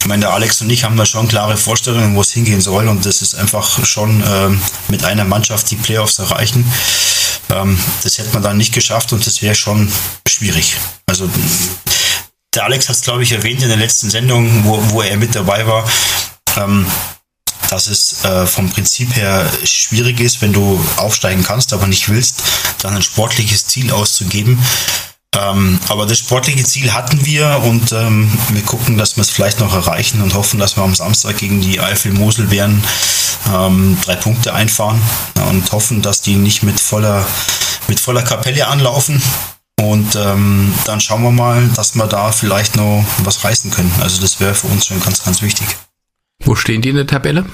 Ich 0.00 0.06
meine, 0.06 0.20
der 0.20 0.34
Alex 0.34 0.60
und 0.60 0.70
ich 0.70 0.84
haben 0.84 0.96
da 0.96 1.06
schon 1.06 1.28
klare 1.28 1.56
Vorstellungen, 1.56 2.14
wo 2.14 2.20
es 2.20 2.32
hingehen 2.32 2.60
soll. 2.60 2.88
Und 2.88 3.06
das 3.06 3.22
ist 3.22 3.34
einfach 3.34 3.84
schon 3.84 4.22
ähm, 4.26 4.60
mit 4.88 5.04
einer 5.04 5.24
Mannschaft 5.24 5.70
die 5.70 5.76
Playoffs 5.76 6.18
erreichen. 6.18 6.70
Ähm, 7.50 7.78
das 8.02 8.18
hätte 8.18 8.32
man 8.32 8.42
dann 8.42 8.56
nicht 8.56 8.72
geschafft 8.72 9.12
und 9.12 9.26
das 9.26 9.42
wäre 9.42 9.54
schon 9.54 9.90
schwierig. 10.26 10.76
Also 11.06 11.28
der 12.54 12.64
Alex 12.64 12.88
hat 12.88 12.96
es, 12.96 13.02
glaube 13.02 13.22
ich, 13.22 13.32
erwähnt 13.32 13.62
in 13.62 13.68
der 13.68 13.76
letzten 13.76 14.10
Sendung, 14.10 14.64
wo, 14.64 14.90
wo 14.90 15.02
er 15.02 15.16
mit 15.16 15.34
dabei 15.34 15.66
war. 15.66 15.88
Ähm, 16.56 16.86
dass 17.70 17.86
es 17.86 18.24
äh, 18.24 18.46
vom 18.46 18.70
Prinzip 18.70 19.16
her 19.16 19.48
schwierig 19.64 20.20
ist, 20.20 20.42
wenn 20.42 20.52
du 20.52 20.84
aufsteigen 20.96 21.42
kannst, 21.42 21.72
aber 21.72 21.86
nicht 21.86 22.08
willst, 22.08 22.42
dann 22.82 22.94
ein 22.94 23.02
sportliches 23.02 23.66
Ziel 23.66 23.92
auszugeben. 23.92 24.58
Ähm, 25.36 25.80
aber 25.88 26.06
das 26.06 26.18
sportliche 26.18 26.64
Ziel 26.64 26.92
hatten 26.92 27.24
wir 27.26 27.60
und 27.64 27.92
ähm, 27.92 28.30
wir 28.50 28.62
gucken, 28.62 28.96
dass 28.98 29.16
wir 29.16 29.22
es 29.22 29.30
vielleicht 29.30 29.60
noch 29.60 29.74
erreichen 29.74 30.22
und 30.22 30.34
hoffen, 30.34 30.60
dass 30.60 30.76
wir 30.76 30.84
am 30.84 30.94
Samstag 30.94 31.38
gegen 31.38 31.60
die 31.60 31.80
Eifel-Moselbären 31.80 32.82
ähm, 33.52 33.98
drei 34.04 34.16
Punkte 34.16 34.54
einfahren 34.54 35.02
und 35.48 35.72
hoffen, 35.72 36.02
dass 36.02 36.20
die 36.20 36.36
nicht 36.36 36.62
mit 36.62 36.78
voller, 36.78 37.26
mit 37.88 37.98
voller 37.98 38.22
Kapelle 38.22 38.68
anlaufen. 38.68 39.20
Und 39.80 40.14
ähm, 40.14 40.72
dann 40.84 41.00
schauen 41.00 41.22
wir 41.22 41.32
mal, 41.32 41.68
dass 41.74 41.96
wir 41.96 42.06
da 42.06 42.30
vielleicht 42.30 42.76
noch 42.76 43.04
was 43.18 43.42
reißen 43.42 43.70
können. 43.70 43.92
Also 44.00 44.20
das 44.20 44.38
wäre 44.38 44.54
für 44.54 44.68
uns 44.68 44.86
schon 44.86 45.00
ganz, 45.00 45.24
ganz 45.24 45.42
wichtig. 45.42 45.66
Wo 46.44 46.54
stehen 46.54 46.82
die 46.82 46.90
in 46.90 46.96
der 46.96 47.06
Tabelle? 47.06 47.44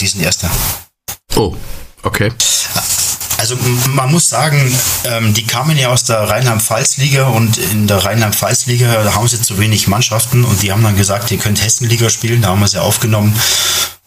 Die 0.00 0.06
sind 0.06 0.22
Erster. 0.22 0.50
Oh, 1.36 1.56
okay. 2.02 2.32
Also 3.38 3.56
man 3.90 4.10
muss 4.10 4.28
sagen, 4.28 4.74
ähm, 5.04 5.34
die 5.34 5.44
kamen 5.44 5.76
ja 5.76 5.90
aus 5.90 6.04
der 6.04 6.20
Rheinland-Pfalz-Liga 6.20 7.28
und 7.28 7.58
in 7.58 7.86
der 7.86 8.04
Rheinland-Pfalz-Liga 8.04 9.14
haben 9.14 9.28
sie 9.28 9.40
zu 9.40 9.58
wenig 9.58 9.88
Mannschaften 9.88 10.44
und 10.44 10.62
die 10.62 10.72
haben 10.72 10.82
dann 10.82 10.96
gesagt, 10.96 11.30
ihr 11.30 11.38
könnt 11.38 11.62
Hessen-Liga 11.62 12.08
spielen, 12.08 12.42
da 12.42 12.48
haben 12.48 12.60
wir 12.60 12.68
sie 12.68 12.80
aufgenommen. 12.80 13.38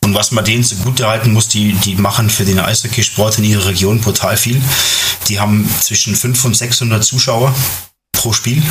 Und 0.02 0.16
was 0.16 0.32
man 0.32 0.46
denen 0.46 0.64
zugute 0.64 1.08
halten 1.08 1.34
muss, 1.34 1.48
die, 1.48 1.74
die 1.74 1.96
machen 1.96 2.30
für 2.30 2.46
den 2.46 2.60
Eishockeysport 2.60 3.38
in 3.38 3.44
ihrer 3.44 3.68
Region 3.68 4.02
brutal 4.02 4.38
viel. 4.38 4.62
Die 5.28 5.40
haben 5.40 5.70
zwischen 5.82 6.16
500 6.16 6.46
und 6.46 6.56
600 6.56 7.04
Zuschauer 7.04 7.54
pro 8.14 8.34
Spiel. 8.34 8.64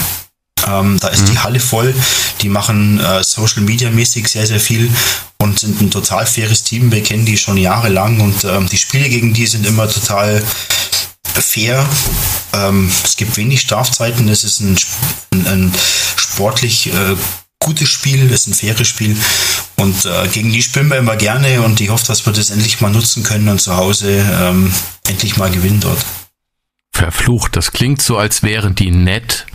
Ähm, 0.66 0.98
da 1.00 1.08
ist 1.08 1.28
die 1.28 1.38
Halle 1.38 1.60
voll. 1.60 1.94
Die 2.42 2.48
machen 2.48 3.00
äh, 3.00 3.22
Social 3.22 3.62
Media 3.62 3.90
mäßig 3.90 4.28
sehr, 4.28 4.46
sehr 4.46 4.60
viel 4.60 4.90
und 5.38 5.58
sind 5.58 5.80
ein 5.80 5.90
total 5.90 6.26
faires 6.26 6.64
Team. 6.64 6.90
Wir 6.90 7.02
kennen 7.02 7.24
die 7.24 7.38
schon 7.38 7.56
jahrelang 7.56 8.20
und 8.20 8.44
ähm, 8.44 8.68
die 8.68 8.78
Spiele 8.78 9.08
gegen 9.08 9.32
die 9.32 9.46
sind 9.46 9.66
immer 9.66 9.88
total 9.88 10.42
fair. 11.22 11.86
Ähm, 12.52 12.90
es 13.04 13.16
gibt 13.16 13.36
wenig 13.36 13.60
Strafzeiten. 13.60 14.28
Es 14.28 14.44
ist 14.44 14.60
ein, 14.60 14.76
ein, 15.32 15.46
ein 15.46 15.72
sportlich 16.16 16.88
äh, 16.92 17.16
gutes 17.60 17.88
Spiel, 17.88 18.26
es 18.26 18.42
ist 18.42 18.46
ein 18.48 18.54
faires 18.54 18.88
Spiel. 18.88 19.16
Und 19.76 20.04
äh, 20.04 20.28
gegen 20.28 20.52
die 20.52 20.62
spielen 20.62 20.88
wir 20.88 20.98
immer 20.98 21.16
gerne 21.16 21.62
und 21.62 21.80
ich 21.80 21.88
hoffe, 21.88 22.06
dass 22.06 22.26
wir 22.26 22.32
das 22.32 22.50
endlich 22.50 22.80
mal 22.80 22.90
nutzen 22.90 23.22
können 23.22 23.48
und 23.48 23.60
zu 23.60 23.76
Hause 23.76 24.24
ähm, 24.40 24.72
endlich 25.06 25.36
mal 25.36 25.50
gewinnen 25.50 25.80
dort. 25.80 26.04
Verflucht, 26.92 27.54
das 27.56 27.70
klingt 27.70 28.02
so, 28.02 28.16
als 28.16 28.42
wären 28.42 28.74
die 28.74 28.90
nett. 28.90 29.46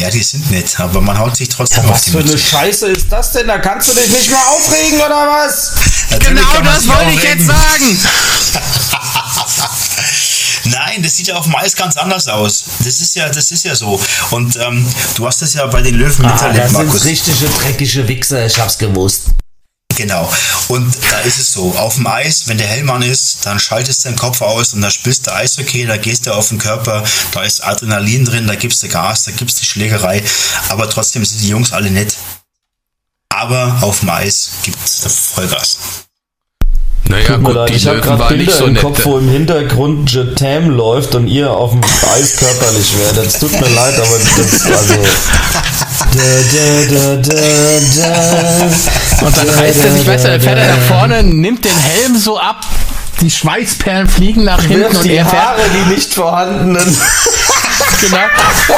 Ja, 0.00 0.08
die 0.10 0.22
sind 0.22 0.50
nett, 0.50 0.80
aber 0.80 1.00
man 1.02 1.18
haut 1.18 1.36
sich 1.36 1.48
trotzdem 1.50 1.84
auf 1.84 1.90
Was 1.90 2.02
die 2.02 2.10
für 2.12 2.20
eine. 2.20 2.38
Scheiße 2.38 2.86
ist 2.88 3.06
das 3.12 3.32
denn? 3.32 3.46
Da 3.48 3.58
kannst 3.58 3.88
du 3.90 3.94
dich 3.94 4.08
nicht 4.10 4.30
mehr 4.30 4.48
aufregen, 4.48 4.98
oder 4.98 5.26
was? 5.28 5.72
Natürlich 6.10 6.38
Genau 6.40 6.52
kann 6.54 6.64
man 6.64 6.74
das 6.74 6.88
wollte 6.88 7.10
ich 7.10 7.22
jetzt 7.22 7.46
sagen. 7.46 7.98
Nein, 10.64 11.02
das 11.02 11.16
sieht 11.16 11.26
ja 11.28 11.34
auf 11.36 11.44
dem 11.44 11.54
Eis 11.56 11.74
ganz 11.74 11.96
anders 11.96 12.28
aus. 12.28 12.64
Das 12.78 13.00
ist 13.00 13.14
ja, 13.16 13.28
das 13.28 13.50
ist 13.50 13.64
ja 13.64 13.74
so. 13.74 14.00
Und 14.30 14.56
ähm, 14.56 14.86
du 15.16 15.26
hast 15.26 15.42
das 15.42 15.54
ja 15.54 15.66
bei 15.66 15.82
den 15.82 15.94
Löwen 15.96 16.24
Ah, 16.24 16.32
miterlebt, 16.32 16.64
das 16.64 16.72
sind 16.72 16.86
Markus. 16.86 17.04
richtige 17.04 17.48
dreckige 17.48 18.08
Wichser, 18.08 18.46
ich 18.46 18.58
hab's 18.58 18.78
gewusst. 18.78 19.26
Genau. 20.00 20.32
Und 20.68 20.96
da 21.10 21.18
ist 21.20 21.38
es 21.38 21.52
so, 21.52 21.74
auf 21.76 21.96
dem 21.96 22.06
Eis, 22.06 22.48
wenn 22.48 22.56
der 22.56 22.66
Hellmann 22.66 23.02
ist, 23.02 23.44
dann 23.44 23.60
schaltest 23.60 24.02
du 24.04 24.08
den 24.08 24.16
Kopf 24.16 24.40
aus 24.40 24.72
und 24.72 24.80
da 24.80 24.90
spielst 24.90 25.26
du 25.26 25.34
Eishockey, 25.34 25.84
da 25.84 25.98
gehst 25.98 26.26
du 26.26 26.32
auf 26.32 26.48
den 26.48 26.56
Körper, 26.56 27.04
da 27.32 27.42
ist 27.42 27.62
Adrenalin 27.62 28.24
drin, 28.24 28.46
da 28.46 28.54
gibst 28.54 28.82
du 28.82 28.88
Gas, 28.88 29.24
da 29.24 29.32
gibst 29.32 29.60
du 29.60 29.64
Schlägerei, 29.66 30.22
aber 30.70 30.88
trotzdem 30.88 31.22
sind 31.22 31.42
die 31.42 31.48
Jungs 31.48 31.74
alle 31.74 31.90
nett. 31.90 32.14
Aber 33.28 33.76
auf 33.82 34.00
dem 34.00 34.08
Eis 34.08 34.52
gibt's 34.62 35.02
Vollgas. 35.34 35.76
Naja, 37.04 37.26
Tut 37.26 37.42
mir 37.42 37.48
gut, 37.48 37.54
leid, 37.56 37.70
ich 37.70 37.86
habe 37.86 38.00
gerade 38.00 38.34
Bilder 38.34 38.52
so 38.52 38.64
im 38.64 38.72
nett. 38.72 38.82
Kopf, 38.82 39.04
wo 39.04 39.18
im 39.18 39.28
Hintergrund 39.28 40.10
Jetam 40.10 40.70
läuft 40.70 41.14
und 41.14 41.26
ihr 41.26 41.50
auf 41.50 41.72
dem 41.72 41.82
Eis 42.14 42.36
körperlich 42.36 42.96
werdet. 42.98 43.26
Es 43.26 43.38
tut 43.38 43.52
mir 43.52 43.68
leid, 43.68 43.96
aber 43.98 44.18
das, 44.18 44.66
also... 44.66 44.94
Und 49.22 49.36
dann 49.36 49.46
Da, 49.46 49.56
heißt 49.56 49.76
es, 49.76 49.82
da, 49.84 49.96
ich 49.96 50.06
weiß, 50.06 50.22
da, 50.22 50.28
dann 50.30 50.40
fährt 50.40 50.58
er 50.58 50.76
nach 50.76 50.82
vorne, 50.82 51.22
nimmt 51.22 51.64
den 51.64 51.76
Helm 51.76 52.16
so 52.16 52.38
ab, 52.38 52.64
die 53.20 53.30
Schweißperlen 53.30 54.08
fliegen 54.08 54.44
nach 54.44 54.60
hinten 54.62 54.80
Wirft 54.80 54.96
und 54.96 55.04
die 55.04 55.14
er 55.14 55.26
fährt 55.26 55.42
Haare, 55.42 55.60
die 55.74 55.94
nicht 55.94 56.14
vorhandenen. 56.14 56.84
genau. 58.00 58.16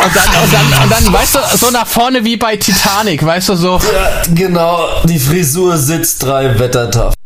Und 0.04 0.16
dann, 0.16 0.42
und 0.42 0.52
dann, 0.52 0.82
und 0.82 0.90
dann, 0.90 1.12
weißt 1.12 1.34
du, 1.36 1.38
so 1.58 1.70
nach 1.70 1.86
vorne 1.86 2.24
wie 2.24 2.36
bei 2.36 2.56
Titanic, 2.56 3.24
weißt 3.24 3.50
du, 3.50 3.54
so. 3.56 3.78
Ja, 3.78 4.22
genau, 4.34 5.02
die 5.04 5.18
Frisur 5.18 5.78
sitzt 5.78 6.22
drei 6.24 6.58
Wettertaft. 6.58 7.16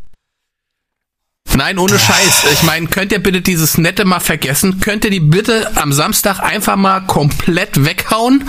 Nein, 1.57 1.79
ohne 1.79 1.97
Scheiß. 1.97 2.51
Ich 2.53 2.61
meine, 2.61 2.85
könnt 2.85 3.11
ihr 3.11 3.17
bitte 3.17 3.41
dieses 3.41 3.79
Nette 3.79 4.05
mal 4.05 4.19
vergessen? 4.19 4.79
Könnt 4.79 5.03
ihr 5.05 5.09
die 5.09 5.19
bitte 5.19 5.71
am 5.75 5.91
Samstag 5.91 6.39
einfach 6.39 6.75
mal 6.75 6.99
komplett 6.99 7.83
weghauen? 7.83 8.47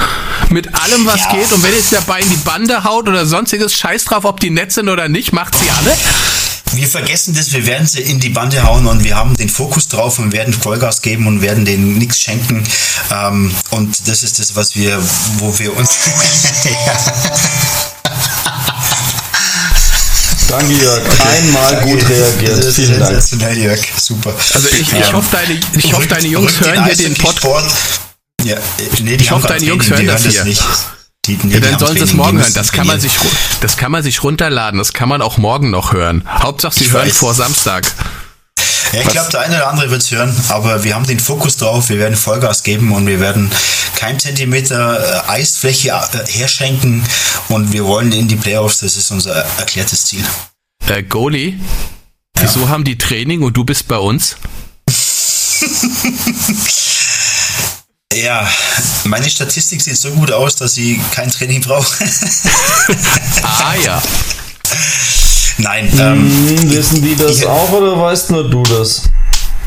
Mit 0.50 0.74
allem, 0.74 1.06
was 1.06 1.20
Ja. 1.20 1.32
geht? 1.32 1.50
Und 1.52 1.62
wenn 1.62 1.72
ihr 1.72 1.78
es 1.80 1.88
dabei 1.88 2.20
in 2.20 2.28
die 2.28 2.36
Bande 2.36 2.84
haut 2.84 3.08
oder 3.08 3.24
sonstiges, 3.24 3.74
scheiß 3.78 4.04
drauf, 4.04 4.26
ob 4.26 4.40
die 4.40 4.50
nett 4.50 4.72
sind 4.72 4.90
oder 4.90 5.08
nicht, 5.08 5.32
macht 5.32 5.54
sie 5.58 5.70
alle. 5.70 5.96
Wir 6.72 6.86
vergessen 6.86 7.32
das, 7.34 7.54
wir 7.54 7.64
werden 7.64 7.86
sie 7.86 8.02
in 8.02 8.20
die 8.20 8.28
Bande 8.28 8.62
hauen 8.62 8.86
und 8.86 9.02
wir 9.02 9.16
haben 9.16 9.34
den 9.38 9.48
Fokus 9.48 9.88
drauf 9.88 10.18
und 10.18 10.32
werden 10.32 10.52
Vollgas 10.52 11.00
geben 11.00 11.26
und 11.26 11.40
werden 11.40 11.64
denen 11.64 11.96
nichts 11.96 12.20
schenken. 12.20 12.62
Ähm, 13.10 13.54
und 13.70 14.06
das 14.06 14.22
ist 14.22 14.38
das, 14.38 14.54
was 14.54 14.76
wir, 14.76 15.02
wo 15.38 15.58
wir 15.58 15.74
uns. 15.74 15.88
Danke, 20.48 20.72
Jörg. 20.72 21.02
Einmal 21.20 21.80
gut 21.82 22.02
Das 22.02 22.08
reagiert. 22.10 22.58
ist 22.64 22.76
Vielen 22.76 22.98
Dank. 22.98 23.12
sensationell, 23.20 23.58
Jörg. 23.58 23.80
Super. 24.00 24.34
Also 24.54 24.68
ich, 24.68 24.80
ich 24.80 24.92
Ähm, 24.94 25.12
hoffe, 25.12 25.28
deine, 25.32 25.60
ich 25.74 25.92
hoffe, 25.92 26.06
deine 26.08 26.26
Jungs 26.28 26.60
hören 26.60 26.84
hier 26.84 26.96
den 26.96 27.14
Pod. 27.14 27.36
Eishockeysport- 27.36 27.70
Ja, 28.44 28.56
nee, 29.02 29.14
Ich 29.16 29.30
hoffe, 29.30 29.46
deine 29.48 29.64
Jungs 29.64 29.88
hören 29.90 30.06
das 30.06 30.24
hier. 30.24 30.44
nicht. 30.44 30.62
Die, 31.26 31.38
nee, 31.42 31.54
Ja, 31.54 31.60
dann 31.60 31.78
sollen 31.78 31.94
sie 31.98 32.04
es 32.04 32.14
morgen 32.14 32.38
hören. 32.40 32.54
Das 32.54 32.72
kann 32.72 32.86
man 32.86 32.98
sich, 33.00 33.12
das 33.60 33.76
kann 33.76 33.92
man 33.92 34.02
sich 34.02 34.22
runterladen. 34.22 34.78
Das 34.78 34.94
kann 34.94 35.08
man 35.10 35.20
auch 35.20 35.36
morgen 35.36 35.68
noch 35.70 35.92
hören. 35.92 36.26
Hauptsache, 36.26 36.74
sie 36.78 36.84
Ich 36.86 36.92
hören 36.92 37.08
weiß. 37.08 37.16
vor 37.18 37.34
Samstag. 37.34 37.92
Ja, 38.92 39.02
ich 39.02 39.08
glaube, 39.08 39.30
der 39.30 39.40
eine 39.40 39.56
oder 39.56 39.68
andere 39.68 39.90
wird 39.90 40.02
es 40.02 40.10
hören, 40.10 40.34
aber 40.48 40.82
wir 40.82 40.94
haben 40.94 41.06
den 41.06 41.20
Fokus 41.20 41.58
drauf, 41.58 41.90
wir 41.90 41.98
werden 41.98 42.16
Vollgas 42.16 42.62
geben 42.62 42.92
und 42.92 43.06
wir 43.06 43.20
werden 43.20 43.50
kein 43.96 44.18
Zentimeter 44.18 45.26
äh, 45.26 45.30
Eisfläche 45.30 45.90
äh, 45.90 46.32
herschenken 46.32 47.04
und 47.48 47.72
wir 47.72 47.84
wollen 47.84 48.12
in 48.12 48.28
die 48.28 48.36
Playoffs, 48.36 48.80
das 48.80 48.96
ist 48.96 49.10
unser 49.10 49.34
erklärtes 49.58 50.06
Ziel. 50.06 50.24
Äh, 50.86 51.02
Goalie, 51.02 51.58
wieso 52.38 52.68
haben 52.68 52.84
die 52.84 52.96
Training 52.96 53.42
und 53.42 53.56
du 53.56 53.64
bist 53.64 53.88
bei 53.88 53.98
uns? 53.98 54.36
Ja, 58.14 58.48
meine 59.04 59.28
Statistik 59.28 59.82
sieht 59.82 59.96
so 59.96 60.10
gut 60.10 60.32
aus, 60.32 60.56
dass 60.56 60.76
ich 60.78 60.98
kein 61.12 61.30
Training 61.30 61.60
brauche. 61.60 62.04
Ah 63.42 63.74
ja. 63.84 64.02
Nein, 65.58 65.90
ähm, 65.98 66.30
Hm, 66.58 66.70
wissen 66.70 67.02
die 67.02 67.16
das 67.16 67.38
ich- 67.38 67.46
auch 67.46 67.70
oder 67.72 67.98
weißt 68.00 68.30
nur 68.30 68.48
du 68.48 68.62
das? 68.62 69.02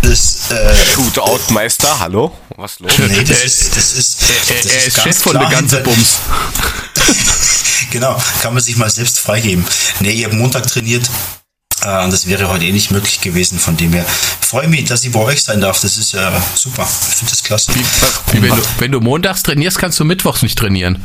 das, 0.01 0.49
äh, 0.51 0.73
Shootout-Meister, 0.95 1.99
hallo? 1.99 2.35
Was 2.57 2.79
los? 2.79 2.91
nee, 2.97 3.23
das 3.23 3.39
Er 3.39 3.43
ist, 3.45 3.77
das 3.77 3.93
ist, 3.93 4.21
Er, 4.21 4.27
das 4.55 4.65
er 4.73 4.79
ist 4.85 4.87
ist 4.97 5.03
Chef 5.03 5.17
von 5.19 5.37
der 5.37 5.49
ganzen 5.49 5.83
Bums. 5.83 6.19
Genau, 7.89 8.15
kann 8.41 8.53
man 8.53 8.63
sich 8.63 8.77
mal 8.77 8.89
selbst 8.89 9.19
freigeben. 9.19 9.65
Nee, 9.99 10.11
ich 10.11 10.23
habe 10.23 10.35
Montag 10.35 10.65
trainiert. 10.65 11.09
Äh, 11.83 12.05
und 12.05 12.13
das 12.13 12.25
wäre 12.25 12.47
heute 12.47 12.63
eh 12.63 12.71
nicht 12.71 12.89
möglich 12.91 13.19
gewesen. 13.19 13.59
Von 13.59 13.75
dem 13.75 13.91
her 13.91 14.05
freue 14.39 14.69
mich, 14.69 14.85
dass 14.85 15.03
ich 15.03 15.11
bei 15.11 15.19
euch 15.19 15.43
sein 15.43 15.59
darf. 15.59 15.81
Das 15.81 15.97
ist 15.97 16.13
ja 16.13 16.31
super. 16.55 16.87
Ich 17.09 17.15
finde 17.17 17.31
das 17.31 17.43
klasse. 17.43 17.73
Wie, 18.31 18.41
wenn, 18.41 18.55
du, 18.55 18.61
wenn 18.77 18.91
du 18.93 19.01
montags 19.01 19.43
trainierst, 19.43 19.77
kannst 19.77 19.99
du 19.99 20.05
mittwochs 20.05 20.41
nicht 20.41 20.57
trainieren. 20.57 21.03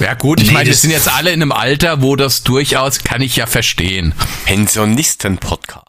Ja 0.00 0.14
gut, 0.14 0.40
ich 0.40 0.48
Nee, 0.48 0.54
meine, 0.54 0.68
wir 0.68 0.76
sind 0.76 0.90
jetzt 0.90 1.08
alle 1.08 1.30
in 1.30 1.42
einem 1.42 1.52
Alter, 1.52 2.02
wo 2.02 2.16
das 2.16 2.42
durchaus, 2.42 3.00
kann 3.00 3.20
ich 3.20 3.36
ja 3.36 3.46
verstehen. 3.46 4.14
Pensionisten-Podcast. 4.44 5.84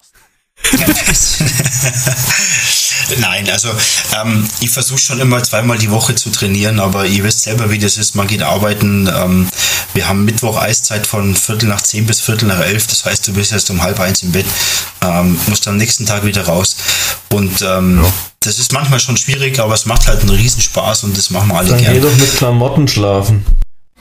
Nein, 3.20 3.50
also 3.50 3.70
ähm, 4.22 4.48
ich 4.60 4.70
versuche 4.70 5.00
schon 5.00 5.20
immer 5.20 5.42
zweimal 5.44 5.78
die 5.78 5.90
Woche 5.90 6.16
zu 6.16 6.30
trainieren, 6.32 6.80
aber 6.80 7.06
ihr 7.06 7.24
wisst 7.24 7.44
selber, 7.44 7.72
wie 7.72 7.80
das 7.80 7.98
ist. 7.98 8.16
Man 8.16 8.28
geht 8.28 8.44
arbeiten. 8.44 9.08
Ähm, 9.08 9.48
wir 9.94 10.08
haben 10.08 10.26
Mittwoch 10.26 10.58
Eiszeit 10.62 11.08
von 11.08 11.36
Viertel 11.36 11.70
nach 11.70 11.82
zehn 11.82 12.06
bis 12.06 12.22
Viertel 12.22 12.48
nach 12.48 12.60
elf. 12.60 12.86
Das 12.88 13.06
heißt, 13.06 13.28
du 13.28 13.34
bist 13.34 13.52
erst 13.52 13.70
um 13.72 13.82
halb 13.82 14.00
eins 14.00 14.22
im 14.22 14.32
Bett, 14.32 14.46
ähm, 15.02 15.40
musst 15.48 15.68
am 15.68 15.78
nächsten 15.78 16.06
Tag 16.06 16.24
wieder 16.26 16.46
raus. 16.46 16.76
Und 17.30 17.62
ähm, 17.62 18.06
das 18.42 18.60
ist 18.60 18.72
manchmal 18.74 19.00
schon 19.00 19.18
schwierig, 19.18 19.60
aber 19.60 19.74
es 19.74 19.86
macht 19.86 20.08
halt 20.08 20.22
einen 20.22 20.30
Riesenspaß 20.30 21.04
und 21.06 21.18
das 21.18 21.30
machen 21.32 21.50
wir 21.50 21.58
alle 21.58 21.70
Dann 21.70 21.78
geh 21.80 21.86
gerne. 21.86 22.02
doch 22.02 22.16
mit 22.18 22.38
Klamotten 22.38 22.88
schlafen. 22.88 23.46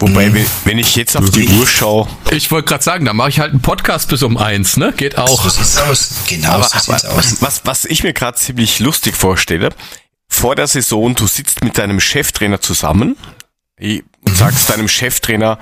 Wobei, 0.00 0.32
wenn- 0.32 0.46
wenn 0.64 0.78
ich 0.78 0.94
jetzt 0.96 1.16
auf 1.16 1.28
die 1.30 1.48
Uhr 1.48 1.66
schaue, 1.66 2.06
Ich 2.30 2.50
wollte 2.50 2.68
gerade 2.68 2.84
sagen, 2.84 3.04
da 3.04 3.12
mache 3.12 3.30
ich 3.30 3.40
halt 3.40 3.50
einen 3.52 3.62
Podcast 3.62 4.08
bis 4.08 4.22
um 4.22 4.36
eins, 4.36 4.76
ne? 4.76 4.92
Geht 4.96 5.18
auch. 5.18 5.42
So 5.42 5.48
sieht's 5.48 5.76
aus. 5.78 6.10
Genau, 6.28 6.50
aber 6.52 6.68
so 6.68 6.78
sieht's 6.78 7.04
aus. 7.04 7.16
was, 7.16 7.42
was, 7.42 7.60
was 7.64 7.84
ich 7.84 8.04
mir 8.04 8.12
gerade 8.12 8.36
ziemlich 8.38 8.78
lustig 8.78 9.16
vorstelle, 9.16 9.70
vor 10.28 10.54
der 10.54 10.66
Saison, 10.66 11.14
du 11.14 11.26
sitzt 11.26 11.64
mit 11.64 11.78
deinem 11.78 11.98
Cheftrainer 12.00 12.60
zusammen 12.60 13.16
und 13.80 14.36
sagst 14.36 14.70
deinem 14.70 14.88
Cheftrainer, 14.88 15.58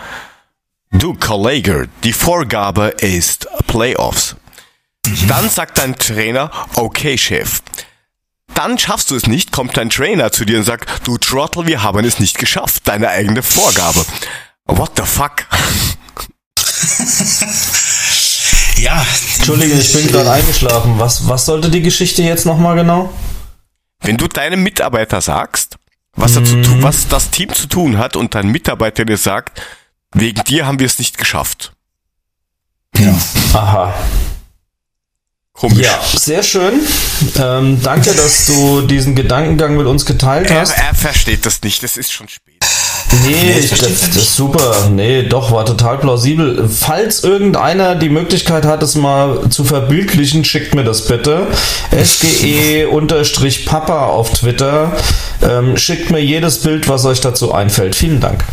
du 0.90 1.14
Kollege, 1.14 1.88
die 2.04 2.12
Vorgabe 2.12 2.88
ist 3.00 3.46
Playoffs. 3.66 4.36
Dann 5.28 5.48
sagt 5.48 5.78
dein 5.78 5.96
Trainer, 5.96 6.50
okay 6.74 7.16
Chef. 7.16 7.60
Dann 8.56 8.78
schaffst 8.78 9.10
du 9.10 9.16
es 9.16 9.26
nicht, 9.26 9.52
kommt 9.52 9.76
dein 9.76 9.90
Trainer 9.90 10.32
zu 10.32 10.44
dir 10.44 10.58
und 10.58 10.64
sagt, 10.64 11.06
du 11.06 11.18
Trottel, 11.18 11.66
wir 11.66 11.82
haben 11.82 12.04
es 12.04 12.18
nicht 12.18 12.38
geschafft, 12.38 12.88
deine 12.88 13.10
eigene 13.10 13.42
Vorgabe. 13.42 14.04
What 14.64 14.92
the 14.96 15.02
fuck? 15.04 15.46
Ja, 18.78 19.04
Entschuldige, 19.36 19.74
ich 19.74 19.90
bin 19.92 20.06
gerade 20.08 20.30
eingeschlafen. 20.30 20.98
Was, 20.98 21.26
was 21.26 21.46
sollte 21.46 21.70
die 21.70 21.80
Geschichte 21.80 22.22
jetzt 22.22 22.44
nochmal 22.44 22.76
genau? 22.76 23.10
Wenn 24.00 24.18
du 24.18 24.28
deinem 24.28 24.62
Mitarbeiter 24.62 25.22
sagst, 25.22 25.76
was, 26.14 26.36
er 26.36 26.44
zu 26.44 26.60
tun, 26.60 26.82
was 26.82 27.08
das 27.08 27.30
Team 27.30 27.54
zu 27.54 27.68
tun 27.68 27.96
hat 27.96 28.16
und 28.16 28.34
dein 28.34 28.48
Mitarbeiter 28.48 29.06
dir 29.06 29.16
sagt, 29.16 29.62
wegen 30.12 30.44
dir 30.44 30.66
haben 30.66 30.78
wir 30.78 30.86
es 30.86 30.98
nicht 30.98 31.16
geschafft. 31.16 31.72
genau. 32.92 33.16
Aha. 33.54 33.94
Komisch. 35.56 35.78
Ja, 35.86 35.98
sehr 36.14 36.42
schön. 36.42 36.80
Ähm, 37.40 37.80
danke, 37.82 38.12
dass 38.12 38.44
du 38.46 38.82
diesen 38.82 39.14
Gedankengang 39.14 39.76
mit 39.76 39.86
uns 39.86 40.04
geteilt 40.04 40.50
Er, 40.50 40.60
hast. 40.60 40.72
er 40.76 40.94
versteht 40.94 41.46
das 41.46 41.62
nicht, 41.62 41.82
es 41.82 41.96
ist 41.96 42.12
schon 42.12 42.28
spät. 42.28 42.54
Nee, 43.24 43.54
das 43.54 43.64
ich, 43.64 43.70
das, 43.70 43.80
er 43.82 43.88
das 44.08 44.16
ist 44.16 44.36
super. 44.36 44.88
Nee, 44.90 45.22
doch, 45.22 45.52
war 45.52 45.64
total 45.64 45.96
plausibel. 45.98 46.68
Falls 46.68 47.24
irgendeiner 47.24 47.94
die 47.94 48.08
Möglichkeit 48.10 48.66
hat, 48.66 48.82
es 48.82 48.96
mal 48.96 49.48
zu 49.48 49.64
verbildlichen, 49.64 50.44
schickt 50.44 50.74
mir 50.74 50.84
das 50.84 51.06
bitte. 51.06 51.46
SGE-Papa 52.96 54.06
auf 54.06 54.32
Twitter. 54.32 54.92
Ähm, 55.42 55.76
schickt 55.78 56.10
mir 56.10 56.20
jedes 56.20 56.60
Bild, 56.62 56.88
was 56.88 57.04
euch 57.04 57.20
dazu 57.20 57.52
einfällt. 57.54 57.94
Vielen 57.96 58.20
Dank. 58.20 58.44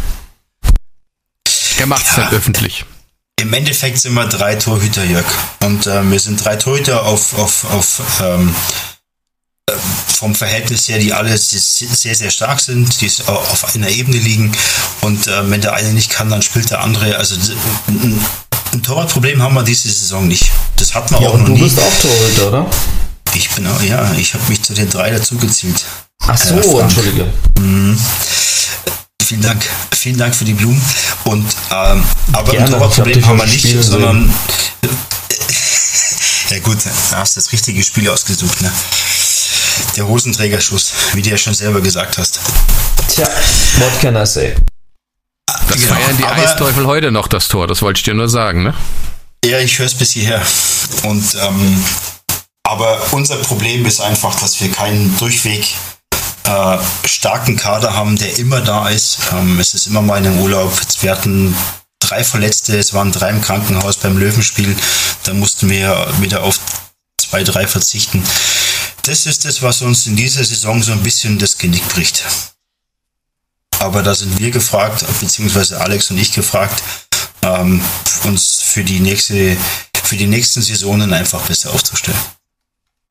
Er 1.80 1.86
macht 1.88 2.06
es 2.10 2.16
Ja. 2.16 2.24
dann 2.26 2.34
öffentlich. 2.34 2.86
Im 3.44 3.52
Endeffekt 3.52 4.00
sind 4.00 4.14
wir 4.14 4.26
drei 4.26 4.56
Torhüter, 4.56 5.04
Jörg. 5.04 5.26
Und 5.64 5.86
ähm, 5.86 6.12
wir 6.14 6.20
sind 6.22 6.44
drei 6.44 6.56
Torhüter 6.56 7.04
auf, 7.06 7.38
auf, 7.38 7.66
auf 7.74 8.02
ähm, 8.22 8.56
äh, 9.70 9.74
vom 10.08 10.34
Verhältnis 10.34 10.88
her, 10.88 10.98
die 10.98 11.12
alle 11.12 11.38
se- 11.38 11.60
sehr, 11.60 12.16
sehr 12.16 12.32
stark 12.32 12.62
sind, 12.62 13.02
die 13.02 13.12
auf 13.28 13.76
einer 13.76 13.90
Ebene 13.90 14.16
liegen. 14.16 14.54
Und 15.02 15.28
ähm, 15.28 15.52
wenn 15.52 15.60
der 15.60 15.74
eine 15.74 15.92
nicht 15.92 16.10
kann, 16.10 16.30
dann 16.30 16.42
spielt 16.42 16.70
der 16.72 16.80
andere. 16.80 17.18
Also 17.18 17.36
ein, 17.90 18.82
Torwartproblem 18.82 19.42
haben 19.44 19.56
wir 19.56 19.64
diese 19.64 19.90
Saison 19.92 20.26
nicht. 20.26 20.50
Das 20.78 20.96
hatten 20.96 21.14
wir 21.14 21.22
Ja, 21.24 21.28
auch 21.30 21.38
noch 21.38 21.46
du 21.46 21.52
nie. 21.52 21.64
bist 21.64 21.78
auch 21.78 22.02
Torhüter, 22.02 22.48
oder? 22.48 22.66
Ich 23.36 23.50
bin 23.50 23.68
auch, 23.68 23.82
ja, 23.82 24.10
ich 24.14 24.34
habe 24.36 24.44
mich 24.48 24.64
zu 24.64 24.74
den 24.74 24.90
drei 24.90 25.10
dazugezielt. 25.12 25.84
Ach 26.26 26.38
so, 26.38 26.80
entschuldige. 26.80 27.28
Vielen 29.22 29.42
Dank, 29.42 29.64
vielen 29.96 30.18
Dank 30.18 30.34
für 30.34 30.46
die 30.46 30.54
Blumen. 30.54 30.82
Und 31.26 31.46
ähm, 31.72 32.04
aber 32.34 32.52
Gerne, 32.52 32.66
ein 32.66 32.72
Torwartproblem 32.72 33.26
haben 33.26 33.38
wir 33.40 33.46
nicht, 33.46 33.62
sehen. 33.64 33.82
sondern 33.82 34.34
ja 36.50 36.60
gut, 36.60 36.78
da 37.12 37.18
hast 37.18 37.36
du 37.36 37.40
das 37.40 37.52
richtige 37.52 37.82
Spiel 37.84 38.10
ausgesucht, 38.10 38.62
ne? 38.62 38.72
Der 39.96 40.08
Hosenträgerschuss, 40.08 40.94
wie 41.14 41.22
du 41.22 41.30
ja 41.30 41.38
schon 41.38 41.54
selber 41.54 41.82
gesagt 41.82 42.18
hast. 42.18 42.40
Tja, 43.08 43.28
what 43.80 44.00
can 44.02 44.16
I 44.16 44.26
say? 44.26 44.56
Das 45.68 45.78
Genau, 45.82 45.94
feiern 45.96 46.18
die 46.18 46.24
aber- 46.26 46.36
Eisteufel 46.36 46.86
heute 46.88 47.12
noch, 47.12 47.28
das 47.28 47.48
Tor. 47.48 47.68
Das 47.68 47.82
wollte 47.82 48.00
ich 48.00 48.04
dir 48.04 48.14
nur 48.14 48.30
sagen, 48.30 48.64
ne? 48.64 48.74
Ja, 49.46 49.60
ich 49.60 49.78
höre 49.80 49.88
es 49.88 49.94
bis 49.96 50.12
hierher. 50.12 50.42
Und 51.04 51.36
ähm, 51.42 51.84
aber 52.66 53.02
unser 53.12 53.36
Problem 53.38 53.86
ist 53.86 54.00
einfach, 54.00 54.40
dass 54.40 54.60
wir 54.62 54.72
keinen 54.72 55.18
durchweg 55.18 55.68
äh, 56.46 56.78
starken 57.06 57.56
Kader 57.56 57.94
haben, 57.96 58.18
der 58.18 58.38
immer 58.38 58.62
da 58.62 58.90
ist. 58.90 59.20
Ähm, 59.32 59.60
es 59.60 59.74
ist 59.74 59.88
immer 59.88 60.02
mal 60.02 60.18
in 60.18 60.28
einem 60.28 60.40
Urlaub. 60.40 60.74
Jetzt, 60.80 61.04
Wir 61.04 61.12
hatten 61.12 61.56
drei 62.00 62.24
Verletzte, 62.24 62.78
es 62.78 62.94
waren 62.94 63.12
drei 63.12 63.30
im 63.30 63.42
Krankenhaus 63.42 63.98
beim 63.98 64.18
Löwenspiel. 64.18 64.76
Da 65.24 65.34
mussten 65.34 65.70
wir 65.70 66.08
wieder 66.20 66.44
auf 66.44 66.60
zwei, 67.18 67.44
drei 67.44 67.68
verzichten. 67.68 68.24
Das 69.04 69.26
ist 69.26 69.46
das, 69.46 69.62
was 69.62 69.82
uns 69.82 70.08
in 70.08 70.16
dieser 70.16 70.44
Saison 70.44 70.82
so 70.82 70.92
ein 70.92 71.04
bisschen 71.04 71.40
das 71.40 71.58
Genick 71.58 71.88
bricht. 71.90 72.24
Aber 73.80 74.02
da 74.02 74.16
sind 74.16 74.40
wir 74.40 74.52
gefragt, 74.52 75.04
beziehungsweise 75.20 75.80
Alex 75.82 76.10
und 76.12 76.18
ich 76.18 76.32
gefragt, 76.32 76.82
ähm, 77.42 77.82
uns 78.24 78.62
für 78.62 78.84
die 78.84 79.00
nächste, 79.00 79.58
für 80.04 80.16
die 80.16 80.28
nächsten 80.28 80.62
Saisonen 80.62 81.12
einfach 81.14 81.42
besser 81.42 81.74
aufzustellen. 81.74 82.20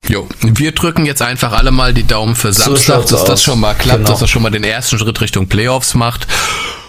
Jo, 0.08 0.28
wir 0.40 0.72
drücken 0.72 1.06
jetzt 1.06 1.22
einfach 1.22 1.52
alle 1.52 1.70
mal 1.70 1.94
die 1.94 2.04
Daumen 2.06 2.34
für 2.34 2.52
So 2.52 2.64
Samstag, 2.64 2.94
schaut's 2.96 3.10
dass 3.10 3.24
das 3.24 3.42
schon 3.42 3.60
mal 3.60 3.74
klappt, 3.74 3.98
Genau. 4.00 4.10
dass 4.10 4.20
er 4.20 4.28
schon 4.28 4.42
mal 4.42 4.50
den 4.50 4.64
ersten 4.64 4.98
Schritt 4.98 5.20
Richtung 5.20 5.48
Playoffs 5.48 5.94
macht. 5.94 6.26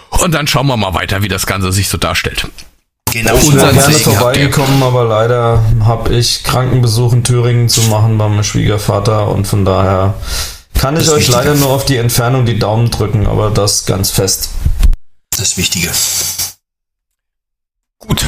Und 0.09 0.31
dann 0.33 0.47
schauen 0.47 0.67
wir 0.67 0.77
mal 0.77 0.93
weiter, 0.93 1.21
wie 1.21 1.27
das 1.27 1.45
Ganze 1.45 1.71
sich 1.71 1.89
so 1.89 1.97
darstellt. 1.97 2.47
Genau. 3.11 3.35
Ich 3.35 3.53
wäre 3.53 3.71
gerne 3.73 3.93
vorbeigekommen, 3.99 4.81
aber 4.81 5.05
leider 5.05 5.63
habe 5.81 6.15
ich 6.15 6.43
Krankenbesuch 6.43 7.13
in 7.13 7.23
Thüringen 7.23 7.69
zu 7.69 7.81
machen 7.83 8.17
bei 8.17 8.27
meinem 8.27 8.43
Schwiegervater 8.43 9.27
und 9.27 9.45
von 9.45 9.63
daher 9.65 10.15
kann 10.79 10.95
ich 10.97 11.05
Das 11.05 11.13
euch 11.13 11.27
leider 11.27 11.53
nur 11.53 11.69
auf 11.69 11.85
die 11.85 11.97
Entfernung 11.97 12.47
die 12.47 12.57
Daumen 12.57 12.89
drücken, 12.89 13.27
aber 13.27 13.51
das 13.51 13.85
ganz 13.85 14.09
fest. 14.09 14.49
Das 15.37 15.57
Wichtige. 15.57 15.91
Gut. 17.99 18.25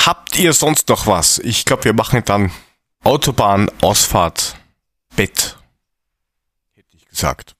Habt 0.00 0.36
ihr 0.36 0.52
sonst 0.52 0.88
noch 0.88 1.06
was? 1.06 1.38
Ich 1.38 1.64
glaube, 1.64 1.84
wir 1.84 1.92
machen 1.92 2.22
dann 2.24 2.50
Autobahn, 3.04 3.70
Ausfahrt, 3.82 4.56
Bett. 5.14 5.56
Hätte 6.74 6.88
ich 6.96 7.06
gesagt. 7.06 7.54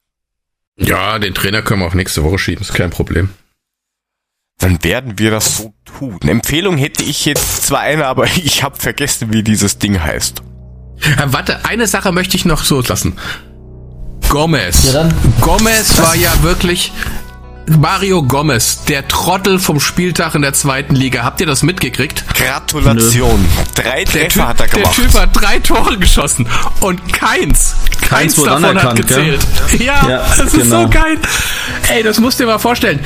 Ja, 0.76 1.18
den 1.18 1.34
Trainer 1.34 1.62
können 1.62 1.80
wir 1.80 1.86
auf 1.86 1.94
nächste 1.94 2.24
Woche 2.24 2.38
schieben, 2.38 2.62
ist 2.62 2.74
kein 2.74 2.90
Problem. 2.90 3.28
Dann 4.58 4.82
werden 4.82 5.18
wir 5.18 5.30
das 5.30 5.58
so 5.58 5.74
tun. 5.84 6.18
Empfehlung 6.22 6.76
hätte 6.78 7.02
ich 7.02 7.26
jetzt 7.26 7.66
zwar 7.66 7.80
eine, 7.80 8.06
aber 8.06 8.24
ich 8.36 8.62
habe 8.62 8.76
vergessen, 8.76 9.32
wie 9.32 9.42
dieses 9.42 9.78
Ding 9.78 10.02
heißt. 10.02 10.42
Äh, 11.00 11.26
warte, 11.26 11.64
eine 11.64 11.86
Sache 11.86 12.12
möchte 12.12 12.36
ich 12.36 12.44
noch 12.44 12.64
so 12.64 12.80
lassen. 12.80 13.18
Gomez. 14.28 14.84
Ja, 14.84 14.92
dann. 14.92 15.14
Gomez 15.40 16.00
war 16.00 16.16
ja 16.16 16.42
wirklich 16.42 16.92
Mario 17.66 18.22
Gomez, 18.22 18.84
der 18.84 19.08
Trottel 19.08 19.58
vom 19.58 19.80
Spieltag 19.80 20.34
in 20.34 20.42
der 20.42 20.52
zweiten 20.52 20.94
Liga. 20.94 21.24
Habt 21.24 21.40
ihr 21.40 21.46
das 21.46 21.62
mitgekriegt? 21.62 22.24
Gratulation. 22.34 23.44
Drei 23.74 24.04
Der 24.04 24.28
Treffer 24.28 24.48
hat 24.48 24.60
er 24.60 24.66
der 24.66 24.76
gemacht. 24.80 24.94
Typ 24.94 25.14
hat 25.14 25.30
drei 25.32 25.58
Tore 25.60 25.98
geschossen 25.98 26.46
und 26.80 27.12
keins, 27.12 27.74
keins, 28.02 28.36
wurde 28.36 28.50
davon 28.50 28.82
hat 28.82 28.96
gell? 28.96 29.04
gezählt. 29.04 29.46
Ja, 29.78 30.08
Ja, 30.08 30.26
das 30.36 30.52
ist 30.52 30.62
genau. 30.62 30.82
so 30.82 30.88
geil. 30.90 31.18
Ey, 31.88 32.02
das 32.02 32.20
musst 32.20 32.38
du 32.38 32.44
dir 32.44 32.50
mal 32.50 32.58
vorstellen. 32.58 33.00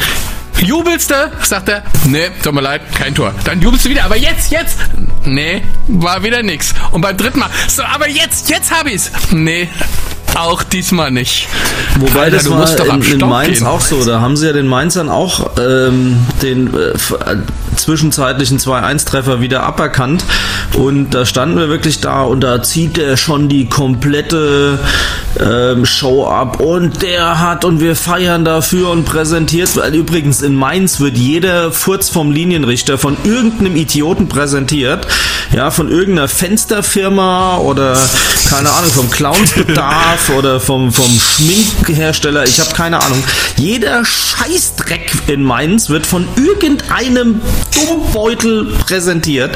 Jubelst 0.63 1.11
du? 1.11 1.15
Sagt 1.43 1.69
er, 1.69 1.83
nee, 2.07 2.31
tut 2.43 2.53
mir 2.53 2.61
leid, 2.61 2.83
kein 2.97 3.15
Tor. 3.15 3.33
Dann 3.45 3.61
jubelst 3.61 3.85
du 3.85 3.91
wieder, 3.91 4.05
aber 4.05 4.17
jetzt, 4.17 4.51
jetzt. 4.51 4.79
Nee, 5.25 5.63
war 5.87 6.23
wieder 6.23 6.43
nix. 6.43 6.75
Und 6.91 7.01
beim 7.01 7.17
dritten 7.17 7.39
Mal, 7.39 7.51
so, 7.69 7.83
aber 7.83 8.09
jetzt, 8.09 8.51
jetzt 8.51 8.71
hab 8.73 8.87
ich's. 8.87 9.11
Nee, 9.31 9.69
Auch 10.35 10.63
diesmal 10.63 11.11
nicht. 11.11 11.49
Wobei 11.99 12.25
Alter, 12.25 12.37
das 12.37 12.45
du 12.45 12.51
war 12.53 12.95
in, 12.97 13.03
in 13.03 13.29
Mainz 13.29 13.59
gehen. 13.59 13.67
auch 13.67 13.81
so. 13.81 14.05
Da 14.05 14.21
haben 14.21 14.37
sie 14.37 14.47
ja 14.47 14.53
den 14.53 14.67
Mainzern 14.67 15.09
auch 15.09 15.51
ähm, 15.59 16.19
den 16.43 16.73
äh, 16.75 16.91
äh, 16.91 16.97
zwischenzeitlichen 17.77 18.59
2-1-Treffer 18.59 19.41
wieder 19.41 19.63
aberkannt. 19.63 20.25
Und 20.75 21.11
da 21.11 21.25
standen 21.25 21.57
wir 21.57 21.69
wirklich 21.69 22.01
da 22.01 22.23
und 22.23 22.41
da 22.43 22.63
zieht 22.63 22.99
er 22.99 23.17
schon 23.17 23.49
die 23.49 23.69
komplette 23.69 24.79
ähm, 25.41 25.85
Show 25.87 26.27
ab. 26.27 26.61
Und 26.61 27.03
der 27.03 27.41
hat 27.41 27.65
und 27.65 27.81
wir 27.81 27.97
feiern 27.97 28.45
dafür 28.45 28.91
und 28.91 29.05
präsentiert. 29.07 29.75
Weil 29.77 29.95
Übrigens 29.95 30.43
in 30.49 30.55
Mainz 30.55 30.99
wird 30.99 31.19
jeder 31.19 31.71
Furz 31.73 32.09
vom 32.09 32.33
Linienrichter 32.33 32.97
von 32.97 33.19
irgendeinem 33.23 33.77
Idioten 33.77 34.29
präsentiert. 34.29 35.07
Ja, 35.55 35.71
von 35.71 35.91
irgendeiner 35.91 36.27
Fensterfirma 36.27 37.59
oder 37.59 37.99
keine 38.49 38.71
Ahnung, 38.71 38.91
vom 38.91 39.11
Clownsbedarf 39.11 40.31
oder 40.39 40.59
vom, 40.59 40.91
vom 40.91 41.11
Schminkhersteller. 41.21 42.45
Ich 42.45 42.61
habe 42.61 42.73
keine 42.73 42.99
Ahnung. 43.03 43.23
Jeder 43.57 44.05
Scheißdreck 44.07 45.13
in 45.27 45.43
Mainz 45.43 45.91
wird 45.91 46.07
von 46.07 46.27
irgendeinem 46.37 47.43
Dummbeutel 47.75 48.73
präsentiert. 48.87 49.55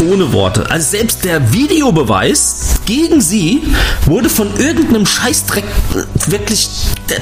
Ohne 0.00 0.32
Worte. 0.32 0.70
Also 0.70 0.90
selbst 0.90 1.24
der 1.24 1.52
Videobeweis 1.52 2.76
gegen 2.86 3.20
sie 3.20 3.62
wurde 4.06 4.30
von 4.30 4.56
irgendeinem 4.56 5.06
Scheißdreck 5.06 5.64
wirklich 6.26 6.68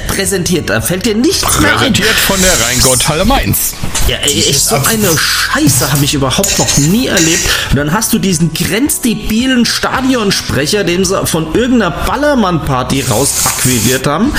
präsentiert. 0.07 0.69
Da 0.69 0.81
fällt 0.81 1.05
dir 1.05 1.15
nichts 1.15 1.59
mehr 1.59 1.71
ein. 1.71 1.77
Präsentiert 1.77 2.09
von 2.09 2.39
der 2.39 2.65
Rheingotthalle 2.65 3.25
Mainz. 3.25 3.73
Ja, 4.07 4.17
ey, 4.17 4.43
echt 4.49 4.63
so 4.63 4.75
eine 4.75 5.09
Scheiße 5.17 5.91
habe 5.91 6.05
ich 6.05 6.13
überhaupt 6.13 6.57
noch 6.59 6.77
nie 6.77 7.07
erlebt. 7.07 7.43
Und 7.71 7.77
dann 7.77 7.93
hast 7.93 8.13
du 8.13 8.19
diesen 8.19 8.53
grenzdebilen 8.53 9.65
Stadionsprecher, 9.65 10.83
den 10.83 11.03
sie 11.03 11.25
von 11.25 11.53
irgendeiner 11.55 11.91
Ballermann-Party 11.91 13.01
rausakquiriert 13.09 14.07
haben, 14.07 14.33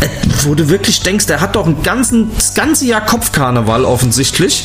äh, 0.00 0.08
wo 0.44 0.54
du 0.54 0.68
wirklich 0.68 1.02
denkst, 1.02 1.26
der 1.26 1.40
hat 1.40 1.54
doch 1.54 1.66
ein 1.66 1.82
ganzen, 1.82 2.34
das 2.34 2.54
ganze 2.54 2.86
Jahr 2.86 3.04
Kopfkarneval 3.04 3.84
offensichtlich. 3.84 4.64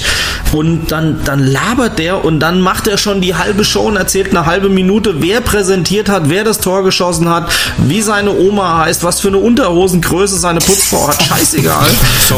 Und 0.53 0.91
dann, 0.91 1.23
dann 1.23 1.45
labert 1.45 1.99
der 1.99 2.23
und 2.23 2.39
dann 2.39 2.61
macht 2.61 2.87
er 2.87 2.97
schon 2.97 3.16
die 3.21 3.35
halbe 3.35 3.63
Show 3.63 3.81
und 3.83 3.95
erzählt 3.97 4.29
eine 4.29 4.45
halbe 4.45 4.69
Minute, 4.69 5.21
wer 5.21 5.41
präsentiert 5.41 6.09
hat, 6.09 6.29
wer 6.29 6.43
das 6.43 6.59
Tor 6.59 6.83
geschossen 6.83 7.29
hat, 7.29 7.51
wie 7.77 8.01
seine 8.01 8.31
Oma 8.31 8.85
heißt, 8.85 9.03
was 9.03 9.19
für 9.19 9.29
eine 9.29 9.37
Unterhosengröße 9.37 10.37
seine 10.37 10.59
Putzfrau 10.59 11.07
hat. 11.07 11.21
Scheißegal. 11.23 11.89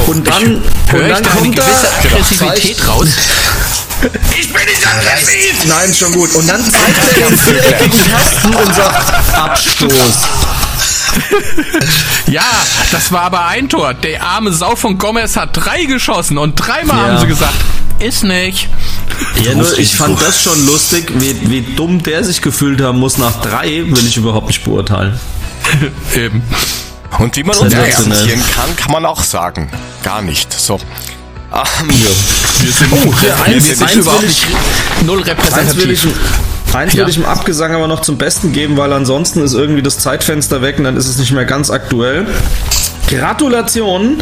und 0.08 0.28
dann, 0.28 0.62
Hör 0.88 1.00
und 1.00 1.06
ich 1.08 1.14
dann 1.14 1.24
da 1.24 1.30
kommt 1.30 1.56
gewisse 1.56 1.88
er, 1.88 2.00
Aggressivität 2.00 2.88
raus? 2.88 3.08
Nein, 5.68 5.94
schon 5.94 6.14
gut. 6.14 6.34
Und 6.36 6.48
dann 6.48 6.64
zeigt 6.64 7.20
er 7.22 7.28
den 7.30 7.38
viereckigen 7.38 8.12
Kasten 8.12 8.56
und 8.56 8.76
sagt 8.76 9.36
Abstoß. 9.36 9.92
Ja, 12.28 12.44
das 12.92 13.12
war 13.12 13.22
aber 13.22 13.46
ein 13.48 13.70
Tor. 13.70 13.94
Der 13.94 14.22
arme 14.24 14.52
Sau 14.54 14.76
von 14.76 14.98
Gomez 14.98 15.36
hat 15.36 15.50
drei 15.54 15.86
geschossen 15.86 16.38
und 16.38 16.56
dreimal 16.56 16.98
Ja. 16.98 17.14
haben 17.14 17.20
sie 17.22 17.28
gesagt, 17.28 17.56
ist 18.00 18.24
nicht. 18.24 18.70
Ja, 19.44 19.56
nur 19.56 19.78
ich 19.78 19.96
fand 19.96 20.22
das 20.22 20.42
schon 20.44 20.66
lustig, 20.66 21.12
wie, 21.16 21.36
wie 21.50 21.62
dumm 21.76 22.04
der 22.04 22.24
sich 22.24 22.42
gefühlt 22.42 22.82
haben 22.82 23.00
muss 23.00 23.18
nach 23.18 23.42
drei, 23.42 23.84
will 23.86 24.06
ich 24.08 24.18
überhaupt 24.18 24.48
nicht 24.48 24.64
beurteilen. 24.64 25.20
Eben. 26.16 26.44
Und 27.18 27.36
wie 27.36 27.44
man 27.44 27.58
uns 27.58 27.74
präsentieren 27.74 28.44
kann, 28.56 28.76
kann 28.76 28.92
man 28.92 29.06
auch 29.06 29.24
sagen. 29.24 29.70
Gar 30.04 30.22
nicht. 30.22 30.54
So. 30.54 30.80
Ähm, 31.52 31.90
Wir 32.60 32.72
sind, 32.72 32.92
Oh, 32.94 33.14
ja, 33.26 33.52
wir 33.52 33.60
sind 33.60 33.82
eins 33.82 33.96
überhaupt 33.96 34.24
nicht 34.28 34.46
ich- 35.00 35.06
null 35.06 35.24
Eins 35.24 35.28
will 35.76 35.92
ich, 35.92 36.04
repräsentativ. 36.04 36.16
Eins 36.76 36.94
Ja. 36.94 37.04
will 37.04 37.10
ich 37.10 37.18
im 37.18 37.26
Abgesang 37.26 37.74
aber 37.74 37.88
noch 37.88 38.02
zum 38.02 38.18
Besten 38.18 38.52
geben, 38.54 38.78
weil 38.78 38.94
ansonsten 38.94 39.42
ist 39.42 39.54
irgendwie 39.54 39.82
das 39.82 40.00
Zeitfenster 40.00 40.62
weg 40.62 40.78
und 40.78 40.84
dann 40.86 40.98
ist 40.98 41.08
es 41.08 41.18
nicht 41.18 41.32
mehr 41.32 41.46
ganz 41.46 41.70
aktuell. 41.70 42.26
Gratulation 43.10 44.22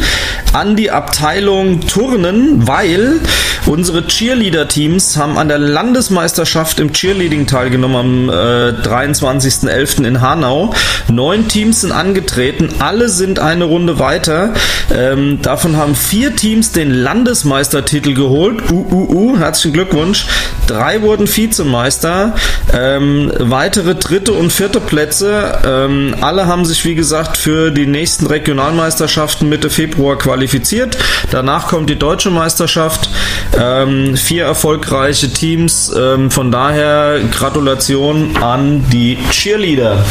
an 0.54 0.76
die 0.76 0.92
Abteilung 0.92 1.82
Turnen, 1.88 2.68
weil 2.68 3.20
unsere 3.68 4.08
Cheerleader-Teams 4.08 5.18
haben 5.18 5.38
an 5.38 5.50
der 5.50 5.60
Landesmeisterschaft 5.60 6.80
im 6.80 6.94
Cheerleading 6.94 7.48
teilgenommen 7.48 7.96
am 7.96 8.30
äh, 8.30 8.72
23.11. 8.88 10.06
in 10.06 10.22
Hanau. 10.22 10.74
Neun 11.12 11.48
Teams 11.48 11.82
sind 11.82 11.92
angetreten, 11.92 12.70
alle 12.80 13.10
sind 13.10 13.40
eine 13.40 13.66
Runde 13.66 14.00
weiter. 14.00 14.54
Ähm, 14.94 15.42
davon 15.42 15.78
haben 15.78 15.96
vier 15.96 16.36
Teams 16.36 16.72
den 16.72 16.92
Landesmeistertitel 16.92 18.14
geholt. 18.14 18.72
Uh, 18.72 18.88
uh, 18.92 19.34
uh, 19.34 19.38
herzlichen 19.38 19.74
Glückwunsch. 19.74 20.26
Drei 20.68 21.02
wurden 21.02 21.28
Vizemeister. 21.28 22.36
Ähm, 22.74 23.32
weitere 23.38 23.96
dritte 23.96 24.34
und 24.34 24.52
vierte 24.52 24.80
Plätze. 24.80 25.60
Ähm, 25.66 26.16
alle 26.22 26.48
haben 26.48 26.66
sich, 26.66 26.84
wie 26.86 26.96
gesagt, 26.96 27.38
für 27.38 27.72
die 27.72 27.86
nächsten 27.86 28.28
Regionalmeisterschaften 28.28 29.50
Mitte 29.50 29.70
Februar 29.70 30.18
qualifiziert. 30.18 30.98
Danach 31.32 31.68
kommt 31.68 31.90
die 31.90 32.00
deutsche 32.00 32.30
Meisterschaft. 32.30 33.10
Ähm, 33.60 34.16
vier 34.16 34.46
erfolgreiche 34.46 35.32
Teams. 35.32 35.92
Ähm, 35.96 36.30
von 36.30 36.52
daher 36.52 37.20
Gratulation 37.32 38.38
an 38.38 38.88
die 38.90 39.18
Cheerleader. 39.32 40.04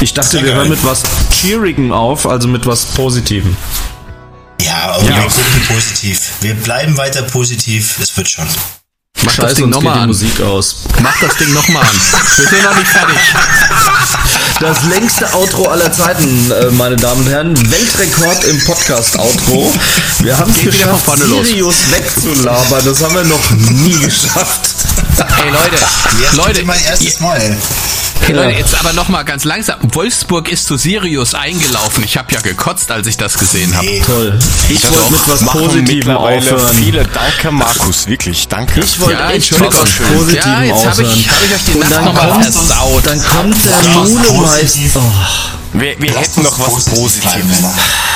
Ich 0.00 0.14
dachte, 0.14 0.30
Sehr 0.30 0.42
wir 0.42 0.48
geil. 0.48 0.56
hören 0.58 0.68
mit 0.70 0.84
was 0.84 1.02
Cheerigem 1.30 1.92
auf, 1.92 2.26
also 2.26 2.48
mit 2.48 2.66
was 2.66 2.86
Positivem. 2.86 3.56
Ja, 4.60 4.92
aber 4.94 5.02
wir 5.06 5.30
sind 5.30 5.68
positiv. 5.68 6.32
Wir 6.40 6.54
bleiben 6.54 6.96
weiter 6.96 7.22
positiv. 7.22 7.98
Es 8.00 8.16
wird 8.16 8.28
schon. 8.28 8.46
Mach 9.22 9.34
das 9.34 9.34
Scheiße, 9.34 9.54
Ding 9.56 9.64
uns 9.66 9.74
geht 9.74 9.84
nochmal 9.84 9.98
an. 10.00 10.06
Musik 10.06 10.40
aus. 10.40 10.76
Mach 11.02 11.18
das 11.20 11.36
Ding 11.36 11.52
nochmal 11.52 11.82
an. 11.82 11.94
Wir 12.36 12.46
sind 12.46 12.64
noch 12.64 12.76
nicht 12.76 12.88
fertig. 12.88 13.16
Das 14.60 14.84
längste 14.84 15.26
Outro 15.32 15.68
aller 15.68 15.90
Zeiten, 15.90 16.50
äh, 16.50 16.66
meine 16.72 16.94
Damen 16.94 17.22
und 17.22 17.30
Herren. 17.30 17.70
Weltrekord 17.70 18.44
im 18.44 18.62
Podcast-Outro. 18.62 19.72
Wir 20.18 20.36
haben 20.36 20.52
es 20.52 20.62
geschafft. 20.62 21.06
Sirius 21.16 21.76
wegzulabern. 21.90 22.84
Das 22.84 23.02
haben 23.02 23.14
wir 23.14 23.24
noch 23.24 23.50
nie 23.52 23.98
geschafft. 24.04 24.74
Hey 25.16 25.50
Leute, 25.50 26.36
Leute, 26.36 26.64
mein 26.66 26.84
erstes 26.84 27.20
Mal. 27.20 27.56
Hey, 28.26 28.34
Leute, 28.34 28.58
jetzt 28.58 28.78
aber 28.78 28.92
nochmal 28.92 29.24
ganz 29.24 29.44
langsam. 29.44 29.78
Wolfsburg 29.82 30.48
ist 30.50 30.66
zu 30.66 30.76
Sirius 30.76 31.34
eingelaufen. 31.34 32.04
Ich 32.04 32.16
habe 32.16 32.32
ja 32.32 32.40
gekotzt, 32.40 32.90
als 32.90 33.06
ich 33.06 33.16
das 33.16 33.38
gesehen 33.38 33.74
habe. 33.76 33.86
Nee. 33.86 34.02
Toll. 34.04 34.38
Ich 34.68 34.80
das 34.82 34.90
wollte 34.92 35.12
mit 35.12 35.28
was 35.28 35.44
Positivem 35.46 36.16
aufhören. 36.16 36.74
viele. 36.74 37.04
Danke, 37.06 37.50
Markus. 37.50 38.06
Wirklich, 38.06 38.48
danke. 38.48 38.80
Ich 38.80 39.00
wollte 39.00 39.18
Ja, 39.20 39.30
echt 39.30 39.50
mit 39.52 39.60
was 39.60 39.74
Positivem 39.74 40.36
Ja, 40.52 40.62
jetzt 40.62 40.86
hab 40.86 40.98
ich- 40.98 41.28
hab 41.30 41.42
ich 41.44 41.54
euch 41.54 41.64
die 41.66 41.72
Und 41.72 41.80
Nacht 41.80 41.92
dann 41.92 42.04
noch 42.04 42.12
mal 42.14 42.28
kommt- 42.30 42.44
versaut. 42.44 43.06
Dann 43.06 43.22
kommt 43.24 43.64
der 43.64 43.70
Ja, 43.82 43.98
Mulemeister. 43.98 45.00
Oh. 45.02 45.78
wir 45.78 45.94
wir 46.00 46.14
hätten 46.18 46.42
noch 46.42 46.58
was 46.58 46.84
positiv 46.86 47.24
Positives. 47.24 47.58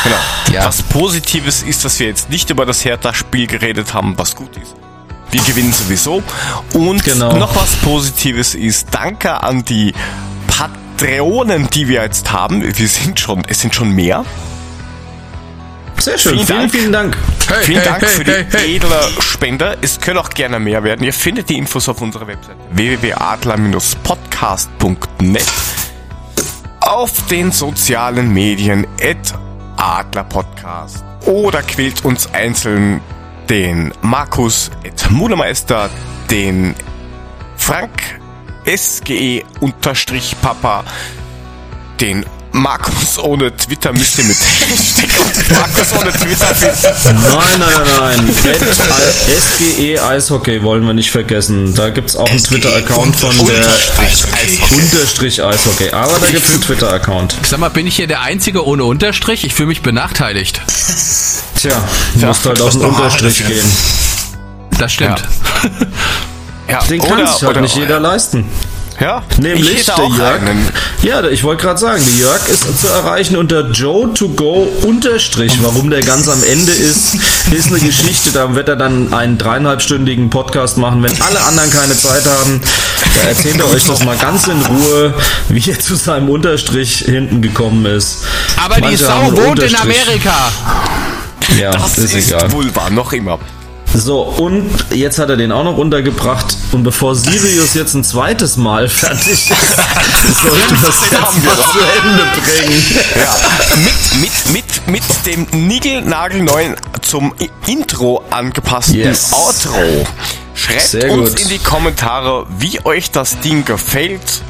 Genau. 0.05 0.17
Ja. 0.53 0.67
Was 0.67 0.83
Positives 0.83 1.63
ist, 1.63 1.85
dass 1.85 1.99
wir 1.99 2.09
jetzt 2.09 2.29
nicht 2.31 2.51
über 2.51 2.67
das 2.67 2.85
Hertha-Spiel 2.85 3.47
geredet 3.47 3.95
haben, 3.95 4.19
was 4.19 4.35
gut 4.37 4.57
ist. 4.57 4.75
Wir 5.35 5.43
gewinnen 5.43 5.73
sowieso. 5.73 6.23
Und 6.75 7.03
Genau. 7.03 7.37
noch 7.37 7.57
was 7.57 7.75
Positives 7.77 8.55
ist, 8.55 8.87
danke 8.93 9.43
an 9.43 9.65
die 9.65 9.93
Patreonen, 10.47 11.69
die 11.71 11.89
wir 11.89 12.05
jetzt 12.05 12.31
haben. 12.31 12.63
Wir 12.63 12.87
sind 12.87 13.19
schon, 13.19 13.43
es 13.49 13.61
sind 13.61 13.75
schon 13.75 13.91
mehr. 13.91 14.25
Sehr 15.99 16.19
schön. 16.19 16.47
Vielen 16.47 16.47
Vielen, 16.47 16.59
Dank. 16.61 16.73
vielen 16.73 16.93
Dank. 16.93 17.17
Hey, 17.49 17.65
Vielen 17.65 17.81
hey, 17.81 17.89
Dank 17.89 18.03
hey, 18.03 18.09
für 18.11 18.23
die 18.23 18.31
hey, 18.31 18.47
hey. 18.53 18.77
edle 18.77 19.09
Spender. 19.19 19.77
Es 19.81 19.99
können 20.01 20.19
auch 20.19 20.31
gerne 20.31 20.61
mehr 20.61 20.85
werden. 20.85 21.05
Ihr 21.05 21.13
findet 21.13 21.49
die 21.49 21.59
Infos 21.59 21.89
auf 21.89 22.01
unserer 22.01 22.29
Website 22.29 22.55
www.adler-podcast.net 22.71 25.53
auf 26.79 27.27
den 27.27 27.51
sozialen 27.51 28.33
Medien 28.33 28.87
at 29.03 29.35
adlerpodcast 29.79 31.03
oder 31.27 31.61
quält 31.63 32.05
uns 32.05 32.33
einzeln 32.33 33.01
den 33.49 33.93
Markus 34.03 34.71
Mulemeister, 35.11 35.91
den 36.31 36.75
Frank 37.57 38.21
SGE 38.67 39.43
unterstrich 39.61 40.37
Papa, 40.41 40.85
den 42.01 42.25
Markus 42.55 43.19
ohne 43.19 43.55
Twitter 43.57 43.93
müsst 43.93 44.17
ihr 44.17 44.25
mit 44.27 44.37
Markus 45.51 45.93
ohne 46.01 46.13
Twitter. 46.13 46.55
Nein, 47.05 47.59
nein, 47.59 47.69
nein, 47.99 48.27
nein. 48.27 48.35
SGE 49.41 49.99
Eishockey 50.01 50.63
wollen 50.63 50.87
wir 50.87 50.95
nicht 50.95 51.11
vergessen. 51.11 51.75
Da 51.75 51.91
gibt's 51.91 52.15
auch 52.15 52.31
einen 52.31 52.41
Twitter-Account 52.41 53.17
von 53.17 53.37
der 53.39 53.67
Unterstrich 54.71 55.43
Eishockey. 55.43 55.91
Aber 55.91 56.17
da 56.21 56.31
gibt's 56.31 56.51
einen 56.53 56.63
Twitter-Account. 56.63 57.35
Sag 57.45 57.59
mal, 57.59 57.71
bin 57.71 57.89
ich 57.89 57.97
hier 57.97 58.07
der 58.07 58.21
Einzige 58.21 58.65
ohne 58.65 58.85
Unterstrich? 58.85 59.43
Ich 59.45 59.53
fühle 59.53 59.69
mich 59.69 59.83
benachteiligt. 59.83 60.61
Tja, 61.61 61.83
musst 62.15 62.47
halt 62.47 62.61
auf 62.61 62.71
den 62.71 62.83
Unterstrich 62.83 63.45
gehen. 63.45 63.67
Das 64.79 64.93
stimmt. 64.93 65.25
Ja, 66.69 66.85
Den 66.89 67.03
kann 67.03 67.27
sich 67.27 67.43
halt 67.43 67.61
nicht 67.61 67.75
jeder 67.75 67.99
leisten. 67.99 68.45
Ja, 69.01 69.23
Nämlich 69.39 69.85
der 69.87 69.97
Jörg. 69.97 70.41
einen. 70.43 70.69
Ja, 71.03 71.25
ich 71.25 71.43
wollte 71.43 71.63
gerade 71.65 71.81
sagen, 71.81 72.03
der 72.05 72.15
Jörg 72.27 72.49
ist 72.49 72.81
zu 72.81 72.87
erreichen 72.87 73.37
unter 73.37 73.69
Joe 73.71 74.15
to 74.15 74.29
go 74.29 74.69
unterstrich. 74.83 75.53
Warum 75.63 75.91
der 75.91 76.01
ganz 76.01 76.29
am 76.29 76.43
Ende 76.45 76.71
ist, 76.73 77.17
ist 77.51 77.69
eine 77.69 77.81
Geschichte. 77.81 78.31
Da 78.33 78.55
wird 78.55 78.69
er 78.69 78.77
dann 78.77 79.13
einen 79.13 79.37
dreieinhalbstündigen 79.37 80.31
Podcast 80.31 80.79
machen, 80.79 81.03
wenn 81.03 81.21
alle 81.23 81.41
anderen 81.43 81.71
keine 81.71 81.97
Zeit 81.99 82.25
haben. 82.25 82.61
Da 83.23 83.29
erzählt 83.29 83.59
er 83.59 83.69
euch 83.71 83.85
das 83.85 84.05
mal 84.05 84.17
ganz 84.17 84.47
in 84.47 84.61
Ruhe, 84.63 85.13
wie 85.49 85.71
er 85.71 85.79
zu 85.81 85.97
seinem 85.97 86.29
Unterstrich 86.31 86.99
hinten 86.99 87.43
gekommen 87.43 87.85
ist. 87.87 88.19
Aber 88.65 88.77
die 88.77 88.81
Manche 88.83 88.99
Sau 89.05 89.09
haben 89.11 89.27
einen 89.37 89.37
wohnt 89.47 89.63
in. 89.63 89.75
Amerika. 89.75 90.53
Ja, 91.59 91.73
Das 91.73 91.99
ist, 91.99 92.15
ist, 92.15 92.29
egal. 92.31 92.51
Vulva, 92.53 92.91
noch 92.91 93.13
immer. 93.13 93.39
So, 93.97 94.23
und 94.23 94.69
jetzt 94.93 95.19
hat 95.21 95.31
er 95.31 95.37
den 95.37 95.53
auch 95.53 95.63
noch 95.63 95.77
untergebracht. 95.77 96.57
Und 96.73 96.83
bevor 96.83 97.15
Sirius 97.15 97.75
jetzt 97.75 97.95
ein 97.95 98.03
zweites 98.03 98.57
Mal 98.57 98.89
fertig 98.89 99.33
ist, 99.51 99.51
sollte 100.43 100.75
das 100.83 101.01
jetzt 101.01 101.13
doch. 101.47 101.73
zu 101.73 101.79
Ende 102.03 102.23
bringen. 102.43 102.83
Ja, 103.15 103.37
mit, 103.77 104.21
mit, 104.21 104.87
mit, 104.87 104.89
mit 104.89 105.27
dem 105.27 105.67
Nigelnagelneuen 105.69 106.75
zum 107.03 107.35
Intro 107.67 108.25
angepassten 108.31 108.97
Yes. 108.97 109.33
Outro. 109.33 110.07
Schreibt 110.55 110.83
Sehr 110.83 111.13
uns 111.13 111.31
gut. 111.31 111.41
in 111.43 111.49
die 111.51 111.59
Kommentare, 111.59 112.47
wie 112.59 112.85
euch 112.85 113.13
das 113.13 113.39
Ding 113.41 113.65
gefällt. 113.65 114.43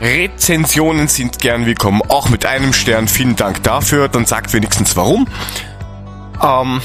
Rezensionen 0.00 1.08
sind 1.08 1.38
gern 1.40 1.66
willkommen, 1.66 2.00
auch 2.08 2.28
mit 2.30 2.46
einem 2.46 2.72
Stern. 2.72 3.06
Vielen 3.08 3.36
Dank 3.36 3.62
dafür. 3.64 4.08
Dann 4.08 4.24
sagt 4.26 4.52
wenigstens 4.54 4.96
warum. 4.96 5.26
Ähm, 6.42 6.80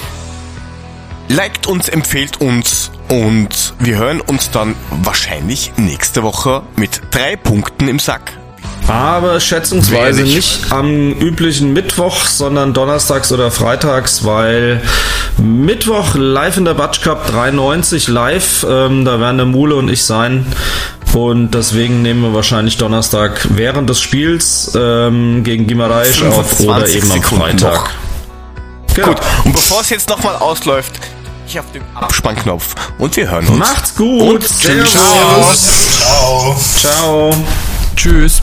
liked 1.30 1.68
uns, 1.68 1.90
empfehlt 1.90 2.42
uns 2.42 2.92
und 3.10 3.74
wir 3.80 3.98
hören 3.98 4.22
uns 4.22 4.52
dann 4.52 4.76
wahrscheinlich 5.04 5.72
nächste 5.78 6.24
Woche 6.24 6.64
mit 6.76 7.02
drei 7.12 7.36
Punkten 7.36 7.88
im 7.88 8.00
Sack. 8.00 8.34
Aber 8.88 9.40
schätzungsweise 9.40 10.24
nicht 10.24 10.72
am 10.72 11.14
üblichen 11.14 11.74
Mittwoch, 11.74 12.26
sondern 12.26 12.74
donnerstags 12.74 13.32
oder 13.32 13.50
freitags, 13.50 14.26
weil 14.26 14.82
Mittwoch 15.38 16.16
live 16.16 16.58
in 16.58 16.66
der 16.66 16.74
Batsch 16.74 17.02
Cup 17.02 17.26
93 17.28 18.08
live, 18.10 18.66
ähm, 18.70 19.06
da 19.06 19.20
werden 19.20 19.38
der 19.38 19.46
Mule 19.46 19.76
und 19.76 19.90
ich 19.90 20.04
sein. 20.04 20.46
Und 21.14 21.52
deswegen 21.52 22.02
nehmen 22.02 22.24
wir 22.24 22.34
wahrscheinlich 22.34 22.78
Donnerstag 22.78 23.48
während 23.52 23.90
des 23.90 24.02
Spiels 24.02 24.72
ähm, 24.76 25.44
gegen 25.44 25.68
Gimareisch 25.68 26.24
auf 26.24 26.60
oder 26.60 26.86
25 26.86 26.96
eben 26.96 27.12
am 27.12 27.22
Sekunden 27.22 27.60
Freitag. 27.60 27.74
noch. 27.74 28.13
Genau. 28.96 29.08
Gut, 29.08 29.22
und 29.46 29.54
bevor 29.54 29.82
es 29.82 29.90
jetzt 29.90 30.10
nochmal 30.10 30.36
ausläuft, 30.36 30.94
ich 31.48 31.60
auf 31.60 31.72
den 31.72 31.84
Abspannknopf 31.96 32.76
und 32.98 33.16
wir 33.16 33.30
hören 33.30 33.48
uns. 33.48 33.58
Macht's 33.58 33.96
gut. 33.96 34.22
Und 34.22 34.42
tschüss. 34.42 34.92
Servus. 34.94 35.90
Ciao. 36.00 36.56
Ciao. 36.80 37.34
Tschüss. 37.96 38.42